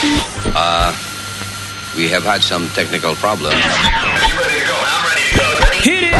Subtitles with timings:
[0.00, 0.94] Uh,
[1.96, 3.56] we have had some technical problems.
[5.82, 6.14] Hit it!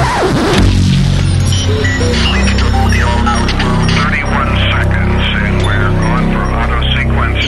[3.95, 7.47] Thirty-one seconds, and we're for auto sequence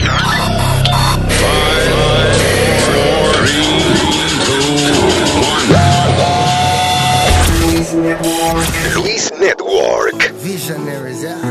[8.95, 10.31] Luis Network.
[10.39, 11.41] Visionaries, yeah.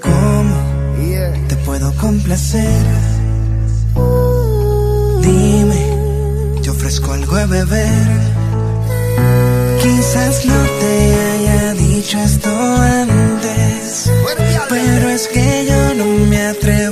[0.00, 0.58] ¿Cómo
[0.98, 1.30] yeah.
[1.46, 3.11] te puedo complacer?
[6.92, 8.20] ofrezco algo a beber.
[9.82, 14.10] Quizás no te haya dicho esto antes,
[14.68, 16.91] pero es que yo no me atrevo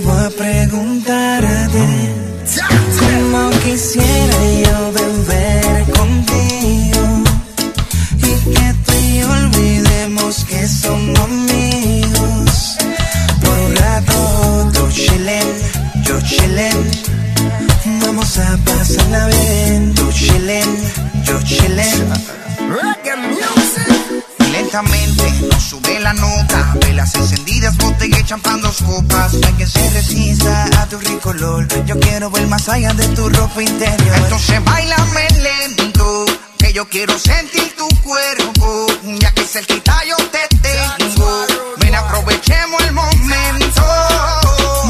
[32.20, 34.16] quiero ver más allá de tu ropa interior.
[34.24, 36.26] Entonces bailame lento,
[36.58, 38.86] que yo quiero sentir tu cuerpo.
[39.20, 41.46] Ya que cerquita yo te tengo.
[41.78, 43.82] Ven, aprovechemos el momento.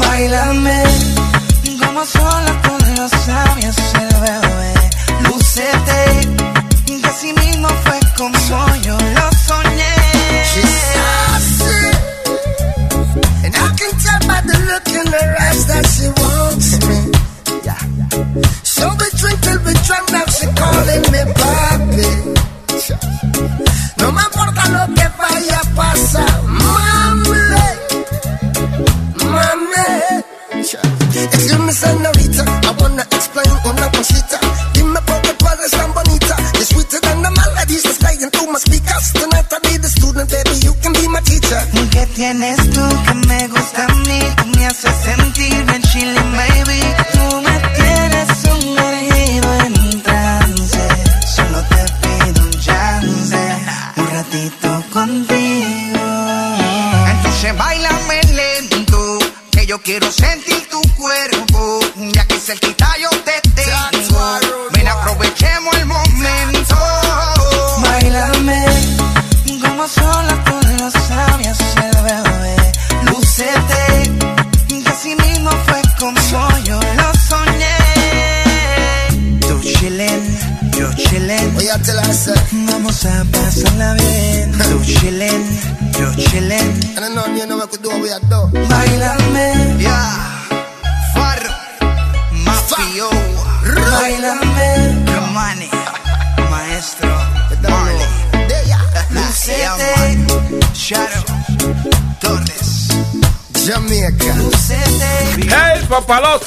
[0.05, 0.83] Bailame
[1.79, 3.77] como solo con los sabias.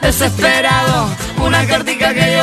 [0.00, 1.08] desesperado,
[1.38, 2.35] una cartica que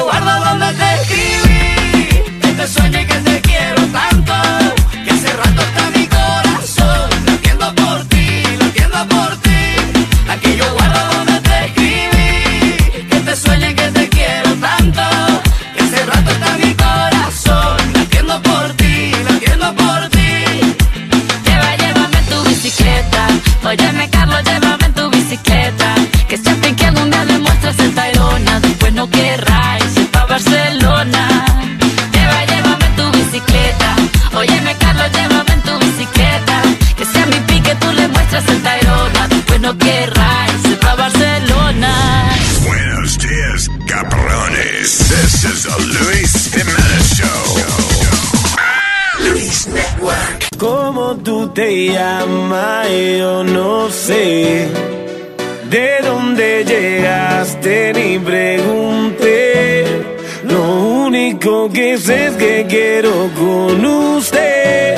[61.94, 64.96] veces que quiero con usted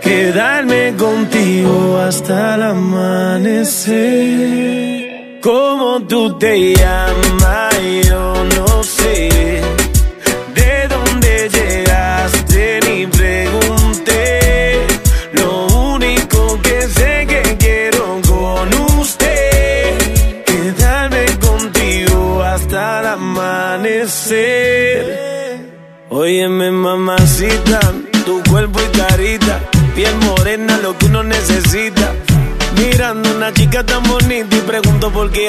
[0.00, 3.88] quedarme contigo hasta el amanecer.
[5.40, 7.27] ¿Cómo tú te llamas?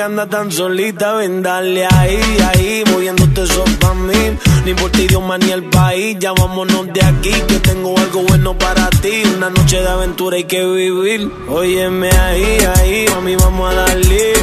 [0.09, 2.19] anda tan solita, ven dale ahí,
[2.49, 4.37] ahí, moviéndote eso pa' mí.
[4.65, 8.57] Ni por ti, Dios, ni el país, ya vámonos de aquí, que tengo algo bueno
[8.57, 9.21] para ti.
[9.37, 11.31] Una noche de aventura hay que vivir.
[11.47, 14.33] Óyeme ahí, ahí, mí vamos a darle.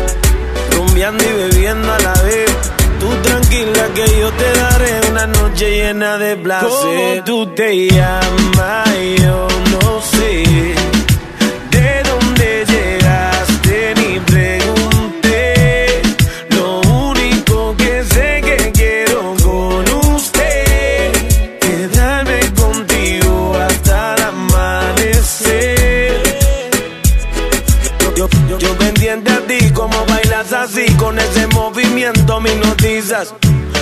[0.70, 2.50] Rumbeando y bebiendo a la vez.
[3.00, 6.68] Tú tranquila que yo te daré una noche llena de placer.
[6.68, 8.88] ¿Cómo tú te llamas
[9.20, 9.55] yo?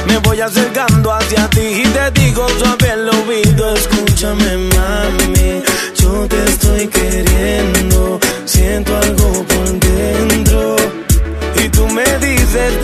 [0.06, 5.62] Me voy acercando hacia ti y te digo suave el oído, escúchame mami,
[5.94, 10.76] yo te estoy queriendo, siento algo por dentro.
[11.56, 12.74] Y tú me dices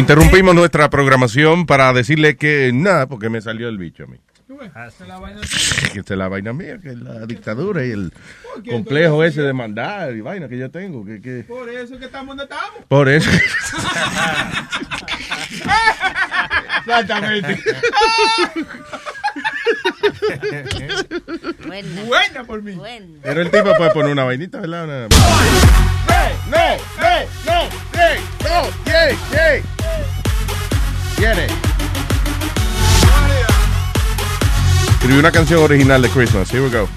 [0.00, 4.16] Interrumpimos nuestra programación para decirle que nada, porque me salió el bicho a mí.
[4.74, 4.88] Ah,
[5.92, 8.10] que es la vaina mía, que es la dictadura y el
[8.68, 11.04] complejo ese de mandar y vaina que yo tengo.
[11.04, 11.44] Que, que...
[11.44, 12.86] Por eso que estamos donde estamos.
[12.88, 13.30] Por eso.
[16.78, 17.62] Exactamente.
[21.66, 22.02] Buena.
[22.04, 22.72] Buena por mí.
[22.72, 23.06] Buena.
[23.22, 24.84] Pero el tipo puede poner una vainita, ¿verdad?
[24.84, 25.08] Una...
[25.08, 27.14] No, no, no,
[27.46, 27.68] no,
[28.42, 29.62] no, yeah, yeah.
[31.16, 31.46] Viene.
[34.90, 36.50] Escribí una canción original de Christmas.
[36.52, 36.88] Here we go.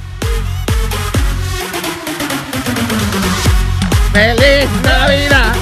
[4.12, 5.56] ¡Feliz Navidad!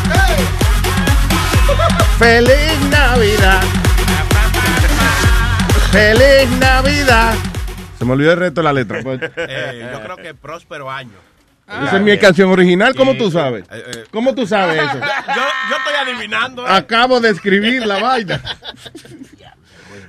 [2.19, 3.61] ¡Feliz Navidad!
[7.99, 9.01] Se me olvidó el resto de la letra.
[9.03, 9.19] pues.
[9.37, 11.11] Eh, yo creo que próspero año.
[11.67, 12.93] Esa es mi canción original.
[12.95, 13.63] ¿Cómo tú sabes?
[13.71, 14.03] Eh, eh.
[14.11, 14.93] ¿Cómo tú sabes eso?
[14.99, 16.63] Yo, yo estoy adivinando.
[16.65, 16.69] eh.
[16.69, 18.41] Acabo de escribir la vaina.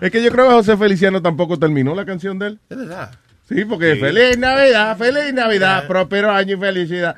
[0.00, 2.58] Es que yo creo que José Feliciano tampoco terminó la canción de él.
[2.68, 3.12] Es verdad.
[3.48, 7.14] Sí, porque feliz Navidad, feliz Navidad, próspero año y felicidad.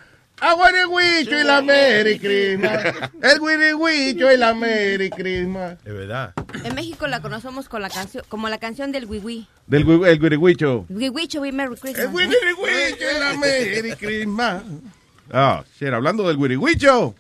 [0.47, 2.85] A Guiriguicho y la Merry Christmas.
[3.23, 5.79] El Guiriguicho y la Merry Christmas.
[5.85, 6.35] Es verdad.
[6.65, 9.47] En México la conocemos con la canción, como la canción del Wiwi.
[9.67, 10.85] Del gui- el Guiriguicho.
[10.91, 12.05] Wiwicho, we Merry Christmas.
[12.05, 14.63] El Guiriguicho y la Merry Christmas.
[15.33, 17.15] Ah, shit, hablando del Guiriguicho.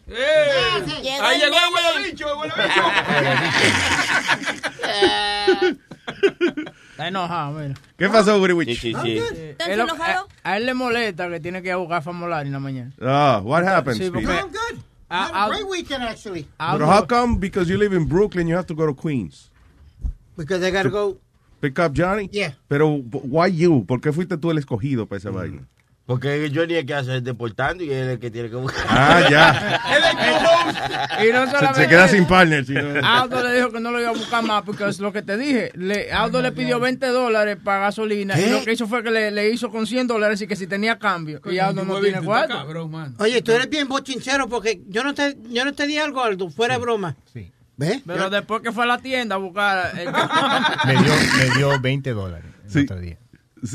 [1.22, 2.54] Ahí llegó el huele
[6.94, 7.74] Está enojado, mira.
[7.98, 8.86] ¿Qué pasó, Guiriguicho?
[9.04, 12.46] Eh, él lo- a, a él le molesta que tiene que ir a buscar formulario
[12.46, 12.92] en la mañana.
[13.02, 14.26] Ah, what happened, Sí, porque-?
[14.32, 14.78] I'm good.
[15.10, 16.46] I- Had a I'll- great weekend, actually.
[16.58, 19.50] But how come because you live in Brooklyn you have to go to Queens?
[20.36, 21.18] Because I gotta go.
[21.60, 22.28] Pick up Johnny?
[22.32, 22.52] Yeah.
[22.68, 23.84] Pero, why you?
[23.86, 25.62] ¿Por qué fuiste tú el escogido para esa vaina?
[26.06, 28.84] Porque Johnny es el que hace deportando y él es el que tiene que buscar.
[28.88, 29.80] Ah, ya.
[31.24, 32.66] Y no Se, solamente se queda sin partner.
[32.66, 35.12] si no- Aldo le dijo que no lo iba a buscar más porque es lo
[35.12, 35.70] que te dije.
[35.74, 39.30] Le, Aldo le pidió 20 dólares para gasolina y lo que hizo fue que le,
[39.30, 41.40] le hizo con 100 dólares y que si tenía cambio.
[41.50, 42.54] Y Aldo no tiene cuarto.
[43.18, 46.50] Oye, tú eres bien bochinchero porque yo no te, yo no te di algo, Aldo,
[46.50, 47.16] fuera de broma.
[47.32, 47.50] Sí.
[47.76, 48.02] ¿Ves?
[48.06, 49.92] Pero después que fue a la tienda a buscar...
[49.98, 50.08] el-
[50.86, 53.18] Me dio, me dio 20 dólares el otro día.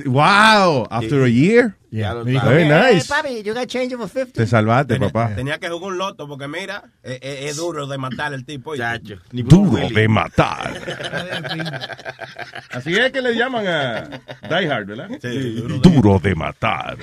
[0.06, 1.76] Wow, after a year.
[1.92, 3.08] Yeah, lo me dijo, Very Hey, nice.
[3.08, 4.34] papi, you got change for 50.
[4.34, 5.34] Te salvaste, papá.
[5.36, 8.76] Tenía que jugar un loto porque mira, es, es- es duro de matar el tipo.
[8.76, 9.16] Chacho.
[9.32, 10.80] Ni Duro de matar.
[12.72, 15.10] Así es que le llaman a Die Hard, ¿verdad?
[15.22, 16.98] Sí, duro Duro de matar.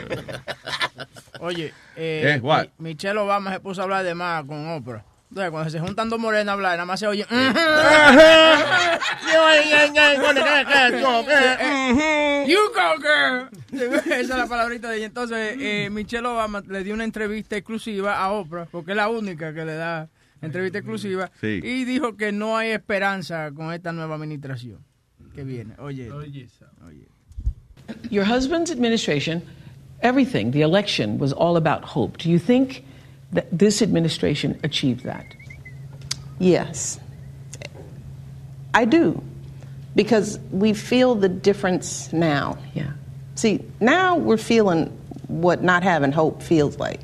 [1.40, 5.04] Oye, eh, Eh, Michelle Obama se puso a hablar de más con Oprah.
[5.28, 7.26] Entonces, cuando se juntan dos morenas a hablar, nada más se oye...
[12.46, 13.48] You go, girl.
[14.06, 15.06] Esa es la palabrita de ella.
[15.06, 19.52] Entonces, eh, Michelle Obama le dio una entrevista exclusiva a Oprah, porque es la única
[19.52, 20.08] que le da
[20.40, 21.30] entrevista exclusiva.
[21.40, 21.60] Sí.
[21.62, 24.78] Y dijo que no hay esperanza con esta nueva administración
[25.34, 25.74] que viene.
[25.78, 26.48] Oye, oye.
[28.10, 29.42] Your husband's administration,
[30.02, 32.16] everything, the election was all about hope.
[32.18, 32.84] Do you think
[33.32, 35.26] that this administration achieved that?
[36.38, 37.00] Yes.
[38.74, 39.22] I do.
[39.94, 42.58] Because we feel the difference now.
[42.74, 42.92] Yeah.
[43.34, 44.86] See, now we're feeling
[45.28, 47.00] what not having hope feels like.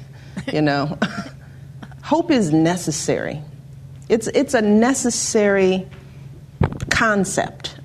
[0.52, 0.98] you know?
[2.06, 3.42] hope is necessary.
[4.08, 5.88] It's it's a necessary
[6.90, 7.76] concept.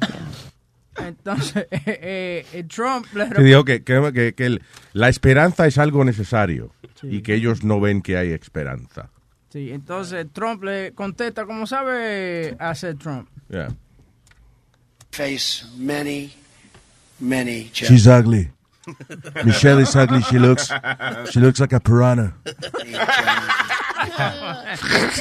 [1.08, 5.68] Entonces, eh, eh, eh, Trump le Se dijo que, que, que- que el- la esperanza
[5.68, 6.72] es algo necesario
[7.04, 9.10] y que ellos no ven que hay esperanza.
[9.50, 13.28] Sí, entonces Trump le contesta, como sabe hacer Trump.
[13.50, 13.70] Yeah.
[15.12, 16.32] face many,
[17.20, 18.50] many She's ugly.
[19.44, 20.22] Michelle is ugly.
[20.24, 20.72] She looks,
[21.32, 22.34] she looks like a piranha.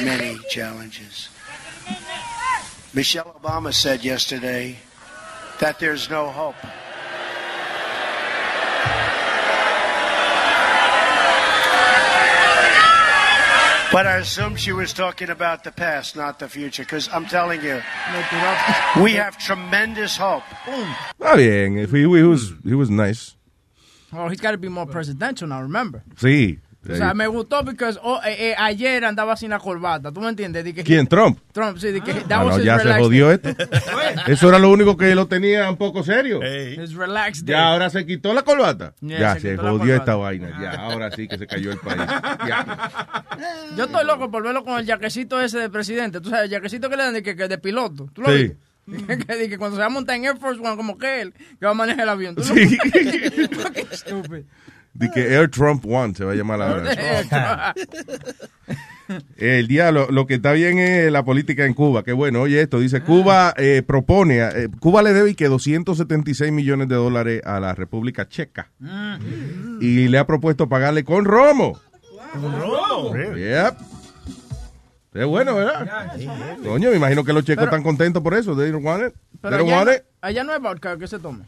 [0.03, 1.29] many challenges.
[2.95, 4.79] Michelle Obama said yesterday
[5.61, 6.57] that there's no hope.
[13.93, 17.61] But I assume she was talking about the past, not the future, because I'm telling
[17.61, 17.83] you,
[19.03, 20.45] we have tremendous hope.
[20.65, 21.77] Está bien.
[21.77, 23.35] If he, he was, he was nice.
[24.13, 26.05] Oh, he's got to be more presidential now, remember.
[26.15, 26.61] Sí.
[26.89, 30.11] O sea, me gustó porque oh, eh, eh, ayer andaba sin la corbata.
[30.11, 30.65] ¿Tú me entiendes?
[30.83, 31.07] ¿Quién?
[31.07, 31.39] ¿Trump?
[31.53, 31.93] Trump, sí.
[31.93, 33.39] De que, that Ah, was no, ya se jodió day.
[33.43, 33.51] esto.
[34.27, 36.41] Eso era lo único que lo tenía un poco serio.
[36.43, 37.45] His relaxed.
[37.47, 38.95] Ya ahora se quitó la corbata.
[39.03, 40.59] Ya, ya se jodió esta vaina.
[40.59, 42.01] Ya, ahora sí que se cayó el país.
[42.49, 43.25] Ya.
[43.77, 46.21] Yo estoy loco por verlo con el jaquecito ese de presidente.
[46.21, 48.09] Tú sabes, el jaquecito que le dan de, que, que de piloto.
[48.15, 48.43] ¿Tú lo Sí.
[48.43, 48.57] viste?
[49.27, 51.67] Que, que cuando se va a montar en Air Force One, como que él, que
[51.67, 52.35] va a manejar el avión.
[52.35, 52.77] ¿Tú lo Sí.
[53.53, 54.43] Fucking stupid.
[54.93, 57.75] De que Air Trump One se va a llamar ahora.
[59.37, 62.05] El día, lo, lo que está bien es la política en Cuba.
[62.05, 62.79] Qué bueno, oye esto.
[62.79, 67.75] Dice, Cuba eh, propone, eh, Cuba le debe que 276 millones de dólares a la
[67.75, 68.71] República Checa.
[69.81, 71.79] Y le ha propuesto pagarle con romo.
[73.37, 73.75] Yep.
[75.13, 76.13] Es bueno, ¿verdad?
[76.63, 78.57] Coño, me imagino que los checos Pero- están contentos por eso.
[78.57, 79.15] They don't want it.
[79.43, 80.03] They don't allá, want it.
[80.21, 81.41] allá no es vodka que se toma.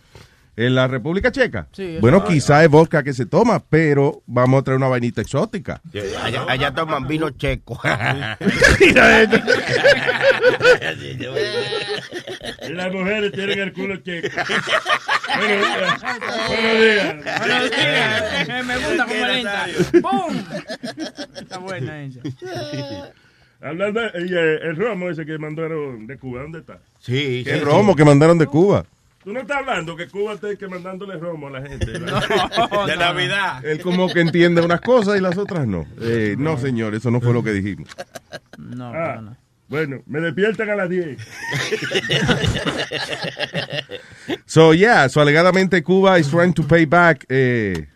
[0.55, 1.67] En la República Checa.
[1.73, 5.81] Sí, bueno, quizá es vodka que se toma, pero vamos a traer una vainita exótica.
[6.23, 7.81] Allá, allá toman vino checo.
[12.71, 14.29] Las mujeres tienen el culo checo.
[15.39, 16.03] Buenos días.
[16.49, 17.39] Buenos días.
[17.39, 18.67] Buenos días.
[18.67, 19.67] Me gusta como lenta.
[20.03, 20.37] ¡Bum!
[21.35, 22.21] Está buena ella.
[23.61, 26.81] Hablando eh, el romo ese que mandaron de Cuba, ¿dónde está?
[26.99, 28.85] Sí, ¿Qué romo que mandaron de Cuba?
[29.25, 31.87] Tú no estás hablando que Cuba está que mandándole romo a la gente.
[32.87, 33.65] de Navidad.
[33.65, 35.87] Él como que entiende unas cosas y las otras no.
[36.01, 37.89] Eh, no, señor, eso no fue lo que dijimos.
[38.59, 39.37] No, Ah, no, no.
[39.69, 41.17] Bueno, me despiertan a las 10.
[44.47, 47.89] So, yeah, so alegadamente Cuba is trying to pay back eh,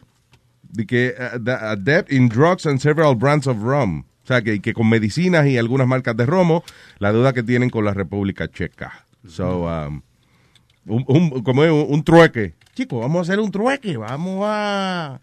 [0.62, 4.04] de que, uh, the- a debt in drugs and several brands of rum.
[4.24, 6.64] O sea, que, que con medicinas y algunas marcas de romo,
[6.98, 9.04] la deuda que tienen con la República Checa.
[9.28, 10.02] So, um,
[10.86, 12.54] un, un- como es, un, un trueque.
[12.74, 15.20] Chicos, vamos a hacer un trueque, vamos a...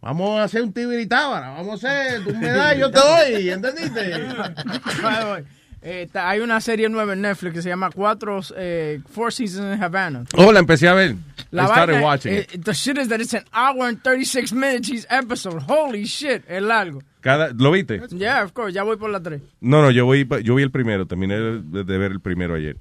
[0.00, 2.98] Vamos a hacer un tibiritábara, vamos a hacer, tú me das, yo te
[3.34, 4.12] doy, ¿entendiste?
[5.84, 9.82] Eh, hay una serie nueva en Netflix que se llama Cuatro, eh, Four Seasons in
[9.82, 10.24] Havana.
[10.36, 11.16] Oh, la empecé a ver.
[11.50, 12.64] La I started vaina, watching eh, it.
[12.64, 15.60] The shit is that it's an hour and 36 minutes each episode.
[15.68, 17.02] Holy shit, es largo.
[17.20, 18.00] Cada, ¿Lo viste?
[18.10, 19.42] Yeah, of course, ya voy por la 3.
[19.60, 22.76] No, no, yo voy, yo vi el primero, terminé de ver el primero ayer.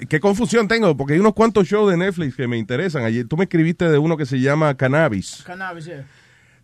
[0.00, 0.96] ¿Qué confusión tengo?
[0.96, 3.04] Porque hay unos cuantos shows de Netflix que me interesan.
[3.04, 6.06] Ayer tú me escribiste de uno que se llama Cannabis, Cannabis, yeah.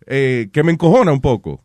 [0.05, 1.63] eh, que me encojona un poco.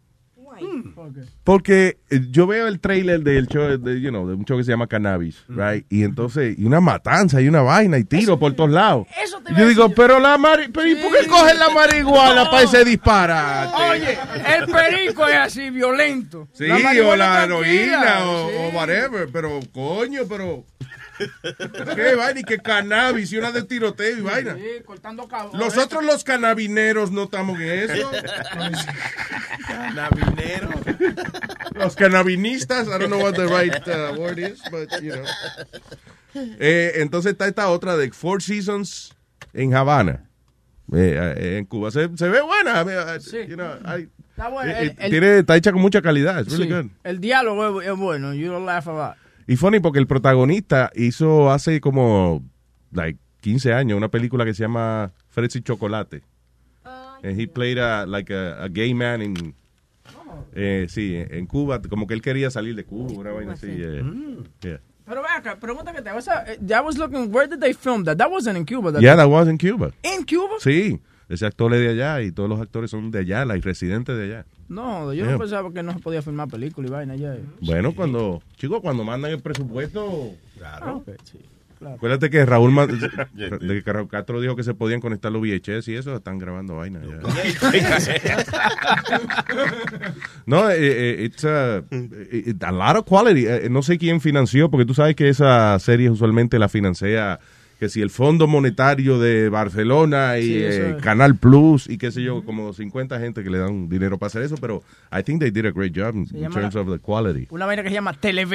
[0.61, 0.95] Mm.
[1.43, 4.65] Porque eh, yo veo el trailer del show, de, you know, de un show que
[4.65, 5.85] se llama Cannabis, right?
[5.91, 9.07] Y entonces, y una matanza, y una vaina, y tiro por todos lados.
[9.23, 12.63] Eso te yo digo, pero la mari pero ¿y por qué cogen la marihuana para
[12.63, 13.75] ese disparate?
[13.91, 14.19] Oye,
[14.57, 16.49] el perico es así, violento.
[16.53, 18.57] Sí, La o la heroína, o, sí.
[18.57, 20.65] o whatever, pero coño, pero...
[21.95, 22.41] ¿Qué vaina?
[22.41, 24.55] Y que cannabis y una de tiroteo y vaina.
[24.55, 25.57] Sí, cortando cabo.
[25.57, 28.11] Nosotros los cannabineros no estamos en eso.
[29.67, 30.69] Canabinero.
[31.75, 35.25] Los cannabinistas, I don't know what the right uh, word is, but you know.
[36.59, 39.15] Eh, entonces está esta otra de Four Seasons
[39.53, 40.29] en Havana.
[40.93, 42.81] Eh, eh, en Cuba se, se ve buena.
[42.81, 45.71] I mean, uh, you know, I- Está bueno, eh, el- eh, el- tiene, está hecha
[45.71, 46.41] con mucha calidad.
[46.41, 46.91] It's really Sí, good.
[47.05, 48.35] El diálogo es, es bueno.
[48.35, 49.17] You don't laugh a lot.
[49.47, 52.43] Y funny porque el protagonista hizo hace como
[52.93, 56.23] like 15 años una película que se llama Fresa y Chocolate.
[57.23, 59.55] And he played a, like a, a gay man in
[60.55, 63.67] eh, sí, en Cuba, como que él quería salir de Cuba, una vaina así.
[63.69, 64.03] eh,
[64.61, 64.81] yeah.
[65.05, 66.45] Pero ve acá, pregunta que te vas a...
[66.55, 68.17] I was looking, where did they film that?
[68.17, 68.91] That wasn't in Cuba.
[68.93, 69.93] That Yeah, that was in Cuba.
[70.03, 70.55] ¿En Cuba?
[70.61, 74.17] Sí, ese actor es de allá y todos los actores son de allá, la residentes
[74.17, 74.47] de allá.
[74.69, 75.33] No, yo Yeah.
[75.33, 77.37] no pensaba que no se podía filmar película y vaina ya.
[77.61, 80.31] Bueno, cuando, chicos, cuando mandan el presupuesto,
[80.63, 81.39] Ah, ok, sí,
[81.79, 81.97] claro.
[81.97, 82.75] acuérdate que Raúl,
[83.35, 86.77] de que Raúl Castro dijo que se podían conectar los VHS y eso, están grabando
[86.77, 87.21] vaina ya.
[90.47, 91.83] No, eh, eh, it's a,
[92.31, 93.47] it- a lot of quality.
[93.47, 97.39] Eh, no sé quién financió, porque tú sabes que esa serie usualmente la financia
[97.85, 100.97] que si el Fondo Monetario de Barcelona y Sí, eh.
[101.03, 104.43] Canal Plus y qué sé yo, como 50 gente que le dan dinero para hacer
[104.43, 106.91] eso, pero I think they did a great job in, Se in terms la- of
[106.91, 107.47] the quality.
[107.51, 108.53] Una vaina que se llama Telev.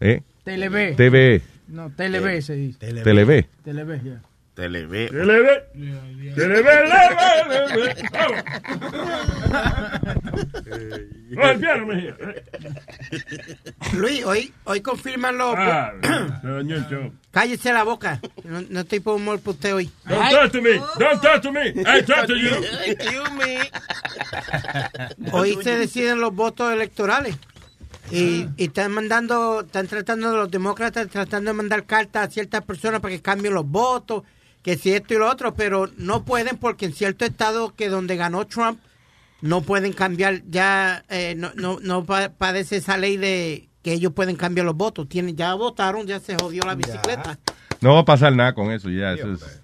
[0.00, 0.22] ¿Eh?
[0.44, 0.94] Telev.
[0.96, 2.78] TV, No, Telev se dice.
[4.54, 5.08] Televé.
[5.08, 5.64] Televé,
[6.36, 6.62] leve,
[7.48, 7.94] leve.
[8.12, 8.44] Vamos.
[11.34, 12.16] No, el piano, Mejía.
[13.94, 15.54] Luis, hoy, hoy confirman los...
[15.56, 15.92] Ah,
[16.40, 17.12] se dañó el show.
[17.32, 18.20] Cállese la boca.
[18.44, 19.90] No, no estoy por humor para usted hoy.
[20.04, 20.70] Don't talk to me.
[20.98, 21.70] Don't talk to me.
[21.70, 22.50] I talk to you.
[25.32, 27.36] Hoy se deciden los votos electorales.
[28.10, 32.62] Y, y están mandando, están tratando de los demócratas, tratando de mandar cartas a ciertas
[32.62, 34.22] personas para que cambien los votos,
[34.64, 38.16] que si esto y lo otro, pero no pueden porque en cierto estado que donde
[38.16, 38.80] ganó Trump,
[39.42, 44.12] no pueden cambiar, ya eh, no, no, no pa- padece esa ley de que ellos
[44.14, 45.06] pueden cambiar los votos.
[45.08, 47.38] Tienen, ya votaron, ya se jodió la bicicleta.
[47.82, 49.12] No va a pasar nada con eso, ya.
[49.12, 49.60] eso es,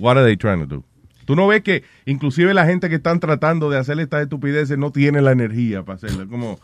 [0.00, 0.84] what are they trying to do?
[1.26, 4.90] Tú no ves que inclusive la gente que están tratando de hacer estas estupideces no
[4.90, 6.26] tiene la energía para hacerlo.
[6.28, 6.58] Como,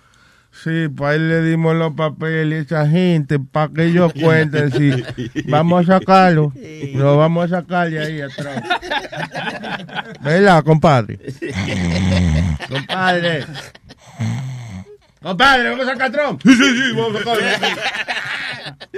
[0.51, 4.91] sí, para él le dimos los papeles a esa gente para que ellos cuenten si
[5.49, 6.53] vamos a sacarlo.
[6.95, 8.63] Lo vamos a sacar de ahí atrás.
[10.23, 11.19] ¿Verdad, compadre?
[12.69, 13.45] compadre.
[15.23, 16.41] Compadre, vamos a sacar a Trump.
[16.43, 17.43] Sí, sí, sí, vamos a sacarlo.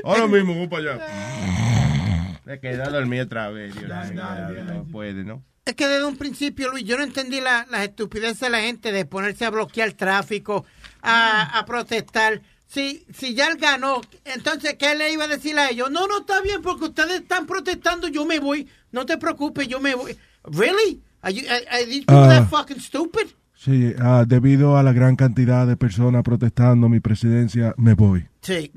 [0.05, 2.37] Ahora mismo, vamos para allá.
[2.45, 5.43] Se quedó dormido otra vez, Dios mío, no puede, ¿no?
[5.65, 8.91] Es que desde un principio, Luis, yo no entendí la- las estupideces de la gente
[8.93, 10.65] de ponerse a bloquear tráfico,
[11.03, 12.41] a, a protestar.
[12.67, 15.91] Si, si ya él ganó, entonces, ¿qué le iba a decir a ellos?
[15.91, 18.69] No, no está bien porque ustedes están protestando, yo me voy.
[18.93, 20.17] No te preocupes, yo me voy.
[20.45, 21.03] ¿Really?
[21.23, 23.27] Are, you, are, are these people that fucking stupid?
[23.57, 28.27] Sí, ah, debido a la gran cantidad de personas protestando mi presidencia, me voy.
[28.41, 28.71] Sí.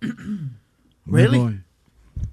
[0.00, 1.38] Me Really?
[1.38, 1.62] voy.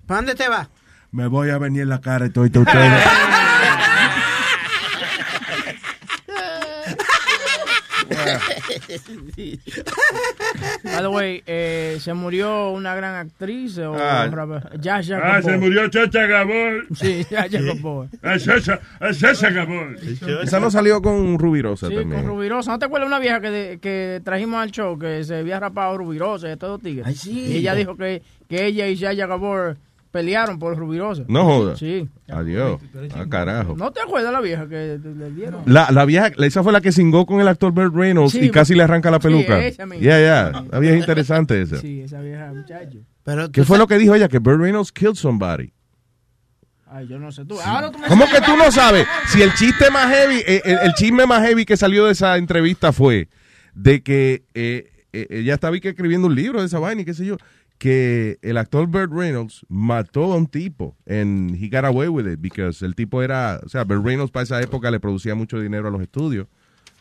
[0.06, 0.70] ¿Para dónde te vas?
[1.12, 3.04] Me voy a venir en la cara y todo ustedes.
[10.84, 13.78] By the way, eh, se murió una gran actriz.
[13.80, 14.30] O Ah.
[14.80, 16.88] Yasha Ah, se murió Chacha Gabor.
[16.96, 18.08] Sí, Yasha Gabor.
[18.40, 18.80] Chacha,
[19.20, 19.96] Chacha Gabor.
[20.44, 22.22] Esa no salió con Rubirosa Sí, también.
[22.22, 22.72] con Rubirosa.
[22.72, 25.98] ¿No te acuerdas una vieja que, de- que trajimos al show que se había rapado
[25.98, 27.12] Rubirosa y todo tigre?
[27.26, 29.78] Y ella dijo que, que ella y Yaya Gabor
[30.18, 31.26] pelearon por Rubirosa.
[31.28, 31.76] No joda.
[31.76, 32.10] Sí.
[32.28, 32.82] Adiós.
[33.14, 33.76] Ah, carajo.
[33.78, 35.62] ¿No te acuerdas la vieja que le dieron?
[35.68, 38.50] La, la vieja, esa fue la que cingó con el actor Burt Reynolds Sí, y
[38.50, 39.64] casi le arranca la sí, peluca.
[39.64, 40.04] esa misma.
[40.04, 40.64] Ya, ya.
[40.72, 41.78] La vieja interesante esa.
[41.78, 42.98] Sí, esa vieja muchacho.
[43.24, 44.28] Pero ¿Qué fue lo que dijo ella?
[44.28, 45.72] Que Burt Reynolds killed somebody.
[46.88, 47.46] Ay, yo no sé.
[47.46, 49.06] Tú, ahora tú me ¿Cómo que tú no sabes?
[49.28, 52.38] Si el chiste más heavy, eh, el, el chisme más heavy que salió de esa
[52.38, 53.28] entrevista fue
[53.76, 57.24] de que eh, eh, ella estaba escribiendo un libro de esa vaina y qué sé
[57.24, 57.38] yo,
[57.78, 62.40] que el actor Burt Reynolds mató a un tipo en He Got Away With It
[62.42, 65.88] because el tipo era, o sea, Burt Reynolds para esa época le producía mucho dinero
[65.88, 66.48] a los estudios,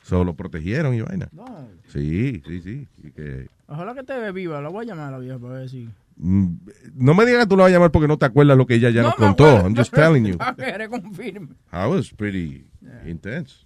[0.02, 1.28] solo lo protegieron y vaina.
[1.32, 1.68] No.
[1.88, 2.88] Sí, sí, sí.
[3.02, 4.60] y que, Ojalá que te ve viva.
[4.60, 5.88] La voy a llamar a la vieja para ver si.
[6.18, 6.46] mm,
[6.94, 8.74] no me digas que tú la vas a llamar porque no te acuerdas lo que
[8.74, 9.46] ella ya No nos contó.
[9.46, 9.66] acuerdo.
[9.66, 10.36] I'm just telling you.
[11.72, 12.64] I was pretty
[13.06, 13.65] intense.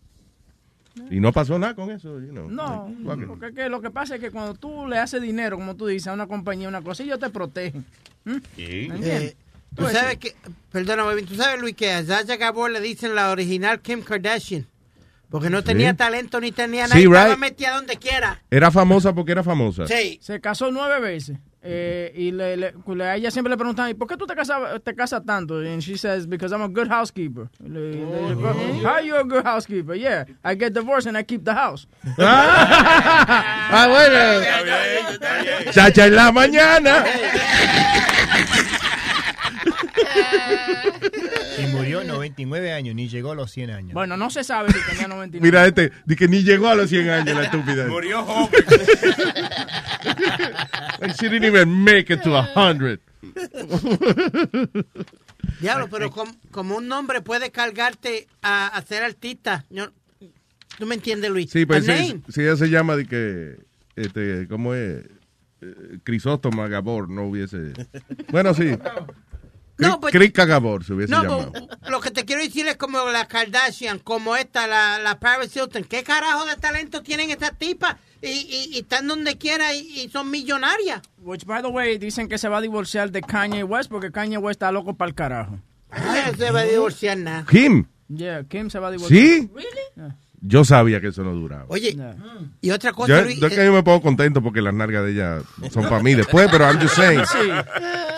[1.10, 2.48] Y no pasó nada con eso, you know.
[2.48, 5.56] No, Like, porque es que lo que pasa es que cuando tú le haces dinero,
[5.56, 7.84] como tú dices, a una compañía, una cosa, ellos te protegen.
[8.24, 8.36] ¿Mm?
[8.58, 9.36] Eh,
[9.74, 10.34] tú sabes que,
[10.70, 14.66] perdona, Bebin, tú sabes, Luis, que a Zaya Gabor le dicen la original Kim Kardashian.
[15.30, 16.96] Porque no tenía talento ni tenía nada.
[16.96, 17.38] Sí, y estaba right.
[17.38, 18.42] metida donde quiera.
[18.50, 19.84] Era famosa porque era famosa.
[19.86, 21.38] Se casó nueve veces.
[21.62, 24.34] Eh, y le, le- le- a ella siempre le preguntan, ¿y por qué tú te
[24.34, 25.58] casas, te casas tanto?
[25.58, 27.48] And she says, because I'm a good housekeeper.
[27.64, 27.96] Y le- le
[28.34, 28.48] digo,
[28.82, 29.94] How are you a good housekeeper?
[29.94, 31.86] Yeah, I get divorced and I keep the house.
[33.72, 34.42] Ah, bueno.
[35.72, 37.04] Chacha en la mañana.
[41.80, 43.92] Y murió 99 años, ni llegó a los 100 años.
[43.94, 45.40] Bueno, no se sabe si tenía 99.
[45.40, 47.86] Mira este, di que ni llegó a los 100 años la estúpida.
[47.86, 48.64] Murió joven.
[51.00, 53.00] Like she didn't even make it to a hundred.
[55.60, 59.64] Diablo, pero com- como un nombre puede cargarte a, a ser artista.
[59.70, 59.90] Yo-
[60.78, 61.50] ¿Tú me entiendes, Luis?
[61.50, 63.56] Sí, pues si, si ella se llama de que,
[63.96, 65.04] este, ¿cómo es?
[65.60, 67.72] Eh, Crisóstomo Gabor no hubiese.
[68.30, 68.70] Bueno, sí.
[69.88, 71.52] No, pues- Crica Gabor se hubiese No, llamado.
[71.52, 75.54] pero lo que te quiero decir es como la Kardashian, como esta, la, la Paris
[75.56, 75.84] Hilton.
[75.84, 77.96] ¿Qué carajo de talento tienen estas tipas?
[78.22, 81.00] Y, y- y están donde quiera y, y son millonarias.
[81.18, 84.36] Which, by the way, dicen que se va a divorciar de Kanye West porque Kanye
[84.38, 85.58] West está loco para el carajo.
[85.90, 87.46] No se va a divorciar nada.
[87.50, 87.86] Kim.
[88.08, 89.20] Yeah, Kim se va a divorciar.
[89.22, 89.50] ¿Sí?
[90.42, 91.66] Yo sabía que eso no duraba.
[91.68, 91.94] Oye,
[92.62, 94.72] y otra cosa, Yo, Luis, yo es que eh, yo me pongo contento porque las
[94.72, 97.22] nargas de ella son para mí después, pero I'm just saying.
[97.26, 97.50] Sí.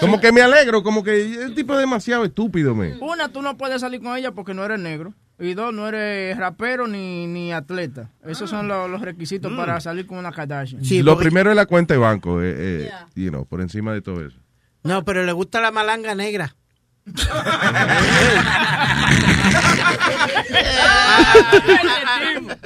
[0.01, 2.95] Como que me alegro, como que el tipo es demasiado estúpido, me.
[3.01, 5.15] Una, tú no puedes salir con ella porque no eres negro.
[5.41, 8.11] Y dos, no eres rapero ni, ni atleta.
[8.25, 9.57] Esos son los, los requisitos Mm.
[9.57, 10.81] para salir con una Kardashian.
[11.05, 12.55] Lo primero es la cuenta de banco, eh,
[12.87, 14.39] eh, you know, por encima de todo eso.
[14.85, 16.55] no, pero le gusta la malanga negra.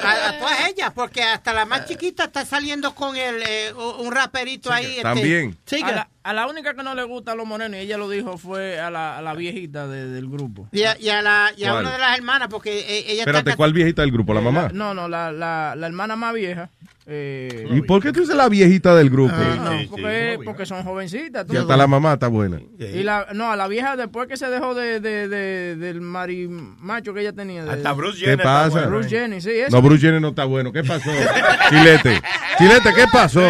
[0.03, 4.12] A, a todas ellas, porque hasta la más chiquita está saliendo con el, eh, un
[4.12, 4.87] raperito ahí.
[4.87, 5.57] este, También.
[5.83, 8.09] A la, a la única que no le gusta a los morenos, y ella lo
[8.09, 10.68] dijo, fue a la, a la viejita de- del grupo.
[10.72, 13.57] Y a, y a la, y una de las hermanas, porque eh, ella Espérate, está...
[13.57, 14.35] ¿cuál viejita del grupo?
[14.35, 14.70] ¿La mamá?
[14.72, 16.70] No, no, la, la, la hermana más vieja.
[17.08, 19.32] Eh, ¿Y por qué tú dices la viejita del grupo?
[19.36, 21.46] no, porque, porque son jovencitas.
[21.46, 22.60] tú Y hasta la mamá está buena.
[22.78, 27.14] Y la, no, a la vieja después que se dejó de, de, de- del marimacho
[27.14, 27.64] que ella tenía.
[27.64, 28.86] de- Hasta Bruce ¿Qué pasa?
[28.86, 29.74] Bruce Jenner, sí, eso.
[29.76, 30.72] No, Bruce Jenner no está bueno.
[30.72, 31.10] ¿Qué pasó?
[31.70, 32.20] Chilete.
[32.58, 33.40] Chilete, ¿qué pasó?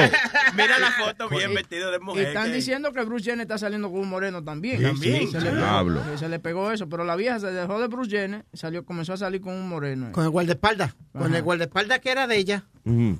[0.56, 2.26] Mira la foto bien vestido de Y mujer.
[2.28, 4.78] están que- diciendo que Bruce Jenner está saliendo con un moreno también.
[4.78, 5.30] Sí, También.
[5.30, 8.10] Se le, pegó, sí, se le pegó eso, pero la vieja se dejó de Bruce
[8.10, 10.12] Jenner, salió, comenzó a salir con un moreno.
[10.12, 10.94] Con el guardaespaldas.
[11.12, 12.64] Con el guardaespaldas que era de ella.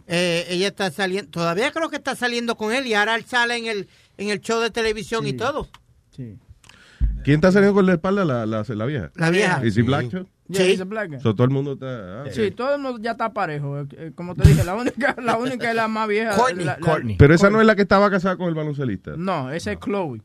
[0.06, 3.56] Eh, ella está saliendo, todavía creo que está saliendo con él y ahora él sale
[3.56, 5.68] en el, en el show de televisión y todo.
[6.10, 6.38] Sí.
[7.24, 8.24] ¿Quién está saliendo con la espalda?
[8.24, 9.10] La, la, la vieja.
[9.16, 9.60] La vieja.
[9.66, 10.26] ¿Y si Black Show?
[10.48, 11.20] Yeah, he's a black guy.
[11.20, 12.22] So, todo el mundo está.
[12.22, 13.80] ah, Sí, todo el mundo ya está parejo.
[13.80, 16.36] eh, eh, Como te dije, la única, la única es la más vieja.
[16.36, 16.64] Courtney.
[16.64, 17.16] la- la- Courtney.
[17.18, 19.14] Pero esa no es la que estaba casada con el baloncelista.
[19.16, 20.22] No, esa es Chloe.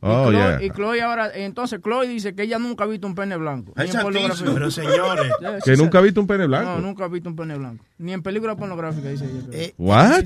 [0.00, 0.62] Oh, y, Chloe yeah.
[0.62, 3.72] y Chloe ahora, entonces Chloe dice que ella nunca ha visto un pene blanco.
[3.76, 4.46] Ay, ni en pornografía.
[4.52, 5.32] Pero, señores.
[5.64, 6.70] Que nunca ha visto un pene blanco.
[6.70, 7.84] No, nunca ha visto un pene blanco.
[7.98, 9.40] Ni en película pornográfica, dice ella.
[9.52, 10.24] Eh, What?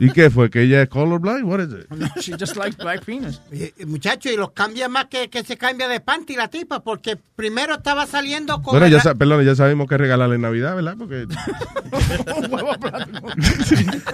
[0.00, 0.50] ¿Y qué fue?
[0.50, 1.44] ¿Que ella es colorblind?
[1.44, 1.90] What is it?
[1.90, 3.40] No, she just likes black penis.
[3.52, 6.80] Eh, eh, muchacho, y los cambia más que, que se cambia de panty la tipa,
[6.80, 8.72] porque primero estaba saliendo con...
[8.72, 10.96] Bueno, ya, sa- perdón, ya sabemos que regalarle en Navidad, ¿verdad?
[10.98, 11.26] Porque
[12.36, 13.28] un huevo plástico.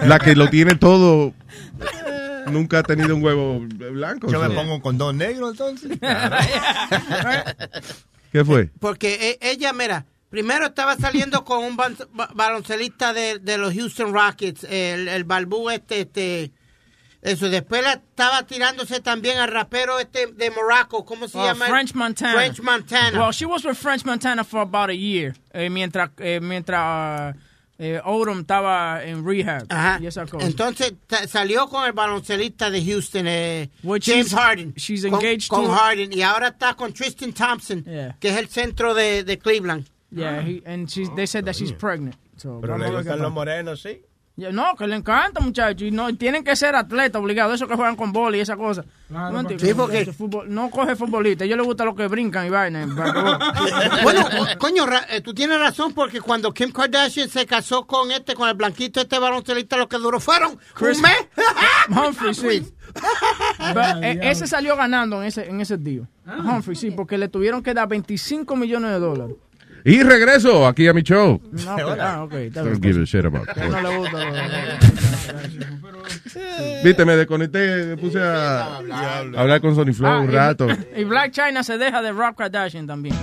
[0.05, 1.33] la que lo tiene todo
[2.51, 4.29] nunca ha tenido un huevo blanco.
[4.31, 5.97] Yo me pongo un condón negro entonces.
[8.31, 8.69] ¿Qué fue?
[8.79, 11.77] Porque e- ella, mira, primero estaba saliendo con un
[12.35, 16.51] baloncelista de, de los Houston Rockets, el, el Balbú este, este,
[17.21, 17.49] eso.
[17.49, 21.65] Después la estaba tirándose también al rapero este de Morocco, ¿cómo se Oh, llama?
[21.67, 22.33] French Montana.
[22.33, 23.19] French Montana.
[23.19, 25.35] Well, she was with French Montana for about a year.
[25.53, 27.37] eh, mientras eh, mientras uh,
[27.79, 29.65] eh, Odom estaba en rehab.
[29.69, 29.99] Ajá.
[30.01, 30.45] Y esa cosa.
[30.45, 30.93] Entonces
[31.27, 34.73] salió con el baloncelista de Houston, eh, Which James she's- Harden.
[34.75, 38.47] she's Con- engaged con, to- Harden y ahora está con Tristan Thompson, que es el
[38.47, 39.85] centro de, de Cleveland.
[40.09, 42.15] Yeah, he, and she's, they said that she's pregnant.
[42.37, 42.87] So, Pero le
[43.75, 44.01] sí.
[44.37, 45.81] No, que le encanta, muchachos.
[45.81, 47.55] Y no, tienen que ser atletas obligados.
[47.55, 48.85] Esos que juegan con bola y esa cosa.
[49.09, 49.65] no, entiendo.
[49.65, 51.43] Sí, porque- fútbol- no coge futbolista.
[51.43, 52.85] A ellos les gusta los que brincan y vaina.
[54.03, 54.27] bueno,
[54.59, 58.55] coño, eh, tú tienes razón porque cuando Kim Kardashian se casó con este, con el
[58.55, 61.27] blanquito este baloncelista, lo que duró fueron Chris- un mes.
[61.89, 62.73] Humphrey, sí.
[64.01, 66.07] Eh, ese salió ganando en ese, en ese deal.
[66.25, 69.35] Humphrey, sí, porque le tuvieron que dar 25 millones de dólares.
[69.85, 71.41] Y regreso aquí a mi show.
[71.51, 72.93] No, ok, ah, ok, está Don't bien.
[72.93, 74.17] give a shit about no le gusta.
[76.83, 80.67] Viste, me desconecté, me puse a, a hablar con Sony Flow Ah, un y- rato.
[80.95, 83.15] Y Black China se deja de Rob Kardashian también.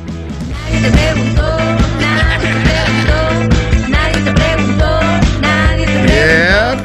[3.89, 5.01] Nadie te preguntó,
[5.41, 6.77] nadie te Yeah.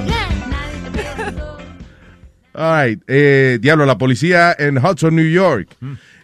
[2.54, 3.02] All right.
[3.08, 5.70] Eh, diablo, la policía en Hudson, New York,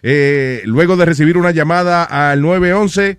[0.08, 3.18] eh, luego de recibir una llamada al 911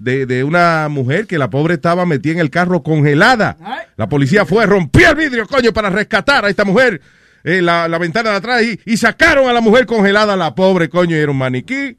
[0.00, 3.58] de, de una mujer que la pobre estaba metida en el carro congelada,
[3.98, 7.02] la policía fue, rompió el vidrio, coño, para rescatar a esta mujer,
[7.44, 10.88] eh, la, la ventana de atrás, y, y sacaron a la mujer congelada, la pobre,
[10.88, 11.98] coño, y era un maniquí.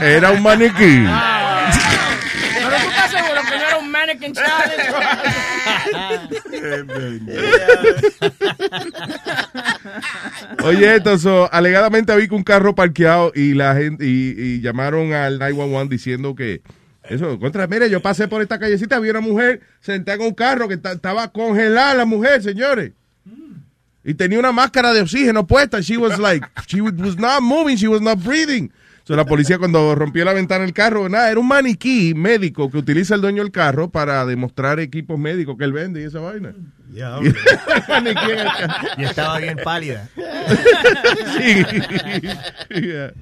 [0.00, 1.04] Era un maniquí.
[2.54, 3.90] Pero tú estás seguro que no era un
[10.64, 15.88] Oye, esto, so, alegadamente había un carro parqueado y la gente y, llamaron al 911
[15.90, 16.62] diciendo que
[17.08, 20.68] eso, contra, mire, yo pasé por esta callecita, había una mujer sentada en un carro
[20.68, 22.92] que ta- estaba congelada la mujer, señores.
[24.04, 25.80] Y tenía una máscara de oxígeno puesta.
[25.80, 28.70] She was like, she was not moving, she was not breathing.
[29.06, 32.78] So, la policía cuando rompió la ventana del carro, nada, era un maniquí médico que
[32.78, 36.52] utiliza el dueño del carro para demostrar equipos médicos que él vende y esa vaina.
[36.92, 37.32] Ya, Y-
[37.88, 38.88] maniquí en el carro.
[38.98, 40.08] Y estaba bien pálida.
[41.38, 41.62] sí.
[42.80, 43.12] Yeah.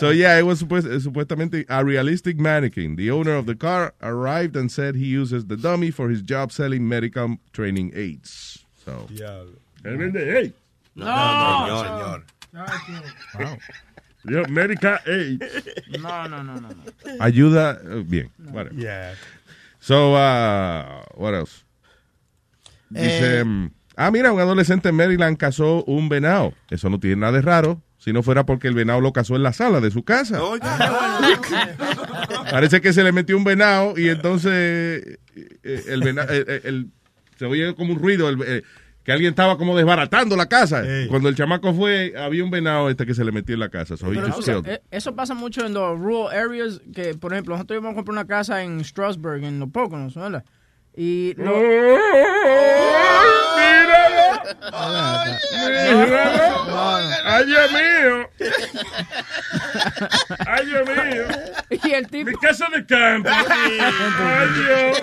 [0.00, 2.96] so yeah, it was supposed, supuestamente a realistic mannequin.
[2.96, 6.50] The owner of the car arrived and said he uses the dummy for his job
[6.50, 8.64] selling medical training aids.
[8.86, 9.06] So.
[9.84, 10.54] Él vende AIDS.
[10.94, 11.04] No,
[11.66, 12.24] no, señor.
[13.38, 13.58] Wow.
[14.24, 15.64] Yo, Medical AIDS.
[16.00, 16.68] No, no, no, no.
[16.68, 16.76] no.
[17.20, 18.30] Ayuda, eh, bien.
[18.52, 18.76] whatever.
[18.78, 19.14] Yeah.
[19.80, 21.64] So, uh, what else?
[22.88, 23.44] Dice, Eh.
[23.44, 26.54] mm, ah, mira, un adolescente en Maryland cazó un venado.
[26.70, 29.42] Eso no tiene nada de raro, si no fuera porque el venado lo cazó en
[29.42, 30.38] la sala de su casa.
[32.50, 36.28] Parece que se le metió un venado y entonces eh, el venado,
[37.38, 38.64] se oye como un ruido, el-
[39.04, 40.82] que alguien estaba como desbaratando la casa.
[41.08, 43.96] Cuando el chamaco fue, había un venado este que se le metió en la casa.
[43.96, 47.54] So Pero, o sea, eh, eso pasa mucho en los rural areas, que por ejemplo,
[47.54, 50.44] nosotros íbamos a comprar una casa en Strasbourg, en los Poconos, ¿verdad?
[50.94, 51.52] Y lo-
[57.24, 58.28] ¡Ay, Dios mío!
[60.46, 61.24] ¡Ay, Dios mío!
[61.84, 62.30] Y el tipo...
[62.30, 63.30] Mi casa de campo.
[63.48, 65.02] ¡Ay, Dios!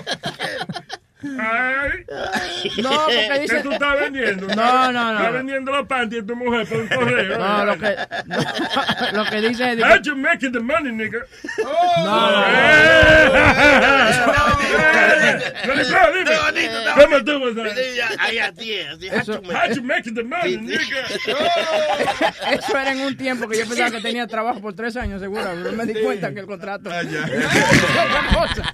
[1.22, 2.06] ¡Ay!
[2.82, 4.48] No, porque dice- ¿Qué tú estás vendiendo?
[4.56, 5.18] No, no, no.
[5.20, 7.38] ¿Estás vendiendo los panties de tu mujer por un correo?
[7.38, 7.96] No, lo que,
[9.14, 9.78] lo que dice es...
[9.78, 11.20] de How you making the money, nigga?
[11.58, 12.48] No, no,
[15.64, 16.70] Dime, dime.
[16.96, 17.76] ¿Cómo tú vas a-
[18.20, 18.98] Ay, así es.
[19.28, 21.06] How you making the money, nigga?
[22.52, 25.44] Eso era en un tiempo que yo pensaba que tenía trabajo por tres años, seguro.
[25.64, 26.90] Pero me di cuenta que el contrato.
[26.92, 28.74] Ah, Otra cosa.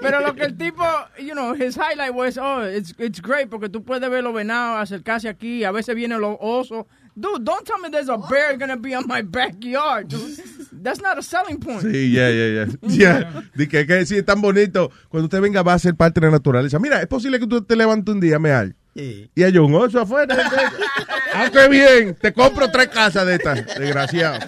[0.00, 0.84] Pero lo que el tipo,
[1.18, 4.80] you know, his highlight was, oh, it's, it's great porque tú puedes ver los venados
[4.80, 5.64] acercarse aquí.
[5.64, 6.86] A veces vienen los osos.
[7.16, 10.38] Dude, don't tell me there's a bear gonna be on my backyard, dude.
[10.72, 11.82] That's not a selling point.
[11.82, 12.66] Sí, ya, ya, ya.
[12.82, 13.42] Ya.
[13.54, 14.90] Di que, que sí, es tan bonito.
[15.08, 16.78] Cuando usted venga va a ser parte de la naturaleza.
[16.78, 18.74] Mira, es posible que tú te levantes un día, meal.
[18.94, 20.36] Y hay un oso afuera.
[21.34, 22.16] ah, qué bien.
[22.20, 24.38] Te compro tres casas de estas, desgraciado.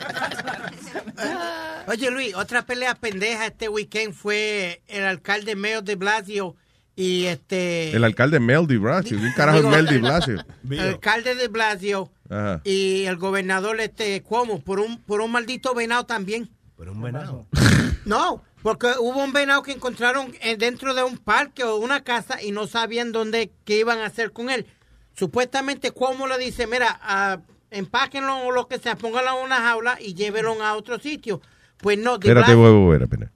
[1.86, 6.56] Oye, Luis, otra pelea pendeja este weekend fue el alcalde Mayor de Blasio
[6.94, 7.90] y este...
[7.94, 9.18] El alcalde Mel de Blasio.
[9.18, 10.44] ¿Qué carajo es Mel de Blasio?
[10.70, 12.60] El alcalde de Blasio Ajá.
[12.64, 16.50] y el gobernador este Cuomo por un por un maldito venado también.
[16.76, 17.46] Por un venado.
[18.04, 22.42] No, porque hubo un venado que encontraron eh, dentro de un parque o una casa
[22.42, 24.66] y no sabían dónde qué iban a hacer con él.
[25.14, 27.38] Supuestamente Cuomo le dice, mira, ah,
[27.70, 31.40] empáquenlo o lo que sea, pónganlo en una jaula y llévenlo a otro sitio.
[31.82, 33.30] Pues no, de Espérate, espera, espera.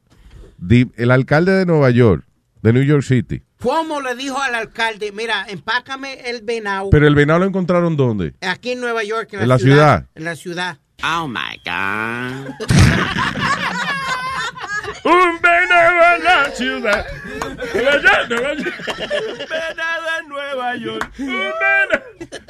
[0.56, 2.24] Di- el alcalde de Nueva York,
[2.62, 3.42] de New York City.
[3.61, 8.35] Cuomo le dijo al alcalde, mira, empácame el venado Pero el venado lo encontraron ¿dónde?
[8.40, 10.06] aquí en Nueva York, en, ¿En la ciudad?
[10.14, 10.78] En la ciudad.
[11.02, 12.54] Oh my God.
[15.07, 17.07] Un venado en la ciudad.
[17.75, 18.73] Nueva York.
[19.29, 21.11] Un venado en Nueva York.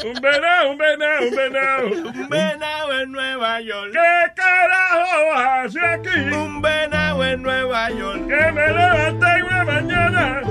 [0.04, 1.86] Un venado, un venado, un venado, un venado.
[1.86, 3.92] Un venado en Nueva York.
[3.92, 6.34] ¿Qué carajo hace aquí?
[6.34, 8.26] Un venado en Nueva York.
[8.26, 10.42] Que me levanté una mañana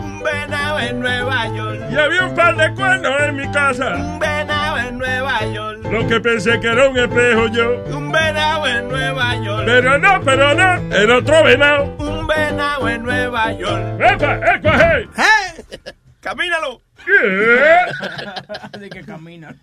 [0.75, 1.81] venado en Nueva York.
[1.91, 3.95] y había un par de cuernos en mi casa.
[3.95, 5.79] Un venado en Nueva York.
[5.91, 7.83] Lo que pensé que era un espejo yo.
[7.95, 9.63] Un venado en Nueva York.
[9.65, 11.95] Pero no, pero no, el otro venado.
[11.97, 14.01] Un venado en Nueva York.
[14.01, 15.65] ¡Epa, epa, hey!
[16.19, 16.81] ¡Camínalo!
[17.05, 18.79] ¿Qué?
[18.79, 19.55] De que camina.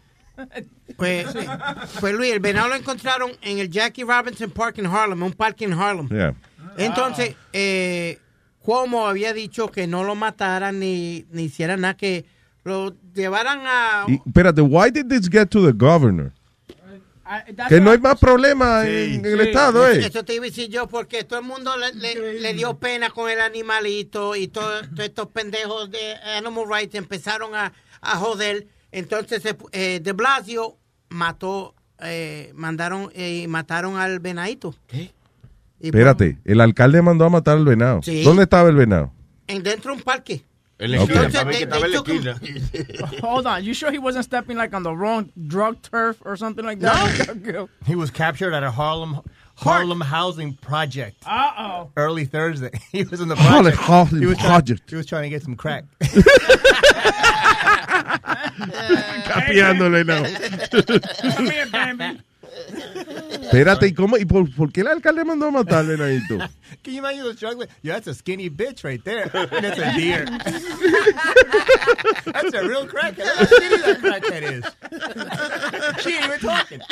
[0.96, 1.46] Pues, eh,
[2.00, 5.64] pues Luis, el venado lo encontraron en el Jackie Robinson Park en Harlem, un parque
[5.64, 6.08] en Harlem.
[6.08, 6.34] Yeah.
[6.78, 8.18] Entonces, eh,
[8.62, 12.24] Cuomo había dicho que no lo mataran ni, ni hicieran nada, que
[12.64, 14.04] lo llevaran a...
[14.08, 16.32] Y, espérate, why did this get to the governor?
[17.24, 20.04] I- that's Que no hay más problema en, en el estado, ¿eh?
[20.06, 23.10] Eso te iba a decir yo, porque todo el mundo le, le- le dio pena
[23.10, 28.66] con el animalito y todo- todos estos pendejos de Animal Rights empezaron a, a joder.
[28.90, 30.76] Entonces, se pu- eh, de Blasio
[31.08, 34.74] mató, eh, mandaron y mataron al venadito.
[34.88, 35.10] ¿Qué?
[35.82, 38.00] Espérate, el alcalde mandó a matar al venado.
[38.02, 38.22] Sí.
[38.22, 39.12] ¿Dónde estaba el venado?
[39.48, 40.44] En dentro de un parque.
[40.78, 43.20] En la esquina, Entonces, para ver they- que estaba en la they took him- esquina.
[43.22, 46.64] Hold on, you sure he wasn't stepping like on the wrong drug turf or something
[46.64, 47.68] like that?
[47.86, 49.20] He was captured at a Harlem
[49.54, 51.22] Harlem housing project.
[51.26, 51.90] Uh oh.
[51.96, 52.70] Early Thursday.
[52.90, 53.82] He was in the Harlem project.
[53.82, 54.80] housing he was project.
[54.88, 55.84] Trying, he was trying to get some crack.
[59.24, 60.22] Capeándole, no.
[61.36, 62.20] Come here, Bambi.
[63.42, 64.16] Espérate, ¿y cómo?
[64.16, 66.38] ¿Y por, por qué el alcalde mandó a matar venadito?
[66.82, 67.68] Can you imagine the struggling?
[67.82, 69.24] Yo, that's a skinny bitch right there.
[69.34, 70.24] And that's a deer.
[72.24, 73.18] that's a real crackhead.
[73.18, 74.64] Look how skinny that crackhead is.
[76.02, 76.80] She ain't even talking.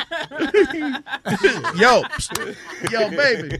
[1.80, 2.02] Yo,
[2.90, 3.58] yo, baby.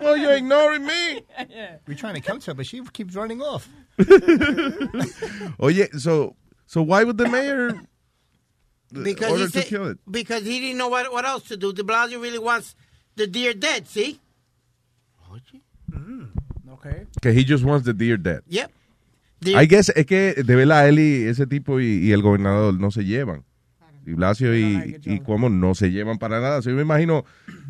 [0.00, 1.22] Oh, you're ignoring me.
[1.86, 3.68] We're trying to come to her, but she keeps running off.
[5.60, 6.34] Oye, so,
[6.66, 7.80] so why would the mayor
[8.92, 9.98] Because order he, to said, kill it?
[10.10, 11.72] because he didn't know what, what else to do.
[11.72, 12.74] De Blasio really wants
[13.16, 14.20] the deer dead, see?
[16.72, 17.06] Okay.
[17.20, 18.42] Que he just wants the deer dead.
[18.48, 18.70] Yep.
[19.46, 22.90] I guess es que de verdad él y ese tipo y, y el gobernador no
[22.90, 23.44] se llevan.
[24.04, 26.62] Di Blasio y, y Cuomo no se llevan para nada.
[26.62, 27.24] So, yo me imagino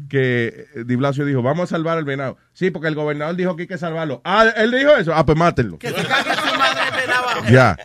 [0.08, 2.38] que Di Blasio dijo, vamos a salvar el venado.
[2.52, 4.20] Sí, porque el gobernador dijo que hay que salvarlo.
[4.24, 5.12] Ah, él dijo eso.
[5.14, 5.78] Ah, pues mátenlo.
[5.78, 7.50] Que se cague su madre el venado.
[7.50, 7.76] Ya.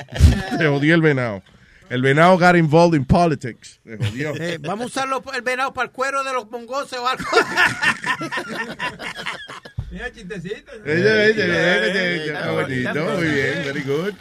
[0.57, 1.41] Se jodió el venado.
[1.89, 3.79] El venado got involved in politics.
[3.85, 4.33] Jodió.
[4.35, 7.23] Eh, vamos a usarlo el venado para el cuero de los mongoses o algo.
[9.91, 10.71] Mira, chistecito.
[10.83, 14.13] Está bonito, muy bien, very good.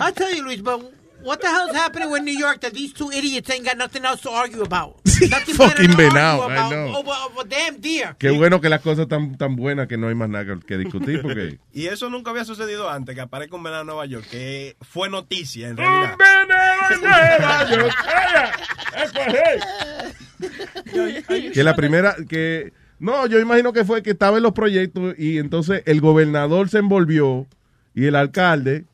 [0.00, 0.80] I tell you, Luis, but
[1.22, 4.20] what the hell's happening with New York that these two idiots ain't got nothing else
[4.22, 4.96] to argue about?
[5.30, 6.96] Nothing fucking venado, I know.
[6.96, 8.16] Over, over damn deer.
[8.18, 11.20] Qué bueno que las cosas están tan buenas que no hay más nada que- discutir
[11.20, 14.76] porque Y eso nunca había sucedido antes, que aparezca un venado en Nueva York, que
[14.80, 16.12] fue noticia en realidad.
[16.12, 17.94] Un venado en Nueva York.
[21.52, 25.38] Que la primera que no, yo imagino que fue que estaba en los proyectos y
[25.38, 27.46] entonces el gobernador se envolvió
[27.94, 28.84] y el alcalde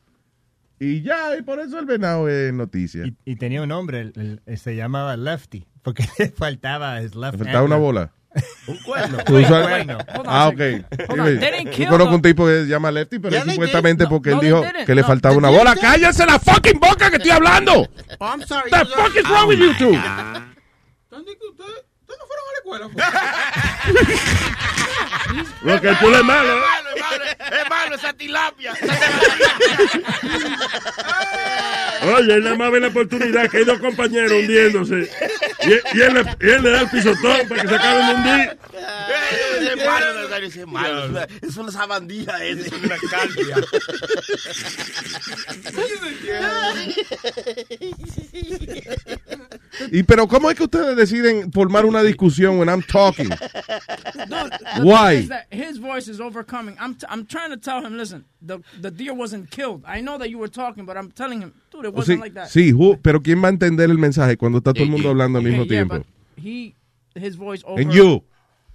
[0.79, 3.05] y ya, y por eso el venado es noticia.
[3.05, 7.33] Y, y tenía un nombre, el- el- se llamaba Lefty, porque le faltaba his left
[7.39, 8.11] Le faltaba una bola.
[8.67, 9.17] Un cuerno.
[9.29, 9.97] Un cuerno.
[10.25, 10.61] Ah, ok.
[11.75, 14.09] Yo conozco un tipo que se llama Lefty, pero Yeah, es supuestamente did.
[14.09, 15.75] porque No, él dijo que le No, faltaba una bola.
[15.75, 17.87] ¡Cállense la fucking boca que estoy hablando!
[18.19, 18.69] Oh, I'm sorry.
[18.69, 19.97] The fuck is wrong with you two?
[25.61, 26.57] Lo que tú le malo.
[26.57, 26.61] ¿eh?
[27.39, 28.73] Es malo esa tilapia.
[32.01, 35.09] Oye, él nada más ve la oportunidad que hay dos compañeros hundiéndose.
[35.63, 38.13] Y, y él, le, y él le da el pisotón para que se acaben de
[38.15, 38.57] hundir.
[39.67, 41.27] Es malo, es malo.
[41.41, 42.67] Es una, es sabandija ese.
[42.67, 43.55] Es una calvia.
[49.91, 53.29] Y pero ¿cómo es que ustedes deciden formar una discusión when I'm talking?
[53.29, 55.15] The Why?
[55.15, 56.75] thing is that his voice is overcoming.
[56.79, 59.83] I'm, t- I'm trying to tell him, listen, the, the deer wasn't killed.
[59.85, 62.21] I know that you were talking, but I'm telling him, dude, it O wasn't sí,
[62.23, 62.49] like that.
[62.49, 65.39] sí, who- pero ¿quién va a entender el mensaje cuando está todo el mundo hablando
[65.39, 65.95] al mismo yeah, tiempo?
[65.97, 66.05] but
[66.43, 66.75] he,
[67.15, 67.81] his voice over.
[67.81, 68.23] And you.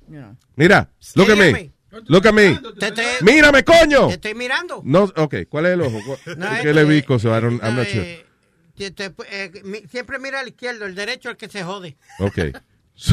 [0.08, 0.36] Know.
[0.56, 1.70] Mira, look at me.
[2.08, 2.58] Look at me.
[2.78, 4.08] Te estoy- Mírame, coño.
[4.08, 4.80] Te estoy mirando.
[4.84, 5.98] No, ok, ¿cuál es el ojo?
[6.06, 7.02] ¿Cuál- No, ¿Qué le vi?
[7.18, 8.04] So I don't, I'm not sure.
[8.76, 11.96] Te- te- eh, mi- siempre mira al izquierdo, el derecho es el que se jode.
[12.18, 12.38] Ok.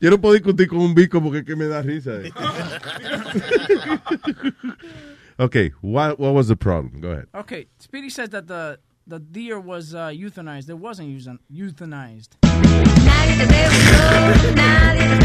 [0.00, 2.12] Yo no puedo discutir con un bico porque es que me da risa.
[2.22, 2.32] eh.
[5.38, 7.00] okay, what, what was the problem?
[7.00, 7.26] Go ahead.
[7.34, 10.68] Okay, Speedy says that the the deer was uh, euthanized.
[10.70, 12.36] It wasn't euthan- euthanized.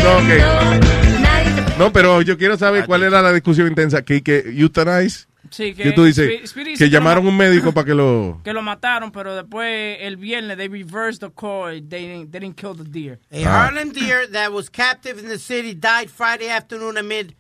[0.04, 1.78] No, ok.
[1.78, 4.02] No, pero yo quiero saber cuál era la discusión intensa.
[4.04, 5.28] Que, que euthanize.
[5.52, 8.42] Sí, que que tú dices dice que llamaron ma- un médico para que lo.
[8.44, 11.72] Que lo mataron, pero después el viernes they reversed the call.
[11.72, 13.20] They didn't, they didn't kill the deer.
[13.32, 17.36] A Harlem deer that was captive in the city died Friday afternoon amid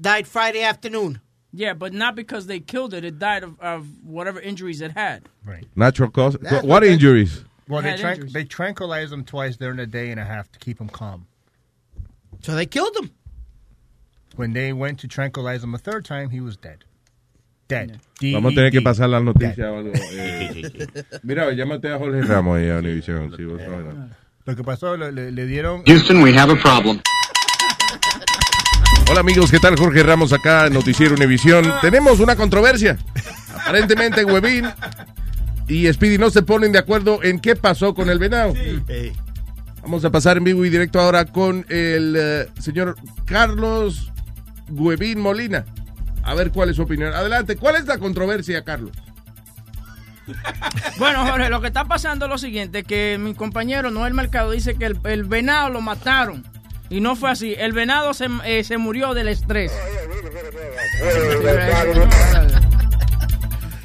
[0.00, 1.20] died Friday afternoon.
[1.52, 3.04] Yeah, but not because they killed it.
[3.04, 5.22] It died of, of whatever injuries it had.
[5.42, 5.66] Right.
[5.74, 6.36] Natural cause.
[6.40, 7.44] That's What, injuries?
[7.66, 8.32] Well, they, injuries.
[8.32, 11.26] they tranquilized him twice during the day and a half to keep him calm.
[12.42, 13.10] So they killed him.
[14.36, 16.84] When they went to tranquilize him a third time, he was dead.
[17.68, 17.90] Dead.
[18.32, 19.92] Vamos a tener que pasar las noticias o algo.
[20.12, 20.86] eh.
[21.22, 23.34] Mira, llámate a Jorge Ramos ahí a Univision.
[23.36, 23.94] sí, vos sabes.
[24.44, 25.82] Lo que pasó, le, dieron.
[25.84, 27.00] Houston, we have a problem.
[29.10, 29.76] Hola amigos, ¿qué tal?
[29.76, 31.64] Jorge Ramos acá, Noticiero Univisión.
[31.80, 32.96] Tenemos una controversia.
[33.54, 34.66] Aparentemente Webin
[35.68, 38.54] y Speedy no se ponen de acuerdo en qué pasó con el venado.
[39.82, 44.12] Vamos a pasar en vivo y directo ahora con el eh, señor Carlos
[44.70, 45.64] Webin Molina.
[46.26, 47.14] A ver cuál es su opinión.
[47.14, 48.92] Adelante, ¿cuál es la controversia, Carlos?
[50.98, 54.74] Bueno, Jorge, lo que está pasando es lo siguiente, que mi compañero Noel Mercado dice
[54.74, 56.42] que el, el venado lo mataron.
[56.88, 57.54] Y no fue así.
[57.58, 59.72] El venado se, eh, se murió del estrés.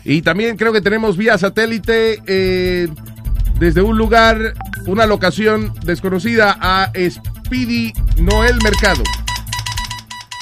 [0.04, 2.88] Y también creo que tenemos vía satélite eh,
[3.60, 4.54] desde un lugar,
[4.88, 9.04] una locación desconocida a Speedy Noel Mercado.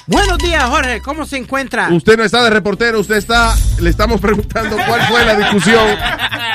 [0.09, 1.01] Buenos días, Jorge.
[1.01, 1.89] ¿Cómo se encuentra?
[1.91, 5.85] Usted no está de reportero, usted está, le estamos preguntando cuál fue la discusión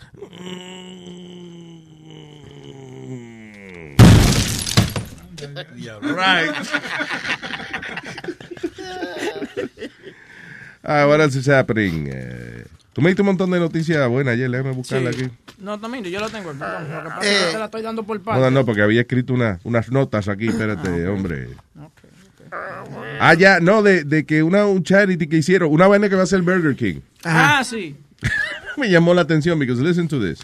[5.41, 6.53] Right.
[10.85, 12.09] Ah, what else is happening?
[12.13, 15.25] Eh, tú me diste un montón de noticias buenas ayer, déjame buscarla Sí.
[15.25, 15.31] aquí.
[15.59, 16.53] No, también, yo lo tengo.
[16.53, 18.41] Lo que pasa es que te la estoy dando por No, parte.
[18.41, 21.49] no, no, porque había escrito una- unas notas aquí, espérate, hombre.
[23.21, 26.23] Ah, ya, no, de, de que una un charity que hicieron, una vaina que va
[26.23, 27.01] a ser Burger King.
[27.25, 27.97] Ah, sí.
[28.79, 30.39] Me llamó la atención, because listen to this.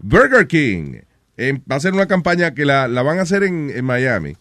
[0.00, 1.00] Burger King
[1.38, 4.36] eh, va a hacer una campaña que la, la van a hacer en, en Miami.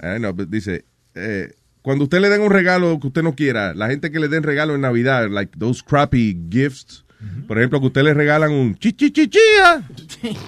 [0.00, 1.52] I know, but dice, eh,
[1.82, 4.42] cuando usted le den un regalo que usted no quiera, la gente que le den
[4.44, 7.04] regalo en Navidad, like those crappy gifts,
[7.48, 9.82] por ejemplo, que usted le regalan un chichichichía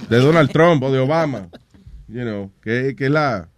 [0.08, 1.48] de Donald Trump o de Obama,
[2.06, 3.48] you know, que, que es la...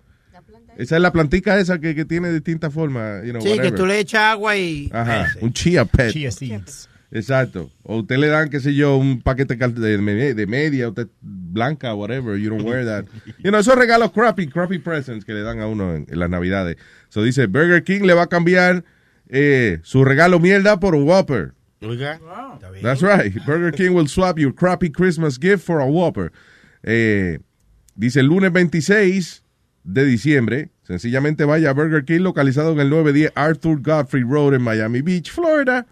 [0.78, 3.84] Esa es la plantica esa que, que tiene distintas formas, you know, Sí, que tú
[3.84, 4.90] le echas agua y...
[4.92, 6.10] Ajá, un chia pet.
[6.12, 6.88] Chia seeds.
[7.14, 7.70] Exacto.
[7.82, 11.94] O usted le dan, qué sé yo, un paquete de, me- de media, usted blanca,
[11.94, 13.04] whatever, you don't wear that.
[13.38, 16.30] You know, esos regalos crappy, crappy presents que le dan a uno en, en las
[16.30, 16.76] navidades.
[17.10, 18.84] So dice, Burger King le va a cambiar
[19.28, 21.52] eh, su regalo mierda por Whopper.
[21.82, 22.18] Oiga.
[22.80, 23.34] That's right.
[23.44, 26.32] Burger King will swap your crappy Christmas gift for a Whopper.
[26.82, 27.40] Eh,
[27.94, 29.42] dice el lunes 26
[29.84, 30.70] de diciembre.
[30.84, 35.30] Sencillamente vaya a Burger King localizado en el 910 Arthur Godfrey Road en Miami Beach,
[35.30, 35.86] Florida.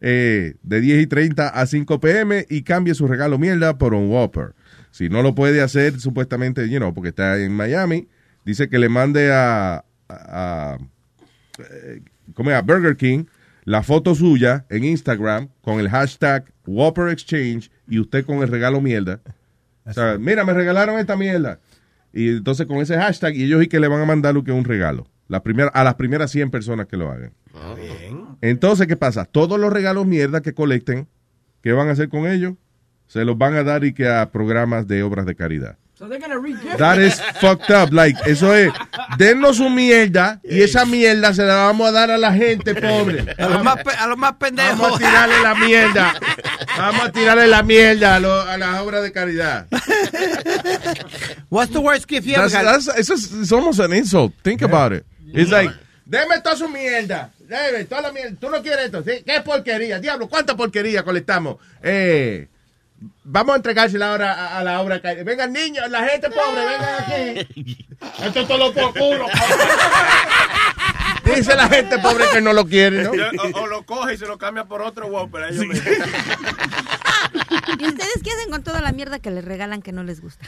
[0.00, 4.08] Eh, de 10 y 30 a 5 pm y cambie su regalo mierda por un
[4.10, 4.54] Whopper.
[4.90, 8.08] Si no lo puede hacer, supuestamente, you know, porque está en Miami,
[8.44, 10.78] dice que le mande a, a, a-
[11.58, 12.00] eh,
[12.34, 12.56] ¿cómo es?
[12.56, 13.24] a Burger King
[13.64, 18.80] la foto suya en Instagram con el hashtag Whopper Exchange y usted con el regalo
[18.80, 19.20] mierda.
[19.84, 21.60] O sea, mira, me regalaron esta mierda.
[22.14, 24.52] Y entonces con ese hashtag y ellos y que le van a mandar lo que
[24.52, 25.06] es un regalo.
[25.28, 27.32] La primera, a las primeras 100 personas que lo hagan.
[28.40, 29.24] Entonces, ¿qué pasa?
[29.26, 31.06] Todos los regalos mierda que colecten,
[31.62, 32.54] ¿qué van a hacer con ellos?
[33.08, 35.76] Se los van a dar y que a programas de obras de caridad.
[35.94, 37.92] So they're gonna re-gift That is fucked up.
[37.92, 38.70] Like, eso es,
[39.18, 43.34] dennos su mierda y esa mierda se la vamos a dar a la gente pobre.
[43.36, 44.78] A los más, pe- a los más pendejos.
[44.78, 46.14] Vamos a tirarle la mierda.
[46.78, 49.66] Vamos a tirarle la mierda a, lo- a las obras de caridad.
[51.50, 52.64] What's the worst gift you ever That's- got?
[52.64, 54.32] that's- eso es it's almost an insult.
[54.42, 55.04] Think about it.
[55.32, 55.74] It's like,
[56.04, 57.30] deme toda su mierda.
[57.40, 58.36] Deme toda la mierda.
[58.40, 59.02] Tú no quieres esto.
[59.02, 59.22] ¿sí?
[59.24, 59.98] ¿Qué porquería?
[59.98, 61.56] Diablo, ¿cuánta porquería colectamos?
[61.82, 62.48] Eh,
[63.24, 65.00] vamos a entregársela ahora a, a la obra.
[65.00, 67.86] que- Vengan niños, la gente pobre, vengan aquí.
[68.24, 69.26] Esto es todo por culo.
[71.36, 73.10] Dice la gente pobre que no lo quiere, ¿no?
[73.54, 75.44] O, o lo coge y se lo cambia por otro Whopper.
[75.50, 75.86] ellos mismos.
[77.78, 80.46] ¿Y ustedes qué hacen con toda la mierda que les regalan que no les gusta?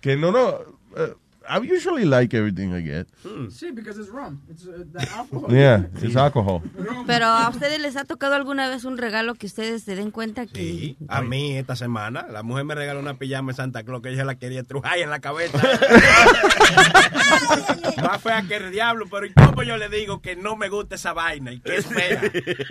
[0.00, 0.48] Que no, no.
[0.48, 1.14] uh,
[1.48, 3.06] I usually like everything I get.
[3.50, 4.42] Sí, because it's rum.
[4.48, 5.52] It's uh, the alcohol.
[5.52, 6.62] Yeah, it's alcohol.
[7.06, 10.46] Pero a ustedes les ha tocado alguna vez un regalo que ustedes se den cuenta
[10.46, 10.60] que...
[10.60, 14.10] Sí, a mí esta semana la mujer me regaló una pijama de Santa Claus que
[14.10, 15.58] ella la quería trujar en la cabeza.
[18.02, 20.96] Más fea que el diablo, pero ¿y cómo yo le digo que no me gusta
[20.96, 22.22] esa vaina y que es fea?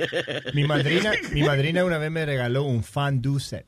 [0.53, 3.65] Mi madrina, mi madrina una vez me regaló un fondue set.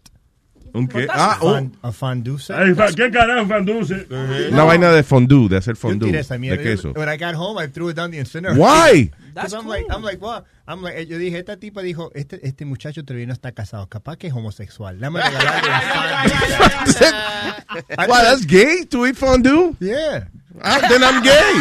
[0.73, 1.07] ¿Un qué?
[1.09, 1.53] Ah, oh.
[1.53, 2.37] Fan- a fondue.
[2.49, 4.07] Ay, fa- ¿Qué carajo, Fanduce?
[4.51, 6.07] Una vaina de fondue, de hacer Yo fondue.
[6.09, 6.93] tiré esa De queso.
[6.95, 8.59] When I got home, I threw it down the incinerator.
[8.59, 9.11] Why?
[9.33, 10.45] Because I'm like, I'm like, what?
[10.67, 14.17] I'm like, yo dije, esta tipa dijo, este, este muchacho todavía no está casado, capaz
[14.17, 14.99] que es homosexual.
[14.99, 15.81] Dame regalarle la
[16.85, 18.07] fondue.
[18.07, 19.75] Wow, that's gay to eat fondue?
[19.79, 20.27] Yeah.
[20.61, 21.53] Ah, then I'm gay.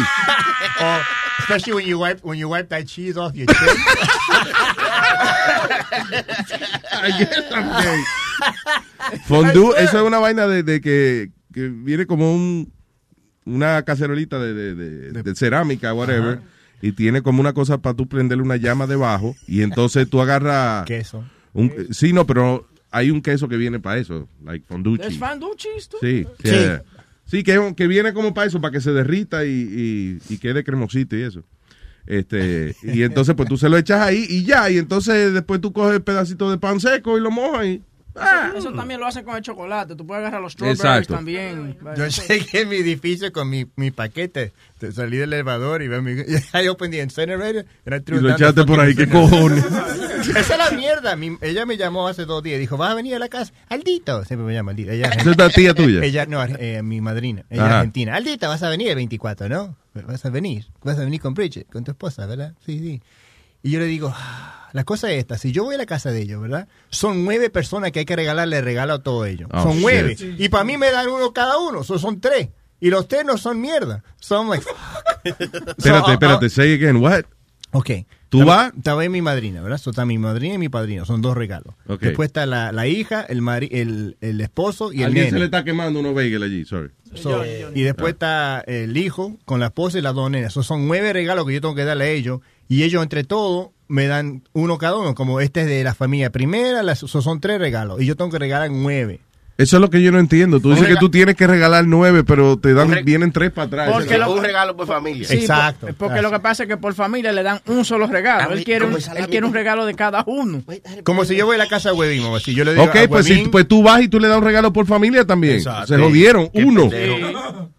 [0.81, 1.01] Or
[1.39, 3.77] especially when you wipe when you wipe that cheese off your chin.
[7.01, 8.03] I guess I'm gay.
[9.27, 12.71] Fondue, eso es una vaina de, de que, que viene como un
[13.45, 16.39] una cacerolita de, de, de- de cerámica, whatever,
[16.81, 20.85] y tiene como una cosa para tú prenderle una llama debajo, y entonces tú agarras...
[20.85, 21.25] Queso.
[21.51, 25.55] Un, sí, no, pero hay un queso que viene para eso, like fondue ¿Es fondue
[25.57, 25.97] cheese, tú?
[26.01, 26.83] Sí, yeah.
[27.25, 31.15] Sí, que, que viene como para eso, para que se derrita y, y, quede cremosito
[31.15, 31.43] y eso.
[32.05, 35.71] Este, y entonces pues tú se lo echas ahí y ya, y entonces después tú
[35.71, 37.81] coges el pedacito de pan seco y lo mojas y...
[38.15, 39.95] Eso, eso también lo hacen con el chocolate.
[39.95, 41.15] Tú puedes agarrar los strawberries Exacto.
[41.15, 41.77] también.
[41.97, 44.53] Yo llegué en mi edificio con mi, mi paquete.
[44.77, 46.11] Te salí del elevador y veo mi.
[46.53, 49.63] I opened the incinerator and I threw Y it lo echaste por ahí, ¿qué cojones?
[50.23, 51.15] Esa es la mierda.
[51.15, 52.59] Mi- ella me llamó hace dos días.
[52.59, 53.51] Dijo, ¿vas a venir a la casa?
[53.69, 54.23] Aldito.
[54.25, 54.91] Siempre me llama Aldito.
[54.91, 56.03] Ella, ¿Esa es la tía tuya?
[56.03, 57.43] Ella, no, eh, mi madrina.
[57.49, 57.75] Ella es Ajá.
[57.79, 58.15] argentina.
[58.15, 59.75] Aldita, vas a venir el 24, ¿no?
[59.93, 60.65] Vas a venir.
[60.83, 62.53] Vas a venir con Bridget, con tu esposa, ¿verdad?
[62.65, 63.01] Sí, sí.
[63.63, 66.11] Y yo le digo, "Ah, la cosa es esta, si yo voy a la casa
[66.11, 66.67] de ellos, ¿verdad?
[66.89, 69.49] Son nueve personas que hay que regalarle regalo a todos ellos.
[69.53, 70.15] Oh, son nueve.
[70.15, 70.39] shit.
[70.39, 72.49] Y para mí me dan uno cada uno, so son tres.
[72.79, 74.03] Y los tres no son mierda.
[74.19, 74.65] Son like,
[75.23, 77.23] Espérate, espérate, say again, what?
[77.71, 77.89] Ok.
[78.29, 78.73] ¿Tú vas?
[78.75, 79.77] Estaba ahí mi madrina, ¿verdad?
[79.77, 81.75] So, está mi madrina y mi padrino, son dos regalos.
[81.87, 82.01] Ok.
[82.01, 85.35] Después está la, la hija, el, mari- el, el esposo y el Alguien nene.
[85.35, 86.89] se le está quemando unos bagels allí, sorry.
[87.13, 90.51] So, y después está el hijo con la esposa y las dos nenas.
[90.51, 92.39] So, son nueve regalos que yo tengo que darle a ellos.
[92.67, 95.13] Y ellos, entre todos, me dan uno cada uno.
[95.15, 98.01] Como este es de la familia primera, las, so, son tres regalos.
[98.01, 99.19] Y yo tengo que regalar nueve.
[99.55, 100.59] Eso es lo que yo no entiendo.
[100.59, 103.67] Tú Un dices que tú tienes que regalar nueve, pero te dan, vienen tres para
[103.67, 103.89] atrás.
[103.91, 105.27] Porque Eso- un regalo por familia.
[105.27, 105.85] Sí, Exacto.
[105.87, 108.49] por- porque lo que pasa es que por familia le dan un solo regalo.
[108.49, 109.25] A Él quiere, un, el salami.
[109.25, 110.63] él quiere un regalo de cada uno.
[111.03, 112.55] Como si yo voy a la casa de Huevín, o así.
[112.55, 114.43] Yo le digo Ok, a pues, si, pues tú vas y tú le das un
[114.43, 115.57] regalo por familia también.
[115.57, 115.85] Exacto.
[115.95, 116.89] Se jodieron, Qué uno.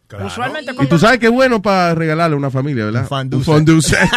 [0.07, 0.26] Claro.
[0.26, 3.03] Usualmente Y tú sabes que es bueno para regalarle a una familia, ¿verdad?
[3.03, 3.99] Un fondue Un fondue set.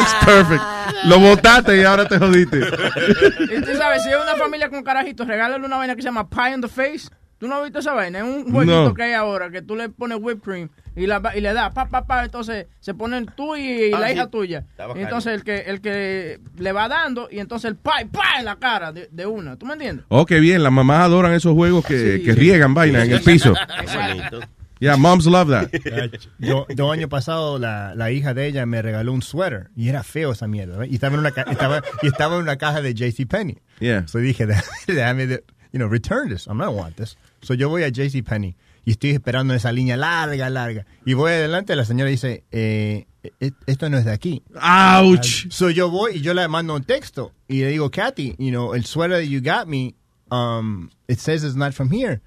[0.00, 0.62] It's perfect.
[1.04, 2.58] Lo botaste y ahora te jodiste.
[2.58, 6.28] Y tú sabes, si es una familia con carajitos, regálale una vaina que se llama
[6.28, 7.08] Pie in the Face.
[7.38, 8.18] ¿Tú no has visto esa vaina?
[8.20, 8.94] Es un jueguito No.
[8.94, 11.86] que hay ahora, que tú le pones whipped cream y, la, y le das pa,
[11.88, 14.12] pa, pa, entonces se ponen tú y, y Ah, la sí.
[14.12, 14.64] hija tuya.
[14.94, 18.44] Y entonces el que, el que le va dando y entonces el pie, pa, en
[18.44, 19.56] la cara de, de una.
[19.56, 20.04] ¿Tú me entiendes?
[20.08, 20.62] Oh, qué bien.
[20.62, 22.22] Las mamás adoran esos juegos que, Sí.
[22.24, 23.54] que riegan vainas en el piso.
[23.80, 24.38] Exacto.
[24.82, 25.70] Yeah, moms love that.
[26.40, 30.02] Yo, dos años pasados, la, la hija de ella me regaló un sweater y era
[30.02, 30.76] feo esa mierda.
[30.78, 30.84] ¿no?
[30.84, 33.58] Y estaba en una, ca- estaba, y estaba en una caja de JCPenney.
[33.78, 34.08] Yeah.
[34.08, 34.44] So dije,
[34.88, 36.48] déjame, de- you know, return this.
[36.48, 37.16] I'm not want this.
[37.42, 40.84] So yo voy a JCPenney y estoy esperando esa línea larga, larga.
[41.06, 43.06] Y voy adelante, la señora dice, eh,
[43.40, 44.42] e- esto no es de aquí.
[44.60, 45.46] Ouch.
[45.50, 48.74] So yo voy y yo le mando un texto y le digo, Kathy, you know,
[48.74, 49.94] el sweater that you got me,
[50.32, 52.20] um, it says it's not from here.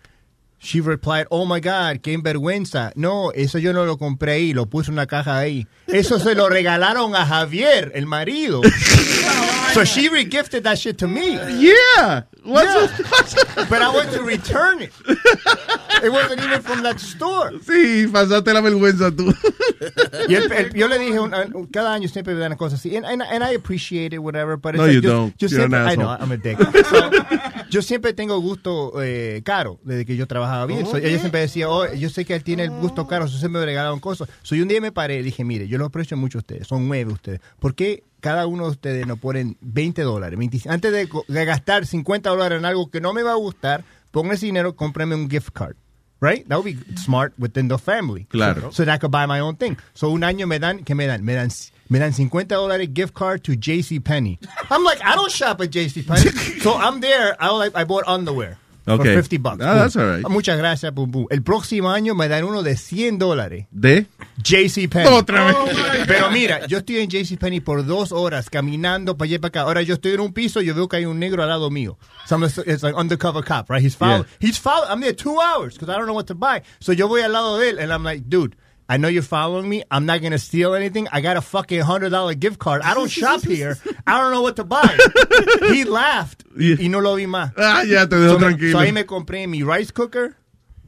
[0.58, 2.92] She replied, oh my God, qué vergüenza.
[2.96, 5.68] No, eso yo no lo compré ahí, lo puse en una caja ahí.
[5.88, 8.62] Eso se lo regalaron a Javier, el marido.
[9.76, 11.34] so she regifted that shit to me.
[11.34, 12.24] Yeah.
[12.46, 12.88] Yeah.
[13.70, 14.92] But I went to return it.
[16.04, 17.52] It wasn't even from that store.
[17.62, 19.34] Sí, pasaste la vergüenza tú.
[20.30, 21.18] Y el- yo le dije,
[21.72, 22.96] cada año siempre me dan cosas así.
[22.96, 24.58] And, and, and I appreciate it, whatever.
[24.58, 25.38] But it's No, you yo, don't.
[25.38, 26.10] Yo You're an siempre, I know.
[26.10, 26.58] I'm a dick.
[26.60, 27.10] So,
[27.70, 30.86] yo siempre tengo gusto eh, caro desde que yo trabajaba bien.
[30.86, 33.60] So, ella siempre decía, oh, yo sé que él tiene el gusto caro, so siempre
[33.60, 34.30] me regalaron cosas.
[34.44, 36.68] So, yo un día me paré y dije, mire, yo los aprecio mucho a ustedes,
[36.68, 37.40] son nueve ustedes.
[37.60, 40.40] ¿Por qué cada uno de ustedes no ponen 20 dólares?
[40.40, 40.74] 25?
[40.74, 44.48] Antes de, gastar 50 dólares en algo que no me va a gustar, pongan ese
[44.48, 45.76] dinero, cómprame un gift card.
[46.20, 46.48] Right?
[46.48, 48.26] That would be smart within the family.
[48.26, 48.72] Claro.
[48.72, 49.78] So that I could buy my own thing.
[49.94, 51.24] So un año me dan, ¿qué me dan?
[51.24, 51.52] Me dan,
[51.88, 54.40] me dan 50 dólares gift card to JC Penney.
[54.72, 56.32] I'm like, I don't shop at JC Penney.
[56.62, 58.58] so I'm there, I, like, I bought underwear.
[58.88, 59.16] Okay.
[59.16, 59.64] For 50 bucks.
[59.64, 60.30] Ah, that's all right.
[60.30, 61.26] Muchas gracias, boom.
[61.32, 63.66] El próximo año me dan uno de 100 dólares.
[63.72, 64.06] ¿De?
[64.44, 65.12] JC Penney.
[65.12, 65.56] Otra vez.
[66.08, 69.48] Pero mira, yo estoy en JC Penney por dos horas caminando para allá y para
[69.50, 69.62] acá.
[69.62, 71.72] Ahora yo estoy en un piso y yo veo que hay un negro al lado
[71.72, 71.98] mío.
[72.28, 73.84] So I'm it's like undercover cop, right?
[73.84, 74.26] He's following.
[74.40, 74.92] He's following.
[74.92, 76.62] I'm there two hours because I don't know what to buy.
[76.80, 78.56] So yo voy al lado de él and I'm like, dude.
[78.88, 79.84] I know you're following me.
[79.90, 81.08] I'm not gonna steal anything.
[81.12, 82.82] I got a fucking hundred dollar gift card.
[82.84, 83.78] I don't shop here.
[84.06, 84.96] I don't know what to buy.
[85.74, 87.52] He laughed y no lo vi más.
[87.58, 88.72] Ah, ya te dejo So me- tranquilo.
[88.74, 90.36] so ahí me compré mi rice cooker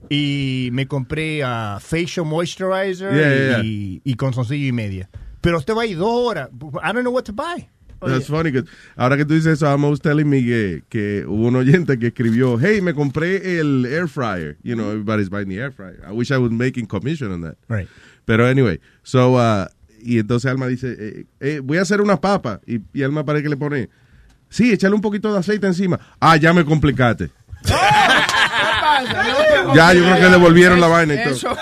[0.09, 3.63] y me compré ah, facial moisturizer Yeah, yeah, yeah.
[3.63, 5.09] Y, y calzoncillo y media.
[5.41, 6.49] Pero usted va ahí dos horas.
[6.83, 7.67] I don't know what to buy.
[7.99, 8.51] That's funny.
[8.51, 12.07] 'cause ahora que tú dices eso, Amos telling me que, que hubo un oyente que
[12.07, 14.57] escribió, hey, me compré el air fryer.
[14.63, 15.99] You know, everybody's buying the air fryer.
[16.07, 17.55] I wish I was making commission on that.
[17.67, 17.87] Right.
[18.25, 19.65] Pero anyway, so, uh,
[19.99, 22.61] y entonces Alma dice, eh, eh, voy a hacer una papa.
[22.67, 23.89] Y, y Alma parece que le pone,
[24.49, 25.99] sí, échale un poquito de aceite encima.
[26.19, 27.29] Ah, ya me complicaste.
[29.75, 31.33] Ya, yo creo que devolvieron la vaina y todo.
[31.33, 31.49] Eso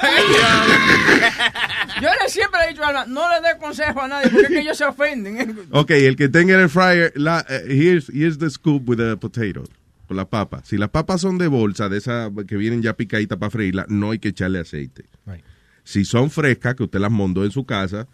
[2.02, 4.60] Yo le siempre he dicho a no le dé consejo a nadie porque es que
[4.60, 5.68] ellos se ofenden.
[5.72, 9.16] Ok, el que tenga el air fryer, la, eh, here's, here's the scoop with the
[9.18, 9.70] potatoes.
[10.08, 10.68] Con las papas.
[10.68, 14.12] Si las papas son de bolsa, de esas que vienen ya picaditas para freírlas, no
[14.12, 15.06] hay que echarle aceite.
[15.26, 15.44] Right.
[15.84, 18.08] Si son frescas, que usted las mondó en su casa,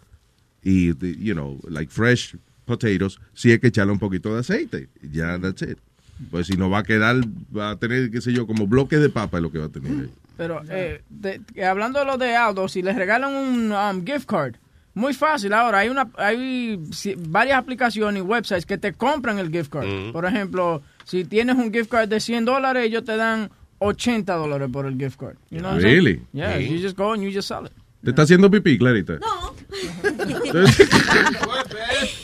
[0.62, 4.88] y, you know, like fresh potatoes, sí hay que echarle un poquito de aceite.
[5.02, 5.78] Ya, that's it.
[6.30, 7.16] Pues si no va a quedar,
[7.56, 9.68] va a tener, qué sé yo, como bloques de papa es lo que va a
[9.70, 10.10] tener ahí.
[10.36, 14.54] Pero eh, de- hablando de lo de Aldo, si les regalan un um, gift card,
[14.94, 15.78] muy fácil ahora.
[15.78, 20.12] Hay una hay si- varias aplicaciones y websites que te compran el gift card.
[20.12, 24.68] Por ejemplo, si tienes un gift card de 100 dólares, ellos te dan 80 dólares
[24.72, 25.36] por el gift card.
[25.50, 25.76] You know?
[25.78, 26.22] Really?
[26.32, 26.68] Yeah, Sí.
[26.68, 27.72] you just go and you just sell it.
[28.02, 29.18] ¿Te está haciendo pipí, Clarita?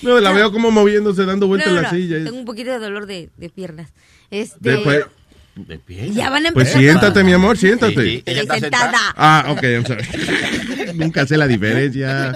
[0.02, 2.24] No, la veo como moviéndose, dando vueltas No, en la no, silla.
[2.24, 3.90] Tengo un poquito de dolor de, de piernas.
[4.30, 5.04] Este, Después,
[5.54, 6.10] De pie.
[6.12, 6.80] Ya van a pues empezar.
[6.80, 7.94] siéntate, mi amor, siéntate.
[8.02, 8.98] Sí, sí, ella está sentada.
[9.16, 10.04] Ah, ok, I'm sorry.
[10.94, 12.30] Nunca sé la diferencia.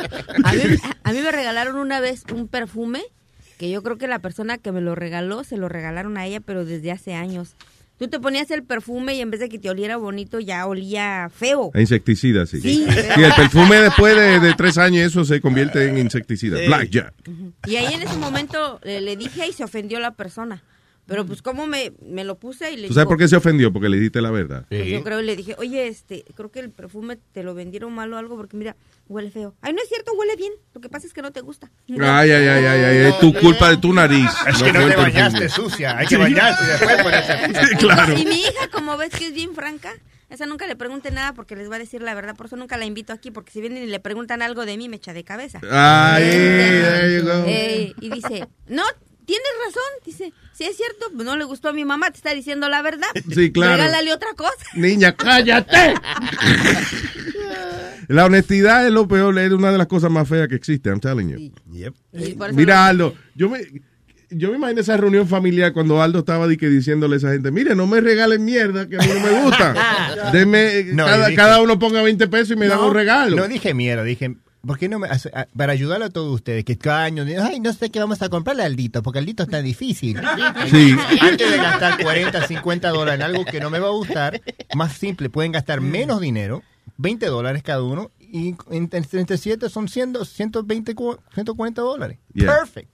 [0.44, 0.62] A mí,
[1.02, 3.02] a mí me regalaron una vez un perfume
[3.58, 6.40] que yo creo que la persona que me lo regaló se lo regalaron a ella,
[6.40, 7.54] pero desde hace años.
[8.02, 11.30] Tú te ponías el perfume y en vez de que te oliera bonito, ya olía
[11.32, 11.70] feo.
[11.72, 12.60] A insecticida, sí.
[12.60, 12.84] Sí.
[12.90, 16.58] Sí, el perfume después de, de tres años eso se convierte en insecticida.
[16.58, 16.66] Sí.
[16.66, 17.14] Blackjack.
[17.64, 20.64] Y ahí en ese momento eh, le dije y se ofendió la persona.
[21.06, 23.36] Pero pues como me, me lo puse y le ¿Tú sabes digo, por qué se
[23.36, 23.72] ofendió?
[23.72, 24.66] Porque le dijiste la verdad.
[24.68, 27.92] pues, yo creo y le dije, oye, este, creo que el perfume te lo vendieron
[27.92, 28.76] mal o algo porque mira,
[29.08, 29.54] huele feo.
[29.62, 30.52] Ay, no es cierto, huele bien.
[30.72, 31.70] Lo que pasa es que no te gusta.
[31.88, 34.30] Ay, ay, ay, ay, ay, es tu culpa de tu nariz.
[34.46, 34.96] Es que no te perfume.
[34.96, 35.98] bañaste sucia.
[35.98, 37.66] Hay que bañarse y después ponerse.
[37.68, 38.16] Sí, claro.
[38.18, 39.92] Y mi hija, como ves que es bien franca,
[40.30, 42.36] esa nunca le pregunte nada porque les va a decir la verdad.
[42.36, 44.88] Por eso nunca la invito aquí, porque si vienen y le preguntan algo de mí,
[44.88, 45.60] me echa de cabeza.
[45.68, 48.82] Ay, Eh, eh, y dice, no,
[49.26, 49.82] tienes razón.
[50.04, 52.82] Dice, si es cierto, pues no le gustó a mi mamá, te está diciendo la
[52.82, 53.08] verdad.
[53.34, 53.72] Sí, claro.
[53.76, 54.52] Regálale otra cosa.
[54.74, 55.94] Niña, cállate.
[58.08, 61.00] La honestidad es lo peor, es una de las cosas más feas que existe, I'm
[61.00, 61.52] telling you.
[61.72, 61.94] Yep.
[62.52, 63.60] Mira, no- Aldo, yo me,
[64.30, 67.50] yo me imagino esa reunión familiar cuando Aldo estaba di que diciéndole a esa gente,
[67.50, 70.30] mire, no me regalen mierda que a mí no me gusta.
[70.32, 73.36] Deme, No, cada, dije- cada uno ponga 20 pesos y me No, un regalo.
[73.36, 74.34] No dije mierda, dije,
[74.66, 75.08] ¿por qué no me
[75.56, 78.62] para ayudar a todos ustedes que cada año, ay, no sé qué vamos a comprarle
[78.62, 80.20] a Aldito, porque Aldito está difícil.
[80.70, 80.96] Sí.
[81.20, 84.40] Antes de gastar 40, 50 dólares en algo que no me va a gustar,
[84.74, 86.62] más simple, pueden gastar menos dinero,
[86.98, 92.18] 20 dólares cada uno y entre siete son 100, 120, cu- 140 dólares.
[92.32, 92.46] Yeah.
[92.58, 92.88] Perfect.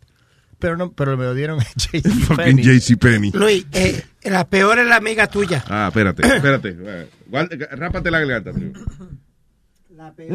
[0.58, 3.30] Pero no, pero me lo dieron a JC Fucking JCPenney.
[3.32, 5.62] Luis, eh, la peor es la amiga tuya.
[5.68, 6.76] Ah, espérate, espérate.
[7.76, 8.72] Rápate la garganta, tío.
[9.94, 10.30] La peor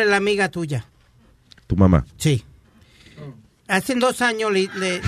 [0.00, 0.84] es la amiga tuya.
[1.66, 2.04] Tu mamá.
[2.16, 2.44] Sí.
[3.68, 5.00] Hace dos años, le- le-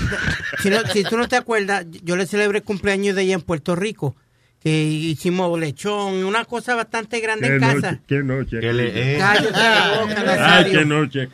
[0.61, 3.41] si, no- si tú no te acuerdas, yo le celebré el cumpleaños de ella en
[3.41, 4.15] Puerto Rico.
[4.61, 7.99] Que hicimos lechón, una cosa bastante grande Qué en noche, casa.
[8.07, 8.59] qué noche.
[8.61, 9.17] eh.
[9.19, 11.27] Cállate la boca, Ay, qué noche.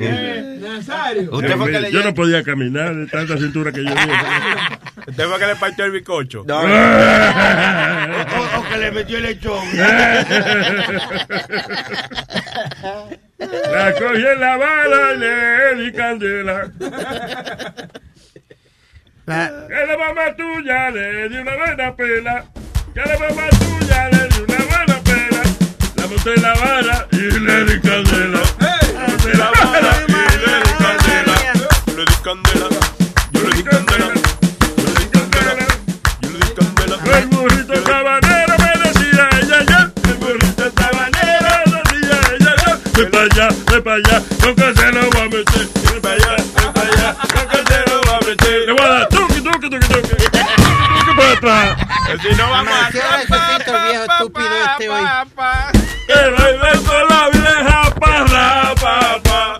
[0.59, 1.39] Nazario.
[1.91, 4.79] Yo, no podía caminar de tanta cintura que yo tenía.
[5.07, 6.43] Usted fue que le partió el bicocho.
[8.79, 9.65] le metió el lechón.
[13.39, 16.67] La cogí en la bala y le di candela.
[19.25, 22.43] La- Que la mamá tuya le di una buena pela.
[22.93, 25.41] Que la mamá tuya le di una buena pela.
[25.95, 28.41] La monté en la vara y le di candela.
[28.59, 31.35] La monté en la vara y le di candela.
[31.87, 32.67] Yo le di candela.
[33.31, 34.07] Yo le di candela.
[34.11, 35.65] Yo le di candela.
[36.21, 36.95] Yo le di candela.
[37.17, 38.38] El burrito sabanero
[42.99, 42.99] ella ya.
[42.99, 45.67] Ve para allá, ve para allá, no que se lo va a meter.
[45.93, 48.65] Ve para allá, ve para allá, no que se lo va a meter.
[48.65, 50.15] Le voy a dar tuki, tuki, tuki, tuki.
[50.15, 51.87] Tuki para atrás.
[52.21, 52.95] Si no vamos a el
[53.87, 55.05] viejo estúpido este hoy.
[56.07, 59.57] Que baile con la vieja parra, pa, pa.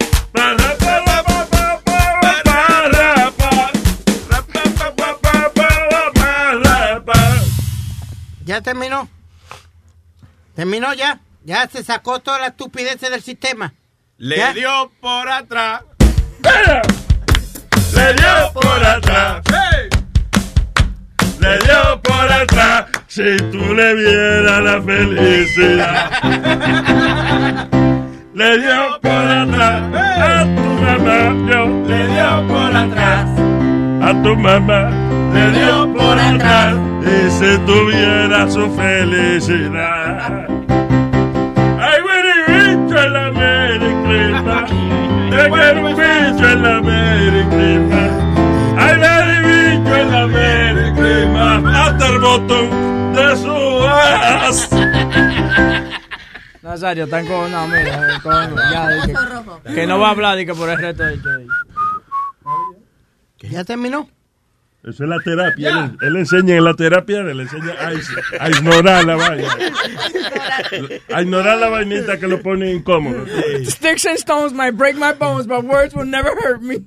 [8.46, 9.08] ¿Ya terminó?
[10.56, 11.20] ¿Terminó ya?
[11.44, 13.74] Ya se sacó toda la estupidez del sistema.
[14.18, 14.54] Le ¿Ya?
[14.54, 15.84] dio por atrás.
[17.96, 19.42] Le dio por atrás.
[21.40, 22.86] Le dio por atrás.
[23.08, 26.12] Si tú le vieras la felicidad.
[28.34, 31.36] Le dio por atrás a tu mamá.
[31.50, 33.30] Yo le dio por atrás
[34.04, 34.90] a tu mamá.
[35.34, 36.76] Le dio por atrás.
[37.02, 40.59] Y si tuviera su felicidad.
[45.52, 48.04] Quiero un bicho en la mericlima.
[48.78, 51.86] Ay, güey, bicho en la mericlima.
[51.86, 54.70] Hasta el botón de su as.
[56.62, 57.52] Nazario, están con.
[57.52, 59.14] No, mira, eh, con- ya, di
[59.66, 61.41] que, que no va a hablar di que por el resto del show.
[63.41, 64.08] ¿Ya terminó?
[64.82, 65.70] Eso es la terapia.
[66.00, 67.90] Él, él enseña en la terapia, él enseña a,
[68.44, 69.50] a ignorar la vaina.
[71.14, 73.26] A ignorar la vainita que lo pone incómodo.
[73.66, 76.78] Sticks and stones might break my bones, but words will never hurt me.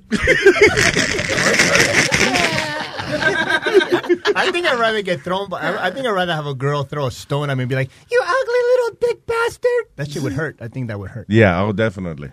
[4.35, 5.49] I think I'd rather get thrown.
[5.49, 7.69] By, I, I think I'd rather have a girl throw a stone at me and
[7.69, 10.57] be like, "You ugly little dick bastard." That shit would hurt.
[10.61, 11.27] I think that would hurt.
[11.29, 12.31] Yeah, oh, definitely.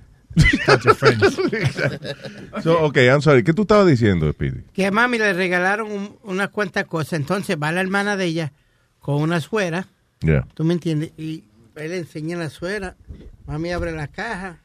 [0.67, 1.37] Touch your friends.
[2.63, 3.43] So, okay, I'm sorry.
[3.43, 4.63] ¿Qué tú estabas diciendo, Speedy?
[4.73, 7.15] Que a mami le regalaron un- unas cuantas cosas.
[7.15, 8.53] Entonces va la hermana de ella
[9.01, 9.87] con una suera.
[10.21, 10.47] Yeah.
[10.55, 11.13] ¿Tú me entiendes?
[11.17, 11.45] Y
[11.77, 12.97] él le enseña la suera.
[13.47, 14.59] Mami abre la caja.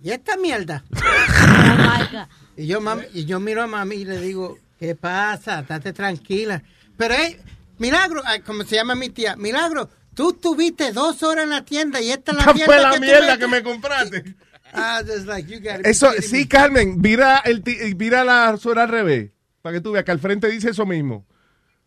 [0.00, 0.84] ¿Y esta mierda?
[2.56, 5.60] y, yo, mami, y yo miro a mami y le digo, ¿qué pasa?
[5.60, 6.62] Estate tranquila.
[6.96, 7.38] Pero, eh,
[7.78, 9.88] Milagro, ay, como se llama mi tía, Milagro,
[10.18, 13.00] tú estuviste dos horas en la tienda y esta es la mierda fue la que
[13.00, 14.24] mierda me- que me compraste.
[14.72, 16.48] Ah, just like, you gotta be Eso, sí, me.
[16.48, 17.62] Carmen, mira, el
[17.96, 19.30] mira la suera al revés.
[19.62, 21.24] Para que tú veas que al frente dice eso mismo.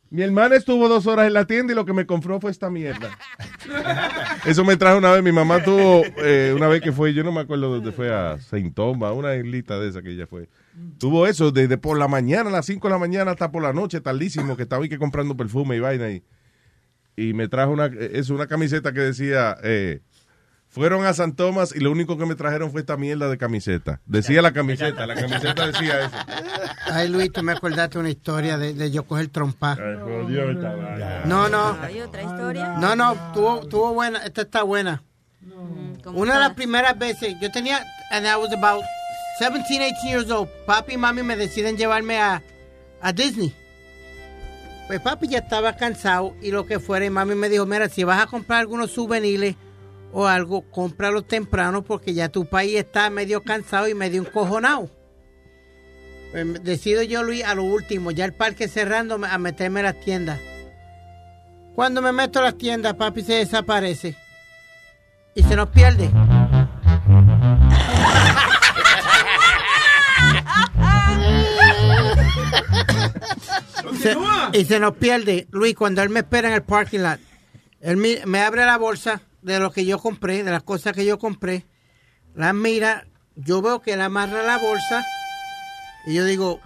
[0.09, 2.69] Mi hermana estuvo dos horas en la tienda y lo que me compró fue esta
[2.69, 3.17] mierda.
[4.45, 5.23] Eso me trajo una vez.
[5.23, 8.38] Mi mamá tuvo eh, una vez que fue, yo no me acuerdo dónde fue, a
[8.39, 10.49] Saint Thomas, una islita de esa que ella fue.
[10.97, 13.71] Tuvo eso desde por la mañana, a las 5 de la mañana hasta por la
[13.71, 16.09] noche, tardísimo, que estaba ahí que comprando perfume y vaina.
[16.09, 16.23] Y,
[17.16, 20.01] y me trajo una, eso, una camiseta que decía, eh,
[20.70, 23.99] fueron a San Tomás y lo único que me trajeron fue esta mierda de camiseta.
[24.05, 26.16] Decía la camiseta, la camiseta decía eso.
[26.86, 29.76] Ay, Luis, tú me acordaste una historia de, de yo coger trompa.
[31.26, 31.78] No, no.
[31.82, 32.76] ¿Hay otra historia?
[32.80, 35.03] No, no, tuvo, tuvo buena, esta está buena.
[36.05, 38.84] Una de las primeras veces, yo tenía, and I was about
[39.39, 42.41] 17, 18 years old, papi y mami me deciden llevarme a,
[43.01, 43.53] a Disney.
[44.88, 48.03] Pues papi ya estaba cansado y lo que fuera, y mami me dijo, mira, si
[48.03, 49.55] vas a comprar algunos souvenirs
[50.11, 54.89] o algo, cómpralo temprano porque ya tu país está medio cansado y medio encojonado.
[56.32, 59.99] Pues, decido yo, Luis, a lo último, ya el parque cerrando, a meterme a las
[60.01, 60.39] tiendas.
[61.75, 64.15] Cuando me meto a las tiendas, papi se desaparece.
[65.36, 66.09] Y se nos pierde.
[74.01, 74.18] Se-
[74.59, 77.20] y se nos pierde, Luis, cuando él me espera en el parking lot.
[77.82, 81.18] Él me abre la bolsa de lo que yo compré, de las cosas que yo
[81.18, 81.66] compré.
[82.36, 83.05] La mira,
[83.36, 85.03] yo veo que él amarra la bolsa
[86.05, 86.59] y yo digo,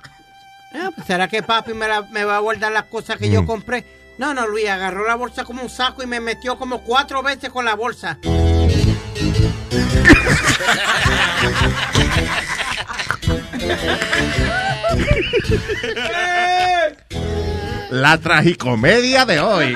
[0.73, 3.43] "Ah, pues, ¿será que papi me, la- me va a guardar las cosas que yo
[3.43, 3.47] Mm.
[3.47, 3.85] compré?
[4.17, 7.49] No, no, Luis, agarró la bolsa como un saco y me metió como cuatro veces
[7.49, 8.17] con la bolsa.
[17.91, 19.75] La tragicomedia de hoy.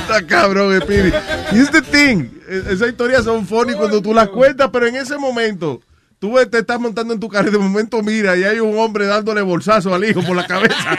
[0.00, 1.12] Está cabrón, Speedy.
[1.52, 2.28] Here's the thing.
[2.48, 5.80] E- Esas historias son funny cuando tú las cuentas, pero en ese momento,
[6.18, 9.06] tú te estás montando en tu carro y de momento mira y hay un hombre
[9.06, 10.98] dándole bolsazo al hijo por la cabeza.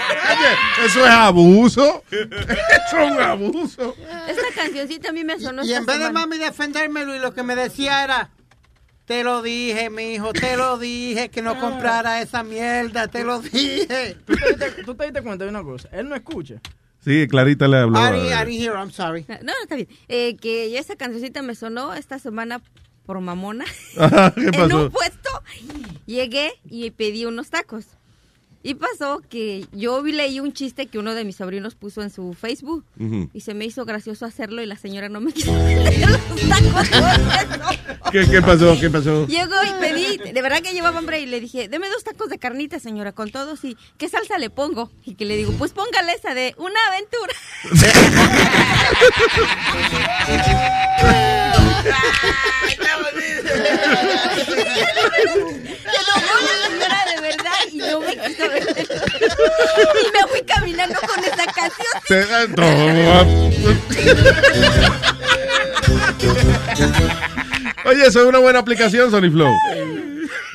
[0.86, 2.04] Eso es abuso.
[2.12, 3.96] Eso es un abuso.
[4.28, 7.44] Esta cancioncita a mí me sonó Y en vez de mami defenderme, Luis, lo que
[7.44, 8.30] me decía era,
[9.08, 13.40] te lo dije, mi hijo, te lo dije que no comprara esa mierda, te lo
[13.40, 14.18] dije.
[14.26, 15.88] ¿Tú te, diste, tú te diste cuenta de una cosa.
[15.94, 16.56] Él no escucha.
[17.00, 17.98] Sí, Clarita le habló.
[17.98, 19.26] Ari, Ari here, I'm sorry.
[19.42, 19.88] No, está bien.
[20.10, 22.62] Eh, que esa cancioncita me sonó esta semana
[23.06, 23.64] por mamona.
[24.36, 24.84] ¿Qué En pasó?
[24.86, 25.30] un puesto
[26.06, 27.86] llegué y pedí unos tacos.
[28.64, 32.10] Y pasó que yo vi, leí un chiste que uno de mis sobrinos puso en
[32.10, 32.84] su Facebook.
[33.34, 36.90] Y se me hizo gracioso hacerlo y la señora no me quiso los tacos.
[38.12, 38.78] ¿Qué, qué pasó?
[38.80, 39.28] ¿Qué pasó?
[39.28, 42.40] Llegó y pedí, de verdad que llevaba hambre y le dije, deme dos tacos de
[42.40, 44.92] carnita, señora, con todos y ¿qué salsa le pongo?
[45.06, 47.34] Y que le digo, pues póngale esa de una aventura.
[55.08, 58.88] Enojó la señora de verdad y no me quiso vender.
[58.88, 61.88] Y me fui caminando con esa canción.
[62.08, 62.26] Te.
[67.86, 69.54] Oye, eso es una buena aplicación, Sony Flow.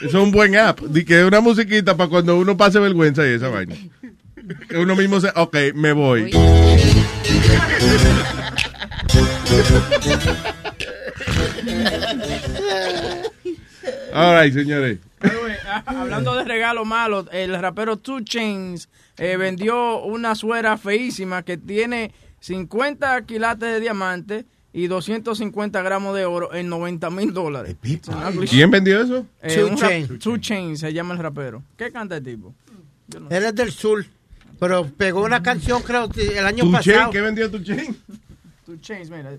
[0.03, 0.81] Eso es un buen app.
[0.81, 3.75] Di que es una musiquita para cuando uno pase vergüenza y esa vaina.
[4.69, 5.29] Que uno mismo se.
[5.35, 6.31] Ok, me voy.
[14.15, 14.99] All right, señores.
[15.23, 21.43] Anyway, ah, Hablando de regalos malos, el rapero Two Chains eh, vendió una suera feísima
[21.43, 27.77] que tiene 50 quilates de diamante y 250 gramos de oro en 90 mil dólares.
[28.49, 29.27] ¿Quién vendió eso?
[29.43, 30.19] Eh, Two Chainz.
[30.19, 31.63] Two Chainz se llama el rapero.
[31.77, 32.55] ¿Qué canta el tipo?
[33.31, 34.05] Él es del sur,
[34.59, 36.97] pero pegó una canción, creo, el año ¿Tu pasado.
[36.99, 37.11] chain?
[37.11, 37.97] ¿Qué vendió tu chain?
[38.65, 39.33] Two Chainz, mira.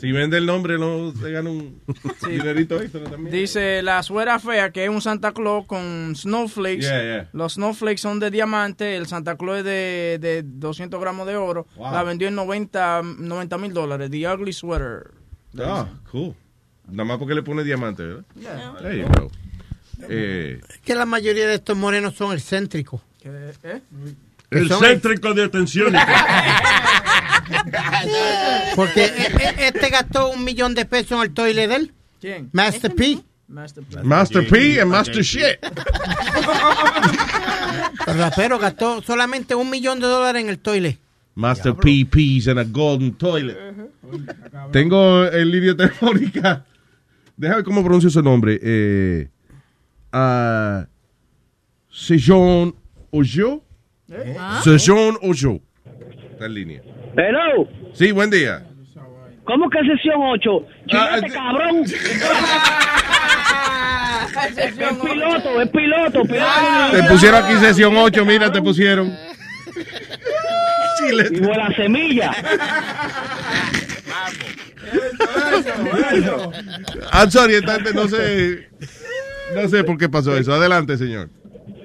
[0.00, 1.82] Si vende el nombre, no se gana un
[2.26, 3.30] dinerito extra también.
[3.30, 6.80] Dice la suera fea, que es un Santa Claus con snowflakes.
[6.86, 7.28] Yeah, yeah.
[7.32, 11.66] Los snowflakes son de diamante, el Santa Claus es de, de 200 gramos de oro.
[11.76, 11.92] Wow.
[11.92, 13.02] La vendió en 90
[13.58, 14.10] mil dólares.
[14.10, 15.10] The Ugly Sweater.
[15.58, 16.34] Ah, cool.
[16.88, 18.24] Nada más porque le pone diamante, ¿verdad?
[18.36, 18.74] Yeah.
[18.80, 19.30] There you go.
[20.08, 23.02] Eh, Es que la mayoría de estos morenos son excéntricos.
[23.22, 23.52] ¿Eh?
[23.62, 25.92] Que El son- céntrico de atención.
[28.76, 31.92] Porque e- e- este gastó un millón de pesos en el toilet de él.
[32.20, 32.50] ¿Quién?
[32.52, 33.18] Master P.
[33.48, 35.58] Master Master P and Master Shit.
[38.06, 40.98] El rapero gastó solamente un millón de dólares en el toilet.
[41.34, 43.56] Master P Peas and a golden toilet.
[44.72, 46.64] Tengo el línea telefónica.
[47.36, 48.58] Déjame ver cómo pronuncio su nombre.
[48.62, 49.28] Eh,
[50.12, 50.86] ah,
[51.90, 52.74] Sejon
[53.10, 53.64] Ojo.
[54.38, 54.60] ¿Ah?
[54.62, 55.60] Sejon Ojo.
[56.40, 56.80] Está en línea.
[57.18, 58.62] Hello, Sí, buen día.
[59.44, 60.66] ¿cómo que sesión 8?
[60.86, 61.82] Chilete, cabrón.
[64.56, 66.92] es piloto, es piloto, piloto.
[66.92, 69.14] Te pusieron aquí sesión 8, mira, te pusieron.
[71.02, 72.32] Y de la semilla.
[77.12, 78.70] I'm sorry, entonces no sé.
[79.54, 80.54] No sé por qué pasó eso.
[80.54, 81.28] Adelante, señor.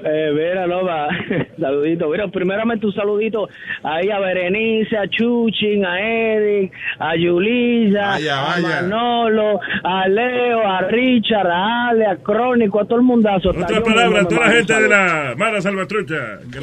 [0.08, 1.08] Eh, mira, Loba,
[1.60, 2.08] saludito.
[2.10, 3.49] Mira, primeramente un saludito
[3.82, 8.60] ahí a Berenice, a Chuchin, a Eric, a Yulisa, Vaya, a.
[8.62, 13.49] Manolo, a Leo, a Richard, a Ale, a Crónico, a todo el mundazo.
[13.49, 16.39] Otra palabra, me toda la gente de la Mara Salvatrucha.
[16.51, 16.60] que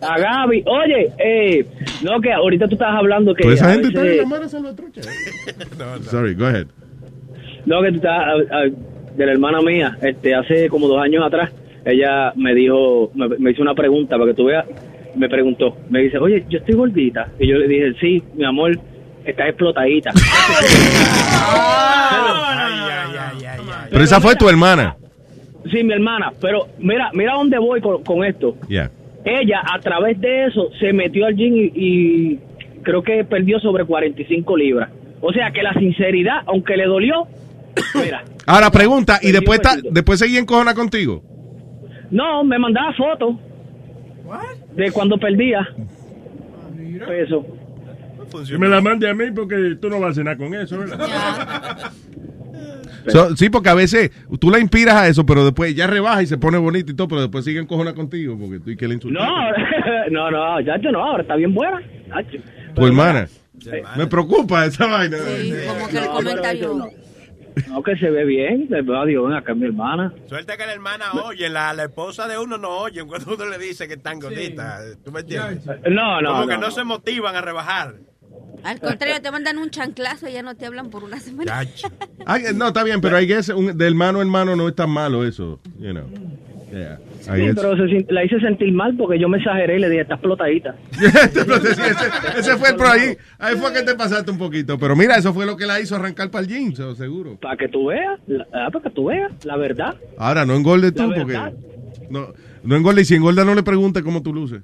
[0.00, 1.64] A Gaby, oye, eh,
[2.02, 4.48] no que ahorita tú estabas hablando que Toda esa a gente está en la Mara
[4.48, 5.00] Salvatrucha.
[6.10, 6.66] Sorry, go ahead.
[7.66, 11.24] No, que tú estás, a- a- de la hermana mía, este, hace como dos años
[11.24, 11.50] atrás,
[11.84, 14.64] ella me dijo, me, me hizo una pregunta para que tú veas,
[15.16, 17.28] me preguntó, me dice, oye, yo estoy gordita.
[17.38, 18.76] Y yo le dije, sí, mi amor,
[19.24, 20.10] estás explotadita.
[23.90, 24.96] Pero esa fue tu hermana.
[25.70, 28.56] sí, mi hermana, pero mira, mira dónde voy con, con esto.
[28.68, 28.90] Yeah.
[29.24, 32.38] Ella, a través de eso, se metió al gym y, y
[32.82, 34.90] creo que perdió sobre 45 libras.
[35.20, 37.26] O sea que la sinceridad, aunque le dolió,
[37.94, 41.22] mira, Ahora pregunta, ¿y después, está, después seguí en cojona contigo?
[42.10, 43.36] no, me mandaba fotos
[44.74, 45.66] de cuando perdía.
[47.06, 47.44] pesos.
[48.48, 51.92] Que me la mande a mí porque tú no vas a cenar con eso, ¿verdad?
[53.08, 54.10] So- sí, porque a veces
[54.40, 57.06] tú la inspiras a eso, pero después ya rebaja y se pone bonito y todo,
[57.08, 59.22] pero después siguen cojona contigo porque tú y que le insultas.
[60.10, 61.82] No, no, no, chacho, no, ahora está bien buena.
[62.74, 63.28] Tu hermana.
[63.96, 65.18] Me preocupa esa vaina.
[65.18, 66.88] como que el comentario.
[67.68, 68.66] No, que se ve bien.
[68.68, 70.12] Le veo a Dios, ven acá, mi hermana.
[70.28, 73.58] Suerte que la hermana oye, la, la esposa de uno no oye cuando uno le
[73.58, 74.98] dice que están gorditas.
[75.04, 75.64] ¿Tú me entiendes?
[75.88, 76.70] No, no, Como que no, no, no.
[76.72, 77.94] se motivan a rebajar.
[78.64, 81.64] Al contrario, te mandan un chanclazo y ya no te hablan por una semana.
[82.26, 85.24] Ah, no, está bien, pero hay que de hermano a hermano no es tan malo
[85.24, 86.08] eso, you know.
[86.74, 86.98] Yeah.
[87.20, 90.14] Sí, pero se la hice sentir mal porque yo me exageré y le dije, está
[90.14, 90.74] explotadita.
[90.92, 93.16] ese, ese fue el pro ahí.
[93.38, 94.76] Ahí fue que te pasaste un poquito.
[94.76, 97.36] Pero mira, eso fue lo que la hizo arrancar para el gym, seguro.
[97.36, 99.94] Para que tú veas, la- ah, para que tú veas, la verdad.
[100.18, 101.38] Ahora, no engordes tú, porque.
[102.10, 102.32] No,
[102.64, 103.02] no engordes.
[103.02, 104.62] Y si engorda, no le pregunte cómo tú luces.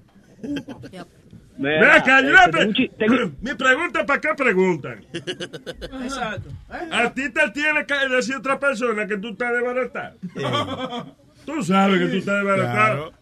[1.92, 3.06] Acá, yo este,
[3.40, 5.04] Mi pregunta, ¿para qué preguntan?
[5.12, 6.48] Exacto.
[6.90, 10.16] A ti te tiene que decir otra persona que tú estás desbaratado.
[11.54, 13.12] Tú sabes que tú estás desbaratado.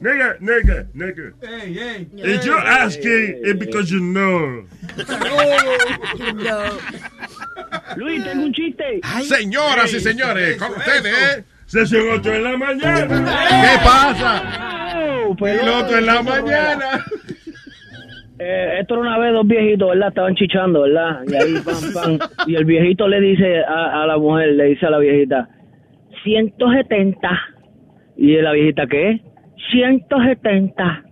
[0.00, 1.32] Nigga, nigga, nigga.
[1.40, 2.08] Hey, hey.
[2.16, 4.64] If you're asking, it's because you know.
[7.96, 9.00] Luis, tengo un chiste.
[9.22, 11.44] Señoras y señores, con ustedes, ¿eh?
[11.66, 13.06] Sesión 8 de la mañana.
[13.06, 14.42] ¿Qué pasa?
[15.36, 17.04] Piloto en la mañana.
[18.38, 20.08] Eh, esto era una vez dos viejitos, ¿verdad?
[20.08, 21.20] Estaban chichando, ¿verdad?
[21.26, 22.28] Y ahí, pam, pam.
[22.46, 25.48] Y el viejito le dice a, a la mujer, le dice a la viejita,
[26.24, 27.30] 170.
[28.16, 29.20] Y la viejita, ¿qué?
[29.70, 31.04] 170.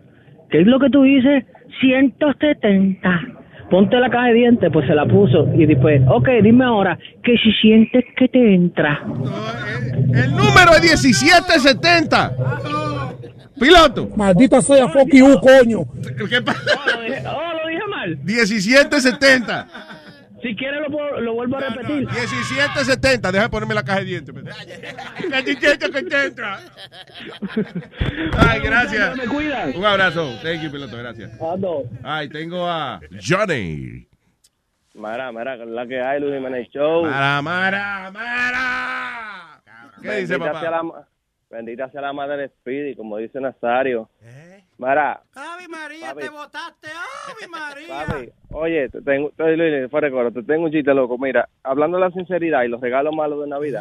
[0.50, 1.44] ¿Qué es lo que tú dices?
[1.80, 3.20] 170.
[3.70, 5.48] Ponte la caja de dientes, pues se la puso.
[5.54, 9.02] Y después, ok, dime ahora, que si sientes que te entra.
[9.02, 12.36] El número es 1770.
[13.58, 14.08] Piloto.
[14.16, 15.84] Maldita sea fuck you, coño.
[16.28, 16.60] ¿Qué pasa?
[17.34, 18.18] Oh, lo dije mal.
[18.24, 19.66] 1770.
[20.42, 22.08] Si quieres lo, puedo- lo vuelvo a repetir.
[22.10, 23.30] 1770.
[23.32, 24.34] Deja de ponerme la caja de dientes.
[24.34, 26.60] 1770.
[28.36, 29.16] Ay, gracias.
[29.16, 29.76] Me cuidan.
[29.76, 30.38] Un abrazo.
[30.42, 30.96] Thank you, piloto.
[30.96, 31.30] Gracias.
[32.02, 34.06] Ay, tengo a Johnny.
[34.94, 37.04] Mara, Mara, la que hay, Luis Jiménez Show.
[37.06, 39.62] Mara, Mara, Mara.
[40.02, 40.60] ¿Qué dice, Bendita papá?
[40.60, 41.06] sea la
[41.50, 44.08] bendita sea la madre de Speedy, como dice Nazario.
[44.78, 46.88] Mara, Ave María, te botaste.
[46.88, 48.06] Ave María.
[48.06, 51.16] papi, oye, te tengo, te, Luis, fuera de coro, te tengo un chiste loco.
[51.18, 53.80] Mira, hablando de la sinceridad y los regalos malos de Navidad,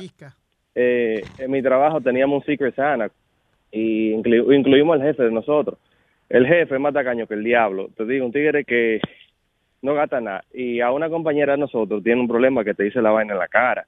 [0.75, 3.09] eh, en mi trabajo teníamos un Secret Santa
[3.71, 5.79] y inclu- incluimos al jefe de nosotros.
[6.29, 7.89] El jefe es más tacaño que el diablo.
[7.97, 9.01] Te digo, un tigre que
[9.81, 10.43] no gasta nada.
[10.53, 13.39] Y a una compañera de nosotros tiene un problema que te dice la vaina en
[13.39, 13.85] la cara.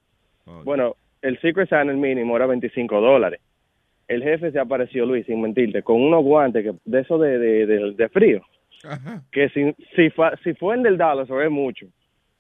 [0.66, 3.40] Bueno, el Secret Santa, el mínimo, era 25 dólares.
[4.14, 7.66] El jefe se apareció, Luis, sin mentirte, con unos guantes que, de eso de, de,
[7.66, 8.42] de- de frío,
[9.32, 11.86] que si, si, fa- si fue en del dólar, eso es mucho.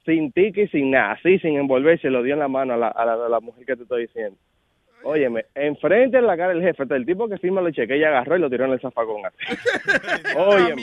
[0.06, 2.88] Sin tique y sin nada, así, sin envolverse, lo dio en la mano a la,
[2.90, 4.38] a la, a la mujer que te estoy diciendo.
[5.06, 8.38] Óyeme, enfrente en la cara del jefe, el tipo que firma los cheques, ella agarró
[8.38, 9.38] y lo tiró en el zafagón así.
[10.38, 10.82] Óyeme.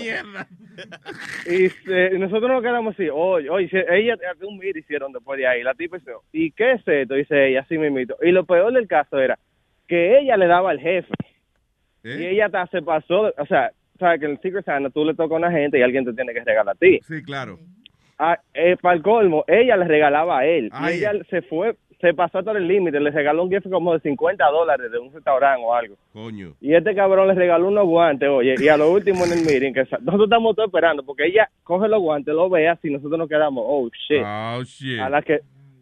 [1.47, 5.63] Y se- nosotros nos quedamos así, oye, oye, ella un mir hicieron después de ahí,
[5.63, 7.15] la tipa dice, ¿y qué es esto?
[7.15, 8.17] Dice ella, así mismito.
[8.23, 9.39] Y lo peor del caso era
[9.91, 11.13] que ella le daba al jefe.
[12.05, 15.15] Y ella hasta se pasó, o sea, sabes que en el Secret Santa tú le
[15.15, 17.01] toca a una gente y alguien te tiene que regalar a ti.
[17.03, 17.59] Sí, claro.
[18.17, 20.71] Ah, eh, para el colmo, ella le regalaba a él.
[20.73, 20.95] Ay.
[20.95, 24.01] Y ella se fue, se pasó todo el límite, le regaló un gift como de
[24.01, 25.97] 50 dólares de un restaurante o algo.
[26.13, 26.55] Coño.
[26.61, 29.73] Y este cabrón le regaló unos guantes, oye, y a lo último en el meeting,
[29.73, 33.29] que nosotros estamos todos esperando, porque ella coge los guantes, lo ve así, nosotros nos
[33.29, 34.23] quedamos, oh, shit.
[34.25, 35.01] Oh, shit.
[35.01, 35.41] A la que,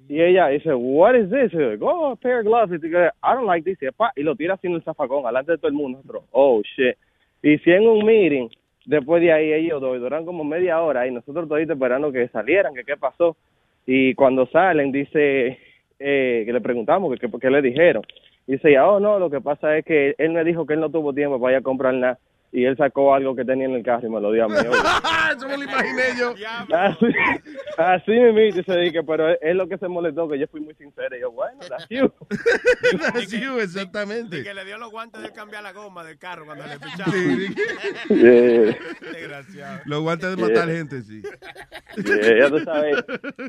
[0.09, 1.53] y ella dice, what is this?
[1.53, 2.73] Y yo, oh, a pair of gloves.
[2.73, 3.79] Y dice, I don't like this.
[3.83, 5.99] Y, pa, y lo tira así el zafacón, delante de todo el mundo.
[5.99, 6.97] Nosotros, oh, shit.
[7.43, 8.49] Y si en un meeting,
[8.87, 12.75] después de ahí ellos dos, duran como media hora y nosotros toditos esperando que salieran,
[12.75, 13.37] que qué pasó.
[13.87, 15.59] Y cuando salen, dice,
[15.99, 18.03] eh, que le preguntamos que qué le dijeron.
[18.47, 20.91] Y dice, oh, no, lo que pasa es que él me dijo que él no
[20.91, 22.19] tuvo tiempo para ir a comprar nada.
[22.51, 24.55] Y él sacó algo que tenía en el carro y me lo dio a mí.
[25.37, 26.35] Eso me lo imaginé yo.
[26.75, 27.07] Así,
[27.77, 31.15] así me se dije, pero es lo que se molestó, que yo fui muy sincero.
[31.15, 32.11] Y yo, bueno, that's you.
[33.13, 34.39] That's you, exactamente.
[34.39, 37.13] Y que le dio los guantes de cambiar la goma del carro cuando le pichaba.
[39.13, 39.81] Desgraciado.
[39.85, 41.23] Los guantes de matar gente, sí.
[41.97, 43.05] Yeah, ya tú sabes.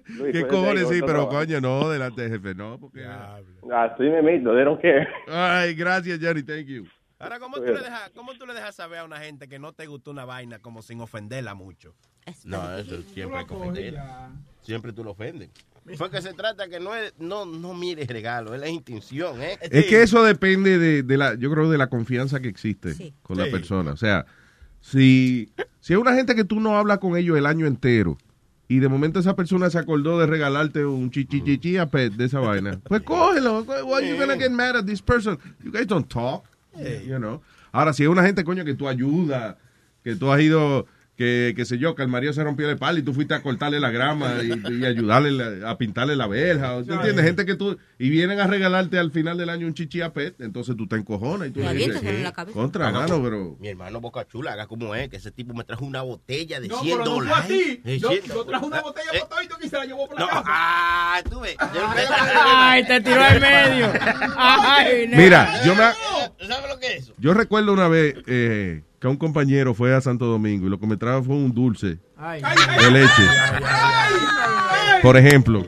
[0.07, 0.89] Luis, ¿Qué pues, cojones?
[0.89, 3.05] Sí, pero coño, no, delante del jefe, no, porque...
[3.05, 5.07] Así me mito, they don't care.
[5.27, 6.85] Ay, gracias, Johnny, thank you.
[7.19, 9.73] Ahora, ¿cómo tú, le dejas, ¿cómo tú le dejas saber a una gente que no
[9.73, 11.93] te gustó una vaina como sin ofenderla mucho?
[12.45, 14.31] No, eso siempre hay que ofenderla.
[14.61, 15.49] Siempre tú lo ofendes.
[15.97, 19.57] Fue que se trata que no es, no, no mires regalo, es la intención, ¿eh?
[19.61, 23.37] Es que eso depende de, de la, yo creo, de la confianza que existe con
[23.37, 23.91] la persona.
[23.91, 24.25] O sea,
[24.79, 25.51] si
[25.81, 28.17] Si es una gente que tú no hablas con ellos el año entero
[28.67, 32.39] y de momento esa persona se acordó de regalarte un chichichichi a pet de esa
[32.39, 33.63] vaina, pues cógelo.
[33.63, 35.39] Why are you gonna get mad at this person?
[35.63, 36.45] You guys don't talk.
[37.71, 39.55] Ahora, si es una gente, coño, que tú ayudas,
[40.03, 40.87] que tú has ido,
[41.19, 43.41] que, que sé yo, que el marido se rompió el palo y tú fuiste a
[43.41, 46.81] cortarle la grama y, y ayudarle la- a pintarle la verja.
[46.81, 47.25] ¿tú ¿Entiendes?
[47.25, 47.77] Gente que tú.
[47.97, 50.95] Y vienen a regalarte al final del año un chichi a pet, entonces tú te
[50.95, 52.57] encojonas y tú Le dices, la cabeza.
[52.57, 53.57] Contra, mano, pero.
[53.59, 56.69] Mi hermano Boca Chula, haga como es, que ese tipo me trajo una botella de
[56.69, 57.45] No, 100 pero no fue dólares.
[57.45, 57.81] así.
[57.83, 60.17] De Yo, 100 yo traje una botella Eh, para todito que se la llevó por
[60.17, 60.43] la No, casa.
[60.47, 61.55] ah, tú ves.
[61.59, 63.91] Ay, te tiró al medio.
[64.37, 65.09] Ay.
[65.13, 65.83] Mira, yo me.
[66.47, 67.13] ¿Sabes lo que es eso?
[67.17, 70.87] Yo recuerdo una vez eh, que un compañero fue a Santo Domingo y lo que
[70.87, 72.41] me trajo fue un dulce Ay.
[72.79, 73.23] de leche.
[75.01, 75.65] Por ejemplo.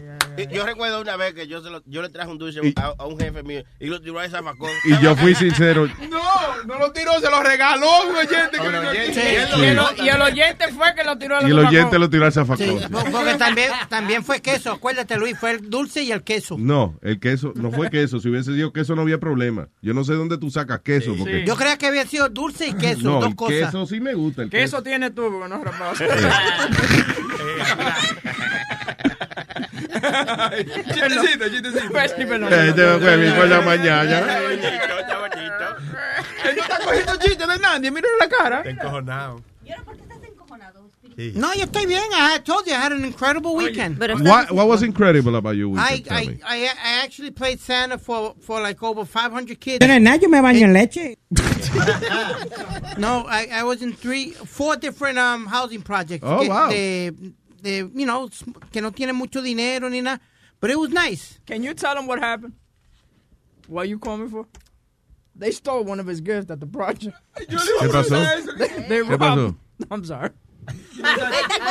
[0.51, 2.93] Yo recuerdo una vez que yo, se lo- yo le traje un dulce Y- a,
[2.97, 4.69] a un jefe mío y lo tiró a esa facón.
[4.85, 5.87] Y yo fui sincero.
[6.11, 6.21] No,
[6.65, 8.57] no lo tiró, se lo regaló a un oyente.
[8.57, 9.11] que.
[9.59, 12.25] Y el, y el oyente fue que lo tiró al Y el oyente lo tiró
[12.25, 12.81] al Sí, zafacón.
[12.91, 16.55] po- porque también, también fue queso, acuérdate Luis, fue el dulce y el queso.
[16.59, 18.19] No, el queso, no fue queso.
[18.19, 19.67] Si hubiese sido queso no había problema.
[19.81, 21.15] Yo no sé dónde tú sacas queso.
[21.17, 21.45] Porque...
[21.45, 23.55] Yo creía que había sido dulce y queso, no, dos el cosas.
[23.57, 24.43] queso sí me gusta.
[24.43, 25.29] El ¿Qué eso tiene tú?
[25.31, 25.61] Porque no.
[30.93, 31.91] Chistecito, chistecito.
[31.91, 32.53] Pues sí, perdón.
[32.53, 34.39] Eh, este fue mi por la mañana.
[36.43, 38.63] Él no está cogiendo chistes de nadie, mira la cara.
[38.65, 39.41] encojonado.
[41.35, 42.01] No, yo estoy bien.
[42.13, 43.99] I told you I had an incredible weekend.
[43.99, 46.05] What, what was incredible about your weekend?
[46.05, 46.39] Tell I.
[46.45, 49.85] I, I actually played Santa for, for like over 500 kids.
[49.85, 51.17] yo me baño en leche.
[52.97, 56.23] No, I, I was in three, four different um, housing projects.
[56.27, 56.69] Oh, wow.
[56.69, 57.11] De,
[57.61, 58.29] de, you know,
[58.71, 60.19] que no tienen mucho dinero ni nada.
[60.59, 61.39] But it was nice.
[61.45, 62.53] Can you tell him what happened?
[63.67, 64.45] What you call me for?
[65.35, 67.17] They stole one of his gifts at the project.
[67.35, 68.57] ¿Qué pasó?
[68.57, 69.55] They, they ¿Qué pasó?
[69.89, 70.29] I'm sorry.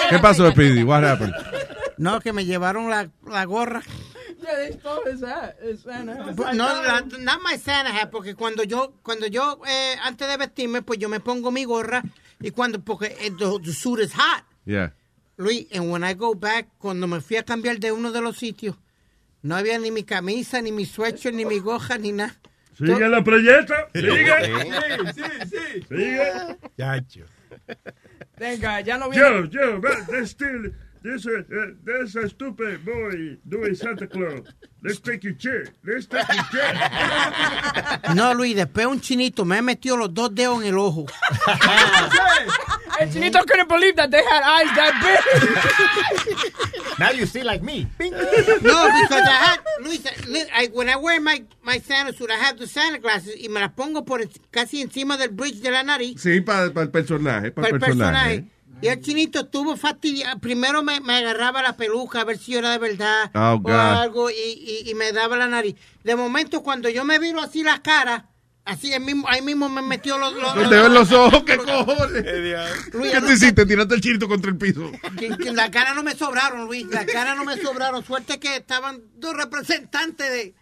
[0.08, 0.82] ¿Qué pasó, Speedy?
[0.82, 1.34] What happened?
[1.98, 3.82] No, que me llevaron la, la gorra.
[4.42, 5.56] Yeah, they stole his hat.
[5.62, 6.54] His Santa hat.
[6.54, 10.82] No, la, not my Santa hat, porque cuando yo, cuando yo, eh, antes de vestirme,
[10.82, 12.02] pues yo me pongo mi gorra
[12.40, 14.42] y cuando, porque eh, the, the suit is hot.
[14.64, 14.92] Yeah.
[15.40, 18.36] Luis, and when I go back, cuando me fui a cambiar de uno de los
[18.36, 18.76] sitios,
[19.42, 22.36] no había ni mi camisa, ni mi sweatshirt, ni mi goja, ni nada.
[22.76, 23.74] Sigue la proyecto.
[23.94, 24.12] Sigue.
[25.14, 25.82] Sí, sí, sí.
[25.88, 26.58] Sigue.
[26.78, 27.24] Chacho.
[28.38, 29.48] God, ya no Yo, viene.
[29.50, 30.70] yo, but there's still,
[31.02, 34.46] there's a, uh, there's a stupid boy doing Santa Claus.
[34.82, 35.64] Let's take your chair.
[35.84, 38.10] Let's take your chair.
[38.14, 41.06] No, Luis, después un chinito me metió los dos dedos en el ojo.
[42.98, 46.98] El chinito couldn't believe that they had eyes that big.
[46.98, 47.86] Now you see like me.
[48.00, 50.02] No, because I had, Luis,
[50.52, 53.60] I, when I wear my, my Santa suit, I have the Santa glasses y me
[53.60, 57.50] las pongo por en- casi encima del bridge de la nariz Sí, para el personaje.
[57.52, 58.28] Para para el el personaje.
[58.28, 58.44] personaje.
[58.82, 60.38] Y el chinito estuvo fastidiado.
[60.40, 63.58] Primero me, me agarraba la peluca a ver si yo era de verdad Oh, o
[63.58, 63.70] God.
[63.72, 65.76] algo y, y, y me daba la nariz.
[66.02, 68.28] De momento, cuando yo me viro así la cara,
[68.64, 70.32] así el mismo, ahí mismo me metió los...
[70.32, 72.24] los, Los dedos en los ojos, ¿qué cojones?
[72.94, 73.66] Luis, ¿Qué no te hiciste?
[73.66, 74.90] Tiraste el chirito contra el piso.
[75.18, 76.86] Que- que la cara no me sobraron, Luis.
[76.86, 78.02] La cara no me sobraron.
[78.02, 80.54] Suerte que estaban dos representantes de,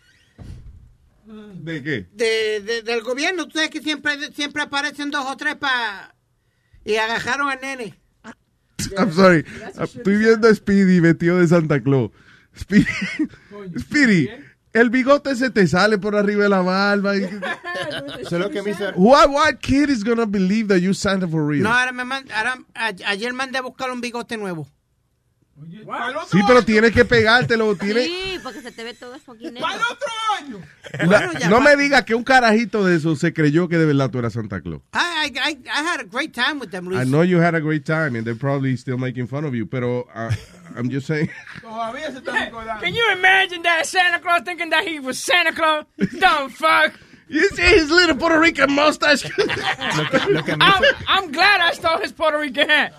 [1.27, 2.07] ¿De qué?
[2.13, 3.47] de, de- del gobierno.
[3.47, 6.17] Tú sabes que siempre, siempre aparecen dos o tres para...
[6.85, 7.95] Y agajaron al nene.
[8.97, 9.45] I'm sorry.
[9.81, 12.11] Estoy viendo a Speedy vestido de Santa Claus.
[12.57, 12.87] Speedy,
[13.79, 14.29] Speedy,
[14.73, 17.15] el bigote se te sale por arriba de la barba.
[17.15, 17.41] que.
[18.97, 21.63] What, what kid is gonna believe that you Santa for real?
[21.63, 22.59] No, ahora me mand- ahora,
[23.07, 24.69] ayer mandé a buscar un bigote nuevo.
[26.31, 27.75] Sí, pero tienes que pegártelo.
[27.77, 29.67] Tienes, Sí, porque se te ve todo eso aquí negro.
[31.07, 34.19] La- no me digas que un carajito de eso se creyó que de verdad tú
[34.19, 34.81] eras Santa Claus.
[34.95, 37.01] I, I, I, I had a great time with them, Luis.
[37.01, 39.67] I know you had a great time and they're probably still making fun of you,
[39.67, 40.31] pero uh,
[40.77, 41.31] I'm just saying.
[41.63, 42.81] Todavía se está recordando.
[42.81, 45.85] Can you imagine that Santa Claus thinking that he was Santa Claus?
[46.19, 46.93] Dumb fuck.
[47.31, 49.29] You see his little Puerto Rican mustache.
[50.31, 52.93] Lo que me I'm, hizo- I'm glad I stole his Puerto Rican hat.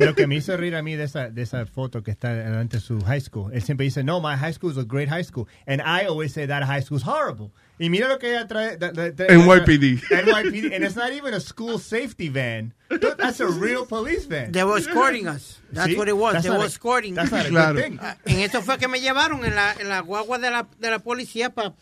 [0.00, 2.76] Lo que me hizo reír a mí de esa, de esa foto que está delante
[2.76, 5.22] de su high school, él siempre dice, no, my high school is a great high
[5.24, 5.48] school.
[5.66, 7.50] And I always say that high school is horrible.
[7.78, 8.76] Y mira lo que ella trae.
[8.78, 10.02] da- da- da- NYPD.
[10.10, 10.74] NYPD.
[10.74, 12.74] And it's not even a school safety van.
[12.90, 14.52] That's a real police van.
[14.52, 15.58] They were escorting us.
[15.72, 15.96] That's See?
[15.96, 16.34] what it was.
[16.34, 17.14] That's They were a- escorting.
[17.14, 17.80] that's not a good Claro.
[17.80, 17.98] thing.
[18.02, 20.90] Ah, En eso fue que me llevaron en la, en la guagua de la, de
[20.90, 21.72] la policía para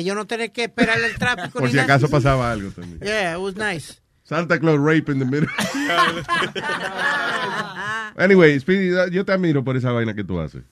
[0.00, 1.50] yo no tener que esperar el tráfico.
[1.60, 1.84] Por ni si nada.
[1.94, 2.98] acaso pasaba algo también.
[3.00, 4.00] Yeah, it was nice.
[4.24, 5.48] Santa Claus rape in the middle.
[8.16, 10.62] anyway, Speedy, yo te admiro por esa vaina que tú haces.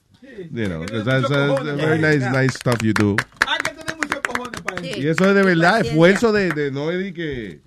[0.51, 3.15] You know, 'cause that's, that's very nice, nice stuff you do.
[3.47, 4.99] Hay que tener muchos cojones para eso.
[4.99, 7.61] Y eso es de verdad, esfuerzo de, de no es de que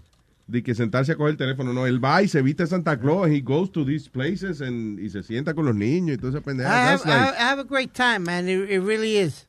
[0.49, 1.73] de que sentarse a coger el teléfono.
[1.73, 4.61] No, él va y se viste de Santa Claus, and he goes to these places
[4.61, 6.69] and, y se sienta con los niños y todo ese I pendejo.
[6.71, 8.49] have, That's I have- I have a great time, man.
[8.49, 9.47] It, it really is.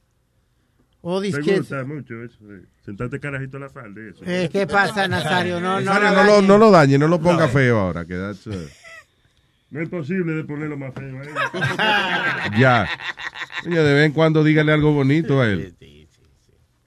[1.09, 2.37] All these Me gusta mucho eso.
[2.53, 2.65] eh.
[2.83, 4.01] Sentarte carajito a la falda.
[4.01, 4.25] Eso.
[4.25, 5.61] Eh, ¿Qué pasa, Nazario?
[5.61, 8.03] No, no, Nazario, no, lo, no lo dañe, no lo ponga feo ahora.
[8.03, 8.67] Que that's, uh,
[9.69, 11.23] No es posible de ponerlo más feo.
[11.23, 11.29] ¿eh?
[12.59, 12.89] ya.
[13.63, 15.73] Coño, de vez en cuando dígale algo bonito a él.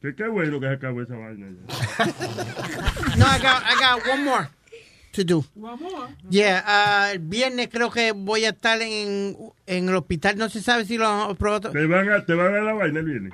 [0.03, 1.47] Que qué bueno que se acabó esa vaina.
[1.49, 2.05] ya.
[3.17, 4.49] No, I got, I got one more
[5.13, 5.45] to do.
[5.55, 6.09] One more.
[6.29, 9.35] Yeah, ah, el viernes creo que voy a estar en,
[9.67, 10.37] en el hospital.
[10.37, 11.71] No se sabe si lo probado.
[11.71, 13.33] Te van a, te van a dar la vaina el viernes.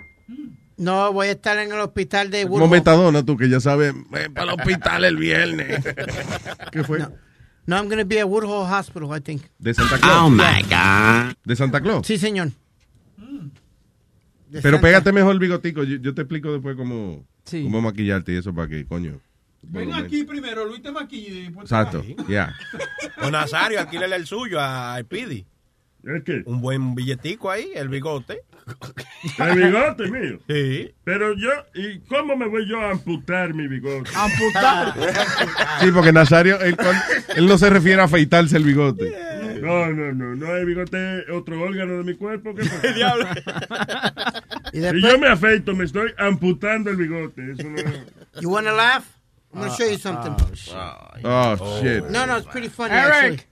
[0.79, 2.69] No, voy a estar en el hospital de Woodhull.
[2.71, 5.83] metadona, tú que ya sabes, eh, para el hospital el viernes.
[6.73, 6.99] ¿Qué fue?
[7.67, 9.43] No, I'm going to be at Woodhull Hospital, I think.
[9.59, 10.23] De Santa Claus.
[10.27, 11.35] Oh, my God.
[11.45, 12.07] ¿De Santa Claus?
[12.07, 12.51] Sí, señor.
[14.49, 15.83] De Pero Santa- pégate mejor el bigotico.
[15.83, 17.63] Yo, yo te explico después cómo, Sí.
[17.65, 19.19] cómo maquillarte y eso para que, coño.
[19.63, 22.55] Ven aquí primero, Luis te maquilla y Exacto, ya.
[23.23, 25.45] O Nazario, alquílele el suyo a Speedy.
[26.05, 26.43] ¿El qué?
[26.47, 28.43] Un buen billetico ahí, el bigote.
[29.39, 30.39] El bigote mío.
[30.49, 30.95] Sí.
[31.05, 34.11] Pero yo, ¿y cómo me voy yo a amputar mi bigote?
[34.15, 34.95] Amputar.
[35.81, 36.77] Sí, porque Nazario, él,
[37.47, 39.13] no se refiere a afeitarse el bigote.
[39.61, 42.55] No, no, no, no, el bigote es otro órgano de mi cuerpo.
[42.55, 42.93] ¿qué pasa?
[42.95, 43.27] Diablo.
[44.73, 47.53] Y Si yo me afeito, me estoy amputando el bigote.
[47.53, 47.77] Eso no
[48.41, 49.07] you want to laugh?
[49.53, 50.35] I'm going to show you something.
[51.25, 52.11] Oh, shit.
[52.11, 53.15] No, no, it's pretty funny, Eric.
[53.15, 53.43] actually.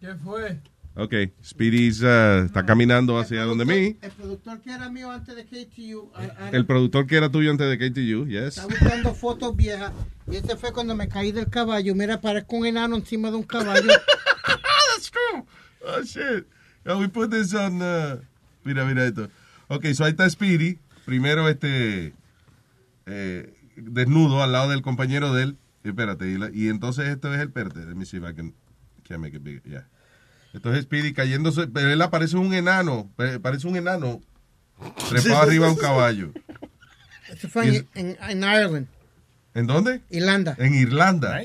[0.00, 0.58] ¿Qué fue?
[0.94, 3.96] Ok, Speedy's, uh, está caminando hacia donde mí.
[4.02, 7.50] El productor que era mío antes de KTU, a- a- El productor que era tuyo
[7.50, 8.58] antes de KTU, yes.
[8.58, 9.90] está buscando fotos viejas.
[10.30, 11.94] Y ese fue cuando me caí del caballo.
[11.94, 13.88] Mira, parezco un enano encima de un caballo.
[14.94, 15.44] That's true.
[15.86, 16.46] Oh, shit.
[16.84, 18.18] Yeah, we put this on, uh,
[18.64, 19.30] mira, mira esto.
[19.68, 20.78] Ok, so ahí está Speedy.
[21.06, 22.12] Primero, este,
[23.06, 25.56] eh, desnudo al lado del compañero de él.
[25.84, 27.80] Y espérate, y, la- y entonces esto es el perte.
[27.86, 28.54] Let me see if I can,
[29.08, 29.62] can make it bigger.
[29.64, 29.88] Yeah.
[30.54, 34.20] Entonces Speedy cayéndose, pero él aparece un enano, pa- parece un enano
[35.08, 36.32] trepado arriba de un caballo.
[37.30, 38.86] Eso fue en, en, en Ireland,
[39.54, 40.00] ¿En dónde?
[40.10, 40.54] Irlanda.
[40.58, 41.40] En Irlanda.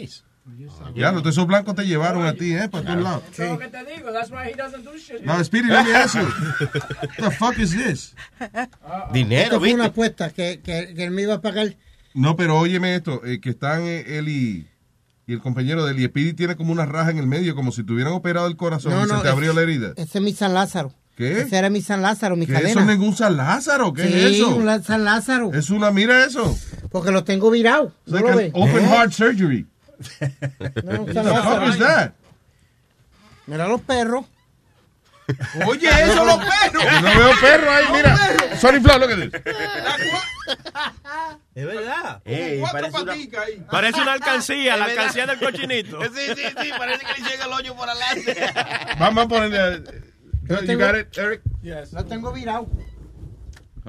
[0.95, 2.69] Ya, los esos blancos te llevaron a ti, ¿eh?
[2.69, 3.23] Para todos lados.
[3.33, 4.13] Eso es lo que te digo.
[4.13, 5.21] That's why he doesn't do shit.
[5.25, 6.21] No, Speedy, let me ask you.
[6.25, 8.15] What the fuck is this?
[9.13, 11.75] Esto fue una apuesta que, que, que él me iba a pagar.
[12.13, 14.67] No, pero óyeme esto, eh, que están eh, él y,
[15.27, 17.71] y el compañero de él, y Speedy tiene como una raja en el medio, como
[17.71, 19.91] si tuvieran operado el corazón No, y no, se te abrió la herida.
[19.97, 20.93] Ese es mi San Lázaro.
[21.17, 21.41] ¿Qué?
[21.41, 22.69] Ese era mi San Lázaro, mi ¿Qué cadena.
[22.69, 23.91] eso no es un San Lázaro?
[23.93, 24.55] ¿Qué sí, es eso?
[24.55, 25.53] un San Lázaro.
[25.53, 26.55] Es una, mira eso.
[26.91, 27.91] Porque lo tengo virado.
[28.05, 28.51] It's ¿No like lo an ves?
[28.53, 29.65] open heart surgery.
[30.83, 31.69] No, What San the fuck Lázaro.
[31.69, 32.11] is that?
[33.47, 34.25] Mira los perros.
[35.65, 36.83] Oye, eso los perros.
[37.01, 38.17] No veo perro ahí, mira.
[38.59, 39.43] Sorry, Flo, lo que dice.
[41.55, 42.21] Es verdad.
[42.59, 43.63] Cuatro paticas ahí.
[43.69, 45.99] Parece una alcancía, la alcancía del cochinito.
[46.17, 48.35] Sí, sí, sí, parece que le llega el hoyo por adelante.
[48.97, 49.83] Vamos a ponerle.
[50.47, 51.41] You got it, Eric?
[51.91, 52.67] Lo tengo virado.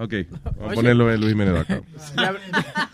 [0.01, 0.15] Ok,
[0.57, 1.81] vamos a ponerlo en Luis Jiménez acá.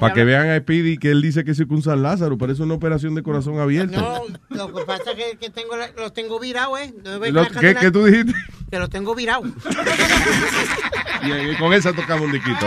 [0.00, 3.22] Para que vean a Speedy que él dice que San Lázaro, parece una operación de
[3.22, 4.00] corazón abierto.
[4.48, 6.94] No, lo que pasa es que, que tengo, la- lo tengo virado, ¿eh?
[7.04, 8.32] No Lo- ¿qué, ¿Qué tú dijiste?
[8.70, 9.42] Que lo tengo virado.
[11.22, 12.66] Bien, y con esa tocamos un diquito.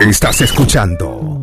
[0.00, 1.42] Estás escuchando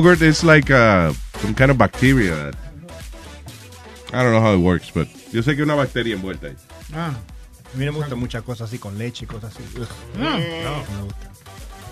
[0.00, 2.34] Yogurt is like uh, some kind of bacteria.
[2.34, 2.54] That,
[4.14, 6.56] I don't know how it works, but yo sé que una bacteria envuelta ahí.
[6.94, 7.14] Ah.
[7.74, 9.62] A mí no me gustan muchas cosas así con leche y cosas así.
[10.16, 10.22] Mm.
[10.22, 11.30] No, no me gusta.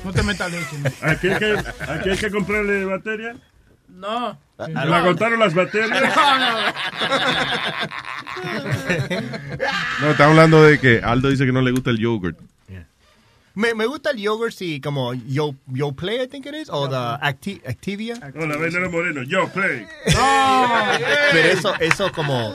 [0.05, 0.77] No te metas leche.
[1.03, 3.37] Aquí hay que, aquí hay que comprarle batería.
[3.91, 4.39] No.
[4.57, 5.91] ¿Le agotaron las baterías?
[10.01, 12.39] No, está hablando de que Aldo dice que no le gusta el yogurt.
[13.59, 16.89] Me, me gusta el yogurt, sí, como Yo, Yo Play, I think it is, o
[16.89, 18.15] the Acti- Activia.
[18.41, 19.25] Hola, Venero Moreno.
[19.25, 19.85] Yo, play.
[21.33, 22.55] Pero eso, eso como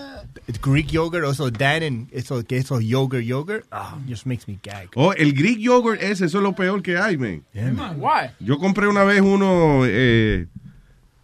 [0.61, 4.91] Greek yogurt, also Dannon, eso, que eso yogurt, yogurt, ah, just makes me gag.
[4.95, 7.43] Oh, el Greek yogurt ese, eso es lo peor que hay, man.
[7.97, 8.29] Why?
[8.39, 10.47] Yo compré una vez uno, eh,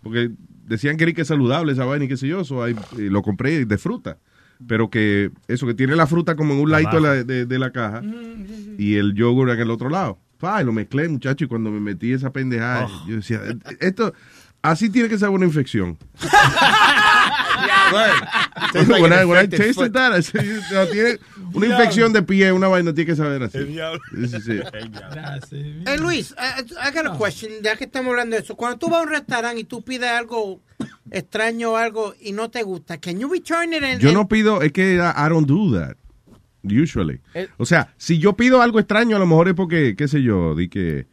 [0.04, 0.30] porque
[0.66, 3.22] decían que era que saludable esa vaina y qué sé yo, so ahí, eh, lo
[3.22, 4.18] compré de fruta.
[4.68, 7.60] Pero que eso, que tiene la fruta como en un ladito de la, de, de
[7.60, 8.02] la caja
[8.77, 10.19] y el yogur en el otro lado.
[10.38, 13.41] Pa, y lo mezclé, muchacho, y cuando me metí esa pendejada, yo decía,
[13.80, 14.14] esto,
[14.61, 15.98] así tiene que ser una infección.
[17.91, 19.94] Like when I, when I tasted foot.
[19.94, 21.18] that, I said, no, tiene
[21.53, 23.57] una infección de pie, una vaina tiene que saber así.
[23.57, 23.99] El diablo.
[24.11, 24.60] Sí, sí.
[25.86, 28.56] Hey Luis, I, I got a question, ya que estamos hablando de eso.
[28.56, 30.61] Cuando tú vas a un restaurante y tú pides algo
[31.11, 33.84] extraño o algo y no te gusta, can you return it?
[33.84, 35.95] and- Yo no pido, es que I I don't do that.
[36.64, 37.22] Usually.
[37.34, 40.22] El- O sea, si yo pido algo extraño, a lo mejor es porque, qué sé
[40.22, 41.07] yo, di que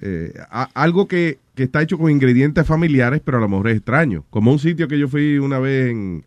[0.00, 3.76] eh, a- algo que, que está hecho con ingredientes familiares, pero a lo mejor es
[3.76, 4.24] extraño.
[4.30, 6.24] Como un sitio que yo fui una vez en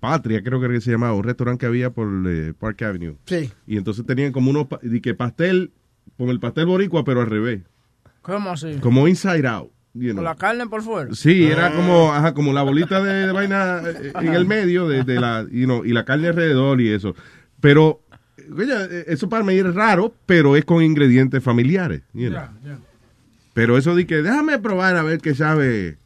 [0.00, 3.16] Patria, creo que era que se llamaba, un restaurante que había por eh, Park Avenue.
[3.26, 3.50] Sí.
[3.66, 5.72] Y entonces tenían como unos, pa- di que pastel,
[6.16, 7.62] como el pastel boricua, pero al revés.
[8.22, 8.76] ¿Cómo así?
[8.80, 9.70] Como inside out.
[9.94, 10.16] you know.
[10.16, 11.12] Con la carne por fuera.
[11.14, 15.02] Sí, era como, ajá, como la bolita de, de vaina eh, en el medio de,
[15.02, 17.16] de la, you know, y la carne alrededor y eso.
[17.60, 18.02] Pero,
[18.56, 22.02] oye, eh, eso para mí es raro, pero es con ingredientes familiares.
[22.14, 22.42] you know.
[23.58, 25.98] Pero eso de que déjame probar a ver qué sabe.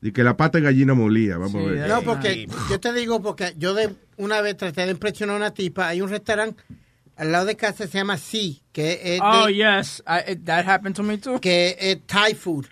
[0.00, 1.88] De que la pata de gallina molía, vamos a ver.
[1.88, 5.50] No, porque yo te digo, porque yo de una vez traté de impresionar a una
[5.54, 5.88] tipa.
[5.88, 6.62] Hay un restaurante
[7.16, 10.04] al lado de casa, se llama Sí, que es Oh, de- yes.
[10.06, 11.40] I, it- that happened to me too.
[11.40, 12.66] que es Thai food.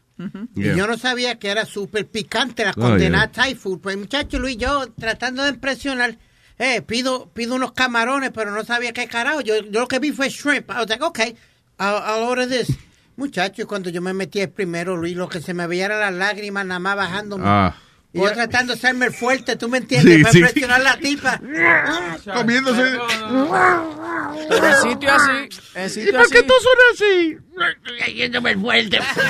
[0.54, 0.76] Y Yeah.
[0.76, 3.32] yo no sabía que era súper picante la Oh, condenada yeah.
[3.42, 3.80] Thai food.
[3.80, 6.16] Pues muchacho Luis, yo tratando de impresionar,
[6.60, 9.40] eh, pido, pido unos camarones, pero no sabía qué carajo.
[9.40, 10.70] Yo, yo lo que vi fue shrimp.
[10.70, 11.34] I was like, okay,
[11.80, 12.68] I'll, I'll order this.
[13.16, 15.98] Muchacho, y cuando yo me metí el primero, Luis, lo que se me veía era
[15.98, 17.38] las lágrimas nada más bajando.
[17.40, 17.74] Ah.
[18.12, 20.14] Y yo tratando de hacerme el fuerte, ¿tú me entiendes?
[20.16, 20.38] Sí, Para sí.
[20.38, 21.40] impresionar a la tipa.
[22.34, 22.82] Comiéndose.
[24.48, 26.47] Pero en sitio así, en sitio por qué así.
[26.47, 27.36] tú suenas así?
[27.98, 28.98] Cayéndome el fuerte.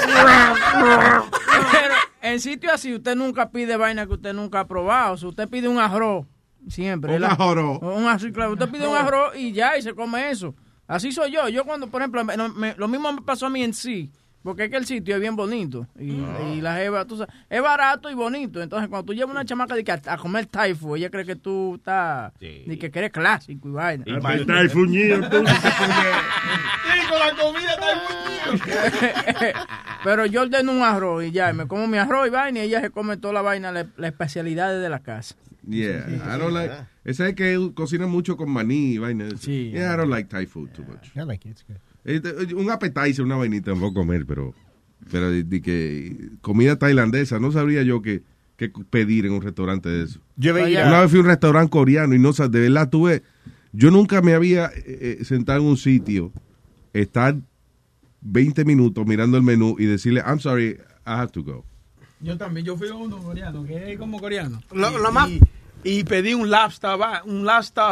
[1.72, 5.16] Pero en sitio así, usted nunca pide vaina que usted nunca ha probado.
[5.16, 6.26] Si usted pide un arroz,
[6.68, 7.16] siempre.
[7.16, 7.78] Un arroz.
[7.82, 8.52] Un arroz, claro.
[8.52, 10.54] Usted pide un arroz y ya, y se come eso.
[10.86, 11.48] Así soy yo.
[11.48, 14.10] Yo cuando, por ejemplo, me- me- lo mismo me pasó a mí en sí.
[14.42, 15.88] Porque es que el sitio es bien bonito.
[15.98, 16.12] Y,
[16.52, 18.62] y la jeva, tú sabes, es barato y bonito.
[18.62, 21.24] Entonces, cuando tú llevas una chamaca de que a, a comer Thai food, ella cree
[21.24, 22.32] que tú estás.
[22.68, 24.04] Ni que eres clásico y vaina.
[24.42, 27.76] Está el fuñido, entonces Sí, con la comida
[30.04, 32.62] Pero yo ordeno un arroz y ya, y me como mi arroz y vaina y
[32.68, 35.34] ella se come toda la vaina, la, la especialidad de la casa.
[35.66, 36.72] Yeah, I don't like.
[37.04, 39.28] Ese es que cocina mucho con maní y vaina.
[39.38, 39.70] Sí.
[39.72, 41.10] Yeah, I don't like Thai food too much.
[41.16, 41.76] I like it, it's good.
[42.04, 44.54] Eh, Un appetizer, una vainita puedo comer, pero
[45.10, 48.22] pero de, de que comida tailandesa, no sabría yo qué
[48.56, 50.20] qué pedir en un restaurante de eso.
[50.36, 53.22] Yo veía- Una vez fui a un restaurante coreano y no sé, de verdad tuve,
[53.72, 56.32] yo nunca me había eh, eh, sentado en un sitio,
[56.94, 57.36] estar
[58.22, 61.64] 20 minutos mirando el menú y decirle, I'm sorry, I have to go.
[62.20, 64.60] Yo también, yo fui a uno coreano, que es como coreano.
[64.72, 65.40] Lo- y, lo más- y,
[65.84, 67.84] y pedí un lobster, va- un lobster,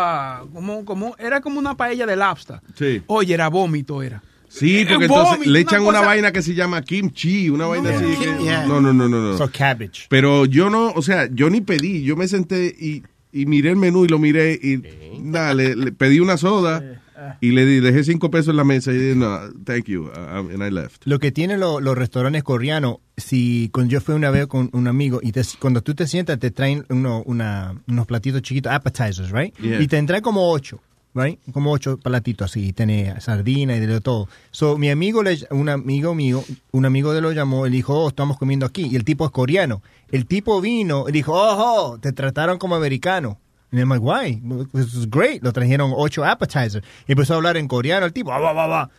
[0.53, 2.61] como, como, era como una paella de lobster.
[2.75, 3.03] Sí.
[3.07, 4.23] Oye, era vómito, era.
[4.49, 7.91] Sí, Eh, porque entonces le echan una, cosa- vaina que se llama kimchi, una vaina
[7.91, 8.17] No, así.
[8.19, 8.65] que- yeah.
[8.67, 9.37] No, no, no, no, no.
[9.37, 10.07] So cabbage.
[10.09, 13.03] Pero yo no, o sea, yo ni pedí, yo me senté y,
[13.33, 14.81] y miré el menú y lo miré y
[15.21, 17.03] nada, le, le pedí una soda
[17.41, 20.39] y le di- dejé cinco pesos en la mesa y dije, no, thank you, uh,
[20.39, 21.03] and I left.
[21.07, 24.87] Lo que tienen lo- los restaurantes coreanos, si cuando yo fui una vez con un
[24.89, 29.31] amigo y te- cuando tú te sientas te traen uno- una- unos platitos chiquitos, appetizers,
[29.31, 29.55] right?
[29.59, 29.81] Yeah.
[29.81, 30.81] Y te traen como ocho,
[31.15, 31.39] right?
[31.53, 34.29] Como ocho platitos así, tiene sardina y de todo.
[34.51, 36.43] So, mi amigo, le- un amigo mío,
[36.73, 38.89] un amigo de lo llamó, él dijo, oh, estamos comiendo aquí.
[38.91, 39.81] Y el tipo es coreano.
[40.11, 43.39] El tipo vino y dijo, oh, te trataron como americano.
[43.75, 44.41] And I'm like, why?
[44.73, 45.43] This is great.
[45.43, 46.85] Lo trajeron ocho appetizers.
[47.09, 48.07] Y empezó a hablar en coreano.
[48.07, 48.91] El tipo, "Ah, va, va, va.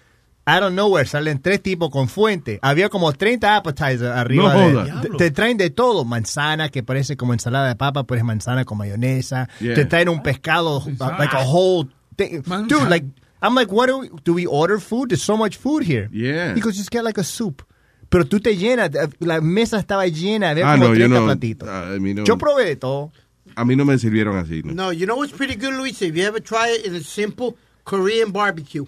[0.47, 2.59] Out of nowhere salen tres tipos con fuente.
[2.61, 4.53] Había como 30 appetizers arriba.
[4.53, 6.03] No de- te, te traen de todo.
[6.03, 9.47] Manzana, que parece como ensalada de papa, pero es manzana con mayonesa.
[9.61, 9.73] Yeah.
[9.75, 10.83] Te traen un pescado,
[11.17, 11.87] like a whole
[12.17, 12.41] thing.
[12.67, 13.05] Dude, like,
[13.41, 15.07] I'm like, what do we, do we order food?
[15.09, 16.09] There's so much food here.
[16.11, 16.53] Yeah.
[16.53, 17.63] He goes, just get like a soup.
[18.09, 21.25] Pero tú te llenas, la mesa estaba llena, había Ah, como no, yo 30 no.
[21.25, 21.67] platitos.
[21.69, 22.23] a mí no.
[22.23, 23.11] Yo probé de todo.
[23.55, 24.61] A mí no me sirvieron así.
[24.63, 24.73] ¿no?
[24.73, 26.01] No, you know what's pretty good, Luis?
[26.01, 27.55] If you ever try it in a simple
[27.85, 28.85] Korean barbecue.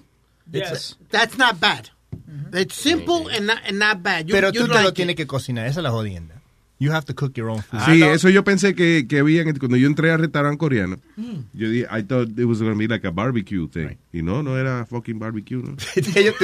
[0.51, 0.95] Yes.
[1.11, 1.89] that's not bad.
[2.53, 4.27] It's simple and not, and not bad.
[4.29, 4.95] You- Pero you tú te like lo it.
[4.95, 6.36] tienes que cocinar, esa es la jodienda.
[6.79, 7.79] You have to cook your own food.
[7.87, 11.39] Sí, eso yo pensé que, que había, en- cuando yo entré al restaurante coreano, Mm.
[11.53, 13.97] yo dije, I thought it was going to be like a barbecue thing.
[14.13, 15.75] Y no, no era fucking barbecue, ¿no?
[15.95, 16.35] ellos,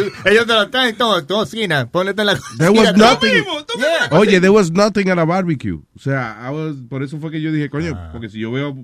[0.47, 3.43] te lo traen todo, tú cocina, ponete en la There was nothing.
[3.77, 4.10] Yeah.
[4.18, 5.80] Oye, there was nothing at a barbecue.
[5.95, 8.10] O sea, I was- por eso fue que yo dije, coño, Ah.
[8.11, 8.76] porque si yo veo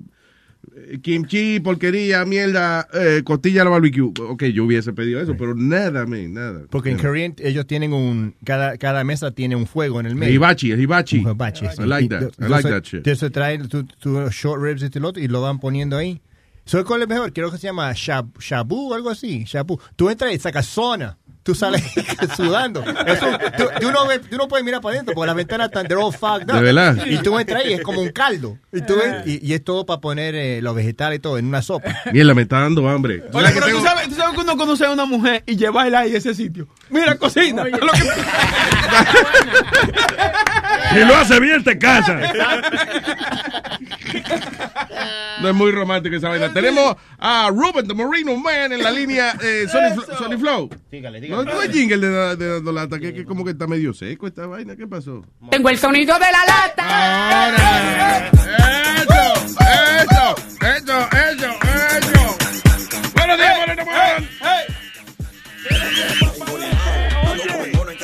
[1.02, 6.06] kimchi, porquería, mierda, eh, costilla a la barbecue, ok, yo hubiese pedido eso, pero nada,
[6.06, 6.62] man, nada.
[6.70, 7.08] Porque en Nada.
[7.08, 10.34] Korean ellos tienen un, cada, cada mesa tiene un fuego en el medio.
[10.34, 11.18] Hibachi, el hibachi.
[11.18, 11.66] Un hibachi.
[11.66, 12.32] I like that.
[12.38, 13.06] I like that shit.
[13.06, 16.20] Entonces traen tu, tu short ribs y este otro y lo van poniendo ahí.
[16.64, 17.32] ¿Sabes cuál es mejor?
[17.32, 19.44] Creo que se llama shab, shabu o algo así.
[19.44, 19.80] Shabu.
[19.96, 21.18] Tú entras y sacas zona.
[21.42, 21.82] Tú sales
[22.36, 22.84] sudando.
[23.06, 23.26] Eso,
[23.56, 26.02] tú, tú no ves- tú no puedes mirar para adentro porque las ventanas están they're
[26.02, 26.56] all fogged up.
[26.56, 27.06] ¿De verdad?
[27.06, 28.58] Y tú entras y es como un caldo.
[28.72, 31.46] Y, tú ves- y, y es todo para poner eh, los vegetales y todo en
[31.46, 31.96] una sopa.
[32.12, 33.22] Mierda, me está dando hambre.
[33.32, 36.14] Oye, pero tú sabes, tú sabes que uno conoce a una mujer y llevarla ahí
[36.14, 36.68] a ese sitio.
[36.90, 37.64] Mira, cocina.
[37.64, 37.80] Lo que-
[40.92, 42.18] Si lo hace bien, te casa.
[45.40, 46.52] No es muy romántico esa vaina.
[46.52, 50.68] Tenemos a Ruben, the Marino Man, en la línea eh, Sony, Flo- Sony Flow.
[50.90, 53.92] Dígale, No, no es jingle de, de Dando Lata, que, que como que está medio
[53.92, 54.76] seco esta vaina.
[54.76, 55.24] ¿Qué pasó?
[55.50, 57.50] Tengo el sonido de la lata.
[58.96, 59.34] ¡Eso!
[59.60, 60.34] ¡Eso!
[60.60, 61.08] ¡Eso!
[61.10, 61.48] ¡Eso!
[61.98, 62.36] ¡Eso!
[63.14, 63.84] ¡Buenos días, Moreno!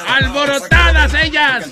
[0.08, 1.68] ¡Alborotadas ellas!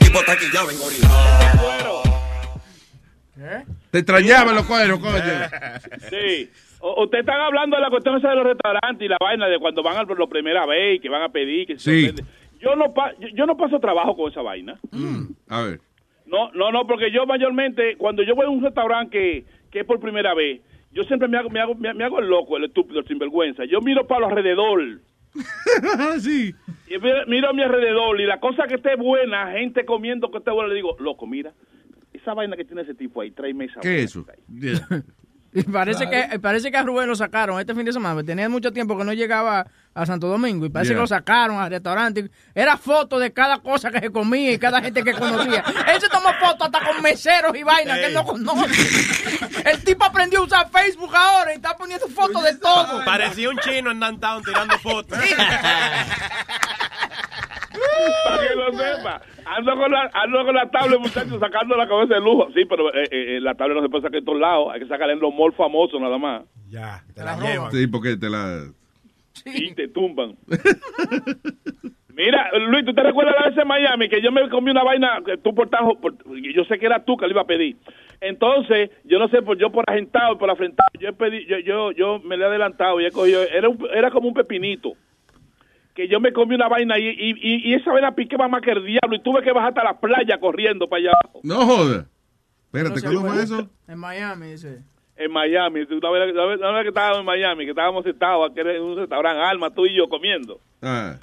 [3.90, 5.22] Te extrañaban los cuadros, coño.
[6.10, 6.50] Sí.
[6.98, 9.82] Ustedes están hablando de la cuestión esa de los restaurantes y la vaina de cuando
[9.82, 11.66] van a por la primera vez y que van a pedir.
[11.66, 12.06] Que se Sí.
[12.06, 12.32] sorprende.
[12.60, 14.78] Yo no, pa- yo, no paso trabajo con esa vaina.
[15.48, 15.80] A ver.
[16.26, 19.84] No, no, no, porque yo mayormente, cuando yo voy a un restaurante que, que es
[19.86, 20.60] por primera vez,
[20.92, 23.64] yo siempre me hago, me hago, me, hago el loco, el estúpido, el sinvergüenza.
[23.64, 25.00] Yo miro para los alrededor.
[26.20, 26.54] sí.
[26.88, 30.38] Y miro, miro a mi alrededor y la cosa que esté buena, gente comiendo que
[30.38, 31.52] esté buena, le digo, loco, mira,
[32.12, 33.80] esa vaina que tiene ese tipo ahí, trae mesa.
[33.80, 34.24] ¿Qué es eso?
[35.72, 38.22] Parece que parece que a Rubén lo sacaron este fin de semana.
[38.24, 40.96] Tenía mucho tiempo que no llegaba a Santo Domingo y parece Yeah.
[40.96, 42.28] que lo sacaron al restaurante.
[42.54, 45.62] Era foto de cada cosa que se comía y cada gente que conocía.
[45.94, 48.74] Él se tomó fotos hasta con meseros y vainas que él no conoce.
[49.64, 53.04] El tipo aprendió a usar Facebook ahora y está poniendo fotos de todo.
[53.04, 55.18] Parecía un chino en downtown tirando fotos.
[58.24, 59.20] Para que lo sepa.
[59.46, 62.48] Ando con la, ando con la tablet, muchachos, sacando la cabeza de lujo.
[62.54, 64.68] Sí, pero eh, eh, la tablet no se puede sacar en todos lados.
[64.72, 66.42] Hay que sacarla en los malls famosos nada más.
[66.68, 67.72] Ya, te la la llevan.
[67.72, 68.64] Sí, porque te la...
[69.46, 70.36] Y te tumban.
[72.16, 75.18] Mira, Luis, ¿tú te recuerdas la vez en Miami que yo me comí una vaina
[75.26, 77.76] que tú por tajo, por- yo sé que era tú que le iba a pedir.
[78.20, 81.90] Entonces, yo no sé, por yo por agentado, por afrentado, yo he pedi- yo, yo,
[81.90, 84.92] yo me le he adelantado y he cogido, era, un- era como un pepinito.
[85.94, 88.72] Que yo me comí una vaina y, y, y- y esa vaina piqueba más que
[88.72, 91.40] el diablo y tuve que bajar hasta la playa corriendo para allá abajo.
[91.44, 92.06] No joda.
[92.66, 93.70] Espérate, No ¿cuándo fue eso?
[93.86, 94.82] En Miami, dice.
[95.16, 98.50] En Miami, una vez, una vez- una vez que estábamos en Miami, que estábamos sentados
[98.50, 100.58] aquí en un restaurante, Alma, tú y yo comiendo.
[100.82, 101.14] Ah.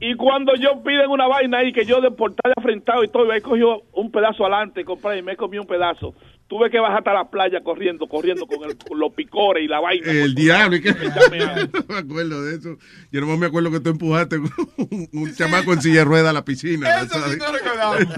[0.00, 3.30] Y cuando yo piden una vaina ahí que yo de portal afrentado y todo, y
[3.30, 6.14] ahí cogió un pedazo adelante, compré y me comí un pedazo.
[6.56, 9.80] Tuve que bajar hasta la playa corriendo, corriendo con, el- con los picores y la
[9.80, 10.08] vaina.
[10.08, 10.76] El diablo.
[10.76, 10.90] ¿y qué?
[10.92, 12.76] Ya me- no me acuerdo de eso.
[13.10, 16.32] Yo no me acuerdo que tú empujaste un, un chamaco en silla de ruedas a
[16.32, 16.88] la piscina.
[16.98, 17.32] ¿no Eso sabes?
[17.32, 17.98] sí no recordamos.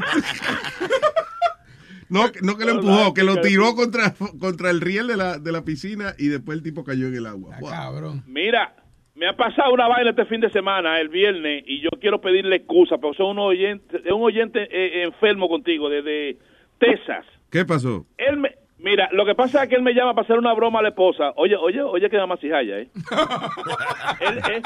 [2.09, 5.39] No, que- no que lo empujó, que lo tiró contra, contra el riel de la,
[5.39, 7.57] de la piscina y después el tipo cayó en el agua.
[7.59, 8.23] Wow.
[8.29, 8.77] Mira,
[9.17, 12.57] me ha pasado una vaina este fin de semana, el viernes, y yo quiero pedirle
[12.57, 16.39] excusa, porque soy un oyente, es un oyente eh, enfermo contigo, desde
[16.79, 17.25] Texas.
[17.51, 18.07] ¿Qué pasó?
[18.19, 20.81] Él me, mira, lo que pasa es que él me llama para hacer una broma
[20.81, 21.33] a la esposa.
[21.37, 22.89] Oye, oye, oye, que más haya, ¿eh?
[24.21, 24.63] él, eh,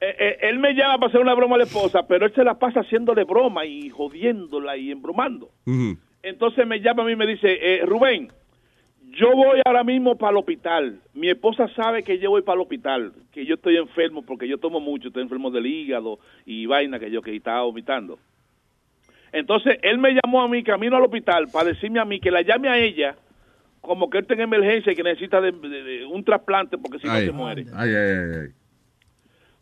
[0.00, 2.44] eh, eh, él me llama para hacer una broma a la esposa, pero él se
[2.44, 5.50] la pasa haciéndole broma y jodiéndola y embromando.
[6.22, 8.28] Entonces me llama a mí y me dice, eh, Rubén,
[9.16, 11.00] yo voy ahora mismo para el hospital.
[11.14, 14.58] Mi esposa sabe que yo voy para el hospital, que yo estoy enfermo porque yo
[14.58, 18.18] tomo mucho, estoy enfermo del hígado y vaina que yo que estaba vomitando.
[19.34, 22.42] Entonces él me llamó a mí camino al hospital para decirme a mí que la
[22.42, 23.16] llame a ella
[23.80, 26.98] como que él está en emergencia y que necesita de, de- de un trasplante porque
[27.00, 27.64] si no se muere.
[27.74, 28.48] ay, ay, ay, ay.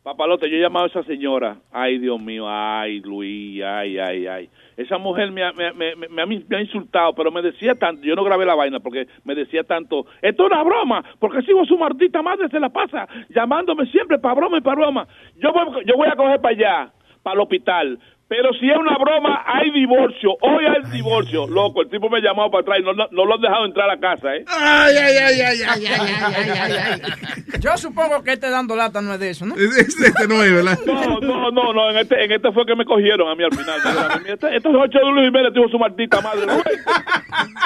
[0.02, 1.58] Papalote, yo he llamado a esa señora.
[1.70, 4.48] Ay, Dios mío, ay, Luis, ay, ay, ay.
[4.76, 8.02] Esa mujer me ha, me, me- me ha- me ha insultado, pero me decía tanto,
[8.04, 11.64] yo no grabé la vaina porque me decía tanto, esto es una broma, porque sigo
[11.66, 15.06] su maldita madre, se la pasa llamándome siempre para broma y para broma.
[15.36, 16.92] Yo voy, yo voy a coger para allá,
[17.22, 17.98] para el hospital.
[18.28, 20.30] Pero si es una broma, hay divorcio.
[20.40, 21.46] Hoy hay divorcio.
[21.46, 24.00] Loco, el tipo me ha llamado para atrás y no, lo han dejado entrar a
[24.00, 24.44] casa, ¿eh?
[24.48, 26.12] Ay, ay, ay, ay, ay, ay,
[26.56, 29.54] ay, ay, Yo supongo que este dando lata no es de eso, ¿no?
[29.54, 30.78] Este, no es, ¿verdad?
[30.86, 31.90] No, no, no, no.
[31.90, 33.78] En este, en este fue que me cogieron a mí al final.
[34.26, 36.46] Este, este es ocho de Luis Jiménez, tuvo su martita madre.
[36.46, 36.62] ¿no?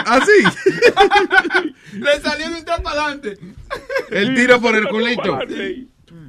[0.05, 0.43] ¿Ah, sí?
[1.93, 3.39] Le salió de un adelante.
[4.11, 5.39] El tiro por el culito.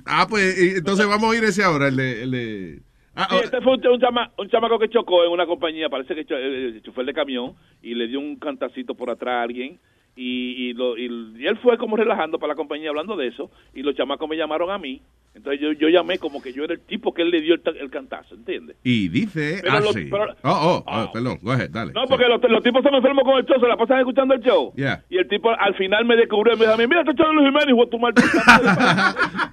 [0.05, 2.23] Ah, pues entonces vamos a ir ese ahora, el de...
[2.23, 2.86] El de...
[3.17, 6.13] Ah, oh, este fue un, un, chama- un chamaco que chocó en una compañía, parece
[6.15, 9.41] que cho- eh, el chofer de camión, y le dio un cantacito por atrás a
[9.41, 9.79] alguien.
[10.19, 11.05] Y, y, lo, y,
[11.37, 13.51] y él fue como relajando para la compañía hablando de eso.
[13.75, 14.99] Y los chamacos me llamaron a mí.
[15.35, 17.61] Entonces yo, yo llamé como que yo era el tipo que él le dio el,
[17.79, 18.75] el cantazo, ¿entiendes?
[18.83, 20.07] y dice Pero los- así.
[20.09, 21.93] pero- oh, oh, oh, perdón, go ahead, dale.
[21.93, 24.41] No, porque los, los tipos están enfermos con el show, se la pasan escuchando el
[24.41, 24.73] show.
[24.75, 25.03] Yeah.
[25.11, 27.27] Y el tipo al final me descubrió y me dijo a mí, mira, este show
[27.27, 29.15] de Luis Jiménez, hijo de tu maldita.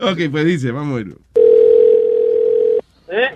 [0.00, 1.14] Ok, pues dice, vamos a ir.
[3.14, 3.28] ¿Eh?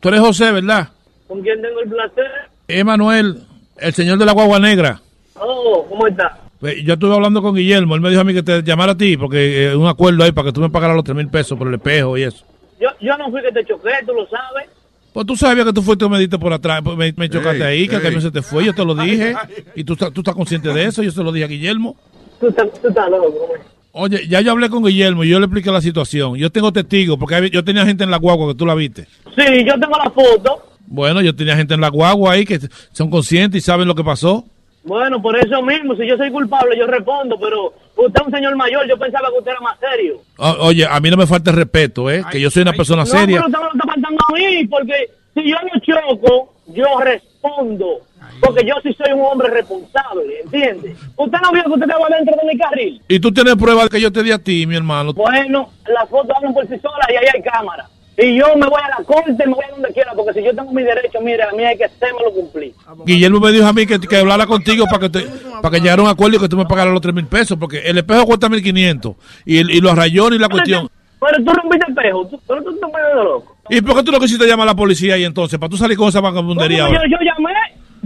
[0.00, 0.88] Tú eres José, ¿verdad?
[1.26, 2.26] ¿Con quién tengo el placer?
[2.68, 3.42] Emanuel,
[3.78, 5.00] el señor de la guagua negra.
[5.34, 6.38] Oh, ¿cómo está?
[6.60, 8.96] Pues, Yo estuve hablando con Guillermo, él me dijo a mí que te llamara a
[8.96, 11.58] ti porque eh, un acuerdo ahí para que tú me pagaras los tres mil pesos
[11.58, 12.44] por el espejo y eso.
[12.80, 14.68] Yo, yo no fui que te choqué, tú lo sabes.
[15.12, 17.56] Pues tú sabías que tú fuiste y me diste por atrás, pues, me, me chocaste
[17.58, 19.34] Ey, ahí, que el camión se te fue, yo te lo dije.
[19.74, 21.96] Y tú, estás- tú estás consciente de eso, yo se lo dije a Guillermo.
[22.38, 23.60] Tú estás, tú estás loco, hombre.
[24.00, 26.36] Oye, ya yo hablé con Guillermo y yo le expliqué la situación.
[26.36, 29.06] Yo tengo testigos porque hay- yo tenía gente en la guagua que tú la viste.
[29.36, 30.62] Sí, yo tengo la foto.
[30.86, 32.60] Bueno, yo tenía gente en la guagua ahí que
[32.92, 34.44] son conscientes y saben lo que pasó.
[34.84, 38.56] Bueno, por eso mismo, si yo soy culpable, yo respondo, pero usted es un señor
[38.56, 40.20] mayor, yo pensaba que usted era más serio.
[40.38, 42.22] O- oye, a mí no me falta el respeto, ¿eh?
[42.30, 43.42] Que yo soy una persona No, seria.
[43.42, 48.00] pero usted me lo está faltando a mí, porque si yo no choco, yo respondo.
[48.40, 50.94] Porque yo sí soy un hombre responsable, ¿entiende?
[51.16, 53.02] Usted no vio que usted estaba dentro de mi carril.
[53.08, 55.12] Y tú tienes pruebas que yo te di a ti, mi hermano.
[55.12, 57.88] Bueno, las fotos hablan por sí solas y ahí hay cámara.
[58.20, 60.52] Y yo me voy a la corte, me voy a donde quiera, porque si yo
[60.52, 62.72] tengo mi derecho, mire, a mí hay que hacérmelo cumplir.
[63.06, 65.20] Guillermo me dijo a mí que, que hablara contigo para que te,
[65.62, 67.56] para que llegara a un acuerdo y que tú me pagaras los tres mil pesos,
[67.58, 70.88] porque el espejo cuesta mil quinientos y, el- y los rayones y la cuestión.
[71.20, 73.56] Pero tú rompiste el espejo, tú, pero tú te pones de loco.
[73.70, 75.56] ¿Y por qué tú no quisiste llamar a la policía ahí entonces?
[75.58, 77.52] Para tú salir con esa vagabundería Yo, yo llamé,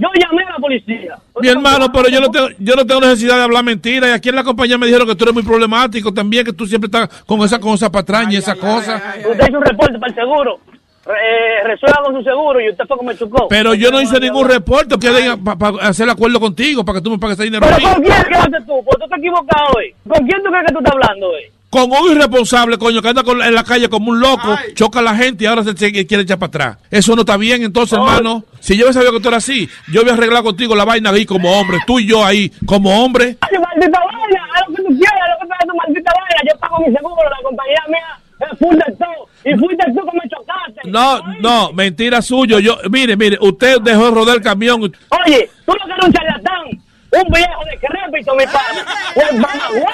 [0.02, 1.16] yo llamé a la policía.
[1.40, 4.10] Mi hermano, pero yo no tengo, yo no tengo necesidad de hablar mentiras.
[4.10, 6.66] Y aquí en la compañía me dijeron que tú eres muy problemático también, que tú
[6.66, 9.00] siempre estás con esa cosa patraña y esa cosa.
[9.30, 10.58] Usted hizo un reporte para el seguro,
[11.06, 13.48] eh, resuelva con su seguro y usted fue como me chocó.
[13.48, 17.18] Pero yo no hice ningún reporte para hacer el acuerdo contigo, para que tú me
[17.18, 17.64] pagues ese dinero.
[17.64, 17.94] a ¿Pero mí.
[17.94, 18.84] con quién que haces tú?
[18.84, 19.94] Porque tú estás equivocado hoy.
[20.08, 21.42] ¿Con quién tú crees que tú estás hablando hoy?
[21.72, 25.02] Con un irresponsable, coño, que anda con- en la calle como un loco, choca a
[25.02, 26.76] la gente y ahora se, se quiere echar para atrás.
[26.90, 28.44] Eso no está bien, entonces, hermano.
[28.60, 31.50] Si yo sabido que tú eras así, yo hubiera arreglado contigo la vaina ahí como
[31.58, 33.38] hombre, tú y yo ahí como hombre.
[33.40, 36.52] Ay, maldita vaina, haz lo que tú quieras, haz lo que tú tu maldita vaina.
[36.52, 39.28] Yo pago mi seguro, la compañía mía Es full de todo.
[39.44, 40.90] Y fuiste tú que me chocaste.
[40.90, 42.58] No, no, mentira suyo.
[42.58, 44.82] Yo, mire, mire, usted dejó rodar el camión.
[44.82, 46.81] Oye, tú lo que eres un charlatán.
[47.12, 48.80] Un viejo decrépito, mi padre.
[49.14, 49.86] Pues mamagüevo.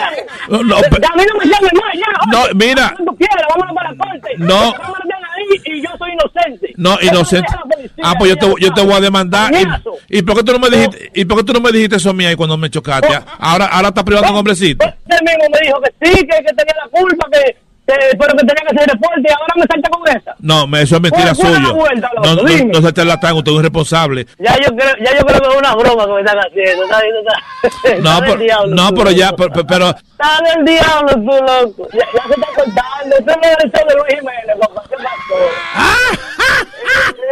[0.48, 2.30] No, no, A mí no me llames más ya.
[2.30, 2.54] No, oye.
[2.54, 2.94] mira.
[2.96, 4.34] Tú quieras, vámonos para la corte.
[4.38, 4.70] No.
[4.72, 6.72] De ahí y yo soy inocente.
[6.76, 7.52] No, inocente.
[8.04, 9.52] Ah, pues yo te, yo te voy a demandar.
[9.52, 11.96] ¿Y, y por qué tú no me dijiste, y por qué tú no me dijiste
[11.96, 13.08] eso a mí ahí cuando me chocaste?
[13.38, 14.86] Ahora, ahora está privando a un hombrecito.
[14.86, 17.56] Usted mismo me dijo que sí, que, que tenía la culpa, que,
[18.18, 20.34] pero que tenía que hacer reporte y ahora me salta con esa.
[20.40, 21.74] No, me- eso es mentira Pues, suyo.
[21.74, 24.26] vuelta, No, no, no se charlatán, usted es un responsable.
[24.38, 26.84] Ya yo creo, ya yo creo que es una broma que me están haciendo.
[26.84, 31.12] Está, está, está No, pero, diablo, no, tú, pero ya, pero, pero- Está del diablo
[31.14, 31.88] tú, loco.
[31.92, 33.16] Ya, ya se está contando.
[33.18, 34.82] Usted no es el de Luis Jiménez, papá.
[34.88, 36.18] ¿Qué pasó?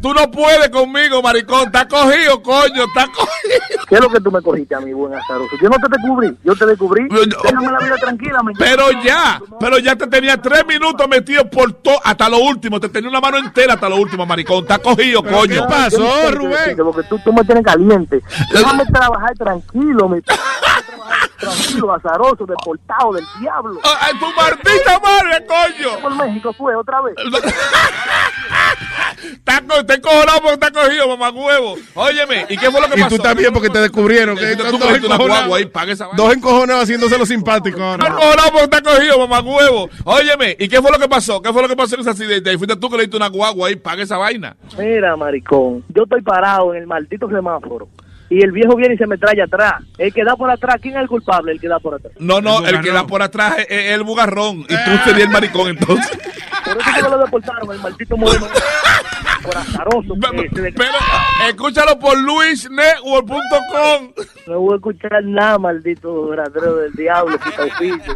[0.00, 1.66] Tú no puedes conmigo, maricón.
[1.66, 3.84] Está cogido, coño, está cogido.
[3.88, 5.56] ¿Qué es lo que tú me cogiste a mí, buen azaroso?
[5.60, 7.08] Yo no te descubrí, yo te descubrí.
[7.08, 11.72] Déjame la vida tranquila, me Pero ya, pero ya te tenía tres minutos metido por
[11.72, 12.78] todo, hasta lo último.
[12.78, 14.62] Te tenía una mano entera hasta lo último, maricón.
[14.62, 15.54] Está cogido, coño.
[15.54, 18.22] Yo qué decirte, Porque tú, tú me tienes caliente.
[18.52, 20.20] Déjame trabajar tranquilo, mi
[21.38, 23.80] tranquilo, azaroso, deportado del diablo.
[24.00, 25.98] ¡Ay, tu maldita madre, coño!
[26.00, 27.14] Por México fue otra vez.
[29.32, 31.76] Está, está encojonado porque está cogido, mamá huevo.
[31.94, 33.16] Óyeme, ¿y qué fue lo que Y pasó?
[33.16, 34.36] tú también porque te descubrieron.
[34.36, 36.22] Que Tú dos encojonados- guagua ahí, paga esa vaina.
[36.22, 38.06] Dos encojonados haciéndose simpáticos Está ahora.
[38.08, 39.88] encojonado porque está cogido, mamá huevo.
[40.04, 41.40] Óyeme, ¿y qué fue lo que pasó?
[41.40, 42.52] ¿Qué fue lo que pasó en ese accidente?
[42.52, 44.56] Y fuiste tú que le diste una guagua ahí, paga esa vaina.
[44.78, 47.88] Mira, maricón, yo estoy parado en el maldito semáforo.
[48.28, 49.82] Y el viejo viene y se me trae atrás.
[49.98, 51.52] El que da por atrás, ¿quién es el culpable?
[51.52, 52.12] El que da por atrás.
[52.18, 54.58] No, no, el, que da por atrás es, es el bugarrón.
[54.60, 56.10] Y tú serías el maricón, entonces.
[56.64, 58.46] Por eso que me lo deportaron, el maldito modelo.
[59.44, 60.14] por azaroso.
[60.52, 60.92] le- Pero
[61.48, 64.12] escúchalo por luisnetwork.com.
[64.48, 68.14] No voy a escuchar nada, maldito ratero del diablo, pitaufillo.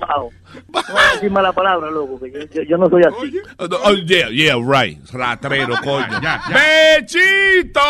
[0.00, 0.30] Wow.
[0.72, 3.38] No voy a decir mala palabra, loco, que yo, yo, yo no soy así.
[3.58, 4.98] Oh, yeah, yeah, right.
[5.12, 6.20] Ratrero, coño.
[6.48, 7.80] ¡Bechito!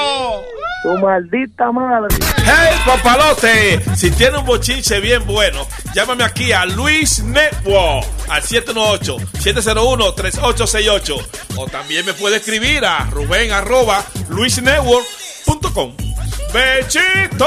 [0.82, 2.14] Tu maldita madre.
[2.44, 3.80] ¡Hey, papalote!
[3.97, 11.26] Si tiene un bochinche bien bueno, llámame aquí a Luis Network al 718-701-3868.
[11.56, 15.94] O también me puede escribir a Rubén arroba luisnetwork.com.
[16.52, 17.47] ¡Bechito!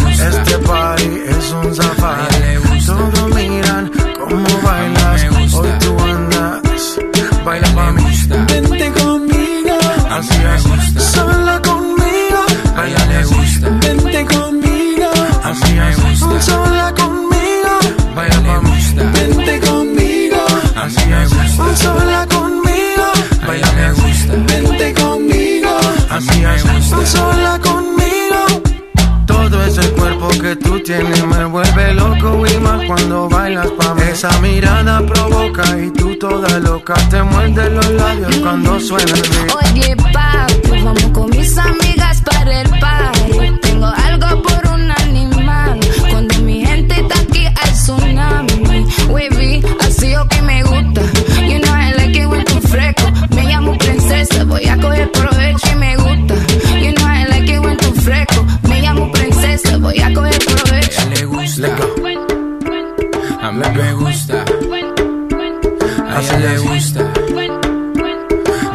[0.21, 2.61] este party es un safari.
[2.85, 6.99] Todos miran cómo bailas, hoy tú andas.
[7.45, 8.03] Baila mami,
[8.49, 9.77] vente conmigo,
[10.09, 12.41] así es, sola conmigo.
[12.75, 15.09] Baila le gusta, vente conmigo,
[15.43, 17.73] así es, sola conmigo.
[18.15, 18.71] Baila mami,
[19.13, 20.45] vente conmigo,
[20.75, 23.05] así es, sola conmigo.
[23.47, 25.69] Baila le gusta, vente conmigo,
[26.09, 28.61] así es, sola conmigo.
[29.25, 30.00] Todo ese cuerpo
[30.39, 34.01] que tú tienes me vuelve loco y más cuando bailas pa' mí.
[34.11, 39.55] Esa mirada provoca y tú toda loca te muerdes los labios cuando suena el beat.
[39.55, 43.59] Oye, papi, vamos con mis amigas para el party.
[43.61, 45.79] Tengo algo por un animal.
[46.09, 48.85] Cuando mi gente está aquí, hay tsunami.
[49.09, 51.01] Wavy, así o que me gusta.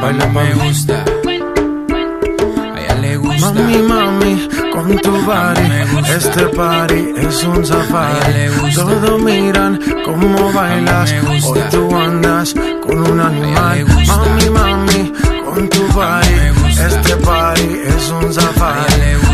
[0.07, 1.05] Baila me gusta.
[2.75, 3.53] A ella le gusta.
[3.53, 5.67] Mami, mami, con tu body,
[6.17, 8.73] este party es un safari.
[8.73, 11.13] Todos miran cómo bailas,
[11.45, 12.55] hoy tú andas
[12.85, 13.85] con un animal.
[14.07, 15.13] Mami, mami,
[15.45, 16.39] con tu body,
[16.87, 19.26] este party es un safari.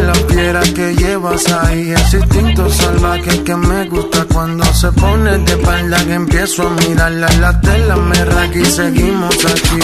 [0.00, 1.92] la fiera que llevas ahí.
[1.92, 7.28] Ese instinto salvaje que me gusta cuando se pone de espalda que empiezo a mirarla.
[7.40, 9.80] La tela me raca y seguimos aquí.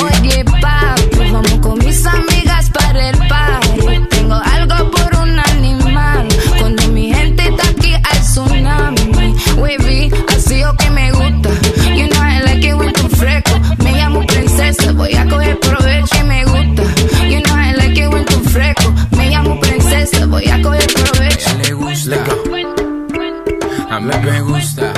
[23.97, 24.93] A mí me gusta.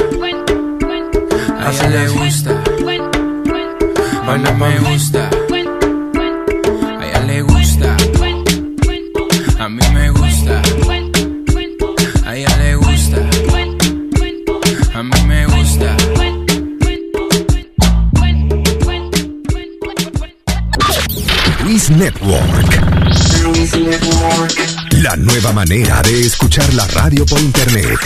[1.61, 2.51] A ella le gusta.
[4.27, 5.31] A mí me gusta.
[6.99, 7.97] A ella le gusta.
[9.61, 10.62] A mí me gusta.
[12.27, 13.19] A ella le gusta.
[14.95, 15.97] A mí me gusta.
[21.62, 22.81] Luis Network.
[24.91, 28.01] La nueva manera de escuchar la radio por internet.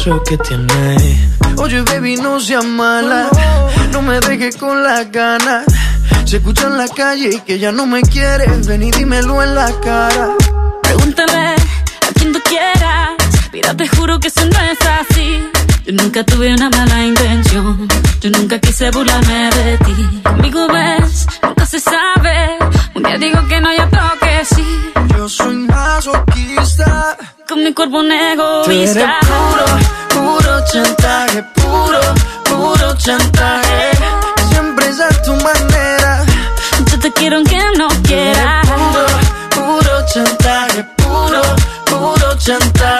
[0.00, 1.30] eso que tiene.
[1.56, 3.28] Oye, baby, no seas mala.
[3.92, 5.66] No me dejes con las ganas.
[6.24, 8.66] Se escucha en la calle y que ya no me quieres.
[8.66, 10.30] Ven y dímelo en la cara.
[10.82, 11.54] Pregúntale
[12.08, 13.10] a quien tú quieras.
[13.52, 15.50] Mira, te juro que eso no es así.
[15.84, 17.88] Yo nunca tuve una mala intención.
[18.20, 20.20] Yo nunca quise burlarme de ti.
[20.24, 22.58] Conmigo ves, nunca se sabe.
[22.94, 24.92] Un día digo que no, y otro que sí.
[25.16, 27.16] Yo soy masoquista.
[27.48, 28.64] Con mi cuerpo un egoísta.
[28.64, 29.59] Tú eres
[30.72, 32.00] chantaje, puro,
[32.44, 33.90] puro chantaje.
[34.50, 36.24] Siempre es a tu manera.
[36.90, 38.66] Yo te quiero aunque no quieras.
[38.68, 39.06] Puro,
[39.50, 41.42] puro chantaje, puro,
[41.86, 42.99] puro chantaje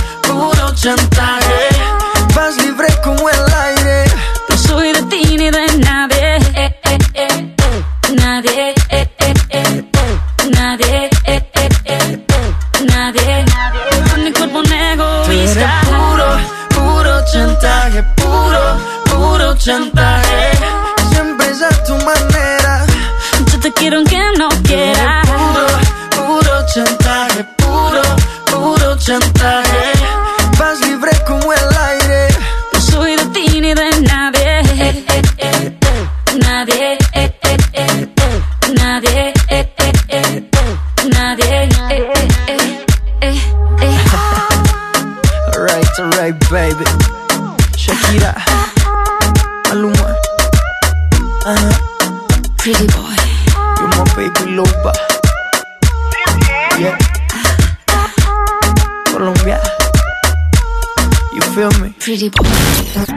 [0.81, 1.69] chantaje.
[2.33, 4.05] Vas libre como el aire.
[4.49, 8.15] No soy de ti ni de nadie eh, eh, eh, eh.
[8.15, 9.83] Nadie eh, eh.
[10.57, 12.85] Nadie eh, eh, eh, eh.
[12.95, 13.45] Nadie
[14.09, 16.27] Con mi cuerpo un egoísta puro,
[16.69, 18.61] puro chantaje, puro,
[19.05, 20.49] puro chantaje.
[21.11, 22.85] Siempre es a tu manera.
[23.51, 25.67] Yo te quiero aunque no quieras Puro,
[26.15, 28.01] puro chantaje, puro,
[28.45, 30.00] puro chantaje.
[46.51, 46.83] Baby.
[47.79, 48.33] Shakira,
[49.69, 50.15] Maluma,
[51.45, 51.73] uh-huh.
[52.57, 53.15] Pretty boy.
[53.79, 54.91] you're my baby loba.
[56.77, 56.97] Yeah.
[59.05, 59.61] Colombia,
[61.33, 61.89] you feel me?
[61.99, 62.45] Pretty boy.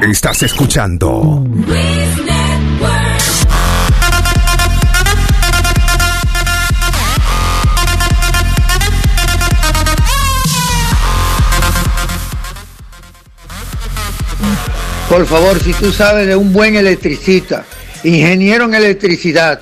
[0.08, 1.42] Estás escuchando
[15.14, 17.64] Por favor, si tú sabes de un buen electricista,
[18.02, 19.60] ingeniero en electricidad,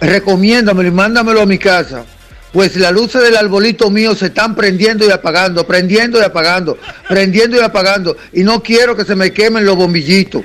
[0.00, 2.04] recomiéndamelo y mándamelo a mi casa.
[2.52, 6.76] Pues las luces del arbolito mío se están prendiendo y apagando, prendiendo y apagando,
[7.08, 8.16] prendiendo y apagando.
[8.32, 10.42] Y no quiero que se me quemen los bombillitos.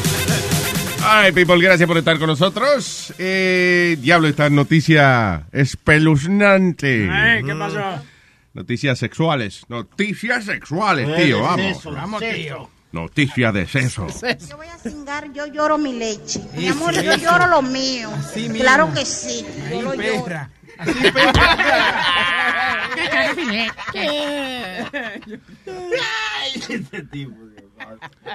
[1.18, 3.14] Ay, people, gracias por estar con nosotros.
[3.18, 7.08] Eh, diablo, esta noticia espeluznante.
[7.42, 8.02] ¿Qué pasó?
[8.52, 9.62] Noticias sexuales.
[9.68, 11.84] Noticias sexuales, tío, vamos.
[11.84, 12.68] Vamos, tío.
[12.92, 14.08] Noticias de sexo.
[14.46, 16.42] Yo voy a cingar, yo lloro mi leche.
[16.54, 18.10] Mi amor, yo lloro lo mío.
[18.58, 19.46] Claro que sí.
[19.70, 20.24] Yo lo lloro.
[20.24, 20.50] perra.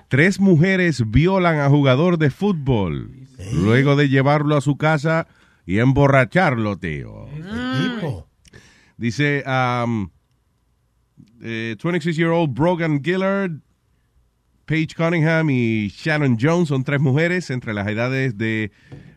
[0.08, 3.12] Tres mujeres violan a jugador de fútbol
[3.54, 5.28] luego de llevarlo a su casa
[5.66, 7.28] y emborracharlo, tío.
[8.98, 10.10] Dice, um,
[11.42, 13.52] eh, 26-year-old Brogan Gillard,
[14.66, 18.72] Paige Cunningham y Shannon Jones son tres mujeres entre las edades de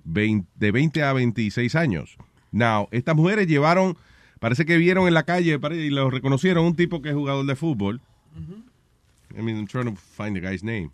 [0.05, 2.17] 20, de 20 a 26 años.
[2.51, 3.97] Now, estas mujeres llevaron,
[4.41, 7.57] parece que vieron en la calle y lo reconocieron un tipo que es jugador de
[7.57, 8.01] fútbol.
[9.37, 10.91] I mean, I'm trying to find the guy's name.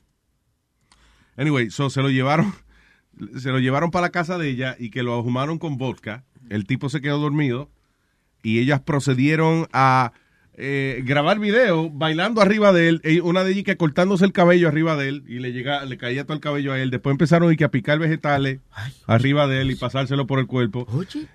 [1.36, 2.52] Anyway, so se lo llevaron,
[3.38, 6.24] se lo llevaron para la casa de ella y que lo ahumaron con vodka.
[6.48, 7.70] El tipo se quedó dormido
[8.42, 10.12] y ellas procedieron a
[10.62, 13.20] eh, grabar video bailando arriba de él.
[13.24, 16.24] Una de ellas que cortándose el cabello arriba de él y le llega, le caía
[16.24, 16.90] todo el cabello a él.
[16.90, 18.60] Después empezaron y que a picar vegetales
[19.06, 20.86] arriba de él y pasárselo por el cuerpo.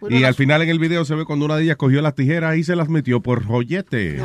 [0.10, 2.57] y al final en el video se ve cuando una de ellas cogió las tijeras
[2.57, 4.22] y se las metió por joyete.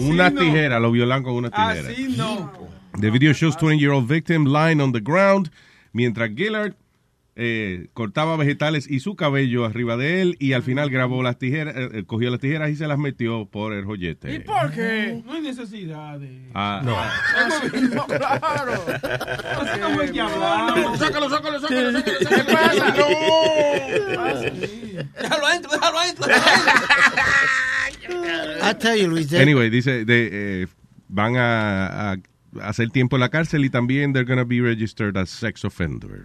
[0.00, 1.90] Una tijera, lo violan con una tijera.
[1.90, 2.52] Así no.
[3.00, 5.50] The video shows 20-year-old victim lying on the ground
[5.92, 6.74] mientras Gillard
[7.40, 11.76] eh, cortaba vegetales y su cabello arriba de él y al final grabó las tijeras,
[11.76, 14.40] eh, eh, cogió las tijeras y se las metió por el ¿Y joyete.
[14.40, 15.22] por qué?
[15.24, 16.50] No hay necesidad de...
[16.52, 16.96] Ah, no.
[17.94, 18.72] no, claro.
[19.60, 20.98] Así no hay que hablar.
[20.98, 22.02] Sácalo, sácalo, sácalo, sácalo.
[22.02, 22.94] ¿Qué pasa?
[22.96, 23.06] No.
[25.22, 26.26] Déjalo adentro, déjalo adentro.
[28.08, 29.28] I tell you, Luis.
[29.28, 30.66] they- Anyway, dice, de, eh,
[31.08, 32.16] van a, a
[32.62, 36.24] hacer tiempo en la cárcel y también they're gonna be registered as sex offenders.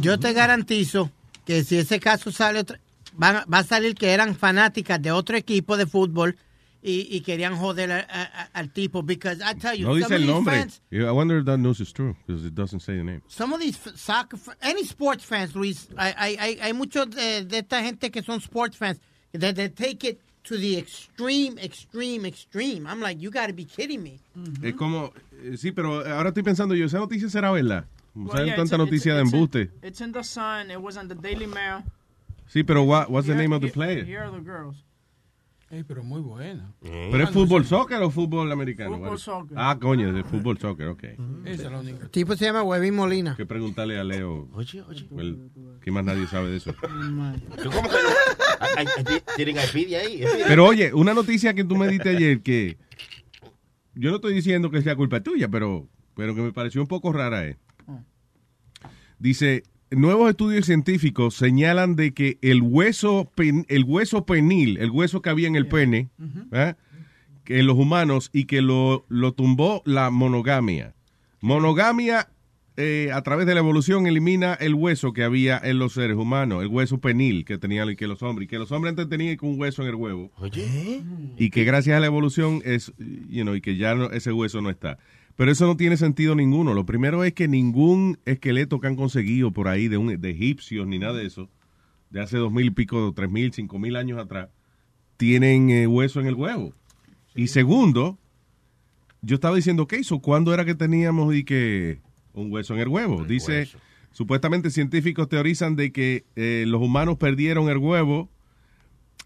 [0.00, 1.10] Yo te garantizo
[1.44, 2.80] que si ese caso sale, otra-
[3.16, 6.36] van a- va a salir que eran fanáticas de otro equipo de fútbol
[6.82, 10.26] y, y querían joder a- a- al tipo because I tell you No dice el
[10.26, 10.54] nombre.
[10.54, 13.22] fans- I wonder if that news is true, because it doesn't say the name.
[13.28, 17.82] Some of these soccer, any sports fans, Luis, hay, hay, hay, muchos de, de esta
[17.82, 19.00] gente que son sports fans
[19.32, 22.86] that they take it to the extreme, extreme, extreme.
[22.86, 24.20] I'm like, you got to be kidding me.
[24.62, 25.12] Es como,
[25.42, 27.86] eh, sí, pero ahora estoy pensando yo, esa noticia será verdad.
[28.14, 29.70] Well, Saben yeah, tanta it's- noticia it's- de it's in- embuste.
[29.88, 30.70] It's in the Sun.
[30.70, 31.82] It was on the Daily Mail.
[32.46, 34.04] Sí, pero what, what's the Here- name of the player?
[34.04, 34.76] Here are the girls.
[35.70, 36.72] Ey, pero muy buena.
[36.82, 38.96] ¿Pero es fútbol soccer o fútbol americano?
[38.96, 39.56] Fútbol soccer.
[39.58, 41.02] Ah, coño, es de fútbol soccer, ok.
[41.46, 42.04] Esa es la única.
[42.04, 43.30] El tipo se llama Webin Molina.
[43.32, 44.48] Hay que preguntarle a Leo.
[45.18, 45.50] el-
[45.82, 46.72] que más nadie sabe de eso.
[46.80, 48.43] ¿Cómo que no?
[49.36, 50.24] Tienen ahí.
[50.46, 52.76] Pero oye, una noticia que tú me diste ayer que
[53.94, 57.12] yo no estoy diciendo que sea culpa tuya, pero, pero que me pareció un poco
[57.12, 57.56] rara es.
[59.18, 65.30] Dice, nuevos estudios científicos señalan de que el hueso, el hueso penil, el hueso que
[65.30, 66.10] había en el pene,
[67.44, 70.94] que en los humanos y que lo, lo tumbó la monogamia.
[71.40, 72.28] Monogamia
[72.76, 76.62] eh, a través de la evolución elimina el hueso que había en los seres humanos,
[76.62, 79.60] el hueso penil que tenían que los hombres, y que los hombres antes tenían un
[79.60, 80.30] hueso en el huevo.
[80.38, 81.02] Oye.
[81.38, 82.92] Y que gracias a la evolución es,
[83.28, 84.98] you know, y que ya no- ese hueso no está.
[85.36, 86.74] Pero eso no tiene sentido ninguno.
[86.74, 90.86] Lo primero es que ningún esqueleto que han conseguido por ahí de, un, de egipcios
[90.86, 91.48] ni nada de eso,
[92.10, 94.48] de hace dos mil y pico, tres mil, cinco mil años atrás,
[95.16, 96.72] tienen eh, hueso en el huevo.
[97.34, 98.16] Y segundo,
[99.22, 100.20] yo estaba diciendo, ¿qué hizo?
[100.20, 102.00] ¿Cuándo era que teníamos y que
[102.34, 103.24] un hueso en el huevo?
[103.24, 103.68] Dice,
[104.12, 108.28] supuestamente científicos teorizan de que eh, los humanos perdieron el huevo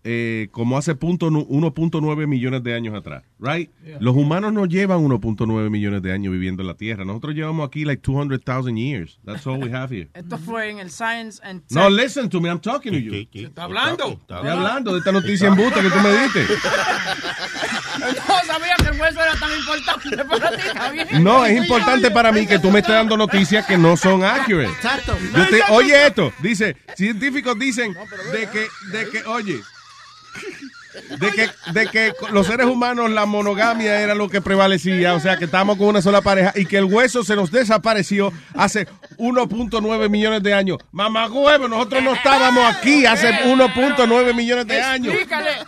[0.04, 3.68] eh, como hace punto nu- 1.9 millones de años atrás, right?
[4.00, 7.04] Los humanos no llevan 1.9 millones de años viviendo en la Tierra.
[7.04, 9.18] Nosotros llevamos aquí like 200,000 years.
[9.26, 10.08] That's all we have here.
[10.14, 11.76] Esto fue en el Science and Tech.
[11.76, 13.12] No, listen to me, I'm talking to you.
[13.12, 14.10] ¿Está hablando?
[14.20, 16.44] Estoy hablando de esta noticia en busta que tú me diste.
[17.98, 20.62] No sabía que el hueso era tan importante para ti,
[20.92, 21.24] bien.
[21.24, 24.70] No, es importante para mí que tú me estés dando noticias que no son accurate.
[24.72, 25.16] Exacto.
[25.36, 27.94] Yo te- oye esto, dice, científicos dicen
[28.32, 29.60] de que, de que, oye,
[31.18, 35.36] de que, de que los seres humanos la monogamia era lo que prevalecía, o sea
[35.36, 38.86] que estábamos con una sola pareja y que el hueso se nos desapareció hace
[39.18, 40.78] 1.9 millones de años.
[40.92, 45.14] Mamá huevo, nosotros no estábamos aquí hace 1.9 millones de años.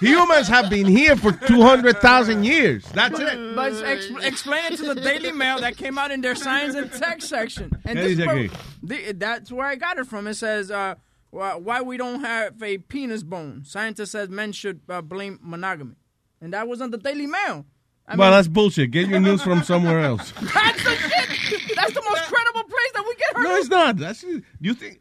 [0.00, 2.84] Humans have been here for 200,000 years.
[2.94, 3.54] That's it.
[3.54, 6.90] But ex- explain it to the Daily Mail that came out in their Science and
[6.92, 7.70] Tech section.
[7.84, 10.26] And ¿Qué this is where- that's where I got it from.
[10.26, 10.94] It says, uh,
[11.30, 13.62] why why we don't have a penis bone.
[13.64, 15.96] Scientist says men should uh, blame monogamy.
[16.40, 17.66] And that was on the Daily Mail.
[18.06, 18.90] I Well, mean, that's bullshit.
[18.90, 20.32] Get your news from somewhere else.
[20.40, 21.76] that's the shit.
[21.76, 23.96] That's the most credible place that we get our No, it's not.
[23.98, 24.24] That's
[24.60, 24.98] you think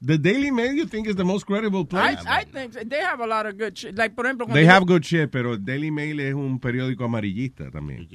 [0.00, 0.72] the Daily Mail.
[0.72, 2.18] You think is the most credible place?
[2.26, 3.96] I think they have a lot of good shit.
[3.96, 8.08] Like, por ejemplo, They have good shit, pero Daily Mail es un periódico amarillista también.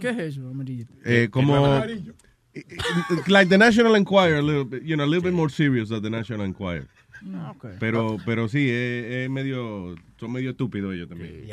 [0.00, 0.86] ¿Qué es eso, amarillo?
[1.04, 1.54] Eh, como
[3.28, 6.02] like the National Enquirer, a little bit, you know, a little bit more serious than
[6.02, 6.86] the National Enquirer.
[7.34, 7.76] Ah, okay.
[7.80, 11.46] Pero, pero sí, es, es medio, son medio estúpidos ellos también.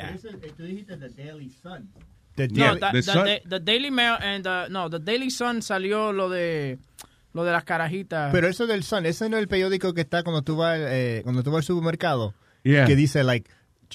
[0.57, 1.89] Tú dijiste The Daily Sun.
[2.37, 6.11] Yeah, no, the, the the, the Daily Mail and the, no, the Daily Sun salió
[6.13, 6.79] lo de
[7.33, 8.31] lo de las carajitas.
[8.31, 11.21] Pero eso del Sun, ese no es el periódico que está cuando tú vas, eh,
[11.23, 12.33] cuando tú vas al supermercado.
[12.63, 12.85] Yeah.
[12.85, 13.49] Que dice, like,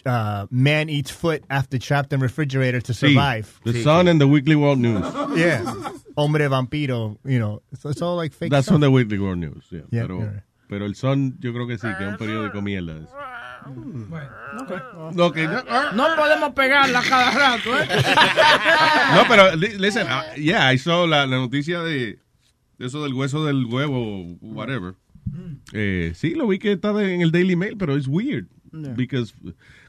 [0.05, 3.61] uh, man eats foot after trapped in refrigerator to Sí, survive.
[3.65, 5.05] The Sun and the Weekly World News.
[5.37, 5.63] Yeah.
[6.17, 7.63] Hombre vampiro, you know.
[7.73, 8.77] It's, it's all like fake That's stuff.
[8.77, 9.65] on the Weekly World News.
[9.71, 9.81] yeah.
[9.91, 10.33] Yeah, pero,
[10.69, 12.95] pero el Sun, yo creo que sí, que es un periódico mierda.
[14.61, 14.77] Okay.
[15.19, 17.87] Ok, no, No podemos pegarla cada rato, ¿eh?
[19.15, 22.19] No, pero li- listen, uh, yeah, I saw la, la noticia de,
[22.79, 24.95] de eso del hueso del huevo, whatever.
[25.73, 28.47] Eh, sí, lo vi que estaba en el Daily Mail, pero es weird.
[28.73, 28.93] Yeah.
[28.95, 29.33] Because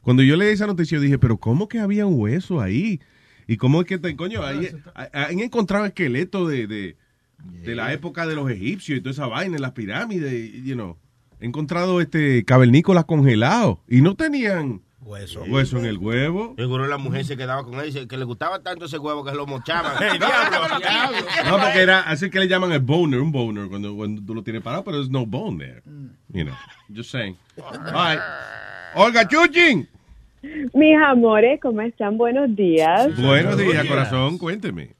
[0.08, 2.98] cuando yo leí esa noticia, yo dije, pero ¿cómo que había un hueso ahí?
[3.46, 6.96] ¿Y cómo es que, te, coño, ahí, ah, han encontrado esqueletos de, de,
[7.44, 10.96] de la época de los egipcios y toda esa vaina en las pirámides, you know.
[11.38, 15.42] He encontrado este cavernícolas congelados y no tenían Hueso.
[15.42, 16.54] hueso en el huevo.
[16.56, 19.32] Seguro la mujer se quedaba con él y que le gustaba tanto ese huevo que
[19.32, 19.92] lo mochaban.
[20.00, 21.18] ¡Hey, diablo!
[21.44, 24.42] No, porque era así que le llaman el boner, un boner, cuando, cuando tú lo
[24.42, 25.82] tienes parado, pero there's no bone there.
[26.32, 26.54] You know,
[26.88, 27.36] just saying.
[27.62, 28.18] All right.
[28.94, 29.86] Olga Chuchin.
[30.72, 32.16] Mis amores, ¿cómo están?
[32.16, 33.16] Buenos días.
[33.20, 34.90] Buenos días, corazón, cuénteme.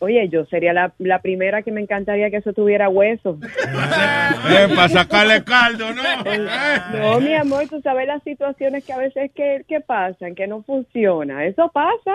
[0.00, 3.38] Oye, yo sería la, la primera que me encantaría que eso tuviera hueso.
[4.50, 6.02] Eh, para sacarle caldo, ¿no?
[6.98, 10.62] No, mi amor, tú sabes las situaciones que a veces que, que pasan, que no
[10.62, 11.44] funciona.
[11.44, 12.14] Eso pasa.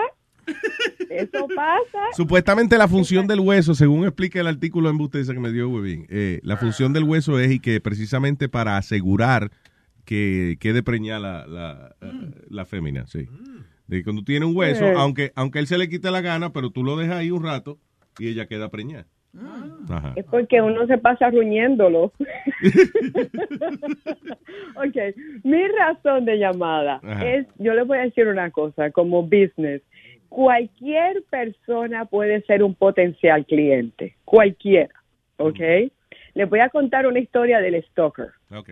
[1.08, 1.98] Eso pasa.
[2.16, 6.06] Supuestamente la función del hueso, según explica el artículo en ese que me dio Webin,
[6.08, 9.50] eh, la función del hueso es y que precisamente para asegurar
[10.06, 11.96] que quede preñada la, la,
[12.48, 13.26] la fémina, sí.
[13.86, 14.92] De cuando tiene un hueso, Sí.
[14.96, 17.78] aunque, aunque él se le quite la gana, pero tú lo dejas ahí un rato
[18.18, 19.06] y ella queda preñada.
[19.90, 20.14] Ajá.
[20.16, 22.10] Es porque uno se pasa ruñéndolo.
[24.76, 24.96] ok,
[25.44, 27.28] mi razón de llamada Ajá.
[27.30, 29.82] es, yo les voy a decir una cosa, como business,
[30.28, 34.94] cualquier persona puede ser un potencial cliente, cualquiera,
[35.36, 35.60] ¿ok?
[36.34, 38.30] Les voy a contar una historia del stalker.
[38.50, 38.70] Ok.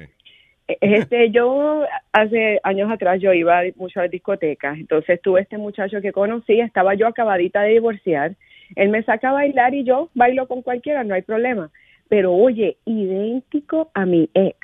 [0.66, 6.00] Este, yo hace años atrás yo iba mucho a las discotecas, entonces tuve este muchacho
[6.00, 8.34] que conocí, estaba yo acabadita de divorciar,
[8.76, 11.70] él me saca a bailar y yo bailo con cualquiera, no hay problema,
[12.08, 14.56] pero oye, idéntico a mi ex,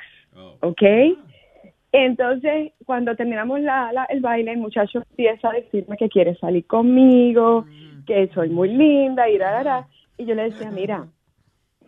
[0.61, 0.81] ¿ok?
[1.91, 6.65] Entonces, cuando terminamos la, la- el baile, el muchacho empieza a decirme que quiere salir
[6.65, 7.65] conmigo,
[8.07, 9.87] que soy muy linda y ra, ra, ra.
[10.17, 11.05] y yo le decía, mira,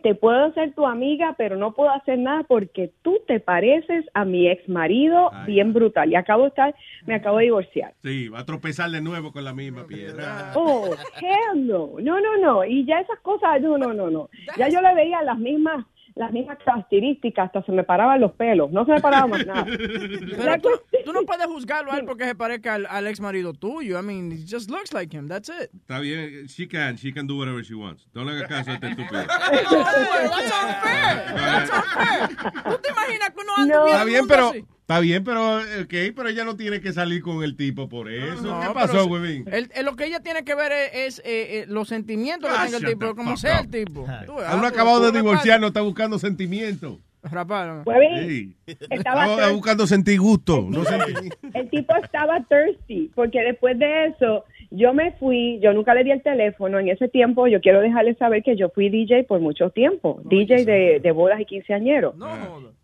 [0.04, 4.26] te puedo ser tu amiga, pero no puedo hacer nada porque tú te pareces a
[4.26, 6.12] mi ex marido bien brutal.
[6.12, 6.74] Y acabo de estar,
[7.06, 7.94] me acabo de divorciar.
[8.02, 10.52] Sí, va a tropezar de nuevo con la misma piedra.
[10.56, 11.92] Oh, hell no.
[12.02, 12.66] No, no, no.
[12.66, 14.28] Y ya esas cosas, no, no, no, no.
[14.58, 15.86] Ya yo le veía las mismas
[16.16, 18.70] las mismas características, hasta se me paraban los pelos.
[18.70, 19.66] No se me paraba más nada.
[20.36, 20.68] Pero tú,
[21.04, 23.98] tú no puedes juzgarlo a él porque se parezca al, al ex marido tuyo.
[23.98, 25.28] I mean, he just looks like him.
[25.28, 25.70] That's it.
[25.74, 28.06] Está bien, she can, she can do whatever she wants.
[28.14, 29.24] No le hagas caso a este estúpido.
[29.26, 31.30] That's unfair.
[31.34, 32.52] That's unfair.
[32.64, 34.64] ¿Tú te imaginas que uno anda viendo Está bien, pero así?
[34.84, 38.42] Está bien, pero ok, pero ella no tiene que salir con el tipo por eso.
[38.42, 39.46] No, ¿Qué pasó, huevín?
[39.50, 42.64] él lo que ella tiene que ver es, es, eh, eh, los sentimientos que Ah,
[42.66, 43.64] tenga el tipo, como sea up.
[43.64, 44.06] el tipo.
[44.26, 46.98] Tú ves, A uno ah, acabado de divorciar, no está buscando sentimiento.
[47.22, 47.82] Rapaz,
[48.26, 48.54] Sí.
[48.66, 50.82] Estaba Estaba buscando sentir gusto, no
[51.54, 56.10] el tipo estaba thirsty, porque después de eso yo me fui, yo nunca le di
[56.10, 59.70] el teléfono, en ese tiempo yo quiero dejarle saber que yo fui DJ por mucho
[59.70, 62.14] tiempo, DJ de, de bodas y quinceañeros.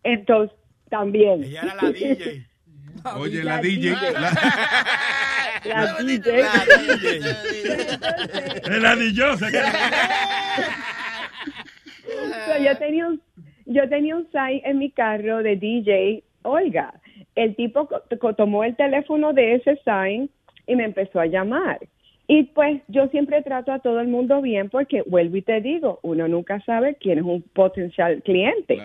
[0.03, 0.57] Entonces,
[0.91, 1.45] también.
[1.45, 2.47] Ella era la DJ.
[3.17, 3.93] Oye, la DJ.
[3.93, 4.31] La,
[5.65, 6.43] La DJ.
[8.81, 8.97] la.
[12.47, 13.21] So, yo tenía un
[13.67, 16.25] yo tenía un sign en mi carro de DJ.
[16.43, 16.93] Oiga,
[17.37, 17.89] el tipo
[18.37, 20.29] tomó el teléfono de ese sign
[20.67, 21.79] y me empezó a llamar.
[22.27, 26.01] Y pues yo siempre trato a todo el mundo bien porque vuelvo y te digo,
[26.03, 28.81] uno nunca sabe quién es un potencial cliente.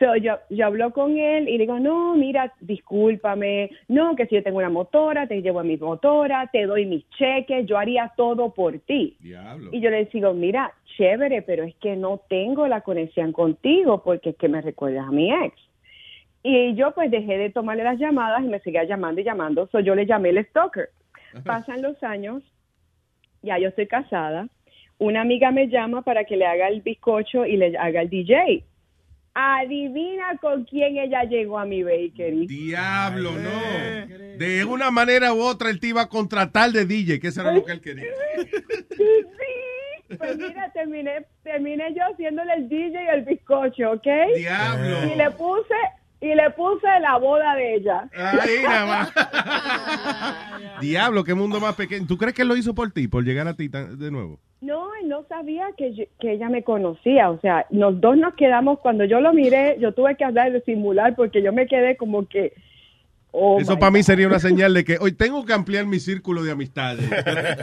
[0.00, 4.34] So, yo, yo hablo con él y le digo, no, mira, discúlpame, no, que si
[4.34, 8.10] yo tengo una motora, te llevo a mi motora, te doy mis cheques, yo haría
[8.16, 9.18] todo por ti.
[9.20, 14.30] Y yo le digo, mira, chévere, pero es que no tengo la conexión contigo porque
[14.30, 15.54] es que me recuerdas a mi ex.
[16.42, 19.66] Y yo pues dejé de tomarle las llamadas y me seguía llamando y llamando.
[19.66, 20.88] So, yo le llamé el stalker.
[21.44, 22.42] Pasan los años,
[23.42, 24.48] ya yo estoy casada.
[24.96, 28.64] Una amiga me llama para que le haga el bizcocho y le haga el DJ.
[29.34, 32.46] Adivina con quién ella llegó a mi bakery.
[32.46, 34.08] Diablo, no.
[34.38, 37.52] De una manera u otra, él te iba a contratar de DJ, que eso era
[37.52, 38.04] lo que él quería.
[40.18, 44.06] Pues mira, terminé, terminé yo haciéndole el DJ y el bizcocho, ¿ok?
[44.34, 45.06] Diablo.
[45.06, 45.74] Y le puse,
[46.20, 48.08] y le puse la boda de ella.
[48.14, 49.12] Ahí nada más.
[50.80, 52.06] Diablo, qué mundo más pequeño.
[52.06, 54.38] ¿Tú crees que él lo hizo por ti, por llegar a ti de nuevo?
[54.60, 57.30] No, él no sabía que, yo- que ella me conocía.
[57.30, 60.60] O sea, los dos nos quedamos, cuando yo lo miré, yo tuve que hablar de
[60.62, 62.52] simular porque yo me quedé como que...
[63.32, 66.42] oh Eso para mí sería una señal de que hoy tengo que ampliar mi círculo
[66.42, 67.10] de amistades.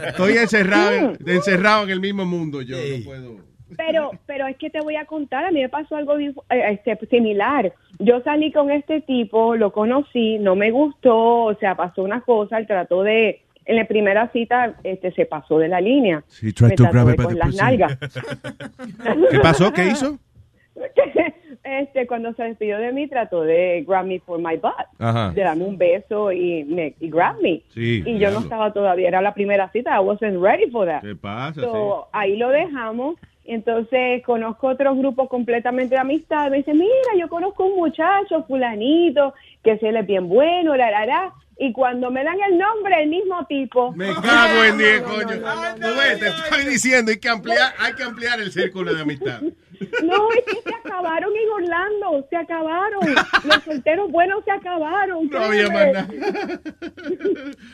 [0.07, 2.61] Estoy encerrado, en- encerrado en el mismo mundo.
[2.63, 3.56] Yo no puedo.
[3.75, 6.97] Pero, pero es que te voy a contar, a mí me pasó algo eh, este,
[7.07, 7.73] similar.
[7.99, 12.57] Yo salí con este tipo, lo conocí, no me gustó, o sea, pasó una cosa,
[12.57, 16.23] él trató de, en la primera cita, este, se pasó de la línea.
[16.39, 17.97] Tried Me to trató de con las nalgas.
[19.31, 19.73] ¿Qué pasó?
[19.73, 20.17] ¿Qué hizo?
[21.63, 24.87] Este, cuando se despidió de mí, trató de grab me for my butt.
[24.99, 25.31] Ajá.
[25.31, 27.61] De darme un beso y, me, y grab me.
[27.73, 31.01] Sí, y yo no estaba todavía, era la primera cita, I wasn't ready for that.
[31.01, 31.59] ¿Qué pasa?
[31.59, 33.17] So, ahí lo dejamos.
[33.47, 36.51] Entonces conozco otro grupo completamente de amistad.
[36.51, 39.33] Me dice, mira, yo conozco un muchacho, fulanito,
[39.63, 41.33] que se le es bien bueno, la, la, la.
[41.57, 43.93] Y cuando me dan el nombre, el mismo tipo.
[43.93, 45.41] Me cago en 10, coño.
[45.79, 49.41] Ves, te estoy diciendo, hay que ampliar, hay que ampliar el círculo de amistad.
[50.03, 52.99] No, es que se acabaron en Orlando, se acabaron.
[53.45, 55.27] Los solteros buenos se acabaron.
[55.29, 56.07] No había más nada.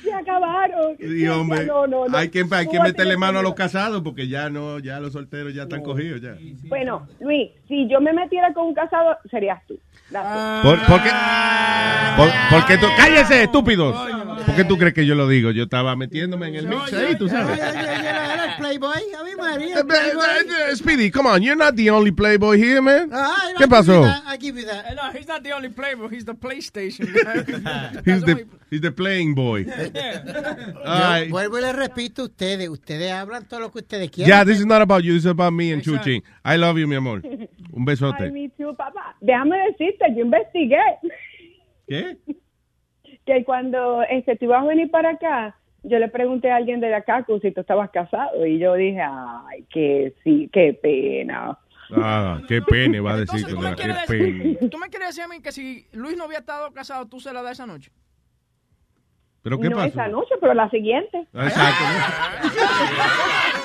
[0.04, 0.96] Se acabaron.
[1.00, 2.18] Y hombre, No, no, no.
[2.18, 5.54] hay que, hay que meterle mano a los casados porque ya no, ya los solteros
[5.54, 6.36] ya están cogidos ya.
[6.68, 9.74] Bueno, Luis, si yo me metiera con un casado, serías tú.
[9.74, 10.20] It.
[10.62, 11.10] ¿Por, por qué?
[12.18, 13.96] Por, porque tú, cállese, estúpidos.
[14.46, 15.52] ¿Por qué tú crees que yo lo digo?
[15.52, 17.58] Yo estaba metiéndome en el mix ahí, tú sabes.
[17.58, 19.78] Era el Playboy, a mí María.
[19.80, 23.10] Eh, eh, eh, Speedy, come on, you're not the only playboy here, man.
[23.14, 24.04] Ah, I ¿Qué give pasó?
[24.04, 24.96] I give you that.
[24.96, 26.10] No, he's not the only playboy.
[26.10, 27.08] He's the PlayStation.
[28.06, 29.64] He's the, he's the playing boy.
[29.66, 29.72] Yo
[30.86, 31.30] Ay.
[31.30, 32.68] vuelvo y le repito a ustedes.
[32.70, 34.30] Ustedes hablan todo lo que ustedes quieran.
[34.30, 36.22] Yeah, this is not about you, this is about me and Chuchi.
[36.44, 37.22] I love you, mi amor.
[37.24, 37.48] Un
[37.82, 38.32] Ay, besote.
[38.32, 39.16] me too, papá.
[39.22, 40.82] Déjame decirte, yo investigué
[41.88, 42.18] ¿Qué?
[43.26, 46.94] que cuando este, tú ibas a venir para acá, yo le pregunté a alguien de
[46.94, 51.58] acá si tú estabas casado y yo dije, ay, que sí, qué pena.
[51.96, 53.46] Ah, qué pene va a decir.
[53.46, 54.32] ¿Tú que me, qué quieres pene.
[54.32, 57.20] decir, tú me quieres decir a mí que si Luis no había estado casado, tú
[57.20, 57.92] se la das esa noche?
[59.42, 59.88] ¿Pero qué no pasó?
[59.88, 61.28] esa noche, pero la siguiente.
[61.34, 61.84] Exacto.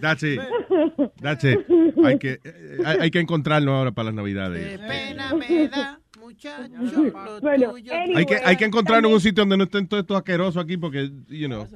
[0.00, 0.40] That's it.
[1.20, 1.58] That's it.
[2.04, 2.38] Hay que,
[2.84, 4.78] hay, hay que encontrarnos ahora para las navidades.
[4.78, 6.72] Pena me da, muchacho.
[6.78, 7.92] lo Bueno, tuyo.
[7.92, 10.76] Hay que, hay que encontrarnos en un sitio donde no estén todos estos asquerosos aquí
[10.76, 11.66] porque, you know,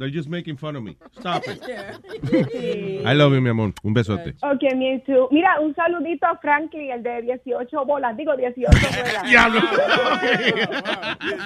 [0.00, 0.96] they're just making fun of me.
[1.20, 1.60] Stop it.
[3.06, 3.72] I love you, mi amor.
[3.84, 4.34] Un besote.
[4.42, 5.28] Ok, me too.
[5.30, 9.22] Mira, un saludito a Franklin, el de 18 bolas, digo 18 bolas.
[9.28, 9.60] Diablo.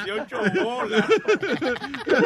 [0.05, 1.09] 18 bolas.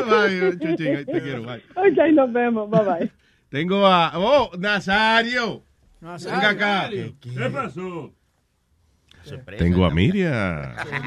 [0.06, 1.42] Bye, Chuchi, te quiero.
[1.44, 1.62] Bye.
[1.74, 3.10] Ok, nos vemos, bye bye.
[3.48, 4.12] Tengo a.
[4.14, 5.62] ¡Oh, Nazario!
[6.00, 6.90] Venga acá.
[6.90, 8.12] ¿Qué pasó?
[9.56, 10.74] Tengo a Miriam.
[10.92, 11.02] ¡El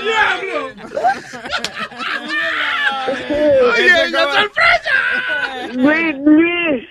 [0.00, 0.72] diablo!
[3.74, 4.94] Oye, la sorpresa.
[5.84, 6.84] Luis,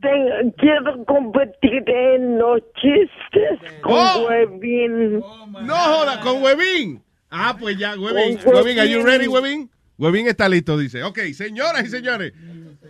[0.00, 4.26] te- quiero competir en los chistes con Oh.
[4.28, 5.18] Huevín.
[5.62, 7.02] No joda, con Huevín.
[7.30, 8.38] Ah, pues ya, Huevín.
[8.44, 9.06] Huevín, ¿are you Huevín.
[9.06, 9.70] ready, Huevín?
[9.98, 11.02] Huevín está listo, dice.
[11.04, 12.32] Ok, señoras y señores.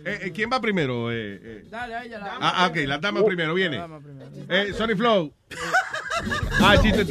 [0.03, 1.11] Eh, eh, ¿Quién va primero?
[1.11, 3.79] Eh, eh, Dale, a ella la ah, ah, ok, la dama primero, viene.
[4.49, 5.31] Eh, Sonny Flow.
[6.59, 7.01] Ah, chiste.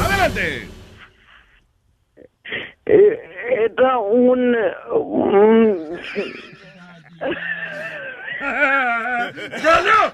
[0.00, 0.68] Adelante.
[2.92, 3.20] Eh,
[3.76, 4.56] Era un...
[4.90, 6.00] un-
[9.62, 10.12] ¡Ganó!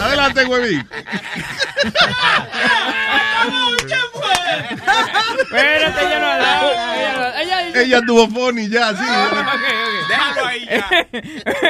[0.00, 0.86] Adelante, Huevín.
[5.42, 7.42] Espérate, ella no la.
[7.42, 9.04] Ella, ella, Ella tuvo funny ya, sí.
[10.08, 10.68] Déjalo ahí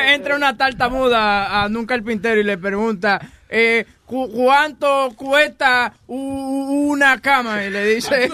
[0.15, 7.65] Entra una tartamuda a un carpintero y le pregunta, eh, cu- ¿cuánto cuesta una cama?
[7.65, 8.29] Y le dice,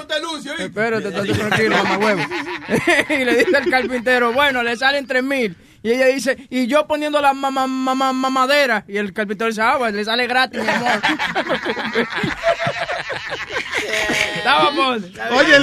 [0.59, 2.23] espérate, estate tranquilo, mamá huevo.
[3.11, 5.57] y le dice el carpintero, bueno, le salen tres mil.
[5.85, 8.85] Y ella dice, y yo poniendo la mamá mamá mamadera.
[8.87, 11.01] Y el carpintero dice, ah, pues le sale gratis, mi amor.
[14.37, 15.03] Estábamos.
[15.33, 15.59] Oye,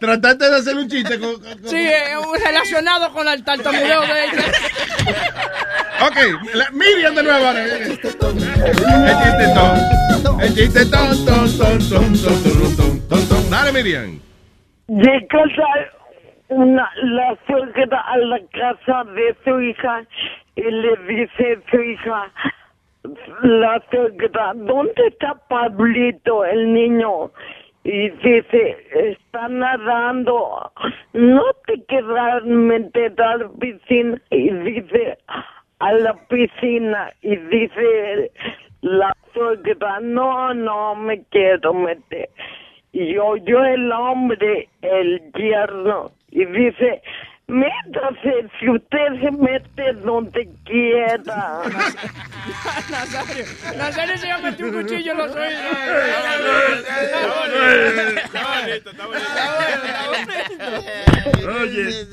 [0.00, 1.40] trataste de hacer un chiste con.
[1.40, 4.42] con sí, eh, relacionado con el tartamudeo de ella.
[6.06, 6.16] ok,
[6.54, 7.64] la, Miriam de nuevo ahora.
[7.64, 8.44] El chiste tonto.
[8.44, 10.40] El chiste tonto.
[10.40, 10.84] El chiste
[13.50, 14.18] Dale, Miriam.
[14.88, 15.28] De
[16.48, 20.04] una, la suegra a la casa de su hija
[20.56, 22.32] y le dice a su hija,
[23.42, 27.30] la suegra, ¿dónde está Pablito, el niño?
[27.84, 30.70] Y dice, está nadando,
[31.14, 34.20] no te querrás meter a la piscina.
[34.30, 35.18] Y dice,
[35.80, 37.10] a la piscina.
[37.22, 38.30] Y dice
[38.82, 42.28] la suegra, no, no me quiero meter.
[42.92, 47.02] Y oyó el hombre, el yerno, y dice,
[47.48, 51.62] métase si usted se mete donde quiera.
[52.90, 53.44] Nazario,
[53.76, 55.62] Nazario se llama metió un cuchillo en los oídos.
[58.24, 59.26] Está bonito, está bonito.
[61.60, 62.06] Oye.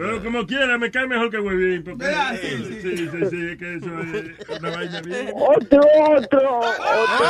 [0.00, 1.84] Pero como quiera, me cae mejor que Huevín.
[1.84, 2.06] Porque,
[2.40, 5.30] sí, sí, sí, sí, que eso es una vaina bien.
[5.34, 7.26] Otro, otro, otro.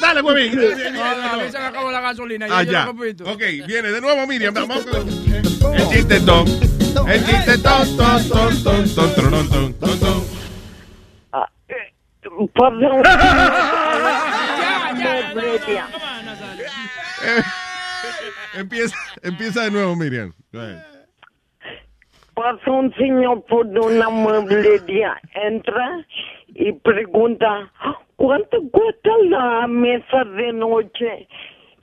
[0.00, 0.54] Dale, Huevín.
[0.56, 2.46] No, no, a mí se me acabó la gasolina.
[2.48, 2.88] Ah, ya.
[2.88, 4.54] Ok, viene de nuevo Miriam.
[4.54, 6.48] Vamos con el chiste ton.
[7.06, 10.24] El chiste ton, ton, ton, ton, ton, ton, ton, ton, ton.
[12.54, 13.02] Perdón.
[18.54, 20.32] Empieza, empieza de nuevo, Miriam.
[20.54, 20.91] Go ahead.
[22.34, 26.06] Pasa un señor por una mueblería, entra
[26.48, 27.70] y pregunta,
[28.16, 31.28] ¿cuánto cuesta la mesa de noche?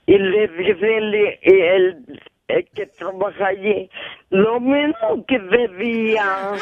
[0.06, 3.88] Y le dice el, el, el que trabaja allí,
[4.30, 6.52] lo mismo que debía.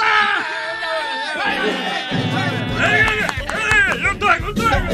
[4.02, 4.88] ¡Yo traigo, traigo!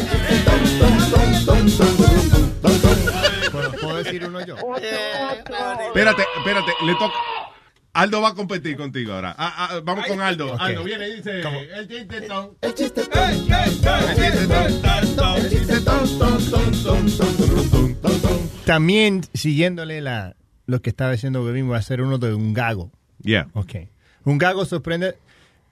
[3.51, 4.55] ¿Puedo, puedo decir uno yo?
[5.87, 7.15] Espérate, espérate, le toca.
[7.95, 9.35] Aldo va a competir contigo ahora.
[9.39, 10.61] Ah, ah, vamos con Aldo.
[10.61, 11.61] Aldo viene y dice ¿Cómo?
[11.61, 12.51] el chiste ton.
[12.61, 13.03] El chiste
[18.67, 22.91] También siguiéndole la, lo que estaba diciendo Bebín, va a ser uno de un gago.
[23.23, 23.49] Yeah.
[23.53, 23.75] Ok.
[24.25, 25.17] Un gago sorprende,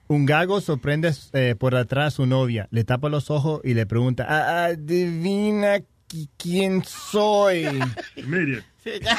[0.07, 3.85] un gago sorprende eh, por atrás a su novia, le tapa los ojos y le
[3.85, 7.65] pregunta, "Ah, adivina qui- quién soy.
[8.85, 9.03] Miriam.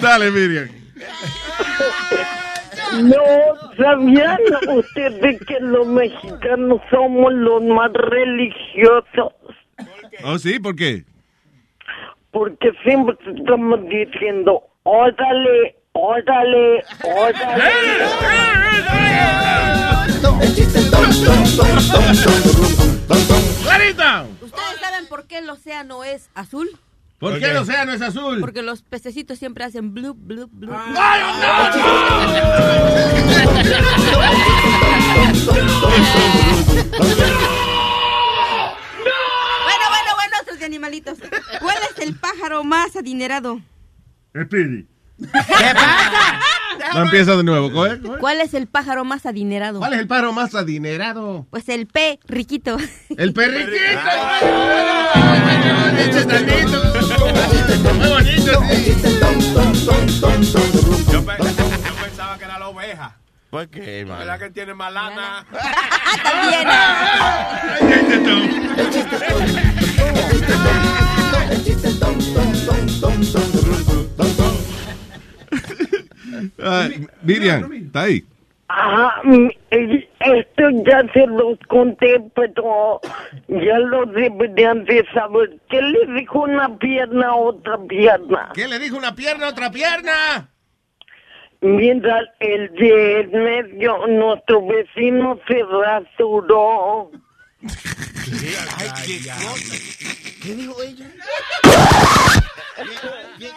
[0.00, 0.68] Dale, Miriam.
[3.02, 3.22] No,
[3.76, 9.32] ¿sabían ustedes que los mexicanos somos los más religiosos?
[10.24, 11.04] Oh, sí, ¿por qué?
[12.30, 17.72] Porque siempre estamos diciendo, órale, órale, órale.
[23.62, 24.26] ¡Clarita!
[24.40, 26.68] ¿Ustedes saben por qué el océano es azul?
[27.18, 28.40] ¿Por qué el océano es azul?
[28.40, 30.74] Porque los pececitos siempre hacen blue, blue, blue.
[39.66, 41.18] Bueno, bueno, bueno, otros de animalitos.
[41.60, 43.60] ¿Cuál es el pájaro más adinerado?
[44.34, 44.86] Speedy.
[45.20, 46.40] ¿Qué pasa?
[46.94, 47.70] No empieza de nuevo.
[47.72, 47.98] ¿Coge?
[48.20, 49.78] ¿Cuál es el pájaro más adinerado?
[49.80, 51.46] ¿Cuál es el pájaro más adinerado?
[51.50, 52.76] Pues el P, riquito.
[53.16, 54.00] El perriquito.
[57.94, 58.52] Muy bonito,
[61.10, 63.16] Yo, pe- yo pensaba que era la oveja.
[63.50, 64.20] ¿Por qué, hermano?
[64.20, 65.44] ¿Verdad que tiene más lana?
[76.62, 78.24] Ay, Miriam, ¿está ahí?
[78.72, 79.20] Ajá,
[79.70, 83.00] esto ya se los conté, pero
[83.48, 85.58] ya lo deberían de saber.
[85.68, 88.52] ¿Qué le dijo una pierna a otra pierna?
[88.54, 90.50] ¿Qué le dijo una pierna a otra pierna?
[91.62, 97.10] Mientras el de en medio, nuestro vecino se rasuró.
[100.42, 101.10] ¿Qué dijo ella?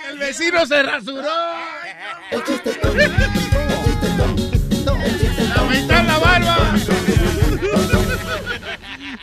[0.09, 1.27] El vecino se rasuró.
[5.55, 6.57] Aumentar la barba.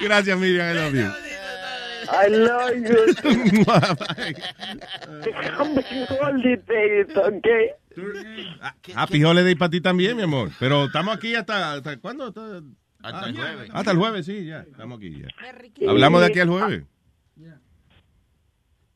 [0.01, 0.71] Gracias, Miriam.
[0.71, 1.13] I love you.
[2.13, 3.65] I love you.
[3.65, 4.35] Bye.
[5.57, 7.71] Happy holidays, okay?
[8.95, 10.51] Happy holiday para ti también, mi amor.
[10.59, 12.27] Pero estamos aquí hasta, ¿hasta cuándo?
[12.27, 12.63] Hasta,
[13.03, 13.71] Hasta el jueves.
[13.73, 14.61] hasta el jueves, sí, ya.
[14.61, 15.89] Estamos aquí ya.
[15.89, 16.85] Hablamos de aquí al jueves.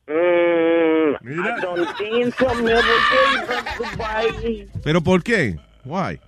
[0.07, 2.55] Mm, I don't think so.
[2.63, 2.75] Me.
[4.83, 5.57] ¿Pero por qué?
[5.85, 6.21] Why?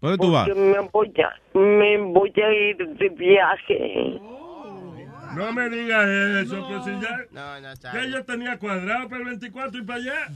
[0.00, 0.48] ¿Dónde tú vas?
[0.48, 4.20] Me voy a, me voy a ir de viaje.
[5.36, 9.82] No me digas eso, pues si ya, ya yo tenía cuadrado para el 24 y
[9.84, 10.28] para allá.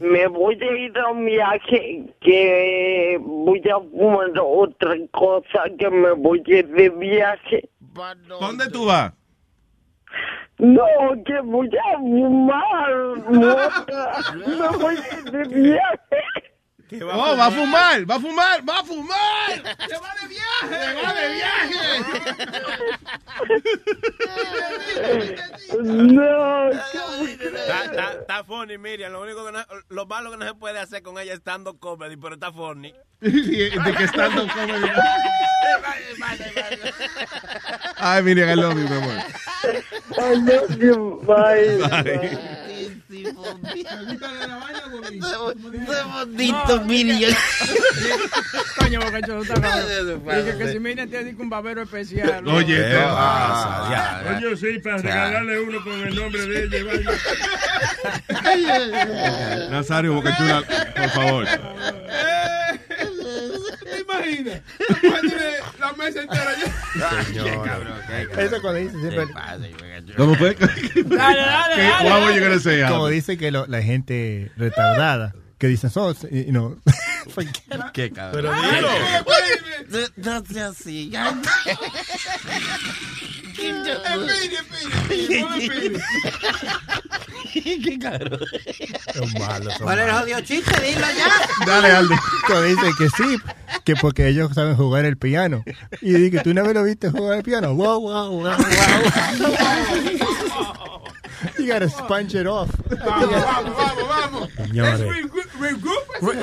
[0.00, 6.12] Me voy a ir a un viaje que voy a fumar otra cosa que me
[6.12, 7.68] voy a ir de viaje.
[8.40, 9.12] ¿Dónde tú vas?
[10.58, 10.84] No,
[11.24, 14.18] que voy a fumar mota.
[14.46, 16.51] Me voy a ir
[17.00, 19.52] Oh, va a fumar, va a fumar, va a fumar.
[19.88, 20.68] Se va de viaje.
[20.68, 21.78] Se va de viaje.
[25.82, 29.12] No, Está, está, está funny, Miriam.
[29.12, 31.78] Lo único que no, lo malo que no se puede hacer con ella es stand-up
[31.78, 32.92] comedy, pero está funny.
[33.20, 34.90] de que stand-up comedy.
[37.96, 39.24] Ay, Miriam, I love you, mi amor.
[40.18, 41.22] I love you.
[41.24, 42.62] Bye.
[46.24, 47.32] bonito, Miriam.
[48.78, 50.44] Coño, bocacho, no está cabrón.
[50.44, 52.46] Dije que si Miriam tiene un babero especial.
[52.48, 53.88] Oye, ¿qué ¿qué pasa?
[53.90, 54.36] Ya.
[54.36, 57.12] Oye, sí, para regalarle uno con el nombre de ella.
[59.70, 60.62] Nazario Bocachula,
[60.96, 61.46] por favor.
[63.82, 64.60] ¿Te imaginas?
[65.02, 68.42] Imagínate la mesa entera ya.
[68.42, 69.26] Eso cuando dice siempre.
[70.16, 70.54] ¿Cómo fue?
[71.04, 72.10] Dale, dale, ¿Qué- dale.
[72.10, 75.32] what were you gonna say, Como dice que lo- la gente retardada,
[75.62, 76.76] que dicen, so, you know,
[77.94, 78.32] Qué cabrón.
[78.32, 78.52] Pero
[79.88, 80.08] dilo.
[80.16, 81.12] No sea así.
[87.52, 88.40] Qué cabrón.
[89.14, 89.74] son malos.
[89.74, 90.82] son ¿Cuál es el jodido chiste?
[90.82, 91.28] Dilo ya.
[91.64, 92.16] Dale, Aldo.
[92.44, 93.36] Cuando dice que sí,
[93.84, 95.62] que porque ellos saben jugar el piano.
[96.00, 97.72] Y dije, ¿tú una vez lo viste jugar el piano?
[97.76, 98.56] Wow, wow, wow, wow.
[101.58, 102.70] You gotta sponge it off.
[102.90, 104.48] Vamos, vamos, vamos, vamos.
[104.68, 105.00] Señores.
[105.00, 105.72] Let's re-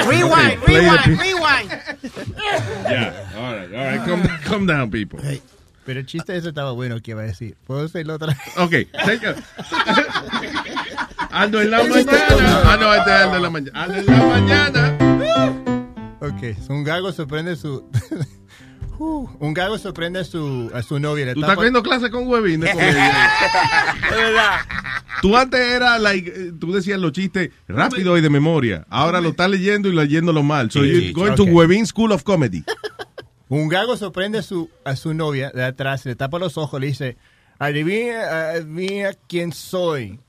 [0.05, 1.71] Rewind, rewind, rewind.
[2.89, 5.19] Yeah, all right, all right, calm, calm down, people.
[5.85, 7.55] Pero el chiste ese estaba bueno, que iba a decir.
[7.65, 8.37] ¿Puedo hacerlo otra vez?
[8.57, 8.73] Ok,
[9.05, 9.35] take a-
[11.31, 12.61] Aldo en la mañana.
[12.65, 13.83] Ah, no, este es Aldo en la mañana.
[13.83, 14.97] Aldo en la mañana.
[16.21, 17.89] Ok, so un gago sorprende su...
[18.99, 21.33] Uh, un gago sorprende a su, a su novia.
[21.33, 23.31] Tú estás cogiendo clase con Huevín de comedia.
[24.11, 24.59] Es verdad.
[25.21, 28.85] Tú antes era, like, eh, tú decías los chistes rápido y de memoria.
[28.89, 30.69] Ahora lo estás leyendo y leyéndolo mal.
[30.69, 32.63] So Sí, you're going to Huevín School of Comedy.
[33.47, 36.87] Un gago sorprende a su, a su novia de atrás, le tapa los ojos, le
[36.87, 37.17] dice,
[37.57, 40.19] adivina, adivina quién soy.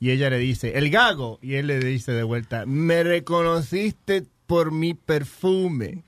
[0.00, 1.38] Y ella le dice, el gago.
[1.42, 6.04] Y él le dice de vuelta, me reconociste por mi perfume.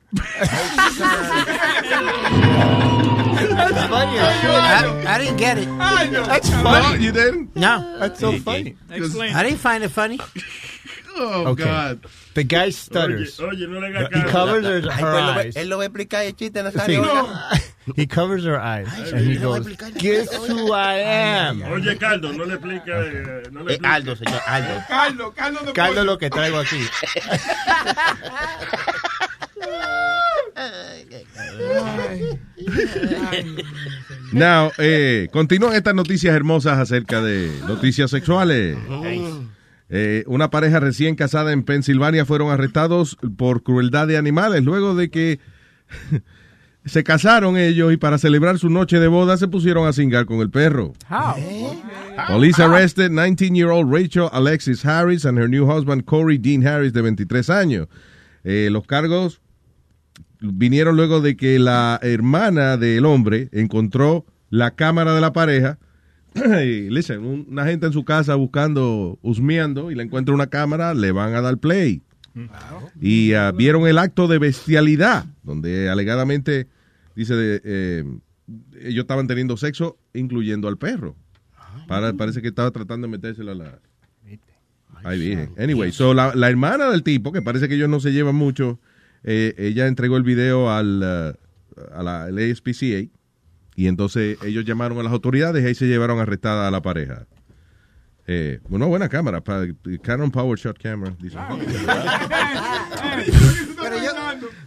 [3.57, 4.19] That's funny.
[4.19, 5.67] I, I didn't get it.
[5.79, 7.05] That's No, funny.
[7.05, 7.55] you didn't?
[7.57, 7.99] No.
[7.99, 8.77] That's so funny.
[8.91, 10.19] I didn't find it funny.
[11.19, 11.65] Oh, Okay.
[11.65, 12.05] God.
[12.35, 13.41] The guy stutters.
[13.41, 15.57] Oye, oye, no le hagas He covers her, eyes.
[15.57, 16.63] Él lo va a explicar el chiste, Sí.
[16.63, 17.05] Nazario.
[17.05, 17.59] oiga.
[17.97, 19.67] He covers her eyes and he goes,
[19.97, 21.63] guess who I am?
[21.73, 23.01] Oye, Caldo, no le explica.
[23.03, 23.81] eh, No le Eh.
[23.83, 24.85] Aldo, señor, Aldo.
[25.35, 26.85] Carlos de Carlos lo que traigo aquí.
[34.33, 38.77] Now, eh, continúan estas noticias hermosas acerca de noticias sexuales.
[39.89, 45.11] Eh, una pareja recién casada en Pensilvania fueron arrestados por crueldad de animales luego de
[45.11, 45.39] que
[46.85, 50.41] se casaron ellos y para celebrar su noche de boda se pusieron a cingar con
[50.41, 50.93] el perro.
[51.09, 51.37] How?
[52.27, 57.51] Police arrested 19-year-old Rachel Alexis Harris and her new husband Corey Dean Harris de 23
[57.51, 57.89] años.
[58.43, 59.41] Eh, los cargos
[60.41, 65.79] vinieron luego de que la hermana del hombre encontró la cámara de la pareja.
[66.35, 70.93] y, listen, un- una gente en su casa buscando, husmeando, y le encuentra una cámara,
[70.95, 72.03] le van a dar play.
[73.01, 76.67] Y ah, vieron el acto de bestialidad, donde alegadamente,
[77.15, 78.05] dice, de, eh,
[78.83, 81.17] ellos estaban teniendo sexo, incluyendo al perro.
[81.89, 83.79] Para- parece que estaba tratando de metérselo a la...
[85.05, 85.51] Ay, virgen.
[85.59, 88.79] Anyway, so la, la hermana del tipo, que parece que ellos no se llevan mucho,
[89.25, 93.09] eh, ella entregó el video al, uh, a la al ASPCA
[93.75, 97.27] y entonces ellos llamaron a las autoridades y ahí se llevaron arrestada a la pareja.
[98.29, 99.67] Eh, una buena cámara, pa-
[100.03, 101.15] Canon Power Shot Camera.
[101.21, 101.37] Dice,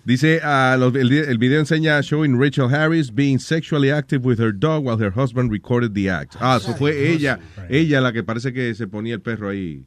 [0.05, 4.51] Dice, ah, los- el, el video enseña showing Rachel Harris being sexually active with her
[4.51, 6.35] dog while her husband recorded the act.
[6.39, 7.39] Ah, eso fue ella,
[7.69, 9.83] ella la que parece que se ponía el perro ahí.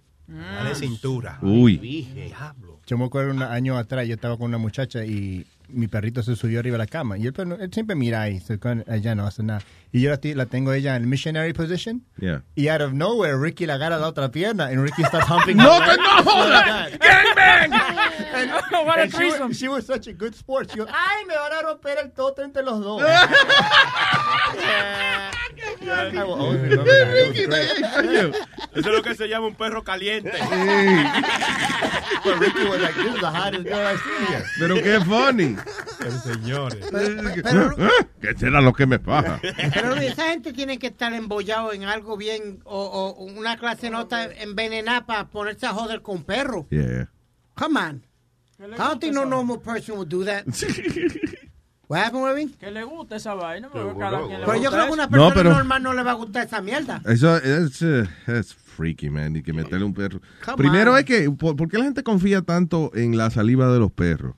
[0.69, 1.39] De cintura.
[1.43, 2.07] Uy.
[2.87, 6.37] Yo me acuerdo un año atrás, yo estaba con una muchacha y mi perrito se
[6.37, 7.17] subió arriba de la cama.
[7.17, 9.63] Y él, él siempre mira ahí, se- con- ella no hace nada.
[9.93, 12.03] Y yo la, ti- la tengo ella en missionary position.
[12.19, 12.43] Yeah.
[12.57, 14.67] Y out of nowhere, Ricky la agarra la otra pierna.
[14.67, 15.99] And Ricky starts humping No, leg.
[15.99, 16.25] no.
[16.99, 17.82] Gangbang!
[18.43, 19.49] And, What a and she, threesome.
[19.49, 20.71] was, she was such a good sport.
[20.71, 23.03] She goes, ay, me van a romper el toto entre los dos.
[25.85, 27.17] I will always remember that.
[27.17, 28.35] It was great.
[28.75, 30.33] Eso es lo que se llama un perro caliente.
[32.25, 34.45] But Ricky was like, this is the hottest girl I've seen here.
[34.59, 35.57] Pero qué funny.
[36.23, 36.87] señores.
[38.21, 39.41] ¿Qué será lo que me pasa?
[39.75, 44.25] Pero esa gente tiene que estar embollado en algo bien o, o una clase nota
[44.25, 46.67] envenenada para ponerse a joder con perro.
[46.71, 47.09] Yeah.
[47.55, 48.03] Come on.
[48.63, 50.45] I don't think no normal person would do that.
[51.89, 52.49] What happened, Webin?
[52.59, 54.95] Que le gusta esa vaina, pero cada quien le Pero yo gusta creo que eso.
[54.95, 57.03] una No, persona pero- normal no le va a gustar esa mierda.
[57.05, 59.37] Eso es eh, es freaky, man.
[59.37, 60.21] Y que meterle un perro.
[60.45, 60.99] Come Primero on.
[60.99, 64.37] es que, ¿por, por qué la gente confía tanto en la saliva de los perros?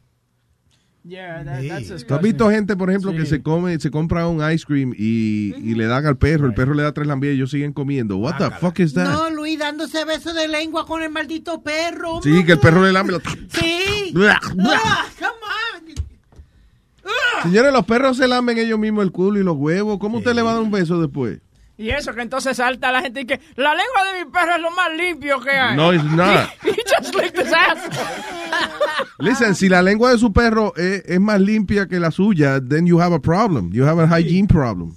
[1.06, 4.40] Yeah, that, that's ¿Tú has visto gente, por ejemplo, que se come, se compra un
[4.50, 7.36] ice cream y, y le dan al perro, el perro le da tres lambías y
[7.36, 8.16] ellos siguen comiendo?
[8.16, 9.04] What the fuck is that?
[9.12, 12.20] No, Luis, dándose besos de lengua con el maldito perro.
[12.22, 13.12] Sí, que el perro le lambe.
[13.12, 14.10] lo- Sí.
[14.14, 14.80] Blah, blah.
[14.82, 15.94] Ah, come on.
[17.42, 19.98] Señores, los perros se lamben ellos mismos el culo y los huevos.
[19.98, 21.40] ¿Cómo usted le va a dar un beso después?
[21.76, 24.62] Y eso que entonces salta la gente y que la lengua de mi perro es
[24.62, 25.76] lo más limpio que hay.
[25.76, 26.50] No, it's not.
[26.62, 27.78] He just licked his ass.
[29.18, 32.86] Listen, si la lengua de su perro es, es más limpia que la suya, then
[32.86, 33.72] you have a problem.
[33.72, 34.94] You have a hygiene problem.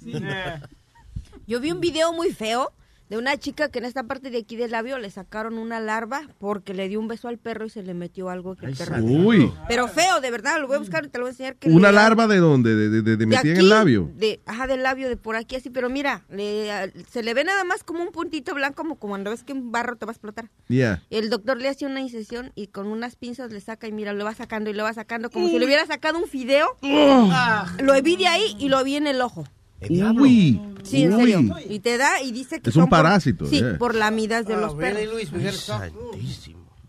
[1.46, 2.70] Yo vi un video muy feo
[3.08, 6.22] de una chica que en esta parte de aquí del labio le sacaron una larva
[6.38, 8.96] porque le dio un beso al perro y se le metió algo que el perro.
[9.02, 9.52] Uy.
[9.68, 11.56] Pero feo, de verdad, lo voy a buscar y te lo voy a enseñar.
[11.56, 12.74] Que ¿Una le- larva de dónde?
[12.74, 14.10] ¿De, de, de, de metida en el labio?
[14.14, 17.64] De, ajá, del labio, de por aquí así, pero mira, le- se le ve nada
[17.64, 20.50] más como un puntito blanco, como cuando ves que un barro te va a explotar.
[20.68, 21.02] Yeah.
[21.10, 24.24] El doctor le hace una incisión y con unas pinzas le saca y mira, lo
[24.24, 26.76] va sacando y lo va sacando como si le hubiera sacado un fideo.
[26.82, 29.44] Ah, Lo vi de ahí y lo vi en el ojo.
[29.80, 30.60] Uy.
[30.82, 31.20] Sí, en Uy.
[31.32, 31.56] serio.
[31.68, 33.78] Y te da y dice que Es un son por- parásito, sí, yeah.
[33.78, 35.14] por lamidas de Oh, los really, perros.
[35.14, 35.32] Luis?
[35.32, 35.92] We gotta talk.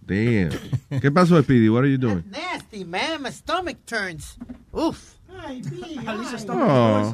[0.08, 1.00] Damn.
[1.02, 1.70] ¿Qué pasó, Speedy?
[1.70, 2.24] What are you doing?
[2.32, 3.22] Nasty, man.
[3.22, 4.38] My stomach turns.
[4.72, 4.98] Uf.
[6.48, 7.14] Oh,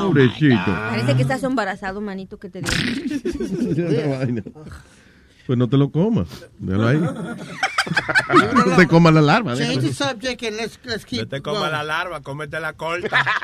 [0.00, 0.64] pobrecito.
[0.64, 4.42] Parece que estás embarazado, manito, que te digo.
[5.46, 6.28] Pues no te lo comas.
[6.58, 6.98] Déjalo ahí.
[6.98, 9.56] no te comas la larva.
[9.56, 11.72] Change the subject and let's, let's keep No te comas going.
[11.72, 13.24] la larva, cómete la corta.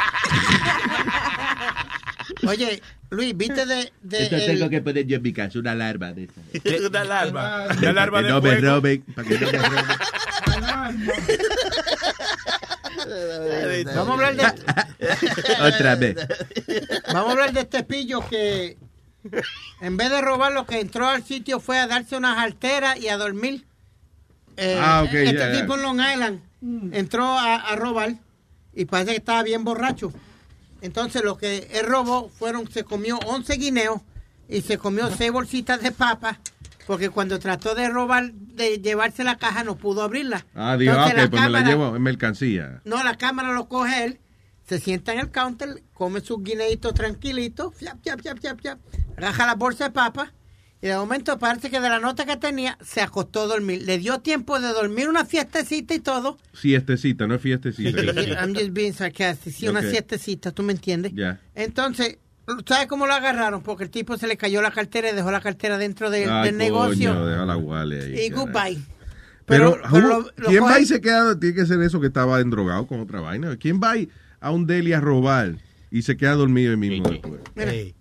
[2.47, 2.81] Oye,
[3.11, 6.13] Luis, ¿viste de, de Esto el- tengo que poner yo en mi casa, una larva
[6.13, 6.41] de esa.
[6.89, 7.67] Una larva.
[7.79, 9.85] Una larva de no me roben, para que no me roben.
[13.95, 14.45] Vamos a hablar de
[15.63, 16.17] Otra vez.
[17.13, 18.77] Vamos a hablar de este pillo que
[19.81, 23.09] en vez de robar lo que entró al sitio fue a darse unas alteras y
[23.09, 23.65] a dormir.
[24.57, 26.41] Eh, Ah, este tipo en Long Island
[26.93, 28.15] entró a, a robar
[28.75, 30.13] y parece que estaba bien borracho.
[30.81, 34.01] Entonces lo que él robó fueron, se comió 11 guineos
[34.49, 36.39] y se comió 6 bolsitas de papa
[36.87, 40.47] porque cuando trató de robar, de llevarse la caja no pudo abrirla.
[40.55, 42.81] Ah, digo, ah, Entonces, ok, pues me la llevo en mercancía.
[42.85, 44.19] no, la cámara lo coge él,
[44.69, 48.79] se sienta en el counter, come sus guineitos tranquilito, fiap, fiap, fiap,
[49.17, 50.33] raja la bolsa de papa
[50.81, 53.83] y de momento parece que de la nota que tenía se acostó a dormir.
[53.83, 56.39] Le dio tiempo de dormir una fiestecita y todo.
[56.53, 58.01] Siestecita, no es fiestecita.
[58.01, 59.53] I'm just being sarcastic.
[59.55, 61.13] Sí, una siestecita, ¿tú me entiendes?
[61.15, 61.41] Ya.
[61.57, 62.19] Entonces,
[62.67, 63.63] ¿sabes cómo lo agarraron?
[63.63, 66.47] Porque el tipo se le cayó la cartera y dejó la cartera dentro del, Ay,
[66.49, 67.13] del negocio.
[67.15, 68.27] la ahí.
[68.27, 68.79] y goodbye.
[69.47, 71.41] Pero, Pero- pero lo- lo ¿quién va y se queda?
[71.41, 73.57] Tiene que ser eso que estaba endrogado con otra vaina.
[73.57, 74.09] ¿Quién va y-
[74.41, 75.57] a un deli a robar
[75.91, 77.41] y se queda dormido ahí mismo después?
[77.57, 77.95] Sí.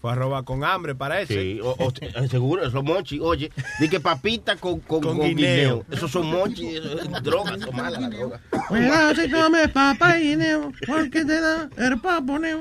[0.00, 1.34] Fue a robar con hambre, parece.
[1.40, 3.20] Sí, o, o- eh, seguro, esos mochi.
[3.20, 5.36] Oye, di que papita con, con, Con con guineo.
[5.36, 5.86] guineo.
[5.92, 8.40] Esos son mochi, eso es droga, son malas las drogas.
[8.66, 12.58] Cuidado si comes papa y guineo, porque te da el paponeo.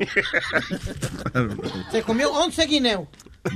[1.92, 3.08] Se comió 11 guineos.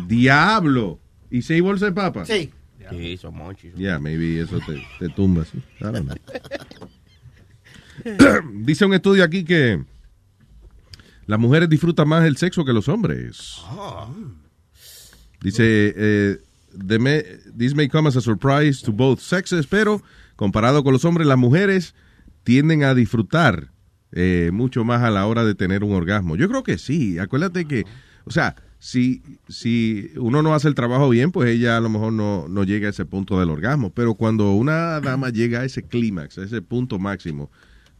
[0.07, 0.99] Diablo.
[1.29, 2.25] ¿Y seis bolsas de papa?
[2.25, 2.51] Sí.
[2.89, 3.71] Sí, son mochi.
[3.75, 5.45] Ya, maybe eso te, te tumba.
[5.45, 5.57] ¿sí?
[5.79, 6.17] I don't know.
[8.53, 9.83] Dice un estudio aquí que
[11.25, 13.61] las mujeres disfrutan más el sexo que los hombres.
[15.41, 16.37] Dice, eh,
[17.57, 20.01] this may come as a surprise to both sexes, pero
[20.35, 21.95] comparado con los hombres, las mujeres
[22.43, 23.71] tienden a disfrutar
[24.11, 26.35] eh, mucho más a la hora de tener un orgasmo.
[26.35, 27.19] Yo creo que sí.
[27.19, 27.85] Acuérdate que,
[28.25, 32.13] o sea, si, si uno no hace el trabajo bien, pues ella a lo mejor
[32.13, 33.91] no, no llega a ese punto del orgasmo.
[33.91, 37.49] Pero cuando una dama llega a ese clímax, a ese punto máximo,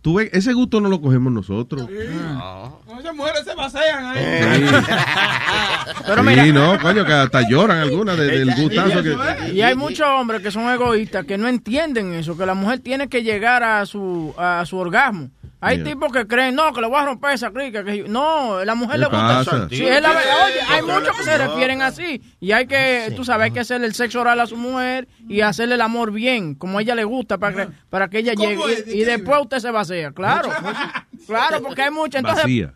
[0.06, 1.90] tú ves, ese gusto no lo cogemos nosotros.
[1.90, 4.24] Esas mujeres se pasean ahí.
[6.06, 9.52] Pero sí, mira- no, coño, que hasta lloran algunas de- del gustazo que...
[9.52, 13.08] Y hay muchos hombres que son egoístas que no entienden eso, que la mujer tiene
[13.10, 15.32] que llegar a su a su orgasmo.
[15.62, 15.86] Hay Yeah.
[15.86, 17.84] tipos que creen, no, que le voy a romper esa crica.
[17.84, 18.04] Que...
[18.08, 19.28] No, la mujer ¿Qué le gusta.
[19.44, 19.68] pasa?
[19.70, 20.46] Sí, es la verdad.
[20.46, 22.22] Oye, hay muchos que se refieren así.
[22.40, 25.42] Y hay que, tú sabes, hay que hacerle el sexo oral a su mujer y
[25.42, 28.50] hacerle el amor bien, como a ella le gusta, para que, para que ella ¿Cómo
[28.68, 28.74] llegue.
[28.74, 28.88] es?
[28.88, 30.12] Y, y después usted se vacía.
[30.12, 30.50] Claro.
[31.28, 32.20] claro, porque hay mucha.
[32.20, 32.74] Entonces, Vacía.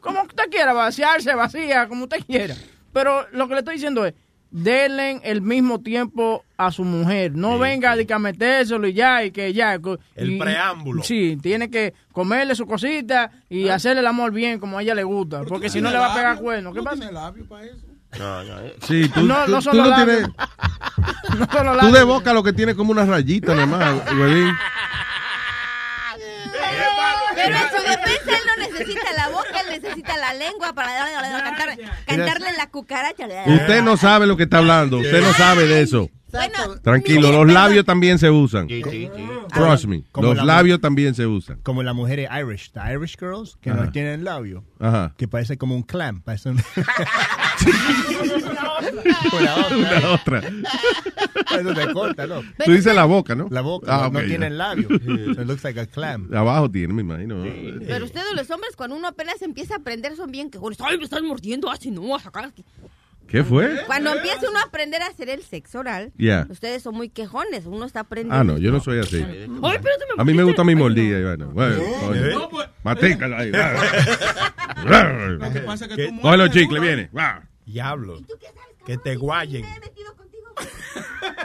[0.00, 2.54] como usted quiera, vaciarse, vacía, como usted quiera.
[2.92, 4.14] Pero lo que le estoy diciendo es,
[4.56, 7.32] denle el mismo tiempo a su mujer.
[7.34, 9.74] No venga de que a metérselo y ya, y que ya.
[10.14, 11.02] El y- preámbulo.
[11.02, 15.04] Sí, tiene que comerle su cosita y hacerle el amor bien como a ella le
[15.04, 15.42] gusta.
[15.44, 16.72] Porque si no le va a pegar cuerno.
[16.72, 17.10] ¿Qué pasa?
[18.18, 18.74] No, no, eh.
[18.82, 20.20] Sí, tú, No, tú- no tú son no los tienes...
[20.22, 20.36] labios.
[21.38, 23.94] No son los Tú de boca lo que tiene como una rayita nada más.
[27.46, 30.90] Pero en su defensa él no necesita la boca, él necesita la lengua para
[31.44, 33.26] cantar, cantarle la cucaracha.
[33.46, 34.98] Usted no sabe lo que está hablando.
[34.98, 36.10] Usted no sabe de eso.
[36.32, 38.68] Bueno, Tranquilo, los labios también se usan.
[38.68, 39.22] Sí, sí, sí.
[39.54, 40.02] Trust me.
[40.12, 41.60] Como Los la- labios también se usan.
[41.62, 43.84] Como las mujeres Irish, the Irish girls, que Ajá.
[43.84, 44.62] no tienen labio.
[44.78, 45.14] Ajá.
[45.16, 46.20] Que parece como un clam.
[46.22, 46.56] Parece un...
[49.32, 50.42] Una otra.
[51.58, 52.42] Eso te corta, ¿no?
[52.64, 53.48] Tú dices la boca, ¿no?
[53.50, 54.26] La boca, Ah, no, ya.
[54.26, 54.88] tienen labio.
[55.36, 56.32] So it looks like a clam.
[56.34, 57.42] Abajo tiene, me imagino.
[57.86, 60.78] Pero ustedes los hombres cuando uno apenas empieza a aprender son bien quejones.
[60.80, 62.64] Ay, me están mordiendo así, no, a sacar aquí.
[63.28, 63.80] ¿Qué fue?
[63.86, 66.46] Cuando empieza uno a aprender a hacer el sexo oral, Yeah.
[66.48, 68.36] ustedes son muy quejones, uno está aprendiendo.
[68.36, 69.22] Ah, no, yo no soy así.
[69.22, 69.48] Ay,
[70.18, 71.20] A mí me gusta mi mordida.
[71.28, 71.46] Vaina.
[71.46, 72.26] Bueno, coño.
[72.38, 73.50] No, pues- Matícala ahí.
[73.50, 77.10] Lo que pasa es que tú Coge los chicles, viene.
[77.64, 78.20] Diablo.
[78.86, 79.64] Que te guayen.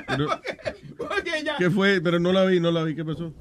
[0.07, 0.27] Pero.
[1.57, 1.99] ¿Qué fue?
[2.01, 2.95] Pero no la vi, no la vi.
[2.95, 3.33] ¿Qué pasó?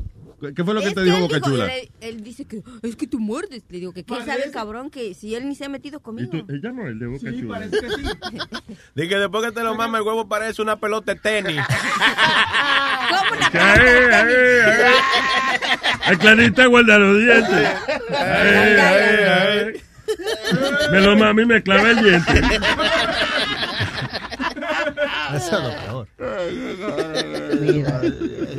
[0.55, 1.75] ¿Qué fue lo que Es te dijo él Boca Chula?
[1.75, 3.63] Él, él dice que es que tú muerdes.
[3.69, 6.31] Le digo que qué sabe el cabrón que si él ni se ha metido conmigo.
[6.49, 7.59] Ella no es el de Boca Sí, Chula.
[7.59, 8.03] parece que sí.
[8.95, 11.61] Dije que después que te lo mama el huevo parece una pelota de tenis.
[13.11, 14.35] ¿Cómo una Ay, ay,
[14.67, 14.93] ay.
[16.13, 17.69] El clarita guarda los dientes.
[18.11, 19.83] Ay, ay, ay.
[20.91, 22.33] Me lo mami me clava el diente.
[25.37, 26.09] Eso es lo peor.
[27.61, 28.03] Mira,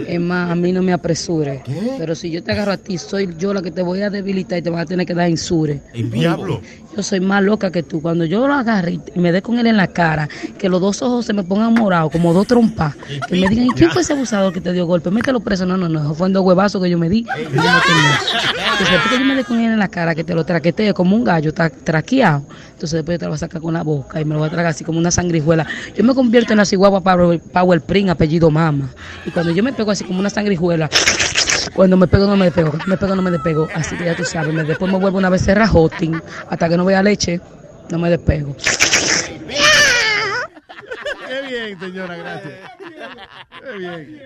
[0.07, 1.63] es más, a mí no me apresure.
[1.97, 4.59] Pero si yo te agarro a ti, soy yo la que te voy a debilitar
[4.59, 5.81] y te vas a tener que dar insure.
[5.93, 6.61] El diablo.
[6.95, 8.01] Yo soy más loca que tú.
[8.01, 10.27] Cuando yo lo agarre y me dé con él en la cara,
[10.57, 12.95] que los dos ojos se me pongan morados, como dos trompas,
[13.27, 15.09] que me digan, ¿y quién fue ese abusador que te dio golpe?
[15.11, 15.65] Mételo preso.
[15.65, 17.19] No, no, no, esos fueron dos huevazos que yo me di.
[17.19, 17.81] y yo no.
[18.71, 20.93] Entonces, después que yo me dé con él en la cara, que te lo traquetee
[20.93, 22.43] como un gallo, está traqueado.
[22.73, 24.47] Entonces, después yo te lo voy a sacar con la boca y me lo voy
[24.47, 25.65] a tragar así como una sangrijuela.
[25.95, 28.89] Yo me convierto en la ciguagua Power, Power Pring, apellido Mama.
[29.25, 30.89] Y cuando yo me pego así como una sangrijuela,
[31.73, 33.67] cuando me pego no me despego, cuando me pego no me despego.
[33.75, 36.85] Así que ya tú sabes, me- después me vuelvo una becerra hosting, hasta que no
[36.85, 37.39] vea leche,
[37.89, 38.55] no me despego.
[41.27, 42.53] Qué bien, señora, gracias.
[43.63, 44.21] Qué bien.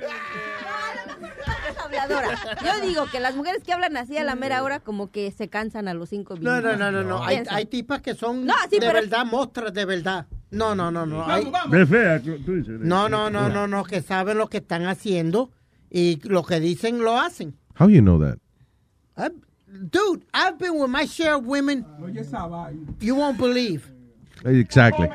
[1.83, 2.29] habladora.
[2.63, 5.47] Yo digo que las mujeres que hablan así a la mera hora como que se
[5.49, 6.77] cansan a los cinco No, minutos.
[6.79, 7.23] no, no, no, no.
[7.23, 10.25] Hay, hay tipas que son No, sí, de verdad, mostras de verdad.
[10.51, 11.25] No, no, no, no.
[11.27, 11.51] hay-.
[12.79, 15.51] No, no, no, no, no, que saben lo que están haciendo
[15.89, 17.53] y lo que dicen lo hacen.
[17.79, 18.37] How you know that?
[19.17, 19.35] I've-
[19.91, 21.85] dude, I've been with my share of women.
[22.99, 23.91] You won't believe.
[24.43, 25.07] Exactly.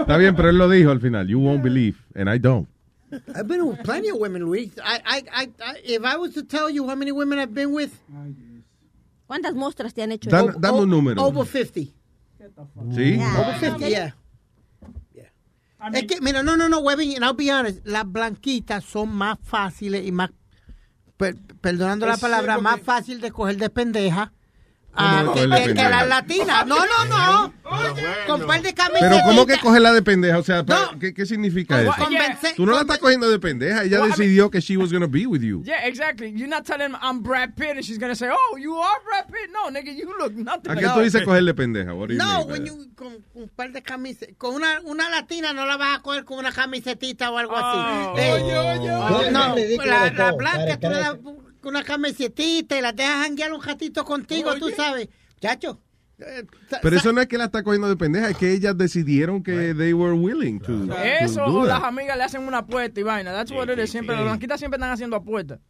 [0.00, 1.28] Está bien, pero él lo dijo al final.
[1.28, 2.68] You won't believe, and I don't.
[3.34, 4.70] I've been with plenty of women, Luis.
[4.84, 7.72] I, I, I, I, if I was to tell you how many women I've been
[7.72, 7.92] with,
[9.26, 10.30] ¿Cuántas muestras te han hecho?
[10.30, 11.22] Dan- dame un número.
[11.22, 11.92] over 50.
[12.94, 13.18] ¿Sí?
[13.20, 14.14] Over 50, yeah.
[15.94, 19.38] Es que, mira, no, no, no, Webin, and I'll be honest, las blanquitas son más
[19.42, 20.30] fáciles y más,
[21.16, 24.32] per- perdonando la palabra, más fácil de coger de pendeja
[24.98, 25.88] ah, ¿Cómo que, que- que pendeja?
[25.90, 26.66] las latinas.
[26.66, 27.52] No, no, no.
[28.26, 29.10] Con par de camisetas.
[29.10, 30.38] Pero ¿cómo que coge la de pendeja?
[30.38, 30.64] O sea,
[31.00, 31.92] ¿qué, qué significa eso?
[31.92, 33.82] Convence- Tú no la estás cogiendo de pendeja.
[33.84, 35.62] Ella Well, I mean- decidió que she was going to be with you.
[35.64, 36.32] Yeah, exactly.
[36.32, 39.26] You're not telling him I'm Brad Pitt and she's gonna say, "Oh, you are Brad
[39.26, 40.70] Pitt." No, nigga, you look nothing.
[40.72, 41.92] ¿A qué tú dices cogerle pendeja?
[41.92, 44.34] No, when you, con, con un par de camisetas.
[44.38, 47.56] Con una, una latina no la vas a coger con una camisetita o algo Oh.
[47.58, 48.20] así.
[48.22, 49.30] Eh, Oye, oye, oye.
[49.30, 49.54] No,
[49.84, 51.47] la, la blanca tú le das care.
[51.68, 55.08] Con una camisetita y la dejas janguear un ratito contigo, tú sabes.
[55.40, 55.78] Chacho.
[56.18, 56.44] eh,
[56.82, 59.74] Pero eso no es que la está cogiendo de pendeja, es que ellas decidieron que
[59.74, 61.74] they were willing to, to Eso do o that.
[61.74, 63.32] las amigas le hacen una apuesta y vaina.
[63.32, 63.90] That's what it is.
[63.90, 65.60] Siempre, las blanquitas siempre están haciendo apuestas.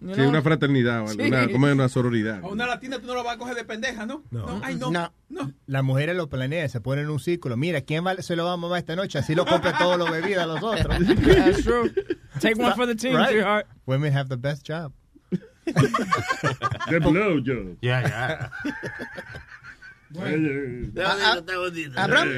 [0.00, 1.20] You Sí, una fraternidad, Sí.
[1.20, 2.38] una, como es una sororidad.
[2.44, 4.22] A una latina tú no la vas a coger de pendeja, ¿no?
[4.30, 4.60] No.
[4.62, 4.92] Ay, no.
[4.92, 5.52] No.
[5.66, 7.56] Las mujeres lo planean, se ponen en un círculo.
[7.56, 9.18] Mira, ¿quién va- se lo va a mamar esta noche?
[9.18, 10.96] Así lo compre todos los bebidas a los otros.
[11.26, 11.92] That's true.
[12.40, 13.30] Take one for the team, Right.
[13.30, 13.66] sweetheart.
[13.86, 14.92] Women have the best job.
[15.74, 17.76] The blow job.
[17.82, 18.50] Ya, ya.
[21.96, 22.28] Abraham,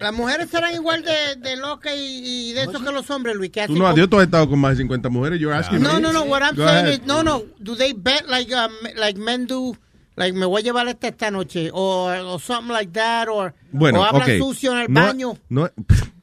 [0.00, 3.50] las mujeres serán igual de, de locas y, y de eso que los hombres, Luis.
[3.50, 5.38] Que Tú no, Dios, tú has estado con más de 50 mujeres.
[5.40, 6.00] You're asking No, me?
[6.00, 6.24] no, no.
[6.24, 7.00] What I'm Go saying ahead.
[7.00, 7.44] is, no, no.
[7.62, 9.76] Do they bet like um, like men do?
[10.16, 14.00] Like me voy a llevar esta esta noche, or, or something like that, or Bueno,
[14.00, 14.38] o hablan ok.
[14.38, 15.38] sucio en el No- baño.
[15.48, 15.70] no-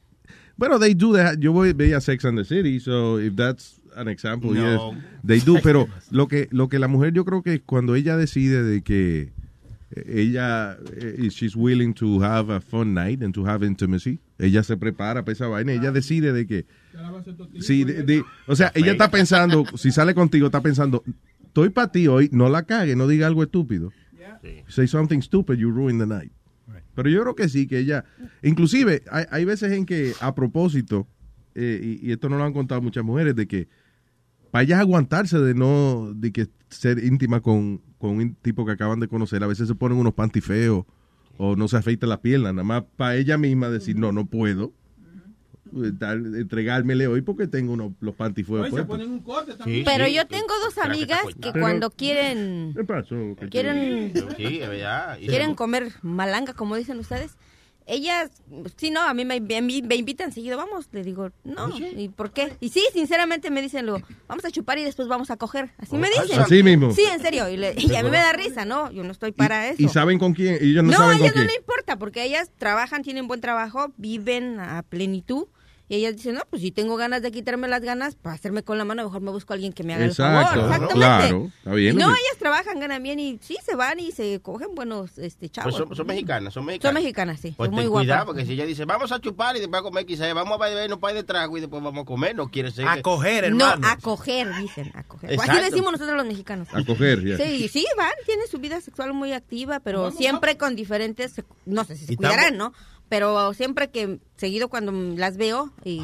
[0.56, 1.38] bueno, they do that.
[1.38, 4.92] Yo voy veía Sex and the City, so if that's an example, No.
[4.92, 5.58] yes, they do.
[5.62, 9.32] Pero lo que lo que la mujer yo creo que cuando ella decide de que
[9.90, 14.62] eh, ella eh, she's willing to have a fun night and to have intimacy, ella
[14.62, 16.66] se prepara para esa vaina, ella decide de que
[17.60, 21.02] Sí, de- de- o sea, ella está pensando, si sale contigo, está pensando,
[21.44, 23.92] estoy para ti hoy, no la cague, no diga algo estúpido.
[24.68, 26.32] Say something stupid, you ruin the night.
[26.94, 28.04] Pero yo creo que sí, que ella,
[28.42, 31.06] inclusive, hay, hay veces en que a propósito,
[31.58, 33.68] eh, y, y esto no lo han contado muchas mujeres, de que
[34.50, 39.00] para ellas aguantarse de no, de que ser íntima con, con un tipo que acaban
[39.00, 40.84] de conocer, a veces se ponen unos panty feos
[41.36, 44.72] o no se afeitan la pierna, nada más para ella misma decir, no, no puedo
[45.76, 48.14] eh, dar- entregármele hoy porque tengo unos, los
[49.10, 49.22] un
[49.58, 49.84] también.
[49.84, 53.16] Pero yo tengo dos amigas que Pero- cuando quieren ¿Qué pasó?
[53.50, 54.60] quieren Sí,
[55.26, 57.36] quieren comer malanga, como dicen ustedes,
[57.88, 58.30] ellas,
[58.76, 62.52] sí, no, a mí me, invitan seguido, vamos, le digo, no, ¿y por qué?
[62.60, 65.96] Y sí, sinceramente me dicen luego, vamos a chupar y después vamos a coger, así
[65.96, 66.38] me dicen.
[66.40, 66.92] Así mismo.
[66.92, 68.92] Sí, en serio, y, le- y a mí me da risa, ¿no?
[68.92, 69.82] Yo no estoy para eso.
[69.82, 71.46] Y saben con quién, y ellos no, no, saben a con ellas no quién.
[71.48, 75.46] le importa, porque ellas trabajan, tienen buen trabajo, viven a plenitud.
[75.88, 78.76] Y ellas dicen, no, pues si tengo ganas de quitarme las ganas, para hacerme con
[78.76, 80.64] la mano, mejor me busco a alguien que me haga Exacto, el favor.
[80.64, 80.94] Exactamente.
[80.94, 81.94] claro, está bien.
[81.96, 85.48] Y no, ellas trabajan, ganan bien y sí, se van y se cogen buenos este,
[85.48, 85.74] chavos.
[85.74, 86.94] Pues son, son mexicanas, son mexicanas.
[86.94, 87.54] Son mexicanas, sí.
[87.56, 88.04] Pues son muy ten guapas.
[88.06, 90.68] cuidado, porque si ella dice, vamos a chupar y después a comer, quizás vamos a
[90.68, 93.50] beber un par de trago y después vamos a comer, no quiere ser que...
[93.50, 95.40] No, a coger, dicen, a coger.
[95.40, 96.68] Así decimos nosotros los mexicanos.
[96.72, 97.36] A coger, ya.
[97.38, 101.96] Sí, sí, van, tienen su vida sexual muy activa, pero siempre con diferentes, no sé
[101.96, 102.97] si se cuidarán, estamos- ¿no?
[103.08, 106.02] Pero siempre que, seguido cuando las veo, y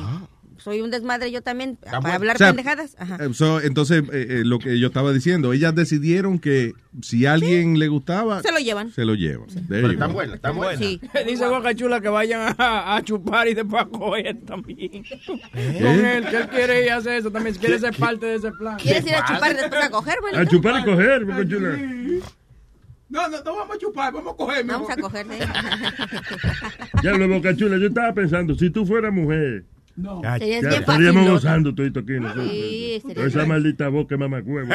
[0.56, 2.14] soy un desmadre yo también para bueno.
[2.14, 2.96] hablar O sea, pendejadas.
[2.98, 3.18] Ajá.
[3.20, 7.32] Eh, so, entonces, eh, eh, lo que yo estaba diciendo, ellas decidieron que si a
[7.34, 8.90] alguien le gustaba, Se lo llevan.
[8.92, 9.48] se lo llevan.
[9.48, 10.78] There Pero you están buenas, están buenas.
[10.78, 11.00] Sí.
[11.26, 15.04] Dice Boca Chula que vayan a, a chupar y después a coger también.
[15.54, 15.78] ¿Eh?
[15.82, 18.52] Con él, que él quiere ir a hacer eso también, quiere ser parte de ese
[18.52, 18.78] plan.
[18.78, 21.78] ¿Quieres ir a chupar y después a coger, A chupar y coger, Boca Chula.
[23.14, 24.64] No, no, no vamos a chupar, vamos a coger.
[24.66, 25.24] Vamos a coger.
[25.30, 25.38] ¿eh?
[27.04, 30.20] Ya lo Boca Chula, yo estaba pensando, si tú fueras mujer, No.
[30.22, 32.50] ya Serías bien estaríamos gozando todito aquí nosotros.
[32.50, 33.48] Sí, sería Esa bien.
[33.50, 34.68] maldita boca mamacuevo.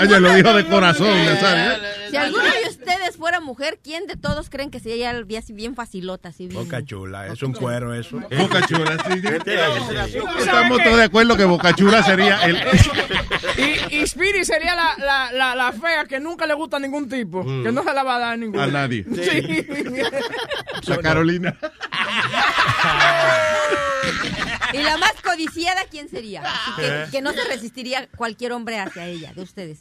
[0.00, 1.72] Ella lo dijo de corazón, Nazario.
[2.10, 5.52] Si alguno de ustedes fuera mujer, ¿quién de todos creen que sería el día así
[5.52, 6.30] bien facilota?
[6.30, 6.62] Así bien?
[6.64, 8.16] Boca chula, es un cuero eso.
[8.18, 10.18] Boca Chula, sí, sí.
[10.18, 12.56] ¿Tú Estamos todos de acuerdo que Boca Chula sería el...
[13.90, 17.08] Y, y Speedy sería la, la, la, la fea que nunca le gusta a ningún
[17.08, 18.62] tipo, que no se la va a dar a ninguno.
[18.62, 19.04] A nadie.
[19.04, 19.66] Sí.
[20.86, 21.56] La Carolina.
[24.72, 26.42] Y la más codiciada, ¿quién sería?
[26.42, 27.06] Así que, ¿Eh?
[27.10, 29.80] que no se resistiría cualquier hombre hacia ella, de ustedes.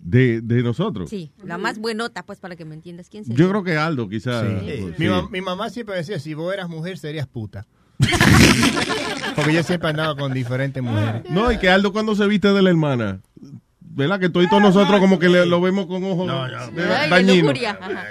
[0.00, 1.10] De, de nosotros.
[1.10, 3.08] Sí, la más buenota, pues, para que me entiendas.
[3.10, 3.38] ¿Quién sería?
[3.38, 4.44] Yo creo que Aldo, quizás.
[4.46, 4.54] Sí.
[4.82, 5.12] pues, Mi, sí.
[5.12, 7.66] mam- mi mamá siempre decía, si vos eras mujer, serías puta.
[9.36, 11.22] Porque yo siempre andaba con diferentes mujeres.
[11.30, 13.20] No, y que Aldo cuando se viste de la hermana,
[13.80, 14.20] ¿verdad?
[14.20, 17.36] Que todos nosotros como que le- lo vemos con ojos Ay, de dañinos.
[17.38, 17.78] lujuria.
[17.80, 18.04] Ajá.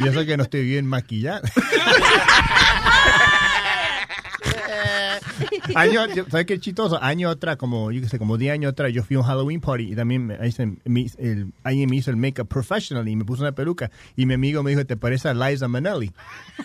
[0.00, 1.42] Y eso que no estoy bien maquillada.
[5.74, 6.98] Año, ¿Sabes qué chistoso?
[7.02, 9.60] Año atrás, como yo qué sé, como 10 años atrás, yo fui a un Halloween
[9.60, 13.24] party y también me, hice- me- el, alguien me hizo el make-up professional y me
[13.24, 13.90] puso una peluca.
[14.16, 16.12] Y mi amigo me dijo, ¿te parece a Liza Minnelli?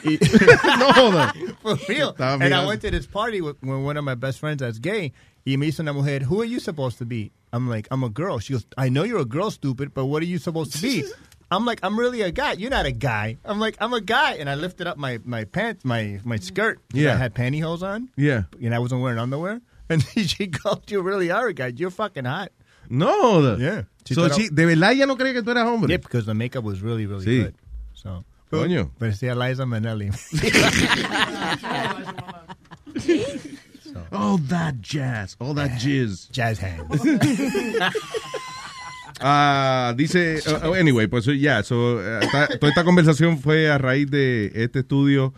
[0.03, 0.19] Y,
[0.79, 1.33] no jodas.
[1.61, 2.15] For real.
[2.19, 5.13] And I went to this party with, with one of my best friends that's gay.
[5.45, 7.31] Y me hizo una mujer, who are you supposed to be?
[7.53, 8.39] I'm like, I'm a girl.
[8.39, 11.05] She goes, I know you're a girl, stupid, but what are you supposed to be?
[11.49, 12.53] I'm like, I'm really a guy.
[12.53, 13.37] You're not a guy.
[13.45, 14.33] I'm like, I'm a guy.
[14.33, 16.79] And I lifted up my, my pants, my, my skirt.
[16.93, 17.13] Yeah.
[17.13, 18.09] I had pantyhose on.
[18.17, 18.43] Yeah.
[18.61, 19.61] And I wasn't wearing underwear.
[19.89, 21.67] And she called, you really are a guy.
[21.73, 22.51] You're fucking hot.
[22.89, 23.55] No.
[23.55, 23.83] Yeah.
[24.05, 24.55] She So, she- oh.
[24.55, 25.89] ¿De verdad ella no cree que tú eras hombre?
[25.89, 27.43] Yeah, because the makeup was really, really Sí.
[27.43, 27.55] good.
[27.93, 28.91] So, Coño.
[28.99, 30.11] Parecía Liza Minnelli.
[34.11, 36.29] All that jazz, all that jizz.
[36.31, 37.01] Jazz hands.
[39.19, 43.77] Ah, dice, uh, uh, anyway, pues ya, so, uh, esta- toda esta conversación fue a
[43.77, 45.33] raíz de este estudio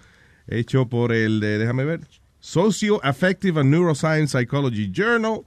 [0.48, 2.02] hecho por el de, déjame ver,
[2.40, 5.42] Socio-Affective and Neuroscience Psychology Journal,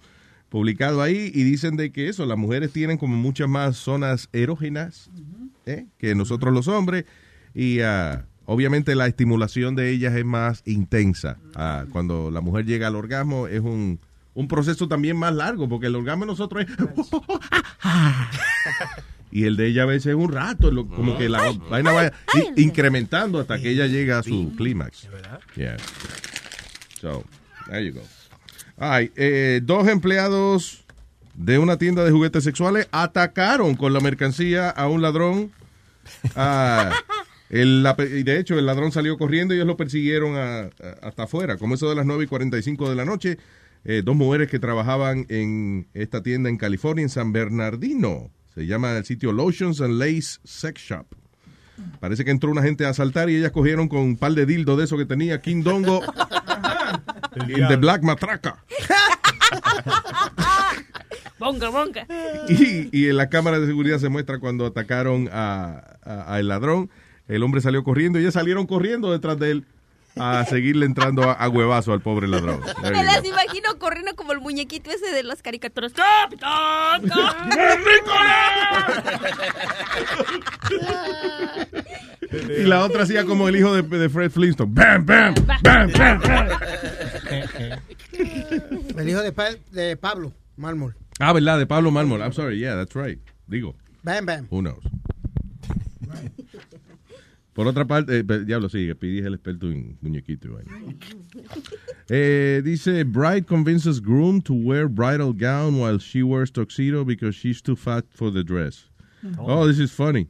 [0.49, 5.11] publicado ahí, y dicen de que eso, las mujeres tienen como muchas más zonas erógenas
[5.67, 5.87] ¿eh?
[5.99, 7.05] que nosotros los hombres,
[7.55, 11.39] y ah, obviamente la estimulación de ellas es más intensa.
[11.55, 13.99] Ah, cuando la mujer llega al orgasmo es un,
[14.35, 16.71] un proceso también más largo, porque el orgasmo de nosotros es...
[19.35, 22.13] Y el de ella a veces es un rato, lo- como que la vaina vaya
[22.57, 25.09] incrementando hasta que ella llega a su clímax.
[25.57, 25.79] Yeah.
[27.01, 27.25] So,
[27.67, 28.03] there you go.
[28.77, 30.85] Right, eh, dos empleados
[31.35, 35.51] de una tienda de juguetes sexuales atacaron con la mercancía a un ladrón.
[36.37, 36.91] Ah,
[37.49, 40.61] el- la pe- y de hecho, el ladrón salió corriendo y ellos lo persiguieron a-
[40.65, 40.71] a-
[41.09, 41.57] hasta afuera.
[41.57, 43.39] Como eso de las 9 y 45 de la noche,
[43.85, 48.31] eh, dos mujeres que trabajaban en esta tienda en California, en San Bernardino.
[48.55, 51.07] Se llama el sitio Lotions and Lace Sex Shop.
[52.01, 54.79] Parece que entró una gente a asaltar y ellas cogieron con un par de dildos
[54.79, 56.01] de eso que tenía King Dongo
[57.49, 58.63] y The Black Matraca.
[61.39, 62.07] Bonga, bonga.
[62.49, 66.89] Y, y en la cámara de seguridad se muestra cuando atacaron a, a- al ladrón.
[67.27, 69.67] El hombre salió corriendo y ellos salieron corriendo detrás de él
[70.17, 72.61] a seguirle entrando a, a huevazo al pobre ladrón.
[72.83, 75.93] Me las imagino corriendo como el muñequito ese de las caricaturas.
[75.93, 77.03] ¡Capitán!
[82.33, 84.73] Y la otra hacía como el hijo de, de Fred Flintstone.
[84.73, 85.35] ¡Bam, bam!
[85.63, 86.49] ¡Bam, bam, bam!
[88.99, 90.95] El hijo de, Pa- de Pablo Mármol.
[91.19, 91.59] Ah, ¿verdad?
[91.59, 92.21] De Pablo Mármol.
[92.21, 92.59] I'm sorry.
[92.59, 93.19] Yeah, that's right.
[93.47, 93.75] Digo.
[94.03, 94.47] Bam, bam.
[94.51, 94.83] Who knows?
[97.53, 100.49] Por otra parte, eh, diablo, sí, Pidi es el experto en muñequito.
[100.49, 100.73] y vaina.
[102.09, 107.63] Eh, dice, bride convinces groom to wear bridal gown while she wears tuxedo because she's
[107.63, 108.91] too fat for the dress.
[109.39, 110.29] Oh, this is funny.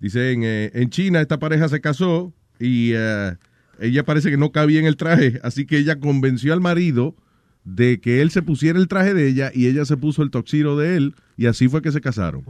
[0.00, 3.36] Dice, en, eh, en China esta pareja se casó y eh,
[3.80, 7.16] ella parece que no cabía en el traje, así que ella convenció al marido
[7.64, 10.78] de que él se pusiera el traje de ella y ella se puso el tuxedo
[10.78, 12.44] de él y así fue que se casaron.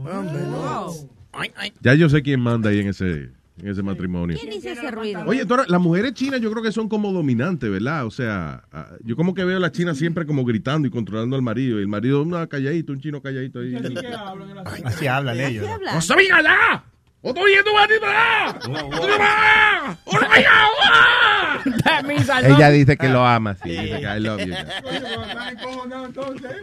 [1.81, 3.29] Ya yo sé quién manda ahí en ese,
[3.61, 4.37] en ese matrimonio.
[4.39, 5.23] ¿Quién hizo ese ruido?
[5.25, 8.05] Oye, Tora, las mujeres chinas yo creo que son como dominantes, ¿verdad?
[8.05, 11.35] O sea, ah, yo como que veo a las chinas siempre como gritando y controlando
[11.35, 11.79] al marido.
[11.79, 13.75] Y el marido, una calladito, un chino calladito ahí.
[14.83, 15.67] Así hablan ellos.
[15.67, 15.93] ¿no?
[15.93, 16.83] ¡No sabía ya!
[17.21, 17.43] ¡Otro!
[17.43, 18.01] ¡Otro
[19.19, 19.97] más!
[20.05, 20.69] ¡Otro allá!
[22.43, 23.69] Ella dice que lo ama, sí.
[23.69, 24.53] Dice que I love you.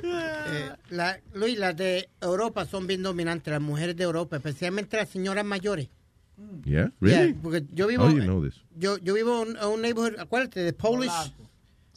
[0.03, 5.09] Eh, la, Luis, las de Europa son bien dominantes, las mujeres de Europa, especialmente las
[5.09, 5.89] señoras mayores.
[6.65, 7.29] Yeah, really?
[7.33, 8.61] Yeah, porque yo vivo, How do you know this?
[8.77, 11.33] yo, yo vivo en un neighborhood, acuérdate, de Polish,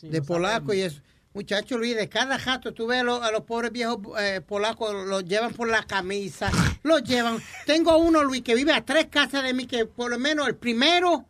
[0.02, 1.02] de polaco y eso.
[1.34, 5.06] Muchacho Luis, de cada jato, tú ves a los, a los pobres viejos eh, polacos,
[5.08, 6.52] los llevan por la camisa,
[6.84, 7.38] los llevan.
[7.66, 10.56] Tengo uno, Luis, que vive a tres casas de mí, que por lo menos el
[10.56, 11.26] primero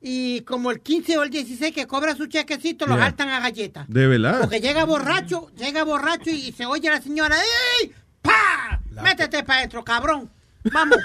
[0.00, 3.06] y como el 15 o el 16 que cobra su chequecito, los Yeah.
[3.06, 3.86] hartan a galletas.
[3.88, 4.40] ¿De verdad?
[4.40, 7.36] Porque llega borracho, llega borracho y, y se oye la señora,
[7.82, 7.92] ¡Ey!
[8.20, 8.80] ¡Pa!
[9.02, 10.30] Métete para adentro, cabrón.
[10.70, 10.98] Vamos.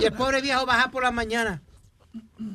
[0.00, 1.60] y el pobre viejo baja por la mañana.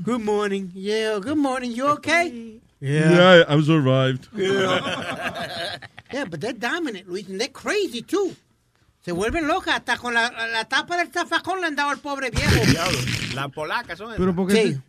[0.04, 0.70] Good morning.
[0.74, 1.72] Yeah, good morning.
[1.72, 2.60] You okay?
[2.82, 4.28] Yeah, I'm survived.
[4.36, 8.36] Yeah, but they're dominant, Luis, and they're crazy too.
[9.02, 12.32] Se vuelven locas, hasta con la, la tapa del zafacón le han dado al pobre
[12.32, 12.52] viejo.
[13.36, 14.18] Las polacas son esas.
[14.20, 14.82] Pero porque Sí.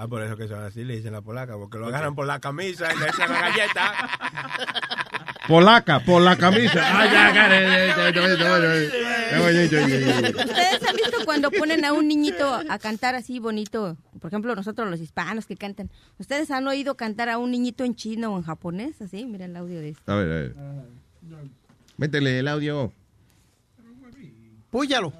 [0.00, 2.38] Ah, por eso que son así, le dicen la polaca, porque lo agarran por la
[2.38, 4.08] camisa y le echan la galleta.
[5.48, 6.80] Polaca, por la camisa.
[6.84, 7.28] Ah, ya,
[10.44, 13.96] ¿Ustedes han visto cuando ponen a un niñito a cantar así bonito?
[14.20, 15.90] Por ejemplo, nosotros los hispanos que cantan.
[16.18, 19.00] ¿Ustedes han oído cantar a un niñito en chino o en japonés?
[19.00, 20.12] Así, miren el audio de esto.
[20.12, 20.54] A ver, a ver.
[21.96, 22.92] Métele el audio.
[24.70, 25.14] Púyalo.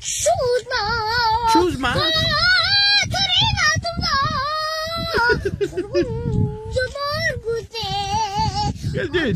[0.00, 1.52] Choose my.
[1.52, 1.94] Choose my.
[1.94, 3.86] 그래 나도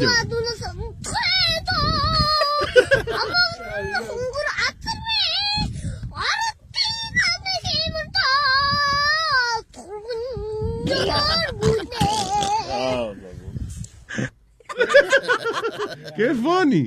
[0.06, 0.24] 나.
[0.24, 1.70] 누나 선물 그래도
[3.12, 3.34] 아마
[4.06, 5.08] 공부를 아침에
[6.12, 6.76] 알았대
[7.16, 8.18] 나의 힘을 다
[9.72, 10.06] 돌고
[10.86, 11.18] 있는 걸
[11.54, 11.94] 못해.
[16.16, 16.84] Qué funny.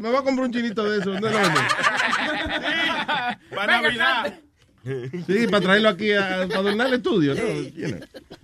[0.00, 1.20] Me voy a comprar un chinito de esos.
[1.20, 1.64] ¿dónde lo venden?
[3.54, 4.40] Para Navidad.
[5.26, 7.34] Sí, para traerlo aquí a, para adornar el estudio.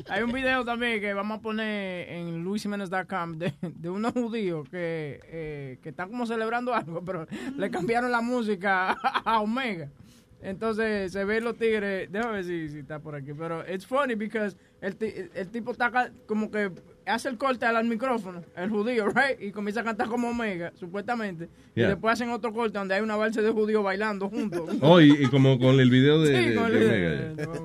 [0.08, 5.20] Hay un video también que vamos a poner en luisimenez.com de, de unos judíos que,
[5.24, 8.92] eh, que están como celebrando algo, pero le cambiaron la música
[9.24, 9.90] a Omega.
[10.42, 14.14] Entonces se ven los tigres, déjame ver si, si está por aquí, pero it's funny
[14.14, 14.96] because el,
[15.34, 16.70] el tipo está como que
[17.10, 19.40] hace el corte al, al micrófono, el judío, right?
[19.40, 21.48] Y comienza a cantar como Omega, supuestamente.
[21.74, 21.88] Y Yeah.
[21.90, 24.68] después hacen otro corte donde hay una balsa de judíos bailando juntos.
[24.80, 27.58] Oh, y, y como con el video de, Sí, de- con de el- Omega.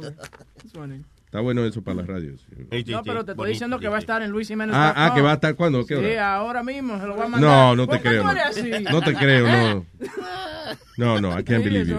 [0.74, 1.02] Funny.
[1.26, 2.46] Está bueno eso para las radios.
[2.88, 4.74] No, pero te estoy diciendo que va a estar en Luis Jiménez.
[4.78, 6.08] Ah, ah, que va a estar cuándo, ¿qué hora?
[6.08, 7.42] Sí, ahora mismo se lo voy a mandar.
[7.50, 8.24] No, no ¿Por te creo.
[8.24, 8.72] No, así?
[8.90, 9.86] No te creo, no.
[10.98, 11.98] No, no, I can't Sí, believe you.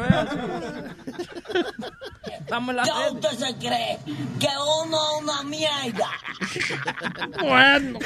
[2.49, 3.15] La ¿Qué red.
[3.15, 3.99] usted se cree?
[4.39, 4.49] Que
[4.87, 6.09] uno es una mierda.
[7.43, 7.99] Bueno.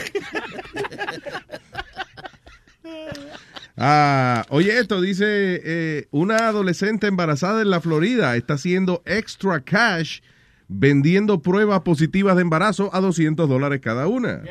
[3.76, 5.24] Ah, oye, esto dice,
[5.64, 10.20] eh, una adolescente embarazada en la Florida está haciendo extra cash
[10.68, 14.42] vendiendo pruebas positivas de embarazo a 200 dólares cada una.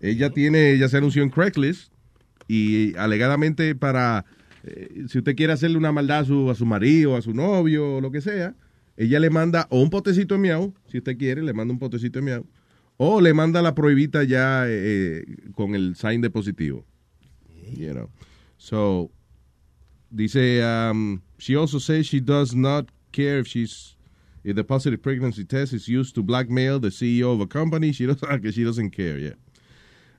[0.00, 1.92] Ella tiene, ella se anunció en Craigslist
[2.48, 4.24] y alegadamente para,
[4.64, 7.96] eh, si usted quiere hacerle una maldad a su, a su marido, a su novio,
[7.96, 8.54] o lo que sea,
[8.96, 12.18] ella le manda o un potecito de miau, si usted quiere, le manda un potecito
[12.18, 12.46] de miau,
[12.96, 16.84] o le manda la pruebita ya eh, con el sign de positivo.
[17.76, 18.10] You know.
[18.58, 19.10] So,
[20.10, 23.96] dice, um, she also says she does not care if she's,
[24.44, 28.06] if the positive pregnancy test is used to blackmail the CEO of a company, she
[28.06, 29.34] doesn't, que she doesn't care, yeah.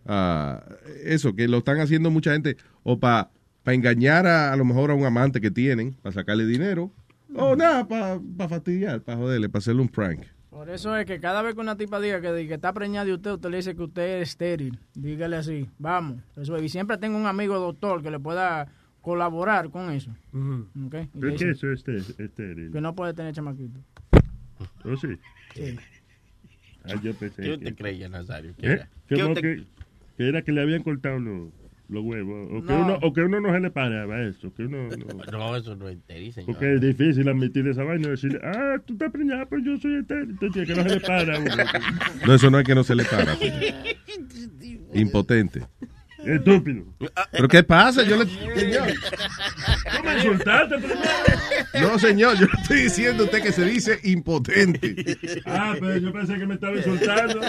[0.05, 0.61] Ah,
[1.03, 3.29] eso, que lo están haciendo mucha gente, o para
[3.65, 6.91] engañar a, a lo mejor a un amante que tienen, para sacarle dinero,
[7.37, 10.21] o nada, para fastidiar, para joderle, para hacerle un prank.
[10.49, 13.13] Por eso es que cada vez que una tipa diga que, que está preñada de
[13.13, 14.79] usted, usted le dice que usted es estéril.
[14.95, 16.17] Dígale así, vamos.
[16.35, 16.63] Eso es.
[16.63, 18.67] Y siempre tengo un amigo doctor que le pueda
[19.01, 20.09] colaborar con eso.
[20.33, 20.95] ¿Ok?
[21.13, 22.71] Y ¿Pero que qué dice es eso este, estéril?
[22.71, 23.79] Que no puede tener chamaquito.
[24.83, 25.09] ¿Oh, sí?
[25.53, 25.77] Sí.
[26.85, 27.53] Ah, yo pensé ¿Qué que...
[27.53, 28.53] usted creía, Nazario?
[28.57, 28.71] ¿Qué ¿Eh?
[28.71, 28.89] era?
[29.07, 29.63] ¿Qué usted- que,
[30.17, 31.49] que era que le habían cortado los,
[31.89, 32.49] los huevos.
[32.51, 32.81] O que, No.
[32.85, 34.53] uno, o que uno no se le paraba eso.
[34.53, 34.97] Que uno, no.
[35.31, 36.47] No, eso no es estéril, señor.
[36.47, 39.99] Porque es difícil admitir esa vaina y decirle, ah, tú estás preñada, pues yo soy
[39.99, 40.29] estéril.
[40.31, 41.35] Entonces, que no se le para.
[41.35, 41.55] a uno.
[42.25, 43.37] No, eso no es que no se le para.
[44.93, 45.61] Impotente.
[46.25, 46.83] Estúpido.
[47.31, 48.03] ¿Pero qué pasa?
[48.03, 48.25] Yo le...
[48.59, 48.87] Señor.
[49.95, 51.07] ¿Cómo insultaste primero?
[51.79, 54.95] No, señor, yo le estoy diciendo a usted que se dice impotente.
[55.45, 57.39] Ah, pero yo pensé que me estaba insultando.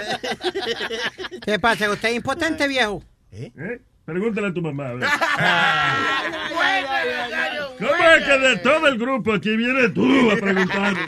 [1.44, 1.90] ¿Qué pasa?
[1.90, 3.02] ¿Usted es impotente, viejo?
[3.32, 3.80] ¿Eh?
[4.08, 4.88] Pregúntale a tu mamá.
[4.88, 5.04] a ver.
[7.78, 10.96] ¿Cómo es que de todo el grupo aquí viene tú a preguntar?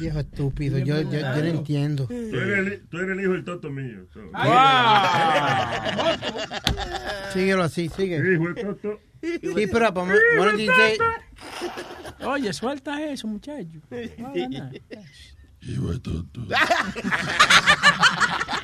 [0.00, 2.06] Viejo estúpido, yo, yo, yo no entiendo.
[2.06, 4.06] Tú eres, el, tú eres el hijo del toto mío.
[4.14, 4.20] so.
[7.34, 8.16] Síguelo así, sigue.
[8.16, 9.00] Hijo del toto.
[9.20, 10.96] Sí, pero bueno, DJ,
[12.24, 13.80] Oye, suelta eso, muchacho.
[14.16, 14.70] No haga nada.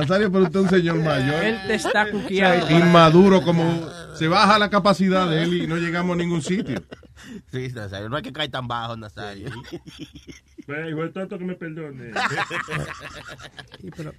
[0.00, 1.44] Nazario, pero usted es un señor mayor.
[1.44, 2.70] Él te está O sea, cuqueando.
[2.70, 6.82] inmaduro, como se baja la capacidad de él y no llegamos a ningún sitio.
[7.52, 9.50] Sí, Nazario, no hay que caer tan bajo, Nazario.
[10.66, 12.12] Pues, hijo del toto que me perdone.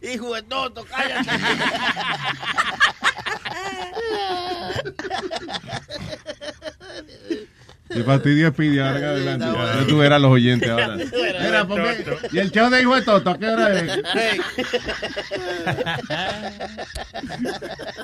[0.14, 1.30] Hijo de toto, cállate.
[7.92, 9.06] Si fastidia pide ahora en
[9.42, 9.80] adelante.
[9.82, 10.98] Ya tú eras los oyentes ahora.
[11.68, 14.00] Porque- y el show de hijo de Toto, ¿a qué hora es?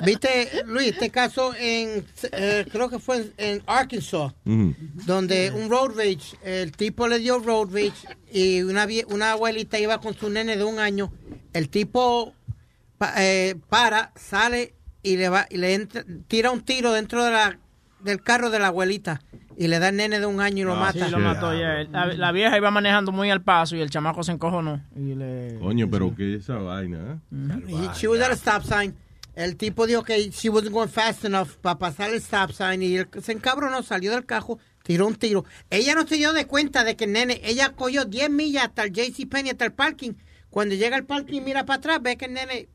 [0.04, 6.36] ¿Viste, Luis, este caso en, eh, creo que fue en, Arkansas, donde un road rage,
[6.42, 7.92] el tipo le dio road rage
[8.32, 11.12] y una, vie- una abuelita iba con su nene de un año,
[11.52, 12.34] el tipo
[12.98, 17.30] pa- eh, para, sale y le va y le entra- tira un tiro dentro de
[17.30, 17.58] la,
[18.00, 19.20] del carro de la abuelita
[19.56, 21.10] y le da al nene de un año y lo Ah, Sí, mata.
[21.10, 21.84] lo mató ya.
[21.90, 24.82] La, la vieja iba manejando muy al paso y el chamaco se encojonó.
[24.94, 25.58] Y le...
[25.60, 27.88] Coño, pero qué esa vaina, ¿eh?
[27.96, 28.94] She was at a stop sign.
[29.34, 32.96] El tipo dijo que she wasn't going fast enough para pasar el stop sign y
[32.96, 35.44] él se encabronó, salió del cajo, tiró un tiro.
[35.68, 38.84] Ella no se dio de cuenta de que el nene, ella cogió 10 millas hasta
[38.84, 40.12] el JCPenney, hasta el parking.
[40.48, 42.68] Cuando llega al parking y mira para atrás, ve que el nene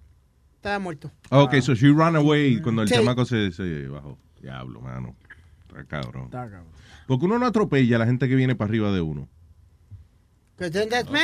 [0.56, 1.11] estaba muerto.
[1.32, 2.93] Ok, so she ran away cuando el Sí.
[2.93, 4.19] chamaco se, se bajó.
[4.40, 5.16] Diablo, mano.
[5.80, 6.66] Está cabrón.
[7.08, 9.27] Porque uno no atropella a la gente que viene para arriba de uno.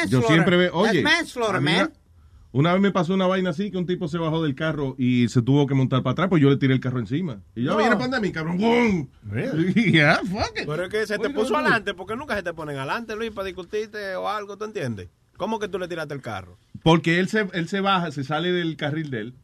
[0.09, 1.01] Yo siempre veo, oye.
[1.01, 1.91] Una,
[2.51, 5.27] una vez me pasó una vaina así que un tipo se bajó del carro y
[5.29, 7.41] se tuvo que montar para atrás, pues yo le tiré el carro encima.
[7.55, 7.77] Y yo, No.
[7.77, 8.57] viene para mí, cabrón.
[8.57, 9.07] ¡Bum!
[9.75, 10.65] Yeah, fuck it.
[10.65, 13.45] Pero es que se te puso adelante, porque nunca se te ponen adelante, Luis, para
[13.45, 15.09] discutirte o algo, ¿tú entiendes?
[15.37, 16.57] ¿Cómo que tú le tiraste el carro?
[16.81, 19.35] Porque él se, él se baja, se sale del carril de él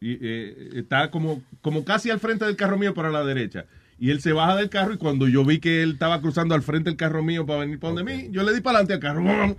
[0.00, 3.66] y eh, está como, como casi al frente del carro mío para la derecha.
[3.98, 6.62] Y él se baja del carro y cuando yo vi que él estaba cruzando al
[6.62, 9.00] frente del carro mío para venir para donde mí, yo le di para adelante al
[9.00, 9.56] carro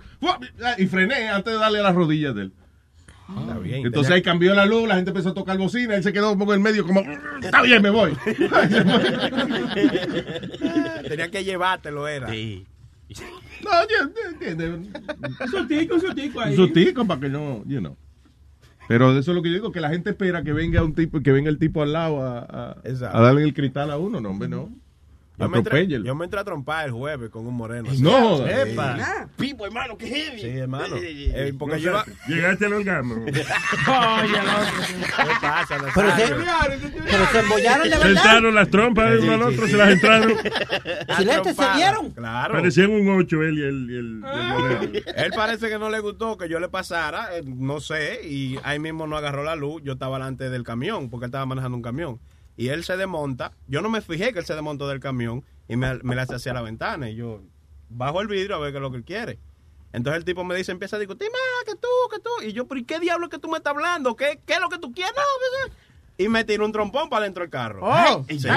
[0.78, 2.52] y frené antes de darle a las rodillas de él.
[3.28, 3.84] Está bien.
[3.84, 6.38] Entonces ahí cambió la luz, la gente empezó a tocar bocina, él se quedó un
[6.38, 7.02] poco en medio como,
[7.42, 8.12] está bien, me voy.
[11.08, 12.28] Tenía que llevártelo, era.
[12.28, 13.96] No, yo.
[14.68, 16.50] Un sustico, un sustico ahí.
[16.50, 17.96] Un sustico para que no, you know.
[18.88, 21.20] Pero eso es lo que yo digo, que la gente espera que venga un tipo,
[21.20, 24.48] que venga el tipo al lado a, a darle el cristal a uno, no, hombre,
[24.48, 24.70] no.
[25.38, 27.90] Yo me, entré, yo me entré a trompar el jueves con un moreno.
[27.98, 28.38] No.
[28.38, 28.44] Sí.
[28.78, 30.40] Ah, Pipo, hermano, qué heavy.
[30.40, 30.96] Sí, hermano.
[30.98, 33.24] Eh, porque No yo Llegaste al orgasmo.
[33.26, 33.44] ¿Qué
[35.40, 36.34] pasa, Pero se,
[37.04, 38.14] pero se embollaron de verdad.
[38.14, 40.32] Sentaron las trompas de uno al otro, se las entraron.
[41.18, 42.10] Chilete, se dieron.
[42.12, 42.54] Claro.
[42.54, 45.00] Parecían un ocho él y el, y el, y el moreno.
[45.16, 48.78] Él parece que no le gustó que yo le pasara, eh, no sé, y ahí
[48.78, 49.82] mismo no agarró la luz.
[49.84, 52.20] Yo estaba delante del camión, porque él estaba manejando un camión.
[52.56, 53.52] Y él se desmonta.
[53.66, 56.34] Yo no me fijé que él se desmontó del camión y me, me la hace
[56.36, 57.10] hacia la ventana.
[57.10, 57.42] Y yo
[57.88, 59.38] bajo el vidrio a ver qué es lo que él quiere.
[59.92, 62.30] Entonces el tipo me dice, empieza a discutir, más que tú, que tú.
[62.46, 64.14] Y yo, pero ¿y qué diablo es que tú me estás hablando?
[64.16, 65.14] ¿Qué, qué es lo que tú quieres?
[65.16, 66.24] No, pues, eh.
[66.24, 67.80] y me tiró un trompón para dentro del carro.
[67.82, 68.48] Oh, Sí.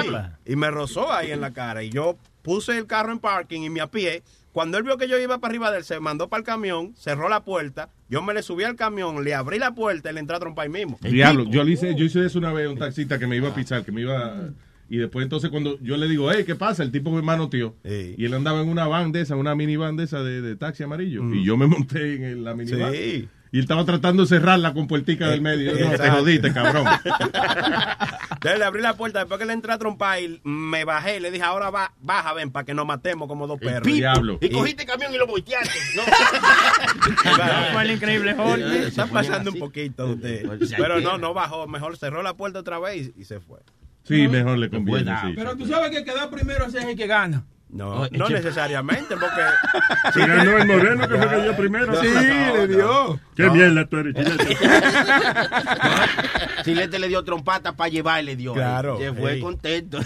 [0.45, 1.83] Y me rozó ahí en la cara.
[1.83, 4.23] Y yo puse el carro en parking y me apié.
[4.51, 6.93] Cuando él vio que yo iba para arriba de él, se mandó para el camión,
[6.97, 7.89] cerró la puerta.
[8.09, 10.63] Yo me le subí al camión, le abrí la puerta y le entré a trompar
[10.63, 10.97] ahí mismo.
[11.03, 13.49] Diablo, yo le hice, yo hice eso una vez a un taxista que me iba
[13.49, 14.49] a pisar, que me iba
[14.89, 16.81] y después entonces cuando yo le digo, hey, ¿qué pasa?
[16.81, 17.75] El tipo me manoteó.
[18.17, 20.81] Y él andaba en una van de esa, una minivan de esa de, de taxi
[20.81, 21.23] amarillo.
[21.33, 22.91] Y yo me monté en el- la minivan.
[22.93, 23.27] Sí.
[23.51, 25.75] Y él estaba tratando de cerrarla con puertica del medio.
[25.75, 26.85] Yo, No, te jodiste, cabrón.
[28.31, 31.19] Entonces le abrí la puerta, después que le entré a trompar y me bajé y
[31.19, 33.83] le dije, ahora va, baja, ven, para que nos matemos como dos perros.
[33.83, 34.37] Diablo.
[34.39, 35.77] Y cogiste el camión y lo volteaste.
[35.95, 36.03] No.
[37.73, 38.61] Fue el increíble Hulk.
[38.87, 40.77] Está pasando un poquito de usted.
[40.77, 41.67] Pero no, no bajó.
[41.67, 43.59] Mejor cerró la puerta otra vez y, y se fue.
[44.03, 45.33] Sí, mejor le conviene, sí.
[45.35, 47.43] Pero tú sabes que quedar primero ese es el que gana.
[47.69, 49.41] No, no necesariamente, porque...
[50.13, 52.01] Se ganó el moreno que fue que dio primero.
[52.01, 53.19] Sí, le dio.
[53.35, 53.53] Qué No.
[53.53, 54.57] mierda tú eres, chilete.
[56.63, 58.53] Chilete le dio trompata para llevar, le dio.
[58.53, 59.99] Claro, Se fue contento.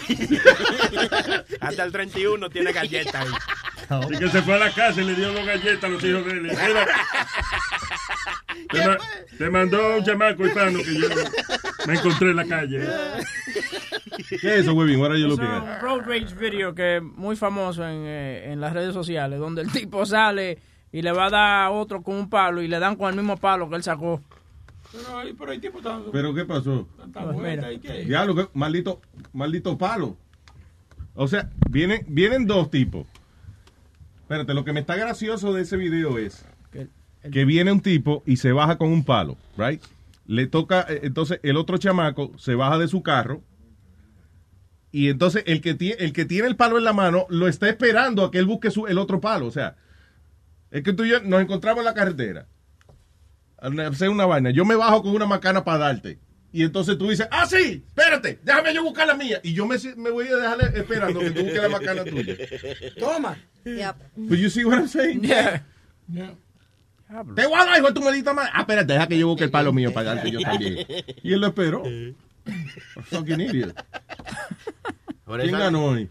[1.62, 3.28] Hasta el 31 tiene galletas ahí.
[4.12, 6.26] Y que se fue a la casa y le dio dos galletas a los hijos
[6.26, 6.42] de él.
[6.44, 6.58] Mira,
[8.72, 8.98] te, ma-
[9.38, 11.08] te mandó un chamaco hispano que yo
[11.88, 12.88] me encontré en la calle.
[14.30, 15.00] ¿Qué es eso, Webin?
[15.00, 18.62] Ahora yo lo Es un road rage video que es muy famoso en, eh, en
[18.62, 20.60] las redes sociales, donde el tipo sale
[20.92, 23.16] y le va a dar a otro con un palo y le dan con el
[23.16, 24.22] mismo palo que él sacó.
[24.92, 26.88] Pero, ahí- pero el tipo está ¿Pero qué pasó?
[27.82, 29.02] qué maldito,
[29.34, 30.16] maldito palo.
[31.16, 33.06] O sea, vienen, vienen dos tipos.
[34.24, 36.46] Espérate, lo que me está gracioso de ese video es
[37.32, 39.82] que viene un tipo y se baja con un palo, right?
[40.26, 43.44] Le toca, eh, entonces el otro chamaco se baja de su carro
[44.92, 47.68] y entonces el que, tiene, el que tiene el palo en la mano lo está
[47.68, 49.48] esperando a que él busque su, el otro palo.
[49.48, 49.76] O sea,
[50.70, 52.48] es que tú y yo nos encontramos en la carretera.
[53.58, 54.52] Hacer una vaina.
[54.52, 56.20] Yo me bajo con una macana para darte.
[56.54, 59.40] Y entonces tú dices, ah, sí, espérate, déjame yo buscar la mía.
[59.42, 62.36] Y yo me, me voy a dejar esperando que tú busques la macana tuya.
[63.00, 63.36] Toma.
[64.16, 65.22] But you see what I'm saying?
[65.22, 65.64] Te
[67.48, 68.52] voy a dar, hijo de tu maldita madre.
[68.54, 70.86] Ah, espérate, deja que yo busque el palo mío para darte yo también.
[71.24, 71.82] Y él lo esperó.
[73.06, 73.74] Fucking idiot.
[75.26, 76.08] ¿Quién ganó hoy?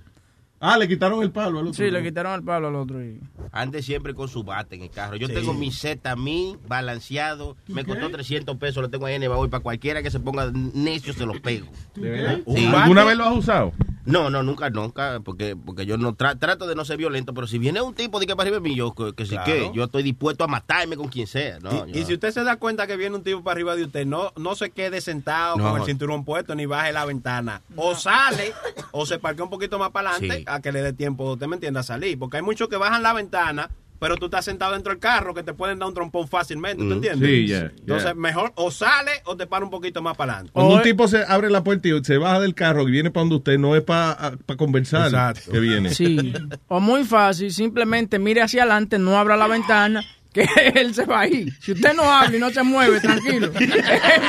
[0.59, 1.75] Ah, le quitaron el palo al otro.
[1.75, 3.05] Sí, le quitaron el palo al otro.
[3.05, 3.21] Y...
[3.53, 5.17] Ande siempre con su bate en el carro.
[5.17, 5.35] Yo Sí.
[5.35, 7.57] tengo mi Z mí balanceado.
[7.69, 8.83] Me costó 300 pesos.
[8.83, 9.51] Lo tengo ahí en el baúl.
[9.51, 11.67] Para cualquiera que se ponga necio se lo pego.
[11.95, 12.41] ¿De verdad?
[12.55, 12.67] Sí.
[12.75, 13.73] ¿Alguna vez lo has usado?
[14.05, 15.21] No, no, nunca, nunca.
[15.25, 17.33] Porque, porque yo no tra- trato de no ser violento.
[17.35, 19.31] Pero si viene un tipo de que para arriba de mí, yo que, que sí
[19.37, 19.45] Claro.
[19.45, 19.71] que.
[19.75, 21.59] Yo estoy dispuesto a matarme con quien sea.
[21.61, 23.77] No, y, yo- y si usted se da cuenta que viene un tipo para arriba
[23.77, 25.71] de usted, no, no se quede sentado No.
[25.71, 27.63] con el cinturón puesto ni baje la ventana.
[27.77, 28.53] O sale
[28.91, 30.45] o se parquea un poquito más para adelante Sí.
[30.49, 32.19] a que le dé tiempo, usted me entienda, a salir.
[32.19, 33.71] Porque hay muchos que bajan la ventana,
[34.03, 36.89] pero tú estás sentado dentro del carro que te pueden dar un trompón fácilmente, ¿tú
[36.89, 36.93] Mm.
[36.95, 37.29] entiendes?
[37.31, 37.73] Sí, ya, ya.
[37.79, 40.51] Entonces, mejor o sale o te para un poquito más para adelante.
[40.53, 43.23] Cuando un tipo se abre la puerta y se baja del carro y viene para
[43.23, 45.53] donde usted, no es para conversar Exacto.
[45.53, 45.91] que viene.
[45.95, 46.33] Sí.
[46.67, 50.03] O muy fácil, simplemente mire hacia adelante, no abra la ventana,
[50.33, 51.53] que él se va a ir.
[51.61, 53.73] Si usted no habla y no se mueve, tranquilo, él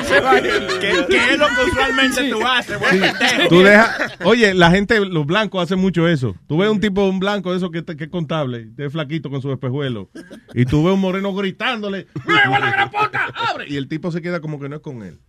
[0.06, 0.68] se va a ir.
[0.80, 2.80] ¿Qué, qué es lo que usualmente tú haces?
[2.80, 3.50] buen pendejo?
[3.50, 6.36] Tú oye, la gente, los blancos hacen mucho eso.
[6.48, 9.30] Tú ves un tipo, un blanco de eso que, que es contable, que es flaquito
[9.30, 10.10] con su espejuelo,
[10.54, 13.28] y tú ves un moreno gritándole, ¡Luego la gran puta!
[13.34, 13.66] ¡Abre!
[13.70, 15.20] Y el tipo se queda como que no es con él.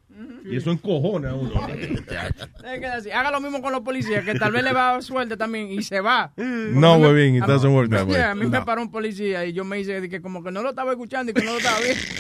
[0.45, 1.67] Y eso encojona a uno.
[1.67, 3.11] Deje que así.
[3.11, 6.01] Haga lo mismo con los policías, que tal vez le va suerte también y se
[6.01, 6.33] va.
[6.37, 8.17] No, huevín, it A mí- doesn't work that way.
[8.17, 10.63] Yeah, a mí me paró un policía y yo me hice que como que no
[10.63, 11.95] lo estaba escuchando y que no lo estaba viendo.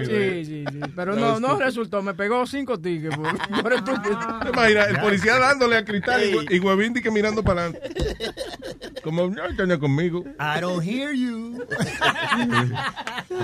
[0.00, 0.80] Sí, sí, sí.
[0.94, 2.02] Pero no, no resultó.
[2.02, 4.18] Me pegó cinco tickets por, por estúpido.
[4.52, 7.90] Imagina, el policía dándole a cristal y, y huevín di que mirando para adelante.
[9.02, 10.24] Como, no, está conmigo.
[10.38, 11.64] I don't hear you.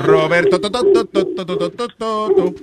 [0.05, 2.55] Roberto, to, to, to,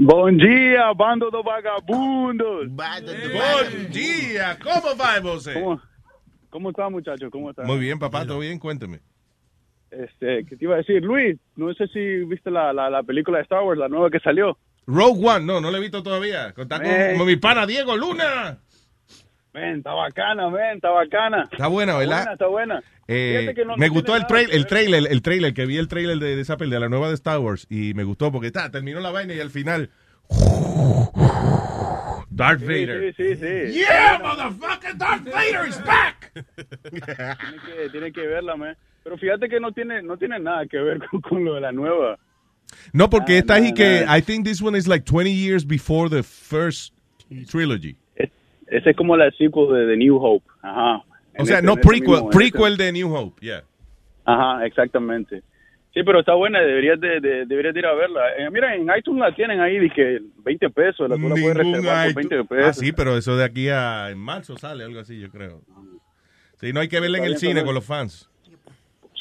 [0.00, 2.68] Bom dia, bando de vagabundos.
[2.70, 5.50] Buen día, ¿cómo va vos?
[5.52, 5.82] ¿Cómo,
[6.50, 7.28] cómo está, muchachos?
[7.32, 7.64] ¿Cómo está?
[7.64, 9.00] Muy bien, papá, todo bien, cuéntame.
[9.90, 11.02] Este, ¿qué te iba a decir?
[11.02, 14.20] Luis, no sé si viste la, la, la película de Star Wars, la nueva que
[14.20, 14.56] salió.
[14.86, 16.54] Rogue One, no, no lo he visto todavía.
[16.56, 16.80] Está
[17.16, 18.58] con mi pana Diego Luna.
[19.52, 21.48] Ven, está bacana, ven, está bacana.
[21.50, 22.32] Está buena, ¿verdad?
[22.34, 22.97] Está buena, está buena.
[23.10, 26.36] Eh, no- me gustó el, trail, el trailer, el trailer, que vi el trailer de,
[26.36, 29.10] de esa de la nueva de Star Wars, y me gustó porque está, terminó la
[29.10, 29.90] vaina y al final.
[32.30, 32.60] Darth.
[32.60, 33.14] Vader.
[33.16, 33.72] Sí, sí, sí.
[33.72, 33.78] sí.
[33.80, 36.32] Yeah, motherfucker, Darth Vader is back.
[36.82, 38.76] Tiene que, tiene que verla, man.
[39.02, 41.72] Pero fíjate que no tiene, no tiene nada que ver con, con lo de la
[41.72, 42.18] nueva.
[42.92, 44.04] No, porque Ah, esta es y que.
[44.06, 46.94] I think this one is like 20 years before the first
[47.50, 47.96] trilogy.
[48.66, 50.44] Ese es como la sequel de, de New Hope.
[50.62, 51.02] Ajá.
[51.38, 53.62] O sea, no prequel, prequel de New Hope, yeah.
[54.24, 55.42] Ajá, exactamente.
[55.94, 58.20] Sí, pero está buena, deberías de, de- deberías de ir a verla.
[58.38, 62.12] Eh, mira, en iTunes la tienen ahí, dije 20 pesos, la, tú la puedes reservar
[62.12, 62.28] por iTunes.
[62.30, 62.66] 20 pesos.
[62.68, 65.62] Ah, sí, pero eso de aquí a en marzo sale, algo así, yo creo.
[66.60, 68.28] Sí, no hay que verla en el cine con los fans.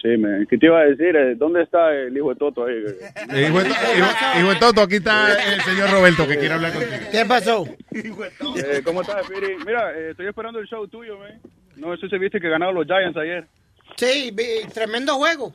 [0.01, 1.15] Sí, me, ¿qué te iba a decir?
[1.15, 2.75] Eh, ¿Dónde está el hijo de Toto ahí?
[2.75, 6.71] Eh, Hijo de, hijo- hijo de Toto, aquí está el señor Roberto que quiere hablar
[6.73, 6.93] contigo.
[7.11, 7.65] ¿Qué pasó?
[7.91, 9.55] Eh, ¿Cómo estás, Piri?
[9.65, 11.39] Mira, eh, estoy esperando el show tuyo, man.
[11.77, 13.47] No sé si viste que ganaron los Giants ayer.
[13.95, 15.53] Sí, vi- tremendo juego.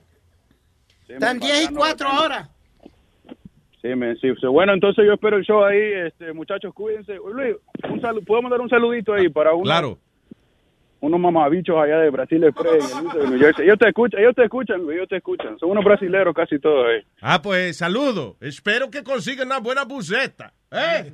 [1.07, 2.23] Sí, Están me 10 y bacano, 4 bacano.
[2.23, 2.49] ahora.
[3.83, 4.28] Sí, me, sí.
[4.47, 5.81] Bueno, entonces yo espero el show ahí.
[6.07, 7.15] Este, muchachos, cuídense.
[7.17, 7.57] Luis,
[7.89, 9.99] un salu- ¿puedo mandar un saludito ahí para unos, Claro.
[11.02, 13.64] Unos mamabichos allá de Brasil Express, en el de New Jersey?
[13.64, 15.58] Ellos te escuchan, ellos te escuchan, ellos te escuchan.
[15.58, 17.05] Son unos brasileros casi todos ahí.
[17.20, 18.36] Ah, pues saludo.
[18.40, 20.52] Espero que consigan una buena buceta.
[20.70, 21.12] ¿Eh?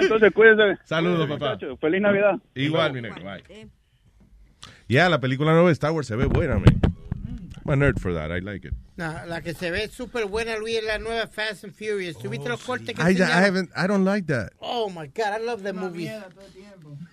[0.00, 0.80] Entonces cuídense.
[0.84, 1.50] Saludos, papá.
[1.50, 2.36] Muchachos, feliz Navidad.
[2.54, 3.22] Igual, mi negro.
[3.22, 3.68] Bye.
[4.88, 6.87] Ya, la película nueva de Star Wars se ve buena, man.
[7.68, 8.30] I'm a nerd for that.
[8.32, 8.74] I like it.
[8.96, 12.18] No, la que se ve súper buena, Luis, es la nueva Fast and Furious.
[12.18, 13.44] ¿Tuviste los cortes que I, I enseñaron?
[13.44, 13.70] haven't.
[13.76, 14.52] I don't like that.
[14.60, 16.10] Oh my God, I love that movie.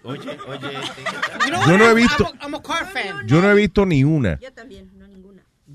[0.04, 0.72] Oye, oye,
[1.68, 3.28] Yo no he I'm- visto- I'm a, I'm a car fan.
[3.28, 4.40] Yo no he visto ni una.
[4.42, 4.90] Yo también,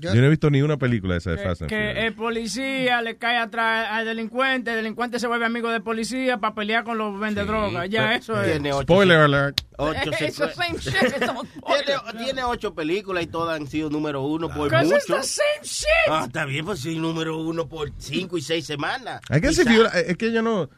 [0.09, 0.15] ninguna.
[0.15, 1.93] Yo no he visto ni una película de esa de Fast and Furious.
[1.95, 6.37] Que el policía le cae atrás al delincuente, el delincuente se vuelve amigo del policía
[6.37, 7.89] para pelear con los vendedrogas.
[7.89, 8.51] Ya, eso es.
[8.51, 9.61] Tiene ocho- Spoiler alert.
[9.77, 10.93] Ocho Eso same shit.
[10.95, 11.47] Estamos-
[11.85, 15.21] tiene, tiene ocho películas y todas han sido número uno por Because it's mucho.
[15.21, 15.87] the same shit.
[16.09, 19.21] Ah, está bien, pues sí, número uno por cinco y seis semanas.
[19.29, 20.69] If Quizá- you- es que yo no.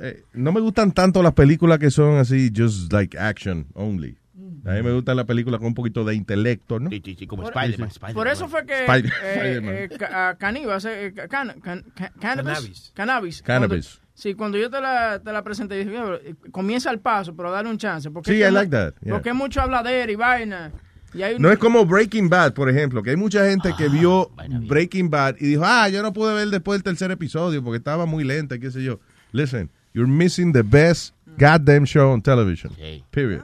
[0.00, 4.16] eh, no me gustan tanto las películas que son así, just like action only.
[4.64, 6.90] A mí me gusta la película con un poquito de intelecto, ¿no?
[6.90, 7.88] Sí, sí, sí, como Por- Spider-Man.
[7.90, 7.96] Sí, sí.
[7.96, 8.14] Spider-Man.
[8.14, 9.74] Por eso fue que Spider- eh, Spider-Man.
[9.74, 14.00] eh, ca- ah, Canibas, eh, ca- can- can- ca- cannabis, cannabis, Cannabis.
[14.14, 17.50] Sí, cuando yo te la, te la presenté, dije, "Mira, eh, comienza el paso, pero
[17.50, 18.10] dale un chance.
[18.10, 19.14] Porque Sí, es I like that, yeah.
[19.14, 20.70] Porque hay mucho habladera y vaina.
[21.14, 23.88] Y hay un- No es como Breaking Bad, por ejemplo, que hay mucha gente que
[23.88, 24.30] vio
[24.68, 28.04] Breaking Bad y dijo, ah, yo no pude ver después del tercer episodio porque estaba
[28.06, 29.00] muy lenta, qué sé yo.
[29.32, 32.72] Listen, you're missing the best goddamn show on television.
[33.10, 33.42] Period.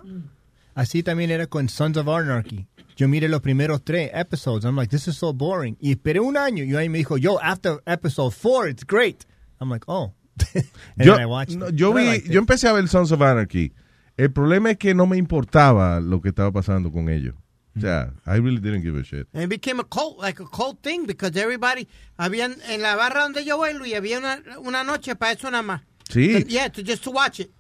[0.76, 2.66] Así también era con Sons of Anarchy.
[2.96, 4.66] Yo miré los primeros tres episodes.
[4.66, 5.74] I'm like, this is so boring.
[5.80, 9.24] Y esperé un año y ahí me dijo, yo, after episode four, it's great.
[9.58, 10.12] I'm like, oh.
[10.55, 10.66] And
[11.06, 11.76] Yo, then I watched no, it.
[11.76, 13.72] yo, vi, yo empecé a ver Sons of Anarchy.
[14.18, 17.34] El problema es que no me importaba lo que estaba pasando con ellos.
[17.74, 19.26] O sea, I really didn't give a shit.
[19.32, 21.88] And it became a cult, like a cult thing, because everybody,
[22.18, 25.62] habían, en la barra donde yo voy, Luis, había una, una noche para eso nada
[25.62, 25.80] más.
[26.10, 26.44] Sí.
[26.48, 27.50] Yeah, to just to watch it.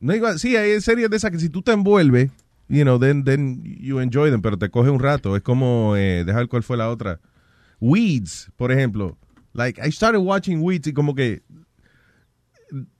[0.00, 2.30] No, igual, sí, hay series de esas que si tú te envuelves,
[2.68, 5.36] you know, then, then you enjoy them, pero te coge un rato.
[5.36, 7.20] Es como, eh, dejar cuál fue la otra.
[7.80, 9.16] Weeds, por ejemplo.
[9.52, 11.42] Like, I started watching Weeds y como que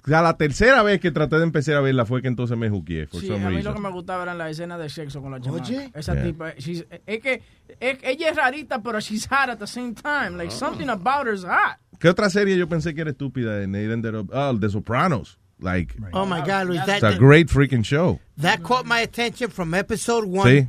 [0.04, 3.08] a la tercera vez que traté de empezar a verla fue que entonces me juqué,
[3.10, 5.64] Sí, a mí lo que me gustaba eran las escenas de sexo con la chamaca.
[5.64, 5.90] Oye.
[5.94, 6.22] Esa Yeah.
[6.24, 7.42] tipa, she's- es que
[7.80, 10.36] es- ella es rarita, pero she's hot at the same time.
[10.36, 11.78] Like, something about her is hot.
[11.98, 13.62] ¿Qué otra serie yo pensé que era estúpida?
[13.62, 15.38] En Ended Up- Ah, The Sopranos.
[15.58, 18.20] Like, Oh my God, Luis, that, it's a great freaking show.
[18.36, 20.46] that caught my attention from episode one.
[20.46, 20.68] Sí.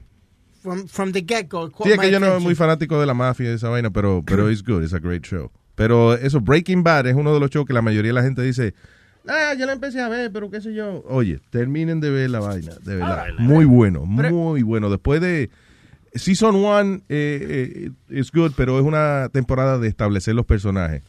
[0.64, 1.70] From, from the get-go.
[1.84, 4.24] Sí, es que yo no soy muy fanático de la mafia y esa vaina, pero,
[4.26, 5.52] pero it's good, it's a great show.
[5.76, 8.42] Pero eso, Breaking Bad es uno de los shows que la mayoría de la gente
[8.42, 8.74] dice,
[9.28, 11.04] ah, yo la empecé a ver, pero qué sé yo.
[11.08, 13.28] Oye, terminen de ver la vaina, de verdad.
[13.38, 14.90] Muy bueno, muy bueno.
[14.90, 15.50] Después de
[16.16, 21.04] Season 1 eh, eh, es good, pero es una temporada de establecer los personajes.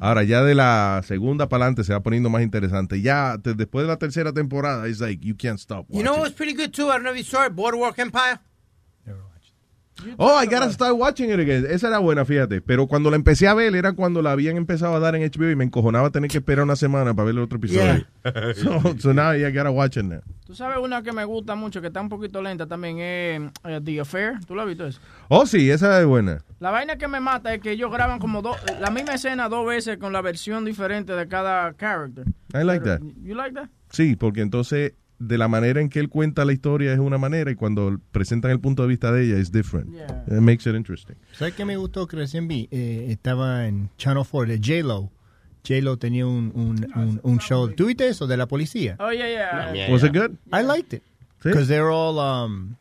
[0.00, 3.00] Ahora, ya de la segunda para adelante se va poniendo más interesante.
[3.02, 5.86] Ya te- después de la tercera temporada, it's like, you can't stop.
[5.90, 6.88] You know what's pretty good too?
[6.88, 8.40] I don't know if you saw it, Boardwalk Empire.
[10.18, 11.66] Oh, I gotta start watching it again.
[11.68, 12.60] Esa era buena, fíjate.
[12.60, 15.50] Pero cuando la empecé a ver era cuando la habían empezado a dar en HBO
[15.50, 18.04] y me encojonaba tener que esperar una semana para ver el otro episodio.
[18.56, 20.20] so, so now I gotta watch it now.
[20.44, 23.80] Tú sabes una que me gusta mucho, que está un poquito lenta también, es eh,
[23.82, 24.44] The Affair.
[24.46, 25.00] ¿Tú la has visto eso?
[25.28, 26.44] Oh, sí, esa es buena.
[26.58, 29.66] La vaina que me mata es que ellos graban como dos, la misma escena dos
[29.66, 32.26] veces con la versión diferente de cada character.
[32.54, 33.00] I like that.
[33.22, 33.68] You like that?
[33.90, 34.94] Sí, porque entonces
[35.28, 38.50] de la manera en que él cuenta la historia es una manera y cuando presentan
[38.50, 39.92] el punto de vista de ella es different.
[39.92, 40.24] Yeah.
[40.26, 41.16] It makes it interesting.
[41.32, 42.68] ¿Sabes qué me gustó que recién vi?
[42.70, 45.10] Eh, estaba en Channel 4 de J-Lo.
[45.66, 47.68] J-Lo tenía un, un, un, un show.
[47.68, 48.96] ¿Tú viste eso de la policía?
[48.98, 49.92] Oh, yeah, yeah.
[49.92, 50.32] Was it good?
[50.52, 51.02] I liked it.
[51.44, 52.76] Because they're all um,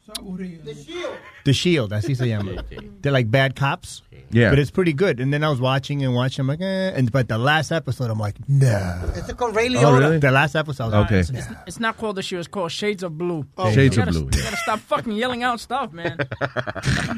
[1.44, 2.64] The Shield, así se llama.
[3.02, 4.04] They're like bad cops.
[4.34, 4.50] Yeah.
[4.50, 5.20] But it's pretty good.
[5.20, 6.42] And then I was watching and watching.
[6.44, 6.92] I'm like, eh.
[6.96, 9.02] And but the last episode, I'm like, no.
[9.16, 10.22] It's con Ray Oh, Liotta.
[10.22, 11.18] The last episode, I was Okay.
[11.24, 12.40] like, It's, it's not called the show.
[12.40, 13.46] It's called Shades of Blue.
[13.74, 16.18] Shades you of gotta, Blue, You gotta stop fucking yelling out stuff, man.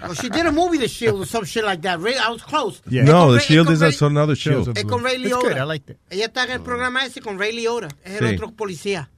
[0.03, 1.99] Well, she did a movie, The Shield, or some shit like that.
[1.99, 2.81] Ray, I was close.
[2.89, 3.03] Yeah.
[3.03, 4.51] Es No, con The Ray- Shield es is con Ray- another show.
[4.51, 4.91] Shields of Es Blue.
[4.91, 5.53] con Ray It's good.
[5.57, 5.97] I liked it.
[6.09, 7.87] Ella está en el programa ese con Ray Liotta.
[8.03, 8.35] Es el Sí.
[8.35, 9.09] otro policía.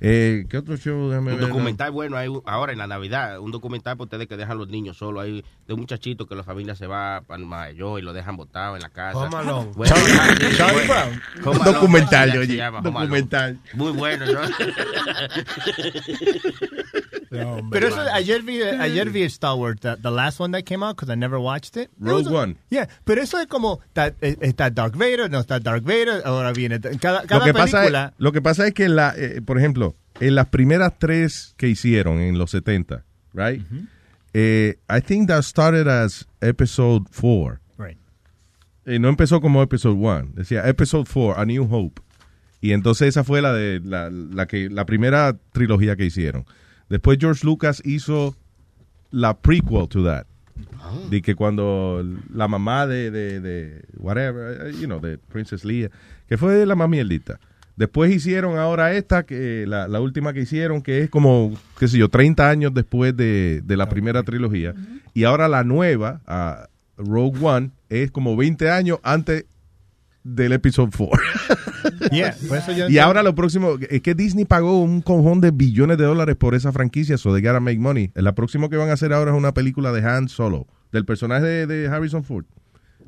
[0.00, 1.08] Eh, ¿Qué otro show?
[1.08, 1.48] Déjame Un ver.
[1.48, 4.96] documental bueno hay ahora en la Navidad, un documental para ustedes que dejan los niños
[4.98, 5.24] solos.
[5.24, 8.36] Hay de un muchachito que la familia se va para Nueva York y lo dejan
[8.36, 9.18] botado en la casa.
[9.18, 9.70] Home Alone.
[9.74, 10.94] Bueno, Charlie- sí, Charlie bueno.
[10.94, 11.08] Brown.
[11.08, 11.20] Home
[11.56, 13.04] Un Alone, documental, sí, se oye, llama Home Alone.
[13.06, 13.58] documental.
[13.74, 14.40] Muy bueno, ¿no?
[17.30, 20.96] Pero eso, ayer vi, ayer vi Star Wars, the, the last one that came out,
[20.96, 21.90] because I never watched it.
[21.98, 22.56] Rogue It was- One.
[22.70, 26.52] Yeah, pero eso es como, está, eh, está Dark Vader, no está Dark Vader, ahora
[26.52, 29.58] viene, cada, Lo cada que, pasa es, lo que pasa es que, la, eh, por
[29.58, 33.62] ejemplo, en las primeras tres que hicieron en los 70, right?
[34.34, 37.60] Eh, I think that started as episode 4.
[37.78, 37.98] Right.
[38.84, 40.32] Eh, no empezó como episode 1.
[40.34, 42.02] Decía episode 4, A New Hope.
[42.60, 46.44] Y entonces esa fue la de la, la que la primera trilogía que hicieron.
[46.88, 48.36] Después George Lucas hizo
[49.10, 50.26] la prequel to that.
[51.10, 55.90] De que cuando la mamá de, de, de whatever, eh, you know, de Princess Leia,
[56.28, 57.38] que fue la más mierdita.
[57.76, 61.96] Después hicieron ahora esta, que la, la última que hicieron, que es como, qué sé
[61.96, 64.74] yo, 30 años después de, de la primera trilogía.
[65.14, 69.44] Y ahora la nueva, ah, Rogue One, es como 20 años antes
[70.24, 71.18] del episodio 4.
[72.10, 75.50] Yeah, por eso yo y ahora lo próximo, es que Disney pagó un cojón de
[75.52, 78.10] billones de dólares por esa franquicia, so they gotta make money.
[78.14, 81.46] La próximo que van a hacer ahora es una película de Han Solo, del personaje
[81.46, 82.44] de, de Harrison Ford.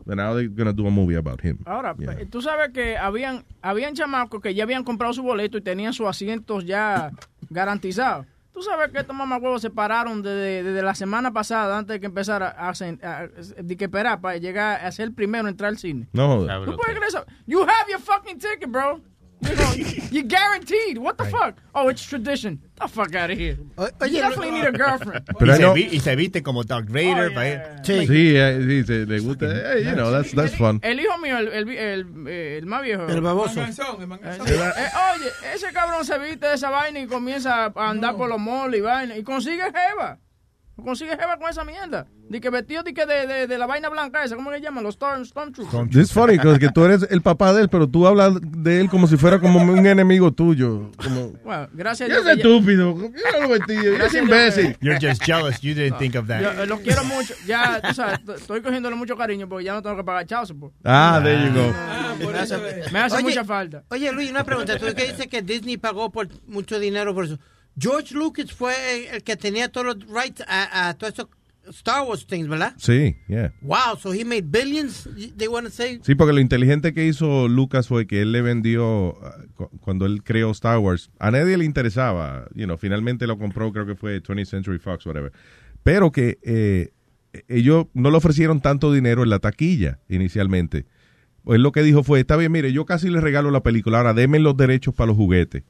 [0.06, 1.58] But now they're gonna do a movie about him.
[1.66, 2.14] Ahora, Yeah.
[2.16, 5.92] pe- tú sabes que habían, habían chamacos que ya habían comprado su boleto y tenían
[5.92, 7.10] sus asientos ya
[7.50, 8.26] garantizados.
[8.52, 12.06] Tú sabes que estos mamahuevos se pararon desde, desde la semana pasada, antes de que
[12.06, 13.28] empezara a, a-
[13.62, 16.08] de que esperar para llegar a ser el primero en entrar al cine.
[16.12, 16.64] No jodas.
[16.64, 17.24] ¿Tú puedes creer eso?
[17.46, 19.00] You have your fucking ticket, bro.
[20.10, 20.98] You're guaranteed.
[20.98, 21.54] What the fuck?
[21.74, 22.60] Oh, it's tradition.
[22.80, 23.56] The fuck out of here.
[23.78, 25.24] you definitely need a girlfriend.
[25.38, 27.32] Pero y, se no- vi- y se viste como Darth Vader.
[27.32, 27.62] pa' ir.
[27.84, 29.46] Sí, eh, sí, se- le gusta.
[29.46, 30.80] eh, you know, that's, that's fun.
[30.82, 33.06] El hijo mío, el, el, el, eh, el más viejo.
[33.08, 33.62] El baboso.
[33.62, 38.28] Eh, eh, oye, ese cabrón se viste de esa vaina y comienza a andar por
[38.28, 39.16] los malls y vaina.
[39.16, 40.18] Y consigue jeva.
[40.82, 42.06] Consigue jeva con esa mierda.
[42.28, 44.36] De que vestido de, que de, de, de la vaina blanca esa.
[44.36, 44.84] ¿Cómo le llaman?
[44.84, 45.96] Los Storm, Stormtroopers.
[45.96, 49.06] It's funny, que tú eres el papá de él, pero tú hablas de él como
[49.08, 50.90] si fuera como un enemigo tuyo.
[51.02, 52.36] Como, Bueno, gracias ¿Qué a es Dios.
[52.36, 52.94] que ya- estúpido?
[52.96, 54.04] ¿Qué lo?
[54.06, 54.76] Es imbécil.
[54.78, 55.60] que- You're just jealous.
[55.60, 56.40] You didn't think of that.
[56.40, 57.34] Yo, eh, los quiero mucho.
[57.46, 60.72] Ya, tú sabes, estoy cogiéndole mucho cariño porque ya no tengo que pagar child support.
[60.84, 62.30] Ah, there you go.
[62.32, 62.56] me hace,
[62.92, 63.82] me hace Oye, mucha falta.
[63.88, 64.78] Oye, Luis, una pregunta.
[64.78, 67.38] Tú que dices que Disney pagó por mucho dinero por eso.
[67.80, 68.74] George Lucas fue
[69.16, 71.28] el que tenía todos los rights a, a todos esos
[71.70, 72.74] Star Wars things, ¿verdad?
[72.78, 73.52] Sí, yeah.
[73.60, 76.00] Wow, so he made billions, they want to say?
[76.02, 80.06] Sí, porque lo inteligente que hizo Lucas fue que él le vendió, uh, cu- cuando
[80.06, 83.94] él creó Star Wars, a nadie le interesaba, you know, finalmente lo compró, creo que
[83.94, 85.32] fue 20th Century Fox, whatever,
[85.84, 86.92] pero que eh,
[87.46, 90.86] ellos no le ofrecieron tanto dinero en la taquilla inicialmente.
[91.44, 94.14] Pues lo que dijo fue, está bien, mire, yo casi le regalo la película, ahora
[94.14, 95.62] denme los derechos para los juguetes.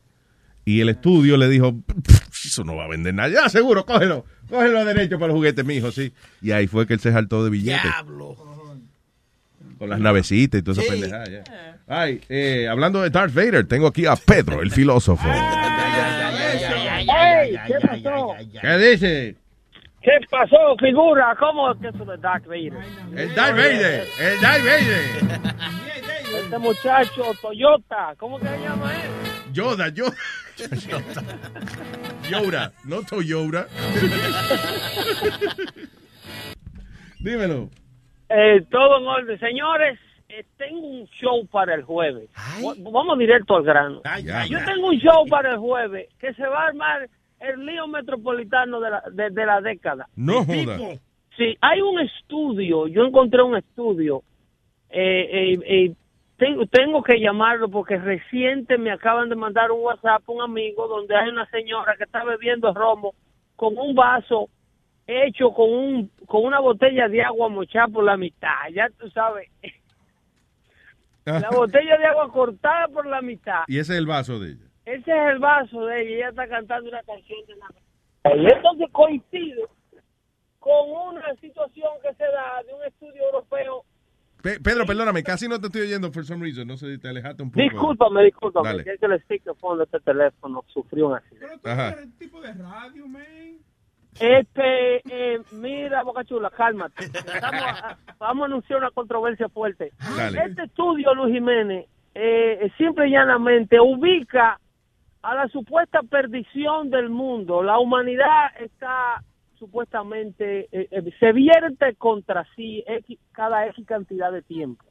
[0.64, 4.24] Y el estudio le dijo, "Pff, eso no va a vender nada, ya seguro, cógelo,
[4.48, 6.12] cógelo los derechos para los juguetes, mijo, sí.
[6.42, 7.82] Y ahí fue que él se saltó de billetes.
[7.82, 8.36] Diablo.
[9.78, 10.89] Con las navecitas y toda esa Sí.
[11.00, 11.24] pendejada.
[11.30, 11.44] ya.
[11.89, 15.26] Ay, eh, hablando de Darth Vader, tengo aquí a Pedro, el filósofo.
[15.28, 15.39] ¡Ey!
[17.66, 18.36] ¿Qué pasó?
[18.60, 19.36] ¿Qué dice?
[20.02, 21.34] ¿Qué pasó, figura?
[21.39, 22.72] ¿Cómo es que eso de Darth Vader?
[23.16, 25.55] El Darth Vader, el Darth Vader.
[26.39, 29.10] Este muchacho, Toyota, ¿cómo que se llama él?
[29.52, 30.12] Yoda, Yoda.
[32.31, 33.67] Yoda, no Toyota.
[37.20, 37.68] Dímelo.
[38.28, 39.39] Eh, todo en orden.
[39.41, 42.28] Señores, eh, tengo un show para el jueves.
[42.65, 44.00] Va- Vamos directo al grano.
[44.49, 47.09] Yo tengo un show para el jueves que se va a armar
[47.41, 50.09] el lío metropolitano de la, de, de la década.
[50.17, 50.78] No joda.
[51.36, 54.23] Sí, hay un estudio, yo encontré un estudio,
[54.91, 55.94] eh, eh, eh,
[56.70, 61.28] tengo, que llamarlo porque reciente me acaban de mandar un WhatsApp un amigo donde hay
[61.28, 63.14] una señora que está bebiendo romo
[63.56, 64.48] con un vaso
[65.06, 69.50] hecho con un con una botella de agua mochada por la mitad, ya tú sabes.
[71.24, 73.64] La botella de agua cortada por la mitad.
[73.68, 74.64] Y ese es el vaso de ella.
[74.86, 76.16] Ese es el vaso de ella.
[76.16, 78.42] Ella está cantando una canción de Navidad.
[78.42, 79.64] Y entonces coincide
[80.58, 83.84] con una situación que se da de un estudio europeo.
[84.42, 86.66] Pe- Pedro, perdóname, casi no te estoy oyendo for some reason.
[86.66, 87.62] No sé si te alejaste un poco.
[87.62, 88.68] Discúlpame, discúlpame.
[88.68, 88.84] Dale.
[88.84, 91.70] que Es que el speakerphone de este teléfono sufrió un accidente.
[91.70, 91.94] Ajá.
[94.18, 97.04] Este, eh, mira, Boca Chula, cálmate.
[97.04, 99.92] Estamos a- vamos a anunciar una controversia fuerte.
[100.16, 100.38] Dale.
[100.46, 104.58] Este estudio, Luis Jiménez, eh, simple y llanamente ubica
[105.22, 107.62] a la supuesta perdición del mundo.
[107.62, 109.22] La humanidad está
[109.60, 114.84] supuestamente, eh, eh, se vierte contra sí X- cada X cantidad de tiempo.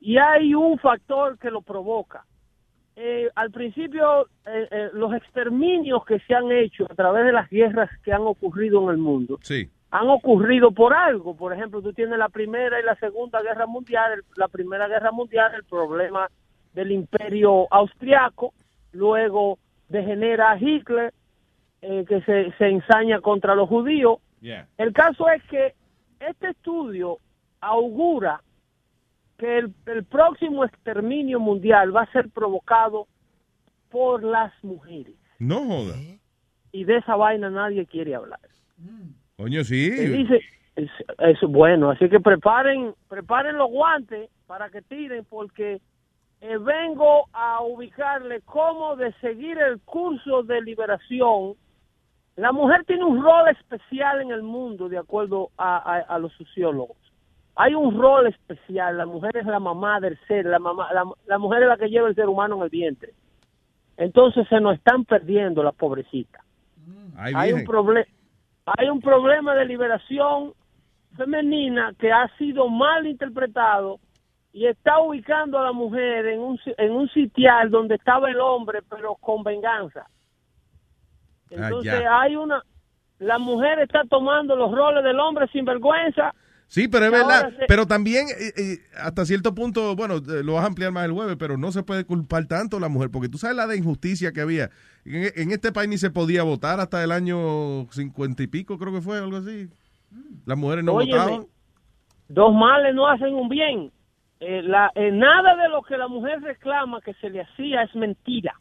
[0.00, 2.24] Y hay un factor que lo provoca.
[2.96, 4.26] Eh, al principio,
[4.92, 8.90] los exterminios que se han hecho a través de las guerras que han ocurrido en
[8.90, 9.68] el mundo, Sí.
[9.92, 11.36] han ocurrido por algo.
[11.36, 14.12] Por ejemplo, tú tienes la Primera y la Segunda Guerra Mundial.
[14.14, 16.28] El- La Primera Guerra Mundial, el problema
[16.74, 18.52] del imperio austriaco,
[18.92, 19.58] luego
[19.88, 21.12] degenera Hitler,
[21.82, 24.18] eh, que se, se ensaña contra los judíos.
[24.76, 25.74] El caso es que
[26.20, 27.18] este estudio
[27.60, 28.42] augura
[29.36, 33.06] que el, el próximo exterminio mundial va a ser provocado
[33.90, 35.14] por las mujeres.
[35.38, 35.94] No joda.
[36.72, 38.40] Y de esa vaina nadie quiere hablar.
[39.36, 39.90] Coño, sí.
[39.92, 40.40] Se dice,
[40.76, 45.80] es, es bueno, así que preparen, preparen los guantes para que tiren porque
[46.40, 51.54] eh, vengo a ubicarle cómo de seguir el curso de liberación.
[52.38, 56.32] La mujer tiene un rol especial en el mundo, de acuerdo a, a- a los
[56.34, 56.96] sociólogos.
[57.56, 58.96] Hay un rol especial.
[58.96, 61.88] La mujer es la mamá del ser, la, mamá, la, la mujer es la que
[61.90, 63.12] lleva el ser humano en el vientre.
[63.96, 66.40] Entonces se nos están perdiendo las pobrecitas.
[67.16, 67.64] Ay, hay un
[68.78, 70.52] hay un problema de liberación
[71.16, 73.98] femenina que ha sido mal interpretado
[74.52, 78.80] y está ubicando a la mujer en un en un sitial donde estaba el hombre
[78.88, 80.06] pero con venganza
[81.50, 82.20] entonces Ah, ya.
[82.20, 82.62] hay una
[83.18, 86.32] la mujer está tomando los roles del hombre sin vergüenza
[86.70, 87.50] Sí, pero es verdad.
[87.58, 91.06] se- Pero también, eh, eh, hasta cierto punto, bueno, eh, lo vas a ampliar más
[91.06, 93.66] el jueves, pero no se puede culpar tanto a la mujer, porque tú sabes la
[93.66, 94.68] de injusticia que había.
[95.06, 98.92] En, en este país ni se podía votar hasta el año cincuenta y pico, creo
[98.92, 99.70] que fue, algo así.
[100.44, 101.46] Las mujeres no Óyeme, votaban.
[102.28, 103.90] dos males no hacen un bien
[104.40, 108.54] eh, la, nada de lo que la mujer reclama que se le hacía es mentira.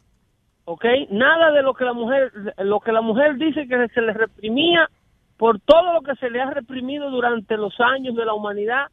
[0.69, 0.83] ¿Ok?
[1.11, 4.89] Nada de lo que la mujer, lo que la mujer dice que se le reprimía
[5.37, 8.87] por todo lo que se le ha reprimido durante los años de la humanidad,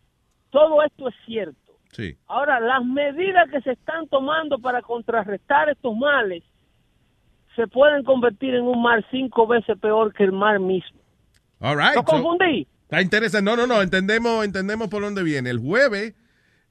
[0.50, 1.58] todo esto es cierto.
[1.90, 2.16] Sí.
[2.28, 6.44] Ahora, las medidas que se están tomando para contrarrestar estos males
[7.56, 11.00] se pueden convertir en un mal cinco veces peor que el mal mismo.
[11.58, 11.96] All right.
[11.96, 12.68] ¿Lo so- confundí?
[12.84, 13.50] está interesante.
[13.50, 13.82] No, no, no.
[13.82, 15.50] Entendemos, entendemos por dónde viene.
[15.50, 16.14] El jueves.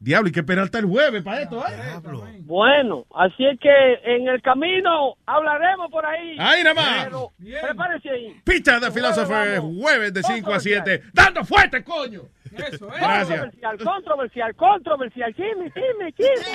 [0.03, 2.41] Diablo, hay que esperar hasta el jueves para esto, ¿eh?
[2.41, 3.69] Bueno, así es que
[4.03, 6.35] en el camino hablaremos por ahí.
[6.37, 7.05] Ahí nada más.
[7.05, 8.41] Pero prepárese ahí.
[8.43, 11.03] Pizza de Philosopher, jueves de 5 a 7.
[11.13, 12.23] ¡Dando fuerte, coño!
[12.51, 12.99] Eso, es.
[12.99, 13.39] Gracias.
[13.39, 15.33] Controversial, controversial, controversial.
[15.35, 16.51] Chisme, chisme, chisme.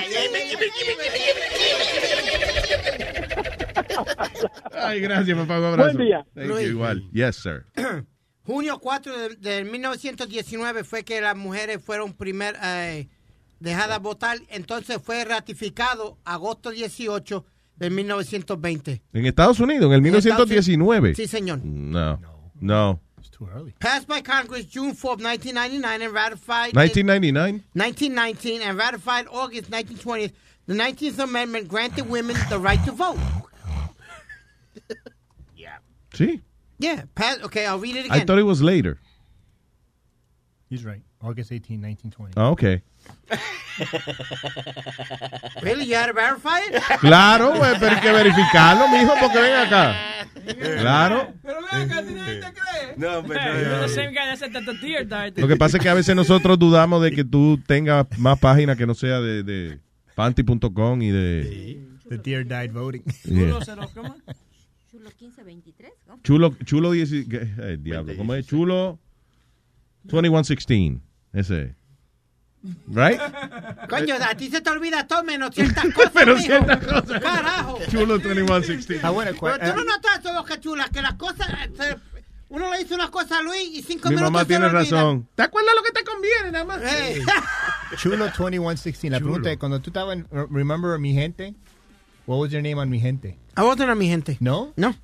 [4.73, 5.57] Ay, gracias, papá.
[5.57, 5.93] Un abrazo.
[5.93, 6.23] Buen día.
[6.35, 6.67] Thank you, Luis.
[6.67, 7.09] igual.
[7.11, 7.65] Yes, sir.
[8.43, 13.07] Junio 4 de, de 1919 fue que las mujeres fueron primer eh,
[13.59, 19.01] dejadas votar, entonces fue ratificado agosto 18 de 1920.
[19.13, 21.15] En Estados Unidos, en el En Estados 1919.
[21.15, 21.59] Sí, señor.
[21.63, 22.19] No.
[22.59, 23.01] No.
[23.79, 27.63] Passed by Congress June 4, 1999 and ratified 1999.
[27.73, 30.33] 1919 and ratified August 1920.
[30.67, 33.17] The 19th Amendment granted women the right to vote.
[36.11, 36.41] Sí.
[36.79, 38.27] Yeah, pass, okay, I'll read it I again.
[38.27, 38.97] thought it was later.
[40.69, 41.01] He's right.
[41.21, 42.33] August 18, 1920.
[42.35, 42.81] Ah, ok.
[45.61, 46.81] Really, you had to verify it?
[46.99, 49.95] Claro, güey, pero hay que verificarlo, mijo, porque ven acá.
[50.79, 51.33] Claro.
[52.97, 55.37] No, pero that said that the deer died.
[55.37, 58.77] Lo que pasa es que a veces nosotros dudamos de que tú tengas más páginas
[58.77, 59.79] que no sea de, de
[60.15, 61.79] panty.com y de
[62.09, 63.03] The deer died voting.
[63.23, 63.59] Yeah.
[64.91, 65.91] Chulo 1523.
[66.07, 66.19] ¿no?
[66.23, 67.47] chulo chulo 10 ¿qué?
[67.63, 68.47] Ay, diablo, ¿cómo es?
[68.47, 68.99] Chulo
[70.03, 70.99] 2116.
[71.33, 71.75] Ese.
[72.87, 73.19] Right?
[73.89, 76.11] Coño, a ti se te olvida todo menos ciertas cosas.
[76.13, 76.45] Pero mijo.
[76.47, 77.21] ciertas cosas.
[77.21, 77.79] Carajo.
[77.89, 79.01] Chulo 2116.
[79.03, 81.47] Ah, bueno, Pero tú no notas eso, Boca Chula, que las cosas.
[81.49, 81.97] eh, se-
[82.49, 84.77] uno le dice una cosa a Luis y cinco Mi minutos mamá se tiene le
[84.77, 84.97] olvida.
[84.97, 85.27] razón.
[85.35, 86.81] ¿Te acuerdas lo que te conviene nada más?
[86.83, 87.21] Eh.
[87.97, 89.11] Chulo 2116.
[89.11, 91.53] La pregunta es, cuando tú estabas en Remember Mi Gente,
[92.25, 93.37] what was your name on Mi Gente?
[93.55, 94.37] I wasn't on Mi Gente.
[94.39, 94.73] ¿No?
[94.75, 94.95] No.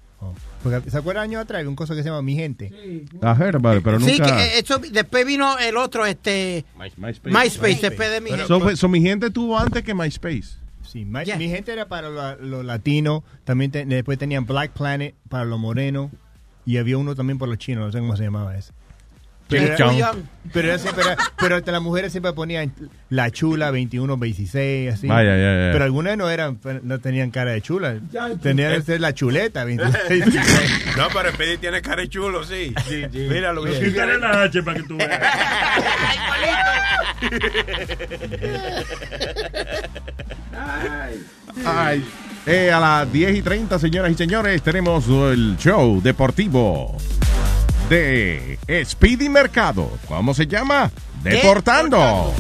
[0.63, 1.59] Porque, ¿Se acuerdan años atrás?
[1.59, 2.71] Había un cosa que se llama Mi Gente.
[3.21, 4.35] Heard about it, pero Sí, nunca...
[4.37, 6.65] que eh, eso, después vino el otro, este.
[6.77, 7.21] MySpace.
[7.29, 8.45] MySpace, después de Mi Gente.
[8.47, 10.57] So, pues, so mi gente tuvo antes que MySpace.
[10.83, 13.23] Sí, My- Mi Gente era para los latinos.
[13.43, 16.09] También te- después tenían Black Planet para los morenos.
[16.65, 17.85] Y había uno también por los chinos.
[17.85, 18.71] No sé cómo se llamaba ese.
[19.47, 20.13] Pero, era-
[20.51, 22.73] pero, era siempre- era- pero hasta las mujeres siempre ponían
[23.09, 25.07] la chula 21, 26, así.
[25.07, 25.69] Vaya, ya, ya.
[25.71, 27.99] Pero algunas no eran, no tenían cara de chula.
[28.41, 30.25] Tenían que ser la chuleta 26.
[30.97, 32.73] No, pero Speedy tiene cara de chulo, sí.
[33.13, 33.63] Míralo.
[33.63, 35.21] Pero quítale la H para que tú veas.
[41.65, 42.03] Ay.
[42.45, 46.95] Eh, a las 10 y 30, señoras y señores, tenemos el show deportivo
[47.89, 49.89] de Speedy Mercado.
[50.07, 50.91] ¿Cómo se llama?
[51.23, 52.33] Deportando.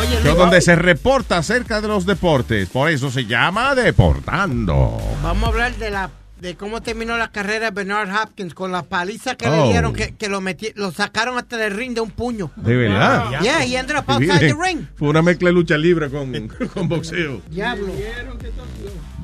[0.00, 2.68] Oye, Luis, donde se reporta acerca de los deportes.
[2.70, 4.98] Por eso se llama Deportando.
[5.22, 8.82] Vamos a hablar de la de cómo terminó la carrera de Bernard Hopkins con la
[8.82, 9.54] paliza que Oh.
[9.64, 12.50] le dieron, que, que lo, metí- lo sacaron hasta del ring de un puño.
[12.56, 13.40] De verdad.
[13.42, 14.86] Yeah, he ended up Qué outside the ring.
[14.96, 17.42] Fue una mezcla de lucha libre con, con boxeo.
[17.48, 17.92] Diablo.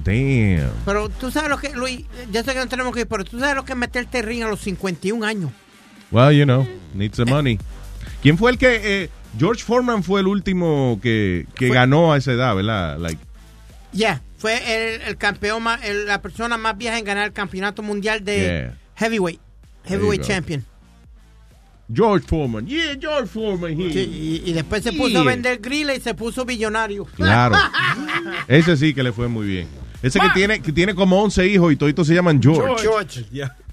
[0.08, 0.70] Damn.
[0.84, 3.38] Pero tú sabes lo que, Luis, ya sé que no tenemos que ir, pero tú
[3.38, 5.50] sabes lo que es meterte el ring a los 51 años.
[6.10, 7.58] Well, you know, need some money.
[8.22, 8.80] ¿Quién fue el que...
[9.04, 12.98] eh, George Foreman fue el último que, que ganó a esa edad, ¿verdad?
[12.98, 13.20] Like,
[13.92, 14.56] Ya, fue
[14.96, 18.38] el, el campeón, más, el- la persona más vieja en ganar el campeonato mundial de
[18.40, 18.74] Yeah.
[18.96, 19.40] heavyweight.
[19.84, 20.64] Heavyweight champion.
[21.92, 22.66] George Foreman.
[22.66, 23.76] Yeah, George Foreman.
[23.76, 25.20] Sí, y, y después se puso Yeah.
[25.20, 27.04] a vender griles y se puso billonario.
[27.04, 27.56] Claro.
[28.48, 29.68] Ese sí que le fue muy bien.
[30.02, 32.82] Ese que tiene, que tiene como 11 hijos y toditos se llaman George.
[32.82, 33.24] George.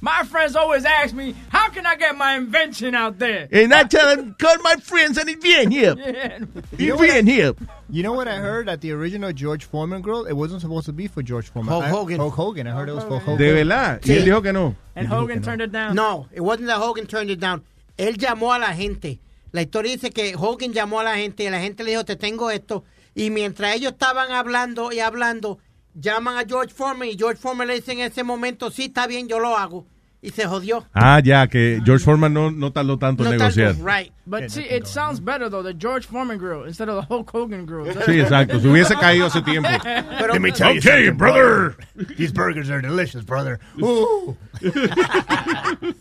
[0.02, 3.48] My friends always ask me, how can I get my invention out there?
[3.52, 5.98] And I tell them, call my friends and it's bien hip.
[6.06, 6.40] Yeah.
[6.78, 7.58] You know It's bien what I- hip.
[7.90, 10.26] You know what I heard at the original George Foreman girl?
[10.26, 11.72] It wasn't supposed to be for George Foreman.
[11.72, 12.18] Hulk I- Hogan.
[12.20, 12.68] Hulk Hogan.
[12.68, 13.56] I heard it was for Hulk De Hogan.
[13.68, 14.00] verdad.
[14.04, 14.14] Y Sí.
[14.18, 14.76] él dijo que no.
[14.96, 15.96] And Hogan turned it down.
[15.96, 17.64] No, it wasn't that Hogan turned it down.
[17.98, 19.20] Él llamó a la gente.
[19.52, 22.16] La historia dice que Hogan llamó a la gente y la gente le dijo, te
[22.16, 22.84] tengo esto.
[23.14, 25.60] Y mientras ellos estaban hablando y hablando,
[25.96, 29.28] llaman a George Foreman y George Foreman le dice en ese momento, sí, está bien,
[29.28, 29.88] yo lo hago.
[30.22, 30.84] Y se jodió.
[30.92, 33.74] Ah, ya, que George Foreman no, no tardó tanto en No negociar.
[33.74, 34.12] tanto, right.
[34.26, 37.68] But see, it sounds better though, the George Foreman grill instead of the Hulk Hogan
[37.68, 37.86] grill.
[38.08, 38.60] Sí, exacto.
[38.60, 39.70] Se hubiese caído hace tiempo.
[39.84, 41.76] Let me tell you Okay, something, brother.
[42.18, 43.60] These burgers are delicious, brother.
[43.84, 44.36] Ooh.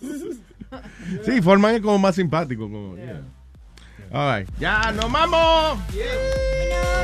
[1.25, 2.63] Sí, Foreman es como más simpático.
[2.69, 3.21] Como, yeah.
[4.15, 4.49] All right.
[4.61, 5.77] Ya, nos vamos.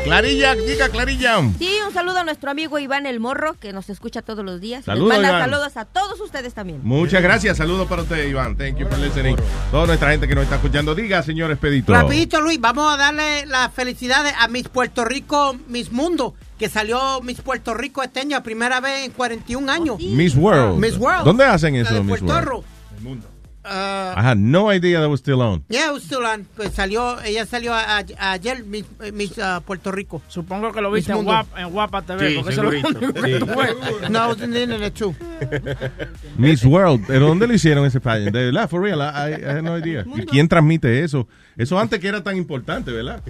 [0.04, 1.40] Clarilla, chica, Clarilla.
[1.58, 4.78] Sí, un saludo a nuestro amigo Iván El Morro, que nos escucha todos los días.
[4.78, 5.40] Les Saludos, manda Iván.
[5.42, 6.80] saludos a todos ustedes también.
[6.84, 7.56] Muchas gracias.
[7.56, 8.56] Saludos para usted, Iván.
[8.56, 9.36] Thank you for listening.
[9.72, 10.94] Toda nuestra gente que nos está escuchando.
[10.94, 11.92] Diga, señor Expedito.
[11.92, 17.20] Rapidito, Luis, vamos a darle las felicidades a Miss Puerto Rico, Miss Mundo, que salió
[17.22, 19.98] Miss Puerto Rico este año, primera vez en 41 años.
[19.98, 20.78] Miss World.
[20.78, 21.24] Miss World.
[21.24, 22.64] ¿Dónde hacen La eso, de Miss Puerto World?
[23.02, 23.39] Rico.
[23.62, 25.64] Ah, I had no idea that was still on.
[25.68, 26.46] yeah, it was still on.
[26.56, 30.22] Pues salió, ella salió a- a- ayer, Miss, Miss, ah, Puerto Rico.
[30.28, 31.24] Supongo que lo viste en.
[31.24, 32.80] Guapa, en Guapa TV, Sí, porque eso lo Sí.
[34.10, 35.14] No, it was in the internet too.
[36.38, 37.04] Miss World.
[37.06, 38.32] ¿Pero dónde lo hicieron ese pageant?
[38.34, 39.00] De verdad, for real.
[39.00, 40.04] I, I had no idea.
[40.16, 41.28] ¿Y quién transmite eso?
[41.56, 43.22] Eso antes que era tan importante, ¿verdad?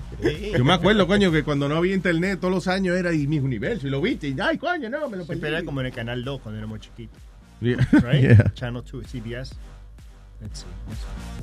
[0.56, 3.42] Yo me acuerdo, coño, que cuando no había internet todos los años era y Miss
[3.42, 4.28] Universo y lo viste.
[4.28, 5.46] Y, ay, coño, no, me lo perdí.
[5.46, 7.18] Era como en el canal 2 cuando éramos chiquitos.
[7.60, 7.76] Yeah.
[7.92, 8.20] Right?
[8.38, 8.52] Yeah.
[8.54, 9.54] Channel 2, CBS.
[10.42, 10.66] Let's see.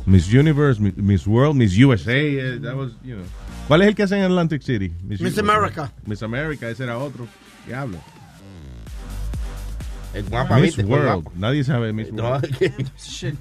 [0.06, 3.26] Miss Universe, Miss World, Miss USA, eh, that was, you know.
[3.68, 4.94] ¿Cuál es el que hacen en Atlantic City?
[5.04, 5.42] Miss USA.
[5.42, 5.92] America.
[6.06, 7.28] Miss America, ese era otro.
[7.66, 7.98] Diablo.
[10.14, 10.84] Es guapa, Miss ¿viste?
[10.84, 11.24] Fue World.
[11.24, 11.32] guapa.
[11.38, 12.58] Nadie sabe Miss No, World.
[12.98, 13.36] Shit.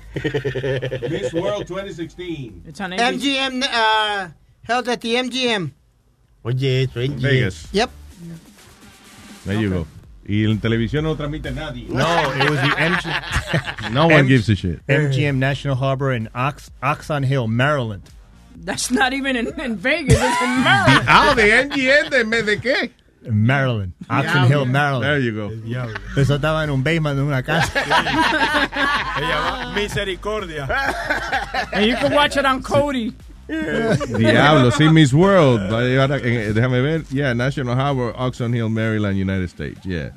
[1.11, 2.65] Miss World 2016.
[2.67, 3.15] It's on ABC.
[3.15, 4.29] MGM, uh,
[4.63, 5.71] held at the MGM.
[6.43, 7.69] Oye, eso es Vegas.
[7.73, 7.91] Yep.
[9.47, 9.87] There you go.
[10.29, 11.87] Y en televisión no transmite nadie.
[11.89, 14.85] No, it was the MG- No one M- gives a shit.
[14.87, 18.03] MGM National Harbor in Ox- Oxon Hill, Maryland.
[18.57, 21.05] That's not even in, in Vegas, it's in Maryland.
[21.09, 22.91] Ah, de NGN, ¿de, me- de qué?
[23.31, 23.93] Maryland.
[24.11, 24.47] Oxon.
[24.49, 25.05] Hill, Maryland.
[25.05, 25.51] There you go.
[26.21, 27.73] Eso estaba en un basement de una casa.
[29.19, 30.67] Ella misericordia.
[31.73, 33.13] And you can watch it on Cody.
[34.19, 35.73] Diablo, sí, Miss World.
[35.73, 37.05] Va a llevar a- déjame ver.
[37.13, 39.81] Yeah, National Harbor, Oxon Hill, Maryland, United States.
[39.85, 40.13] Yeah.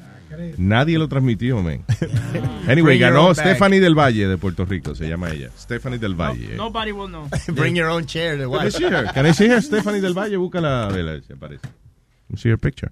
[0.58, 1.84] Nadie lo transmitió, man.
[2.68, 3.34] Anyway, Bring ganó.
[3.34, 5.50] Stephanie del Valle de Puerto Rico, se llama ella.
[5.58, 6.56] Stephanie del Valle.
[6.56, 7.28] Nobody will know.
[7.56, 8.74] Bring your own chair to watch.
[8.74, 9.06] see her.
[9.14, 9.62] Can I see her?
[9.62, 11.68] Stephanie del Valle, búscala a ver si aparece.
[12.38, 12.92] See her picture.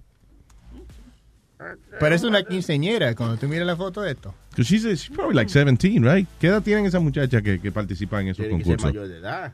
[2.00, 4.34] Pero es una quinceñera cuando tú miras la foto de esto.
[4.58, 6.28] She's, she's probably like 17, right?
[6.40, 8.94] ¿Qué edad tienen esas muchachas que, que participan en esos Tiene que ser concursos?
[8.94, 9.54] mayor de edad.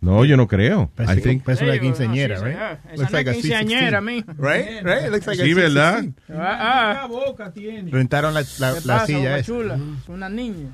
[0.00, 0.90] No, yo no creo.
[0.94, 1.42] Parece I think.
[1.44, 2.56] Parece una Hey, quinceñera, no, sí, right?
[2.56, 2.78] señor.
[2.84, 4.04] Esa Looks no like quinceañera, C16.
[4.04, 4.32] mijo.
[4.38, 4.66] Right?
[4.84, 5.04] Right?
[5.06, 6.02] It looks like Sí, a ¿verdad?
[6.04, 6.14] C16.
[6.38, 7.06] Ah, ah.
[7.08, 7.90] boca tiene.
[7.90, 9.46] Rentaron la, la, ¿Qué la pasa, silla boca esa.
[9.46, 9.74] chula?
[9.74, 10.68] Es una niña.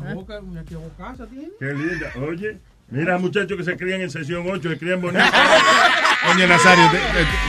[0.00, 1.48] Una boca, una que bocaza tiene.
[1.60, 2.10] Qué linda.
[2.26, 5.28] Oye, mira, muchachos que se crían en sesión 8, se crían bonitos.
[6.34, 6.84] Oye, Nazario,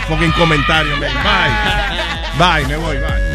[0.10, 0.92] fucking comentario.
[0.98, 1.10] man.
[2.38, 2.64] Bye.
[2.64, 3.35] Bye, me voy, bye.